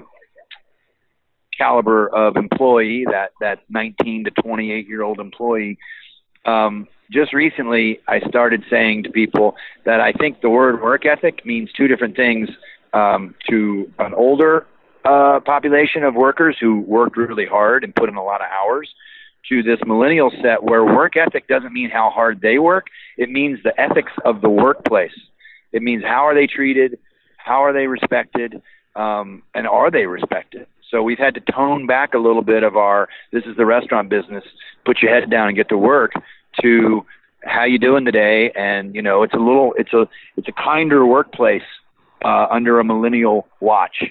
caliber 1.56 2.08
of 2.08 2.38
employee, 2.38 3.06
that 3.12 3.34
that 3.40 3.60
19 3.70 4.24
to 4.24 4.32
28 4.32 4.88
year 4.88 5.04
old 5.04 5.20
employee. 5.20 5.78
Um, 6.44 6.88
just 7.14 7.34
recently, 7.34 8.00
I 8.08 8.20
started 8.28 8.64
saying 8.70 9.04
to 9.04 9.10
people 9.10 9.56
that 9.86 10.02
I 10.02 10.12
think 10.14 10.42
the 10.42 10.50
word 10.50 10.82
work 10.82 11.06
ethic 11.06 11.46
means 11.46 11.72
two 11.72 11.88
different 11.88 12.16
things 12.16 12.50
um, 12.94 13.36
to 13.50 13.92
an 14.00 14.14
older 14.14 14.66
uh, 15.06 15.40
population 15.46 16.04
of 16.04 16.16
workers 16.16 16.58
who 16.60 16.82
worked 16.82 17.18
really 17.18 17.46
hard 17.46 17.84
and 17.84 17.94
put 17.96 18.10
in 18.10 18.16
a 18.16 18.24
lot 18.24 18.42
of 18.42 18.48
hours 18.48 18.90
to 19.50 19.62
this 19.62 19.80
millennial 19.86 20.32
set 20.42 20.64
where 20.64 20.84
work 20.86 21.18
ethic 21.18 21.48
doesn't 21.48 21.74
mean 21.74 21.90
how 21.90 22.10
hard 22.10 22.42
they 22.42 22.58
work. 22.58 22.88
It 23.18 23.30
means 23.30 23.60
the 23.64 23.80
ethics 23.80 24.14
of 24.26 24.42
the 24.42 24.50
workplace. 24.50 25.12
It 25.72 25.84
means 25.84 26.04
how 26.04 26.26
are 26.26 26.34
they 26.34 26.48
treated 26.48 26.98
how 27.44 27.64
are 27.64 27.74
they 27.74 27.88
respected 27.88 28.62
um, 28.96 29.44
and 29.54 29.68
are 29.68 29.92
they 29.92 30.06
respected? 30.06 30.66
So 30.90 31.04
we've 31.04 31.18
had 31.18 31.34
to 31.36 31.42
tone 31.42 31.88
back 31.88 32.14
a 32.14 32.20
little 32.20 32.42
bit 32.42 32.64
of 32.64 32.78
our 32.78 33.10
this 33.32 33.44
is 33.46 33.58
the 33.58 33.66
restaurant 33.66 34.10
business, 34.10 34.44
put 34.86 35.02
your 35.02 35.14
head 35.14 35.30
down 35.30 35.48
and 35.48 35.58
get 35.58 35.70
to 35.70 35.78
work 35.78 36.14
to 36.62 37.06
how 37.44 37.64
you 37.64 37.78
doing 37.78 38.06
today 38.06 38.52
and 38.52 38.96
you 38.96 39.02
know 39.02 39.24
it's 39.24 39.34
a 39.34 39.38
little 39.38 39.74
it's 39.78 39.94
a 39.94 40.08
it's 40.38 40.48
a 40.48 40.52
kinder 40.54 41.06
workplace 41.06 41.64
uh, 42.24 42.48
under 42.50 42.80
a 42.80 42.84
millennial 42.84 43.48
watch 43.60 44.04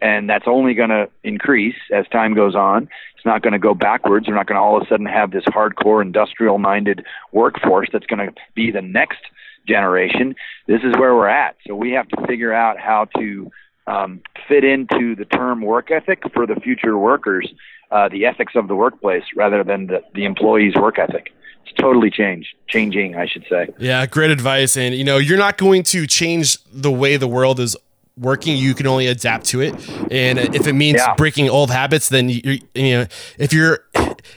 and 0.00 0.28
that's 0.28 0.46
only 0.46 0.74
going 0.74 0.88
to 0.88 1.08
increase 1.22 1.76
as 1.92 2.06
time 2.08 2.34
goes 2.34 2.54
on. 2.54 2.88
It's 3.16 3.26
not 3.26 3.42
going 3.42 3.52
to 3.52 3.58
go 3.58 3.74
backwards. 3.74 4.26
We're 4.26 4.34
not 4.34 4.46
going 4.46 4.56
to 4.56 4.62
all 4.62 4.76
of 4.76 4.82
a 4.82 4.86
sudden 4.88 5.06
have 5.06 5.30
this 5.30 5.44
hardcore 5.44 6.00
industrial 6.00 6.58
minded 6.58 7.04
workforce 7.32 7.88
that's 7.92 8.06
going 8.06 8.26
to 8.26 8.32
be 8.54 8.70
the 8.70 8.80
next 8.80 9.20
generation. 9.68 10.34
This 10.66 10.80
is 10.82 10.94
where 10.98 11.14
we're 11.14 11.28
at. 11.28 11.56
So 11.66 11.74
we 11.74 11.92
have 11.92 12.08
to 12.08 12.26
figure 12.26 12.52
out 12.52 12.78
how 12.78 13.06
to 13.18 13.50
um, 13.86 14.22
fit 14.48 14.64
into 14.64 15.14
the 15.14 15.26
term 15.26 15.60
work 15.60 15.90
ethic 15.90 16.22
for 16.32 16.46
the 16.46 16.54
future 16.54 16.96
workers, 16.96 17.52
uh, 17.90 18.08
the 18.08 18.24
ethics 18.24 18.54
of 18.56 18.68
the 18.68 18.74
workplace 18.74 19.24
rather 19.36 19.62
than 19.62 19.88
the, 19.88 20.02
the 20.14 20.24
employee's 20.24 20.74
work 20.76 20.98
ethic. 20.98 21.32
Totally 21.78 22.10
changed, 22.10 22.54
changing, 22.66 23.16
I 23.16 23.26
should 23.26 23.44
say. 23.48 23.68
Yeah, 23.78 24.04
great 24.06 24.30
advice. 24.30 24.76
And 24.76 24.94
you 24.94 25.04
know, 25.04 25.18
you're 25.18 25.38
not 25.38 25.56
going 25.56 25.82
to 25.84 26.06
change 26.06 26.58
the 26.72 26.90
way 26.90 27.16
the 27.16 27.28
world 27.28 27.60
is 27.60 27.76
working 28.16 28.56
you 28.56 28.74
can 28.74 28.86
only 28.86 29.06
adapt 29.06 29.46
to 29.46 29.62
it 29.62 29.72
and 30.10 30.38
if 30.38 30.66
it 30.66 30.74
means 30.74 30.98
yeah. 30.98 31.14
breaking 31.14 31.48
old 31.48 31.70
habits 31.70 32.10
then 32.10 32.28
you 32.28 32.58
you 32.74 32.90
know 32.90 33.06
if 33.38 33.50
you're 33.50 33.86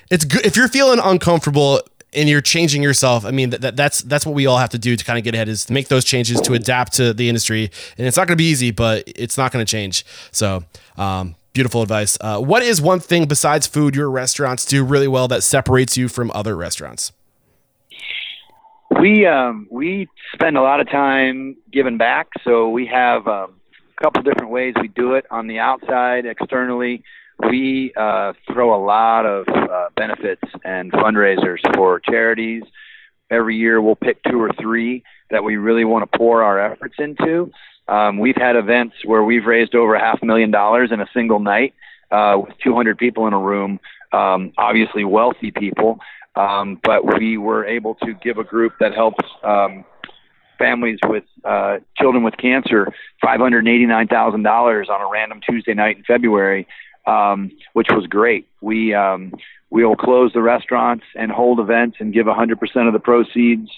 it's 0.09 0.23
good 0.23 0.45
if 0.45 0.55
you're 0.55 0.69
feeling 0.69 1.01
uncomfortable 1.03 1.81
and 2.15 2.29
you're 2.29 2.41
changing 2.41 2.83
yourself. 2.83 3.25
I 3.25 3.31
mean, 3.31 3.49
that, 3.51 3.75
that's 3.75 4.01
that's 4.01 4.25
what 4.25 4.35
we 4.35 4.45
all 4.45 4.57
have 4.57 4.69
to 4.69 4.79
do 4.79 4.95
to 4.95 5.03
kind 5.03 5.17
of 5.17 5.23
get 5.23 5.33
ahead 5.33 5.49
is 5.49 5.65
to 5.65 5.73
make 5.73 5.87
those 5.87 6.05
changes 6.05 6.39
to 6.41 6.53
adapt 6.53 6.93
to 6.93 7.13
the 7.13 7.27
industry. 7.27 7.71
And 7.97 8.07
it's 8.07 8.17
not 8.17 8.27
going 8.27 8.37
to 8.37 8.41
be 8.41 8.49
easy, 8.49 8.71
but 8.71 9.03
it's 9.07 9.37
not 9.37 9.51
going 9.51 9.65
to 9.65 9.69
change. 9.69 10.05
So, 10.31 10.63
um, 10.97 11.35
beautiful 11.53 11.81
advice. 11.81 12.17
Uh, 12.21 12.39
what 12.39 12.63
is 12.63 12.81
one 12.81 12.99
thing 12.99 13.25
besides 13.25 13.67
food 13.67 13.95
your 13.95 14.09
restaurants 14.09 14.65
do 14.65 14.83
really 14.83 15.07
well 15.07 15.27
that 15.27 15.43
separates 15.43 15.97
you 15.97 16.07
from 16.07 16.31
other 16.33 16.55
restaurants? 16.55 17.11
We 18.99 19.25
um, 19.25 19.67
we 19.69 20.07
spend 20.33 20.57
a 20.57 20.61
lot 20.61 20.79
of 20.79 20.89
time 20.89 21.57
giving 21.71 21.97
back. 21.97 22.27
So 22.43 22.69
we 22.69 22.85
have 22.87 23.27
um, 23.27 23.55
a 23.97 24.03
couple 24.03 24.21
different 24.23 24.51
ways 24.51 24.73
we 24.79 24.87
do 24.89 25.13
it 25.13 25.25
on 25.31 25.47
the 25.47 25.59
outside, 25.59 26.25
externally 26.25 27.03
we 27.39 27.93
uh, 27.95 28.33
throw 28.51 28.75
a 28.75 28.81
lot 28.83 29.25
of 29.25 29.47
uh, 29.47 29.87
benefits 29.95 30.41
and 30.63 30.91
fundraisers 30.91 31.59
for 31.75 31.99
charities. 31.99 32.63
Every 33.29 33.57
year, 33.57 33.81
we'll 33.81 33.95
pick 33.95 34.21
two 34.23 34.41
or 34.41 34.51
three 34.59 35.03
that 35.31 35.43
we 35.43 35.57
really 35.57 35.85
want 35.85 36.09
to 36.09 36.17
pour 36.17 36.43
our 36.43 36.59
efforts 36.59 36.95
into. 36.99 37.51
Um, 37.87 38.19
we've 38.19 38.35
had 38.35 38.55
events 38.55 38.95
where 39.05 39.23
we've 39.23 39.45
raised 39.45 39.75
over 39.75 39.97
half 39.97 40.19
a 40.21 40.25
million 40.25 40.51
dollars 40.51 40.91
in 40.91 41.01
a 41.01 41.07
single 41.13 41.39
night 41.39 41.73
uh, 42.11 42.37
with 42.37 42.53
200 42.63 42.97
people 42.97 43.27
in 43.27 43.33
a 43.33 43.39
room, 43.39 43.79
um, 44.11 44.53
obviously 44.57 45.03
wealthy 45.03 45.51
people. 45.51 45.99
Um, 46.35 46.79
but 46.83 47.19
we 47.19 47.37
were 47.37 47.65
able 47.65 47.95
to 47.95 48.13
give 48.13 48.37
a 48.37 48.43
group 48.43 48.73
that 48.79 48.93
helps 48.93 49.23
um, 49.43 49.85
families 50.57 50.99
with 51.07 51.25
uh, 51.43 51.77
children 51.97 52.23
with 52.23 52.35
cancer 52.37 52.91
$589,000 53.23 54.89
on 54.89 55.01
a 55.01 55.09
random 55.11 55.41
Tuesday 55.47 55.73
night 55.73 55.97
in 55.97 56.03
February 56.03 56.67
um, 57.05 57.51
which 57.73 57.87
was 57.89 58.07
great. 58.07 58.47
We 58.61 58.93
um, 58.93 59.33
we 59.69 59.85
will 59.85 59.95
close 59.95 60.31
the 60.33 60.41
restaurants 60.41 61.05
and 61.15 61.31
hold 61.31 61.59
events 61.59 61.97
and 61.99 62.13
give 62.13 62.27
100% 62.27 62.53
of 62.87 62.93
the 62.93 62.99
proceeds 62.99 63.69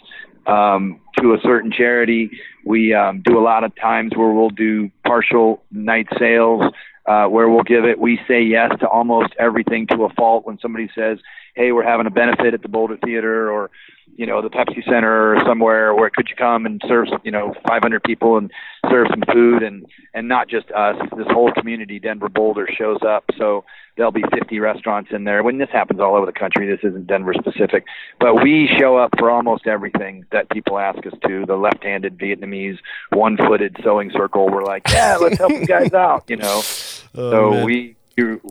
um, 0.45 0.99
to 1.19 1.33
a 1.33 1.37
certain 1.41 1.71
charity. 1.71 2.31
We 2.65 2.93
um, 2.93 3.21
do 3.23 3.39
a 3.39 3.41
lot 3.41 3.63
of 3.63 3.73
times 3.75 4.11
where 4.13 4.29
we'll 4.31 4.49
do 4.49 4.91
partial 5.07 5.63
night 5.71 6.07
sales, 6.19 6.63
uh, 7.05 7.27
where 7.27 7.49
we'll 7.49 7.63
give 7.63 7.85
it. 7.85 7.97
We 7.97 8.19
say 8.27 8.43
yes 8.43 8.71
to 8.81 8.87
almost 8.89 9.33
everything 9.39 9.87
to 9.87 10.03
a 10.03 10.09
fault 10.09 10.45
when 10.45 10.59
somebody 10.59 10.89
says, 10.93 11.19
"Hey, 11.55 11.71
we're 11.71 11.83
having 11.83 12.07
a 12.07 12.11
benefit 12.11 12.53
at 12.53 12.61
the 12.61 12.69
Boulder 12.69 12.97
Theater," 12.97 13.49
or 13.51 13.71
you 14.15 14.25
know 14.25 14.41
the 14.41 14.49
Pepsi 14.49 14.83
Center 14.85 15.35
or 15.35 15.43
somewhere 15.45 15.93
where 15.93 16.09
could 16.09 16.29
you 16.29 16.35
come 16.35 16.65
and 16.65 16.81
serve 16.87 17.07
you 17.23 17.31
know 17.31 17.53
500 17.67 18.03
people 18.03 18.37
and 18.37 18.51
serve 18.89 19.07
some 19.09 19.23
food 19.31 19.63
and 19.63 19.85
and 20.13 20.27
not 20.27 20.47
just 20.47 20.71
us. 20.71 20.95
This 21.17 21.27
whole 21.29 21.51
community 21.51 21.99
Denver 21.99 22.29
Boulder 22.29 22.67
shows 22.77 22.99
up. 23.05 23.25
So 23.37 23.65
there'll 23.97 24.11
be 24.11 24.23
50 24.33 24.59
restaurants 24.59 25.11
in 25.11 25.23
there. 25.23 25.43
When 25.43 25.57
this 25.57 25.69
happens 25.71 25.99
all 25.99 26.15
over 26.15 26.25
the 26.25 26.31
country 26.31 26.67
this 26.67 26.79
isn't 26.83 27.07
Denver 27.07 27.33
specific 27.33 27.85
but 28.19 28.35
we 28.41 28.69
show 28.79 28.97
up 28.97 29.11
for 29.17 29.29
almost 29.29 29.67
everything 29.67 30.25
that 30.31 30.49
people 30.49 30.79
ask 30.79 31.05
us 31.05 31.13
to. 31.27 31.45
The 31.45 31.55
left-handed 31.55 32.17
Vietnamese 32.17 32.77
one-footed 33.11 33.77
sewing 33.83 34.11
circle. 34.11 34.49
We're 34.49 34.63
like 34.63 34.83
yeah 34.89 35.17
let's 35.17 35.37
help 35.37 35.51
you 35.51 35.65
guys 35.65 35.93
out 35.93 36.25
you 36.27 36.37
know? 36.37 36.61
Oh, 37.17 37.31
so 37.31 37.51
man. 37.51 37.65
we 37.65 37.95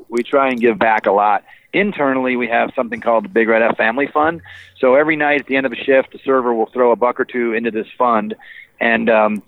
we 0.09 0.23
try 0.23 0.49
and 0.49 0.59
give 0.59 0.79
back 0.79 1.05
a 1.05 1.11
lot 1.13 1.45
internally 1.75 2.37
we 2.37 2.49
have 2.49 2.71
something 2.75 3.01
called 3.01 3.25
the 3.25 3.29
Big 3.29 3.49
Red 3.49 3.63
F 3.63 3.77
Family 3.77 4.07
Fund. 4.07 4.41
So 4.79 4.95
every 4.95 5.17
night 5.17 5.41
at 5.41 5.47
the 5.47 5.57
end 5.57 5.67
of 5.67 5.73
a 5.73 5.77
shift, 5.77 6.13
the 6.13 6.19
server 6.25 6.55
will 6.55 6.67
throw 6.67 6.93
a 6.93 6.97
buck 6.97 7.19
or 7.19 7.25
two 7.25 7.53
into 7.53 7.71
this 7.71 7.87
fund, 7.99 8.35
and 8.81 9.11
um, 9.11 9.43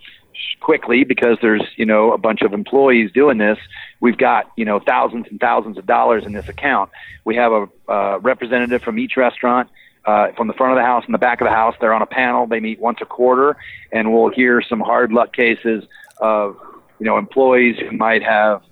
quickly 0.61 1.05
because 1.05 1.39
there's 1.41 1.62
you 1.77 1.87
know 1.87 2.12
a 2.12 2.18
bunch 2.18 2.43
of 2.43 2.53
employees 2.53 3.11
doing 3.12 3.39
this. 3.39 3.59
We've 4.01 4.18
got 4.18 4.51
you 4.57 4.64
know 4.64 4.81
thousands 4.81 5.27
and 5.31 5.41
thousands 5.41 5.79
of 5.79 5.87
dollars 5.87 6.24
in 6.24 6.33
this 6.33 6.49
account. 6.49 6.91
We 7.24 7.37
have 7.37 7.53
a 7.53 7.68
uh, 7.89 8.18
representative 8.20 8.83
from 8.83 8.99
each 8.99 9.16
restaurant. 9.16 9.70
Uh, 10.05 10.31
from 10.37 10.47
the 10.47 10.55
front 10.55 10.70
of 10.70 10.77
the 10.77 10.85
house 10.85 11.05
and 11.05 11.12
the 11.12 11.18
back 11.18 11.41
of 11.41 11.47
the 11.47 11.53
house, 11.53 11.74
they're 11.81 11.93
on 11.93 12.01
a 12.01 12.07
panel. 12.07 12.47
They 12.47 12.61
meet 12.61 12.79
once 12.79 12.99
a 13.03 13.05
quarter, 13.05 13.57
and 13.91 14.12
we'll 14.12 14.31
hear 14.31 14.62
some 14.62 14.79
hard 14.79 15.12
luck 15.12 15.33
cases 15.33 15.83
of 16.18 16.57
you 17.01 17.07
know 17.07 17.18
employees 17.18 17.77
who 17.79 17.97
might 17.97 18.22
have 18.22 18.62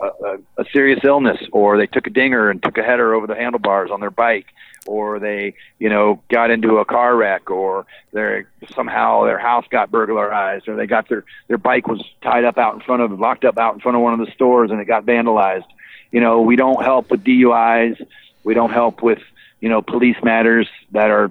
a, 0.00 0.38
a, 0.58 0.64
serious 0.72 1.00
illness, 1.04 1.38
or 1.52 1.76
they 1.76 1.86
took 1.86 2.06
a 2.06 2.10
dinger 2.10 2.50
and 2.50 2.62
took 2.62 2.78
a 2.78 2.82
header 2.82 3.14
over 3.14 3.26
the 3.26 3.34
handlebars 3.34 3.90
on 3.90 4.00
their 4.00 4.10
bike, 4.10 4.46
or 4.86 5.18
they, 5.18 5.54
you 5.78 5.88
know, 5.88 6.22
got 6.30 6.50
into 6.50 6.78
a 6.78 6.84
car 6.84 7.16
wreck, 7.16 7.50
or 7.50 7.86
they 8.12 8.44
somehow 8.74 9.24
their 9.24 9.38
house 9.38 9.66
got 9.70 9.90
burglarized, 9.90 10.68
or 10.68 10.76
they 10.76 10.86
got 10.86 11.08
their 11.08 11.24
their 11.48 11.58
bike 11.58 11.88
was 11.88 12.02
tied 12.22 12.44
up 12.44 12.58
out 12.58 12.74
in 12.74 12.80
front 12.80 13.02
of 13.02 13.18
locked 13.18 13.44
up 13.44 13.58
out 13.58 13.74
in 13.74 13.80
front 13.80 13.96
of 13.96 14.02
one 14.02 14.18
of 14.18 14.24
the 14.24 14.32
stores 14.32 14.70
and 14.70 14.80
it 14.80 14.86
got 14.86 15.04
vandalized. 15.04 15.66
You 16.10 16.20
know, 16.20 16.40
we 16.40 16.56
don't 16.56 16.82
help 16.82 17.10
with 17.10 17.24
DUIs. 17.24 18.04
We 18.44 18.54
don't 18.54 18.72
help 18.72 19.02
with 19.02 19.20
you 19.60 19.68
know 19.68 19.82
police 19.82 20.16
matters 20.22 20.68
that 20.92 21.10
are 21.10 21.30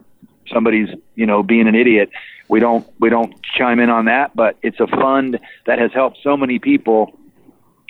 somebody's 0.51 0.89
you 1.15 1.25
know 1.25 1.43
being 1.43 1.67
an 1.67 1.75
idiot. 1.75 2.09
We 2.49 2.59
don't 2.59 2.87
we 2.99 3.09
don't 3.09 3.33
chime 3.43 3.79
in 3.79 3.89
on 3.89 4.05
that, 4.05 4.35
but 4.35 4.57
it's 4.61 4.79
a 4.79 4.87
fund 4.87 5.39
that 5.65 5.79
has 5.79 5.91
helped 5.93 6.19
so 6.23 6.37
many 6.37 6.59
people 6.59 7.17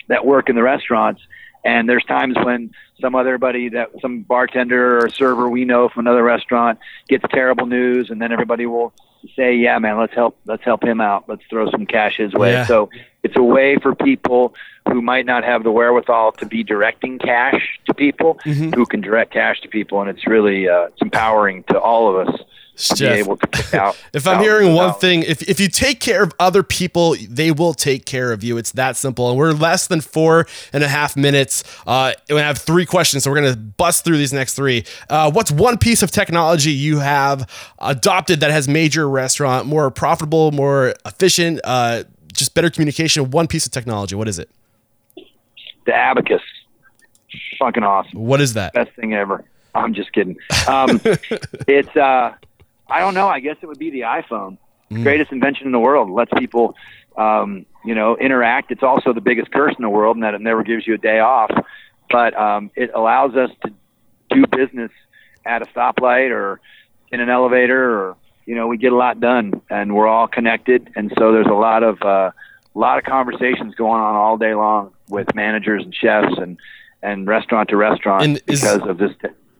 that 0.08 0.26
work 0.26 0.48
in 0.48 0.56
the 0.56 0.62
restaurants. 0.62 1.22
And 1.64 1.88
there's 1.88 2.04
times 2.04 2.36
when 2.42 2.70
some 3.00 3.14
other 3.14 3.36
buddy 3.38 3.68
that 3.70 3.90
some 4.00 4.22
bartender 4.22 5.04
or 5.04 5.08
server 5.08 5.48
we 5.48 5.64
know 5.64 5.88
from 5.88 6.06
another 6.06 6.22
restaurant 6.22 6.78
gets 7.08 7.24
terrible 7.30 7.66
news, 7.66 8.10
and 8.10 8.20
then 8.22 8.32
everybody 8.32 8.66
will 8.66 8.92
say, 9.34 9.56
yeah, 9.56 9.78
man, 9.78 9.98
let's 9.98 10.14
help, 10.14 10.38
let's 10.46 10.62
help 10.64 10.84
him 10.84 11.00
out. 11.00 11.24
Let's 11.28 11.42
throw 11.50 11.68
some 11.70 11.86
cash 11.86 12.16
his 12.16 12.32
way. 12.32 12.52
Yeah. 12.52 12.66
So 12.66 12.88
it's 13.24 13.36
a 13.36 13.42
way 13.42 13.76
for 13.76 13.94
people 13.94 14.54
who 14.88 15.02
might 15.02 15.26
not 15.26 15.42
have 15.42 15.64
the 15.64 15.72
wherewithal 15.72 16.32
to 16.32 16.46
be 16.46 16.62
directing 16.62 17.18
cash 17.18 17.80
to 17.86 17.94
people 17.94 18.38
Mm-hmm. 18.44 18.70
who 18.70 18.86
can 18.86 19.00
direct 19.00 19.32
cash 19.32 19.60
to 19.62 19.68
people. 19.68 20.00
And 20.00 20.08
it's 20.08 20.26
really, 20.26 20.68
uh, 20.68 20.84
it's 20.84 21.02
empowering 21.02 21.64
to 21.64 21.78
all 21.78 22.08
of 22.08 22.28
us 22.28 22.40
Jeff, 22.78 22.98
be 22.98 23.20
able 23.20 23.36
to 23.36 23.46
pick 23.46 23.74
out. 23.74 23.96
If 24.12 24.26
I'm 24.26 24.36
thousands 24.36 24.44
hearing 24.44 24.68
of 24.70 24.74
one 24.74 24.94
thing, 24.94 25.22
if, 25.22 25.42
if 25.42 25.60
you 25.60 25.68
take 25.68 26.00
care 26.00 26.22
of 26.22 26.32
other 26.38 26.62
people, 26.62 27.16
they 27.28 27.50
will 27.50 27.74
take 27.74 28.04
care 28.04 28.32
of 28.32 28.42
you. 28.42 28.56
It's 28.56 28.72
that 28.72 28.96
simple. 28.96 29.28
And 29.28 29.38
we're 29.38 29.52
less 29.52 29.86
than 29.86 30.00
four 30.00 30.46
and 30.72 30.82
a 30.82 30.88
half 30.88 31.16
minutes. 31.16 31.62
Uh, 31.86 32.12
I 32.30 32.40
have 32.40 32.58
three 32.58 32.86
questions, 32.86 33.24
so 33.24 33.30
we're 33.30 33.40
going 33.40 33.52
to 33.52 33.58
bust 33.58 34.04
through 34.04 34.18
these 34.18 34.32
next 34.32 34.54
three. 34.54 34.84
Uh, 35.10 35.30
what's 35.30 35.50
one 35.50 35.78
piece 35.78 36.02
of 36.02 36.10
technology 36.10 36.70
you 36.70 37.00
have 37.00 37.48
adopted 37.78 38.40
that 38.40 38.50
has 38.50 38.68
made 38.68 38.94
your 38.94 39.08
restaurant 39.08 39.66
more 39.66 39.90
profitable, 39.90 40.52
more 40.52 40.94
efficient, 41.04 41.60
uh, 41.64 42.04
just 42.32 42.54
better 42.54 42.70
communication? 42.70 43.30
One 43.30 43.46
piece 43.46 43.66
of 43.66 43.72
technology. 43.72 44.14
What 44.14 44.28
is 44.28 44.38
it? 44.38 44.48
the 45.88 45.94
abacus, 45.94 46.42
fucking 47.58 47.82
awesome. 47.82 48.20
What 48.20 48.42
is 48.42 48.52
that? 48.52 48.74
best 48.74 48.92
thing 48.92 49.14
ever. 49.14 49.42
I'm 49.74 49.94
just 49.94 50.12
kidding. 50.12 50.36
Um, 50.68 51.00
it's 51.66 51.96
uh, 51.96 52.34
I 52.88 53.00
don't 53.00 53.14
know. 53.14 53.28
I 53.28 53.40
guess 53.40 53.56
it 53.62 53.66
would 53.66 53.78
be 53.78 53.90
the 53.90 54.00
iPhone, 54.02 54.58
greatest 54.90 55.32
invention 55.32 55.66
in 55.66 55.72
the 55.72 55.78
world. 55.78 56.08
It 56.08 56.12
lets 56.12 56.32
people, 56.38 56.74
um, 57.16 57.66
you 57.84 57.94
know, 57.94 58.16
interact. 58.16 58.70
It's 58.70 58.82
also 58.82 59.12
the 59.12 59.20
biggest 59.20 59.50
curse 59.52 59.74
in 59.78 59.82
the 59.82 59.90
world, 59.90 60.16
and 60.16 60.24
that 60.24 60.34
it 60.34 60.40
never 60.40 60.62
gives 60.62 60.86
you 60.86 60.94
a 60.94 60.98
day 60.98 61.18
off. 61.20 61.50
But 62.10 62.34
um, 62.38 62.70
it 62.74 62.90
allows 62.94 63.34
us 63.36 63.50
to 63.66 63.72
do 64.30 64.44
business 64.46 64.90
at 65.44 65.62
a 65.62 65.66
stoplight 65.66 66.30
or 66.30 66.60
in 67.12 67.20
an 67.20 67.28
elevator, 67.28 68.00
or 68.00 68.16
you 68.46 68.54
know, 68.54 68.66
we 68.66 68.78
get 68.78 68.92
a 68.92 68.96
lot 68.96 69.20
done, 69.20 69.60
and 69.68 69.94
we're 69.94 70.08
all 70.08 70.26
connected. 70.28 70.90
And 70.96 71.12
so 71.18 71.32
there's 71.32 71.46
a 71.46 71.52
lot 71.54 71.82
of 71.82 72.00
uh, 72.02 72.30
a 72.74 72.78
lot 72.78 72.98
of 72.98 73.04
conversations 73.04 73.74
going 73.74 74.00
on 74.00 74.14
all 74.14 74.38
day 74.38 74.54
long 74.54 74.92
with 75.08 75.34
managers 75.34 75.84
and 75.84 75.94
chefs 75.94 76.36
and 76.38 76.58
and 77.02 77.26
restaurant 77.26 77.68
to 77.68 77.76
restaurant 77.76 78.24
And 78.24 78.36
is- 78.46 78.60
because 78.62 78.82
of 78.88 78.96
this 78.98 79.12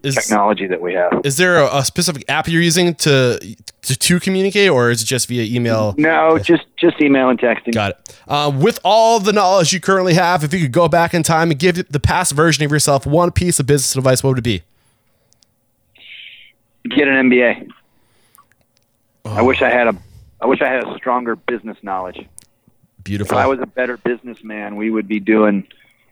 is- 0.03 0.14
technology 0.14 0.66
that 0.66 0.80
we 0.80 0.94
have. 0.94 1.20
Is 1.24 1.36
there 1.36 1.59
a, 1.59 1.78
a 1.78 1.84
specific 1.84 2.24
app 2.28 2.49
you're 2.49 2.62
using 2.62 2.94
to, 2.96 3.57
to 3.82 3.96
to 3.96 4.20
communicate, 4.20 4.70
or 4.70 4.90
is 4.90 5.03
it 5.03 5.07
just 5.07 5.28
via 5.28 5.42
email? 5.42 5.94
No, 5.99 6.38
just 6.38 6.64
just 6.76 7.01
email 7.01 7.28
and 7.28 7.38
texting. 7.38 7.72
Got 7.72 7.92
it. 7.92 8.20
Uh, 8.26 8.53
with 8.55 8.78
all 8.84 9.20
the 9.20 9.32
knowledge 9.32 9.72
you 9.72 9.80
currently 9.80 10.14
have, 10.14 10.44
if 10.44 10.53
you 10.53 10.61
could 10.61 10.72
go 10.72 10.88
back 10.88 11.14
in 11.14 11.22
time 11.22 11.51
and 11.51 11.59
give 11.59 11.90
the 11.90 12.01
past 12.01 12.32
version 12.32 12.64
of 12.64 12.70
yourself 12.70 13.07
one 13.07 13.30
piece 13.30 13.59
of 13.59 13.66
business 13.66 13.96
advice, 13.96 14.22
what 14.22 14.30
would 14.30 14.38
it 14.38 14.42
be? 14.42 14.62
Get 16.88 17.09
an 17.09 17.30
MBA. 17.30 17.70
I 19.24 19.42
wish 19.42 19.62
I 19.62 19.68
had 19.68 19.88
a 19.88 19.96
I 20.40 20.46
wish 20.46 20.62
I 20.62 20.68
had 20.68 20.86
a 20.86 20.96
stronger 20.96 21.36
business 21.36 21.76
knowledge. 21.82 22.18
If 22.18 22.28
Beautiful. 23.05 23.38
I 23.38 23.46
was 23.46 23.61
a 23.61 23.66
better 23.66 23.96
businessman, 23.96 24.76
we 24.76 24.90
would 24.90 25.09
be 25.09 25.20
doing 25.20 25.66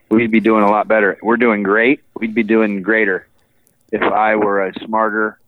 we'd 0.09 0.31
be 0.31 0.39
doing 0.39 0.63
a 0.63 0.69
lot 0.69 0.87
better. 0.87 1.17
We're 1.21 1.37
doing 1.37 1.63
great. 1.63 2.01
We'd 2.19 2.33
be 2.33 2.43
doing 2.43 2.81
greater 2.81 3.27
if 3.91 4.01
I 4.01 4.35
were 4.35 4.67
a 4.67 4.73
smarter 4.85 5.39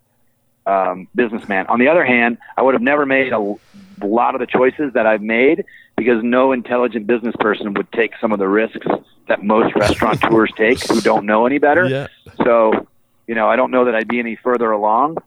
um, 0.66 1.08
businessman. 1.16 1.68
On 1.68 1.80
the 1.80 1.88
other 1.88 2.06
hand, 2.06 2.38
I 2.58 2.62
would 2.62 2.74
have 2.74 2.82
never 2.82 3.06
made 3.06 3.34
a, 3.34 3.56
lot 4.02 4.34
of 4.34 4.40
the 4.40 4.48
choices 4.48 4.94
that 4.94 5.06
I've 5.06 5.22
made 5.22 5.66
because 5.98 6.24
no 6.24 6.54
intelligent 6.54 7.06
business 7.06 7.36
person 7.38 7.74
would 7.74 7.92
take 7.92 8.14
some 8.22 8.32
of 8.32 8.40
the 8.40 8.48
risks 8.48 8.88
that 9.28 9.44
most 9.44 9.76
restaurateurs 9.76 10.52
take 10.58 10.82
who 10.88 11.02
don't 11.02 11.26
know 11.26 11.46
any 11.46 11.58
better. 11.58 11.86
Yeah. 11.86 12.08
So, 12.46 12.88
you 13.28 13.36
know, 13.36 13.50
I 13.50 13.58
don't 13.58 13.72
know 13.72 13.84
that 13.84 13.96
I'd 13.96 14.08
be 14.08 14.20
any 14.20 14.38
further 14.38 14.72
along, 14.72 15.18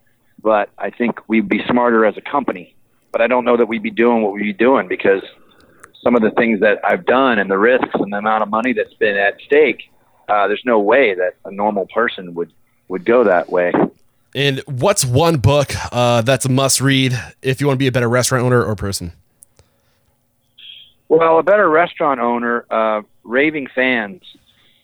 but 0.42 0.70
I 0.78 0.88
think 0.88 1.20
we'd 1.28 1.50
be 1.50 1.62
smarter 1.68 2.06
as 2.06 2.16
a 2.16 2.22
company. 2.22 2.74
But 3.10 3.20
I 3.20 3.26
don't 3.26 3.44
know 3.44 3.58
that 3.58 3.66
we'd 3.66 3.82
be 3.82 3.90
doing 3.90 4.22
what 4.22 4.32
we'd 4.32 4.42
be 4.42 4.52
doing 4.54 4.88
because 4.88 5.22
some 6.02 6.16
of 6.16 6.22
the 6.22 6.30
things 6.30 6.60
that 6.60 6.80
I've 6.82 7.04
done 7.04 7.38
and 7.38 7.50
the 7.50 7.58
risks 7.58 7.90
and 7.92 8.10
the 8.10 8.16
amount 8.16 8.42
of 8.42 8.48
money 8.48 8.72
that's 8.72 8.94
been 8.94 9.18
at 9.18 9.38
stake, 9.44 9.82
uh, 10.28 10.48
there's 10.48 10.62
no 10.64 10.80
way 10.80 11.14
that 11.14 11.34
a 11.44 11.50
normal 11.50 11.86
person 11.94 12.32
would 12.34 12.50
would 12.92 13.04
go 13.06 13.24
that 13.24 13.50
way. 13.50 13.72
and 14.34 14.60
what's 14.66 15.04
one 15.04 15.38
book 15.38 15.72
uh, 15.92 16.20
that's 16.22 16.44
a 16.44 16.48
must 16.48 16.80
read 16.80 17.12
if 17.40 17.60
you 17.60 17.66
want 17.66 17.76
to 17.76 17.78
be 17.78 17.86
a 17.86 17.92
better 17.92 18.08
restaurant 18.08 18.44
owner 18.44 18.62
or 18.62 18.76
person? 18.76 19.12
Well, 21.08 21.38
a 21.38 21.42
better 21.42 21.68
restaurant 21.68 22.20
owner, 22.20 22.64
uh, 22.70 23.02
Raving 23.24 23.68
Fans, 23.74 24.22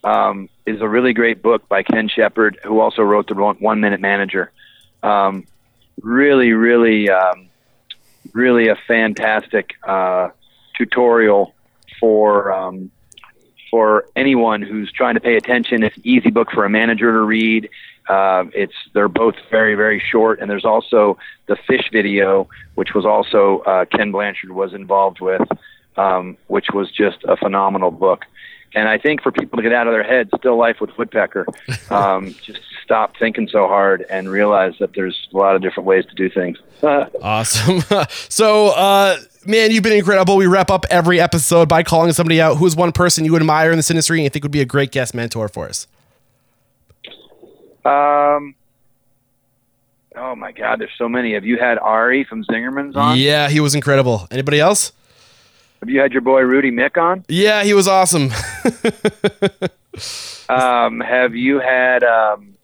um, 0.04 0.48
is 0.66 0.80
a 0.80 0.88
really 0.88 1.12
great 1.12 1.42
book 1.42 1.68
by 1.68 1.82
Ken 1.82 2.08
Shepard, 2.08 2.58
who 2.64 2.80
also 2.80 3.02
wrote 3.02 3.28
the 3.28 3.34
One 3.34 3.56
One 3.56 3.80
Minute 3.80 4.00
Manager. 4.00 4.52
Um, 5.02 5.46
really, 6.02 6.52
really, 6.52 7.10
um, 7.10 7.48
really 8.32 8.68
a 8.68 8.76
fantastic 8.86 9.74
uh, 9.82 10.30
tutorial 10.76 11.54
for 12.00 12.52
um, 12.52 12.90
for 13.70 14.06
anyone 14.16 14.62
who's 14.62 14.90
trying 14.92 15.14
to 15.14 15.20
pay 15.20 15.36
attention. 15.36 15.82
It's 15.82 15.96
an 15.96 16.06
easy 16.06 16.30
book 16.30 16.50
for 16.50 16.64
a 16.64 16.70
manager 16.70 17.12
to 17.12 17.20
read. 17.20 17.68
Uh, 18.08 18.44
it's 18.54 18.74
they're 18.94 19.08
both 19.08 19.34
very 19.50 19.74
very 19.74 20.00
short, 20.00 20.40
and 20.40 20.50
there's 20.50 20.64
also 20.64 21.18
the 21.46 21.56
fish 21.66 21.90
video, 21.92 22.48
which 22.74 22.94
was 22.94 23.04
also 23.04 23.58
uh, 23.60 23.84
Ken 23.84 24.12
Blanchard 24.12 24.50
was 24.50 24.72
involved 24.72 25.20
with, 25.20 25.46
um, 25.96 26.36
which 26.46 26.66
was 26.72 26.90
just 26.90 27.18
a 27.24 27.36
phenomenal 27.36 27.90
book. 27.90 28.24
And 28.74 28.88
I 28.88 28.98
think 28.98 29.22
for 29.22 29.32
people 29.32 29.56
to 29.56 29.62
get 29.62 29.72
out 29.72 29.86
of 29.86 29.92
their 29.92 30.02
head, 30.02 30.28
still 30.38 30.56
life 30.56 30.76
with 30.80 30.90
Woodpecker, 30.98 31.46
um, 31.90 32.34
just 32.42 32.60
stop 32.84 33.16
thinking 33.18 33.48
so 33.48 33.66
hard 33.66 34.04
and 34.10 34.28
realize 34.28 34.74
that 34.80 34.94
there's 34.94 35.28
a 35.32 35.36
lot 35.36 35.56
of 35.56 35.62
different 35.62 35.86
ways 35.86 36.04
to 36.06 36.14
do 36.14 36.30
things. 36.30 36.58
Awesome. 37.20 37.82
so, 38.28 38.68
uh, 38.68 39.16
man, 39.44 39.72
you've 39.72 39.82
been 39.82 39.94
incredible. 39.94 40.36
We 40.36 40.46
wrap 40.46 40.70
up 40.70 40.86
every 40.90 41.20
episode 41.20 41.68
by 41.68 41.82
calling 41.82 42.12
somebody 42.12 42.40
out 42.40 42.58
who's 42.58 42.76
one 42.76 42.92
person 42.92 43.24
you 43.24 43.34
admire 43.34 43.72
in 43.72 43.76
this 43.76 43.90
industry 43.90 44.18
and 44.18 44.24
you 44.24 44.30
think 44.30 44.44
would 44.44 44.52
be 44.52 44.60
a 44.60 44.64
great 44.64 44.92
guest 44.92 45.12
mentor 45.12 45.48
for 45.48 45.68
us. 45.68 45.88
Um, 47.88 48.54
oh 50.16 50.34
my 50.36 50.52
God, 50.52 50.80
there's 50.80 50.90
so 50.98 51.08
many. 51.08 51.34
Have 51.34 51.44
you 51.44 51.58
had 51.58 51.78
Ari 51.78 52.24
from 52.24 52.44
Zingerman's 52.44 52.96
on? 52.96 53.18
Yeah, 53.18 53.48
he 53.48 53.60
was 53.60 53.74
incredible. 53.74 54.26
Anybody 54.30 54.60
else? 54.60 54.92
Have 55.80 55.88
you 55.88 56.00
had 56.00 56.12
your 56.12 56.22
boy 56.22 56.40
Rudy 56.40 56.70
Mick 56.70 57.00
on? 57.00 57.24
Yeah, 57.28 57.62
he 57.62 57.72
was 57.74 57.86
awesome. 57.88 58.30
Um, 60.48 61.00
have 61.00 61.34
you 61.34 61.60
had 61.60 62.02
um, 62.04 62.54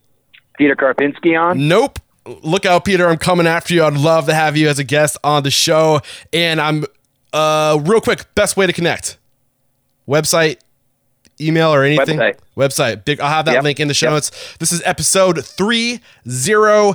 Peter 0.57 0.75
Karpinski 0.75 1.39
on? 1.39 1.69
Nope. 1.69 1.99
Look 2.27 2.65
out, 2.65 2.85
Peter. 2.87 3.07
I'm 3.07 3.19
coming 3.19 3.47
after 3.47 3.75
you. 3.75 3.85
I'd 3.85 3.93
love 3.95 4.27
to 4.27 4.35
have 4.35 4.57
you 4.57 4.69
as 4.69 4.79
a 4.79 4.85
guest 4.85 5.19
on 5.23 5.43
the 5.43 5.51
show. 5.51 6.01
And 6.33 6.61
I'm 6.61 6.85
uh 7.35 7.79
real 7.83 8.01
quick, 8.01 8.35
best 8.35 8.57
way 8.57 8.67
to 8.67 8.73
connect. 8.73 9.19
Website, 10.09 10.59
email, 11.41 11.73
or 11.75 11.83
anything. 11.85 12.19
Website. 12.19 12.37
Website. 12.57 13.05
Big 13.05 13.21
I'll 13.21 13.29
have 13.31 13.45
that 13.47 13.55
Yep. 13.55 13.65
link 13.65 13.81
in 13.81 13.89
the 13.89 13.95
show 13.95 14.07
Yep. 14.07 14.13
notes. 14.15 14.31
This 14.59 14.73
is 14.73 14.83
episode 14.85 15.45
three 15.45 16.01
zero 16.29 16.95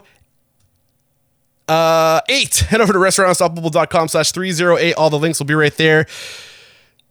uh 1.67 2.21
eight. 2.29 2.55
Head 2.69 2.81
over 2.81 2.93
to 2.93 2.99
restaurantunstoppable.com 2.99 4.07
slash 4.07 4.31
308. 4.31 4.93
All 4.95 5.09
the 5.09 5.19
links 5.19 5.39
will 5.39 5.45
be 5.45 5.53
right 5.55 5.75
there. 5.77 6.05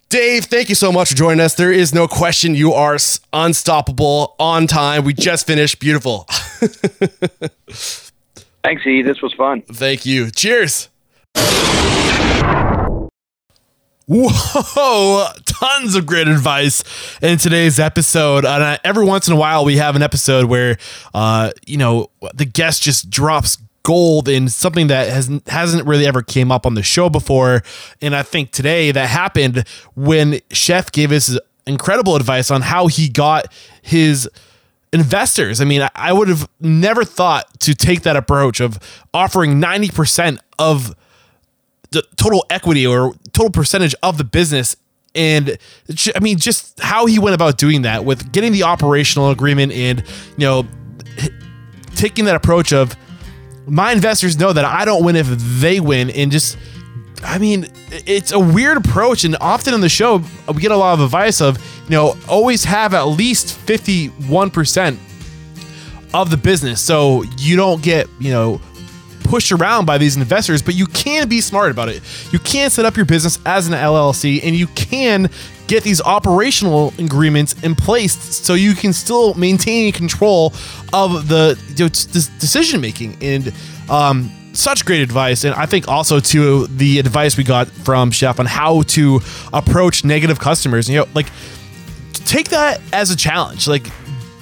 Dave, 0.09 0.47
thank 0.47 0.71
you 0.71 0.75
so 0.75 0.91
much 0.91 1.11
for 1.11 1.15
joining 1.15 1.41
us. 1.41 1.55
There 1.55 1.71
is 1.71 1.93
no 1.95 2.09
question 2.09 2.55
you 2.55 2.73
are 2.73 2.97
unstoppable 3.33 4.35
on 4.39 4.67
time. 4.67 5.05
We 5.05 5.13
just 5.13 5.47
finished. 5.47 5.81
Beautiful. 5.81 6.27
Thanks, 8.65 8.87
E. 8.87 9.03
This 9.03 9.21
was 9.21 9.35
fun. 9.35 9.61
Thank 9.63 10.07
you. 10.07 10.31
Cheers. 10.31 10.89
Whoa, 14.11 15.27
tons 15.45 15.95
of 15.95 16.07
great 16.07 16.29
advice 16.29 16.83
in 17.21 17.37
today's 17.37 17.79
episode. 17.79 18.47
And 18.47 18.81
every 18.83 19.05
once 19.05 19.29
in 19.29 19.35
a 19.35 19.37
while, 19.37 19.67
we 19.67 19.77
have 19.77 19.97
an 19.97 20.03
episode 20.03 20.47
where, 20.47 20.79
uh, 21.13 21.51
you 21.67 21.77
know, 21.77 22.09
the 22.33 22.47
guest 22.47 22.83
just 22.83 23.11
drops 23.11 23.59
gold 23.83 24.27
in 24.27 24.49
something 24.49 24.87
that 24.87 25.09
has 25.11 25.31
hasn't 25.47 25.87
really 25.87 26.07
ever 26.07 26.23
came 26.23 26.51
up 26.51 26.65
on 26.65 26.73
the 26.73 26.83
show 26.83 27.11
before. 27.11 27.63
And 28.01 28.17
I 28.17 28.23
think 28.23 28.51
today 28.51 28.93
that 28.93 29.09
happened 29.11 29.67
when 29.95 30.41
Chef 30.53 30.91
gave 30.91 31.13
us 31.13 31.39
incredible 31.67 32.17
advice 32.17 32.51
on 32.51 32.63
how 32.63 32.87
he 32.87 33.11
got 33.11 33.53
his 33.83 34.27
investors. 34.91 35.61
I 35.61 35.65
mean, 35.67 35.83
I- 35.83 35.91
I 35.95 36.13
would 36.15 36.29
have 36.29 36.49
never 36.61 37.05
thought 37.05 37.61
to 37.61 37.75
take 37.75 38.03
that 38.05 38.17
approach 38.17 38.59
of 38.61 38.79
offering 39.13 39.61
90% 39.61 40.39
of 40.59 40.95
the 41.91 42.03
total 42.17 42.45
equity 42.51 42.87
or 42.87 43.15
total 43.33 43.51
percentage 43.51 43.95
of 44.03 44.19
the 44.19 44.25
business. 44.25 44.77
And 45.15 45.59
I 46.15 46.21
mean, 46.21 46.39
just 46.39 46.79
how 46.81 47.07
he 47.07 47.19
went 47.19 47.35
about 47.35 47.59
doing 47.59 47.83
that 47.83 48.05
with 48.05 48.31
getting 48.33 48.53
the 48.53 48.65
operational 48.65 49.31
agreement 49.31 49.73
and, 49.73 50.03
you 50.37 50.47
know, 50.47 50.67
taking 51.95 52.27
that 52.27 52.37
approach 52.37 52.73
of 52.73 52.95
my 53.67 53.93
investors 53.93 54.39
know 54.39 54.53
that 54.53 54.65
I 54.65 54.85
don't 54.85 55.05
win 55.05 55.17
if 55.17 55.27
they 55.29 55.81
win. 55.81 56.11
And 56.11 56.31
just, 56.31 56.57
I 57.23 57.39
mean, 57.39 57.67
it's 57.91 58.33
a 58.33 58.39
weird 58.39 58.77
approach. 58.77 59.25
And 59.25 59.37
often 59.41 59.75
on 59.75 59.81
the 59.81 59.89
show, 59.89 60.23
we 60.55 60.61
get 60.63 60.71
a 60.71 60.77
lot 60.77 60.95
of 60.95 61.01
advice 61.01 61.41
of, 61.41 61.59
you 61.85 61.91
know, 61.91 62.17
always 62.29 62.65
have 62.65 62.95
at 62.95 63.05
least 63.05 63.59
51% 63.67 64.99
of 66.15 66.31
the 66.31 66.37
business. 66.37 66.81
So 66.81 67.25
you 67.39 67.57
don't 67.57 67.83
get, 67.83 68.09
you 68.21 68.31
know, 68.31 68.61
pushed 69.29 69.53
around 69.53 69.85
by 69.85 69.99
these 69.99 70.17
investors, 70.17 70.63
but 70.63 70.75
you 70.75 70.87
can 70.87 71.29
be 71.29 71.41
smart 71.41 71.71
about 71.71 71.89
it. 71.89 72.03
You 72.33 72.39
can 72.39 72.71
set 72.71 72.85
up 72.85 72.97
your 72.97 73.07
business 73.07 73.39
as 73.47 73.69
an 73.69 73.75
LLC 73.75 74.41
and 74.43 74.57
you 74.57 74.67
can 74.69 75.31
get 75.67 75.83
these 75.85 76.01
operational 76.01 76.95
agreements 76.99 77.55
in 77.63 77.75
place 77.75 78.15
so 78.15 78.55
you 78.55 78.75
can 78.75 78.93
still 78.93 79.35
maintain 79.35 79.93
control 79.93 80.55
of 80.93 81.29
the 81.29 81.59
you 81.77 81.85
know, 81.85 81.89
decision 81.89 82.81
making 82.81 83.17
and 83.21 83.53
um, 83.91 84.33
such 84.55 84.85
great 84.85 85.03
advice. 85.03 85.45
And 85.45 85.55
i 85.55 85.67
think 85.67 85.89
also 85.89 86.21
to 86.21 86.67
the 86.69 86.99
advice 86.99 87.37
we 87.37 87.45
got 87.45 87.69
from 87.69 88.11
chef 88.11 88.41
on 88.41 88.47
how 88.47 88.83
to 88.83 89.21
approach 89.53 90.05
negative 90.05 90.39
customers 90.41 90.89
you 90.89 90.99
know 90.99 91.07
like 91.15 91.27
take 92.29 92.51
that 92.51 92.81
as 92.93 93.11
a 93.11 93.17
challenge. 93.17 93.67
Like 93.67 93.87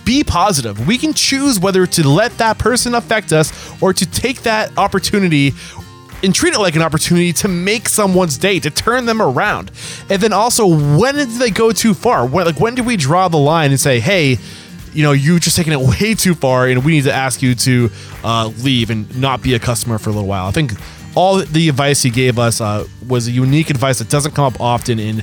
be 0.07 0.25
positive 0.25 0.87
we 0.87 0.97
can 0.97 1.13
choose 1.13 1.61
whether 1.61 1.85
to 1.87 2.09
let 2.09 2.33
that 2.39 2.57
person 2.57 2.95
affect 2.95 3.33
us 3.33 3.53
or 3.83 3.93
to 3.93 4.07
take 4.07 4.41
that 4.43 4.77
opportunity 4.79 5.53
and 6.23 6.35
treat 6.35 6.55
it 6.55 6.59
like 6.59 6.77
an 6.77 6.83
opportunity 6.83 7.33
to 7.33 7.49
make 7.49 7.89
someone's 7.89 8.39
day, 8.39 8.59
to 8.61 8.71
turn 8.71 9.07
them 9.07 9.21
around. 9.21 9.71
And 10.09 10.21
then 10.21 10.33
also, 10.33 10.67
when 10.67 11.15
did 11.15 11.29
they 11.29 11.51
go 11.51 11.73
too 11.73 11.95
far? 11.95 12.27
When, 12.27 12.47
like, 12.47 12.61
when 12.61 12.75
do 12.75 12.83
we 12.83 12.97
draw 12.97 13.29
the 13.29 13.37
line 13.37 13.71
and 13.71 13.79
say, 13.79 14.01
hey, 14.01 14.39
you 14.93 15.03
know, 15.03 15.13
you 15.13 15.39
just 15.39 15.57
taking 15.57 15.73
it 15.73 15.81
way 16.01 16.15
too 16.15 16.35
far, 16.35 16.67
and 16.67 16.85
we 16.85 16.93
need 16.93 17.05
to 17.05 17.13
ask 17.13 17.43
you 17.43 17.55
to 17.55 17.91
uh, 18.25 18.51
leave 18.63 18.91
and 18.91 19.21
not 19.21 19.43
be 19.43 19.55
a 19.55 19.59
customer 19.59 19.99
for 19.99 20.11
a 20.11 20.13
little 20.13 20.29
while. 20.29 20.47
I 20.47 20.53
think 20.53 20.73
all 21.15 21.39
the 21.39 21.69
advice 21.69 22.03
he 22.03 22.11
gave 22.11 22.39
us 22.39 22.61
uh, 22.61 22.87
was 23.09 23.27
a 23.29 23.31
unique 23.31 23.71
advice 23.71 23.99
that 23.99 24.09
doesn't 24.09 24.35
come 24.35 24.45
up 24.45 24.61
often 24.61 24.99
in 24.99 25.23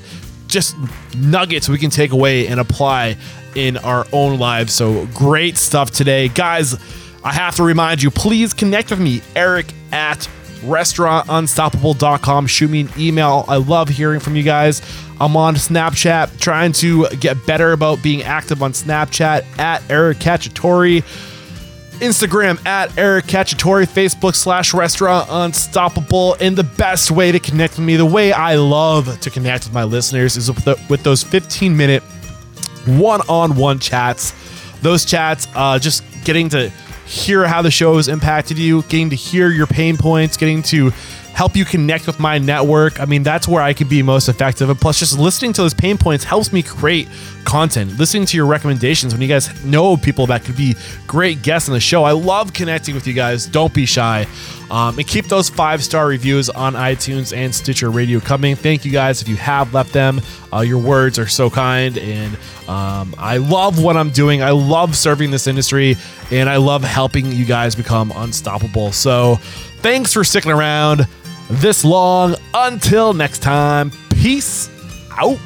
just 0.54 0.76
nuggets 1.18 1.68
we 1.68 1.78
can 1.78 1.90
take 1.90 2.12
away 2.12 2.48
and 2.48 2.60
apply 2.60 3.18
in 3.56 3.78
our 3.78 4.06
own 4.14 4.40
lives. 4.40 4.74
So 4.74 5.06
great 5.08 5.58
stuff 5.58 5.92
today, 5.92 6.30
guys. 6.30 6.76
I 7.24 7.34
have 7.34 7.56
to 7.58 7.64
remind 7.64 8.04
you, 8.04 8.12
please 8.12 8.54
connect 8.54 8.90
with 8.90 9.00
me, 9.00 9.22
Eric 9.36 9.74
at 9.92 10.30
restaurantunstoppable.com. 10.62 12.48
Shoot 12.48 12.70
me 12.70 12.82
an 12.82 12.90
email. 12.98 13.46
I 13.48 13.58
love 13.58 13.90
hearing 13.90 14.20
from 14.20 14.36
you 14.36 14.44
guys. 14.44 14.82
I'm 15.20 15.38
on 15.38 15.56
Snapchat, 15.56 16.40
trying 16.40 16.72
to 16.74 17.08
get 17.20 17.46
better 17.46 17.72
about 17.72 18.02
being 18.02 18.24
active 18.24 18.64
on 18.64 18.74
Snapchat 18.74 19.60
at 19.60 19.84
Eric 19.90 20.18
Cacciatore. 20.20 21.04
Instagram 22.00 22.64
at 22.66 22.98
Eric 22.98 23.26
Cacciatore, 23.26 23.86
Facebook 23.86 24.36
slash 24.36 24.74
Restaurant 24.74 25.28
Unstoppable. 25.30 26.36
And 26.40 26.56
the 26.56 26.64
best 26.64 27.12
way 27.12 27.32
to 27.32 27.40
connect 27.40 27.78
with 27.78 27.86
me, 27.86 27.96
the 27.96 28.06
way 28.06 28.32
I 28.32 28.56
love 28.56 29.20
to 29.22 29.30
connect 29.30 29.66
with 29.66 29.74
my 29.74 29.84
listeners, 29.84 30.38
is 30.38 30.52
with, 30.52 30.66
the, 30.66 30.80
with 30.90 31.04
those 31.04 31.24
15 31.24 31.76
minute 31.76 32.04
one 32.86 33.22
on 33.30 33.56
one 33.56 33.80
chats. 33.80 34.34
Those 34.82 35.06
chats, 35.06 35.48
uh, 35.56 35.80
just 35.80 36.04
getting 36.26 36.50
to 36.50 36.70
hear 37.06 37.46
how 37.48 37.62
the 37.62 37.72
show 37.72 37.98
has 37.98 38.08
impacted 38.08 38.58
you, 38.58 38.82
getting 38.84 39.10
to 39.10 39.16
hear 39.16 39.50
your 39.50 39.68
pain 39.68 39.98
points, 39.98 40.38
getting 40.38 40.64
to 40.64 40.92
help 41.34 41.56
you 41.56 41.66
connect 41.66 42.06
with 42.08 42.20
my 42.20 42.38
network. 42.38 43.00
I 43.00 43.06
mean, 43.06 43.24
that's 43.24 43.48
where 43.48 43.62
I 43.62 43.74
can 43.74 43.88
be 43.88 44.04
most 44.04 44.30
effective. 44.30 44.70
And 44.70 44.80
plus, 44.80 45.00
just 45.00 45.18
listening 45.18 45.52
to 45.54 45.62
those 45.62 45.74
pain 45.74 45.98
points 45.98 46.24
helps 46.24 46.54
me 46.54 46.62
create 46.62 47.08
content. 47.44 47.98
Listening 47.98 48.26
to 48.28 48.38
your 48.38 48.46
recommendations 48.46 49.14
when 49.14 49.22
you 49.22 49.28
guys 49.28 49.66
know 49.66 49.98
people 49.98 50.28
that 50.28 50.44
could 50.46 50.56
be 50.56 50.76
great 51.08 51.42
guests 51.42 51.68
on 51.68 51.74
the 51.74 51.80
show. 51.80 52.04
I 52.04 52.12
love 52.12 52.54
connecting 52.54 52.94
with 52.94 53.08
you 53.08 53.14
guys. 53.14 53.48
Don't 53.48 53.74
be 53.74 53.86
shy. 53.86 54.28
Um, 54.70 54.98
and 54.98 55.08
keep 55.08 55.26
those 55.26 55.50
five 55.50 55.84
star 55.84 56.08
reviews 56.08 56.50
on 56.50 56.74
iTunes 56.74 57.36
and 57.36 57.54
Stitcher 57.54 57.92
Radio 57.92 58.20
coming. 58.20 58.56
Thank 58.56 58.86
you 58.86 58.92
guys 58.92 59.22
if 59.22 59.28
you 59.28 59.36
have 59.36 59.74
left 59.74 59.92
them. 59.92 60.22
Uh, 60.52 60.62
your 60.62 60.80
words 60.80 61.20
are 61.20 61.28
so 61.28 61.50
kind, 61.50 61.98
and 61.98 62.36
um, 62.68 63.14
I 63.18 63.38
love 63.38 63.84
what 63.84 63.98
I'm 63.98 64.10
doing. 64.10 64.42
I 64.42 64.52
love 64.52 64.96
serving 64.96 65.32
this 65.32 65.48
industry, 65.48 65.96
and 66.32 66.50
I 66.50 66.58
love 66.58 66.84
helping 66.84 67.32
you 67.32 67.46
guys 67.46 67.76
become 67.76 68.12
unstoppable. 68.16 68.92
So, 68.92 69.36
thanks 69.82 70.14
for 70.14 70.24
sticking 70.24 70.52
around 70.52 71.08
this 71.50 71.84
long. 71.84 72.36
Until 72.54 73.14
next 73.14 73.40
time, 73.42 73.92
peace 74.10 74.70
out. 75.18 75.40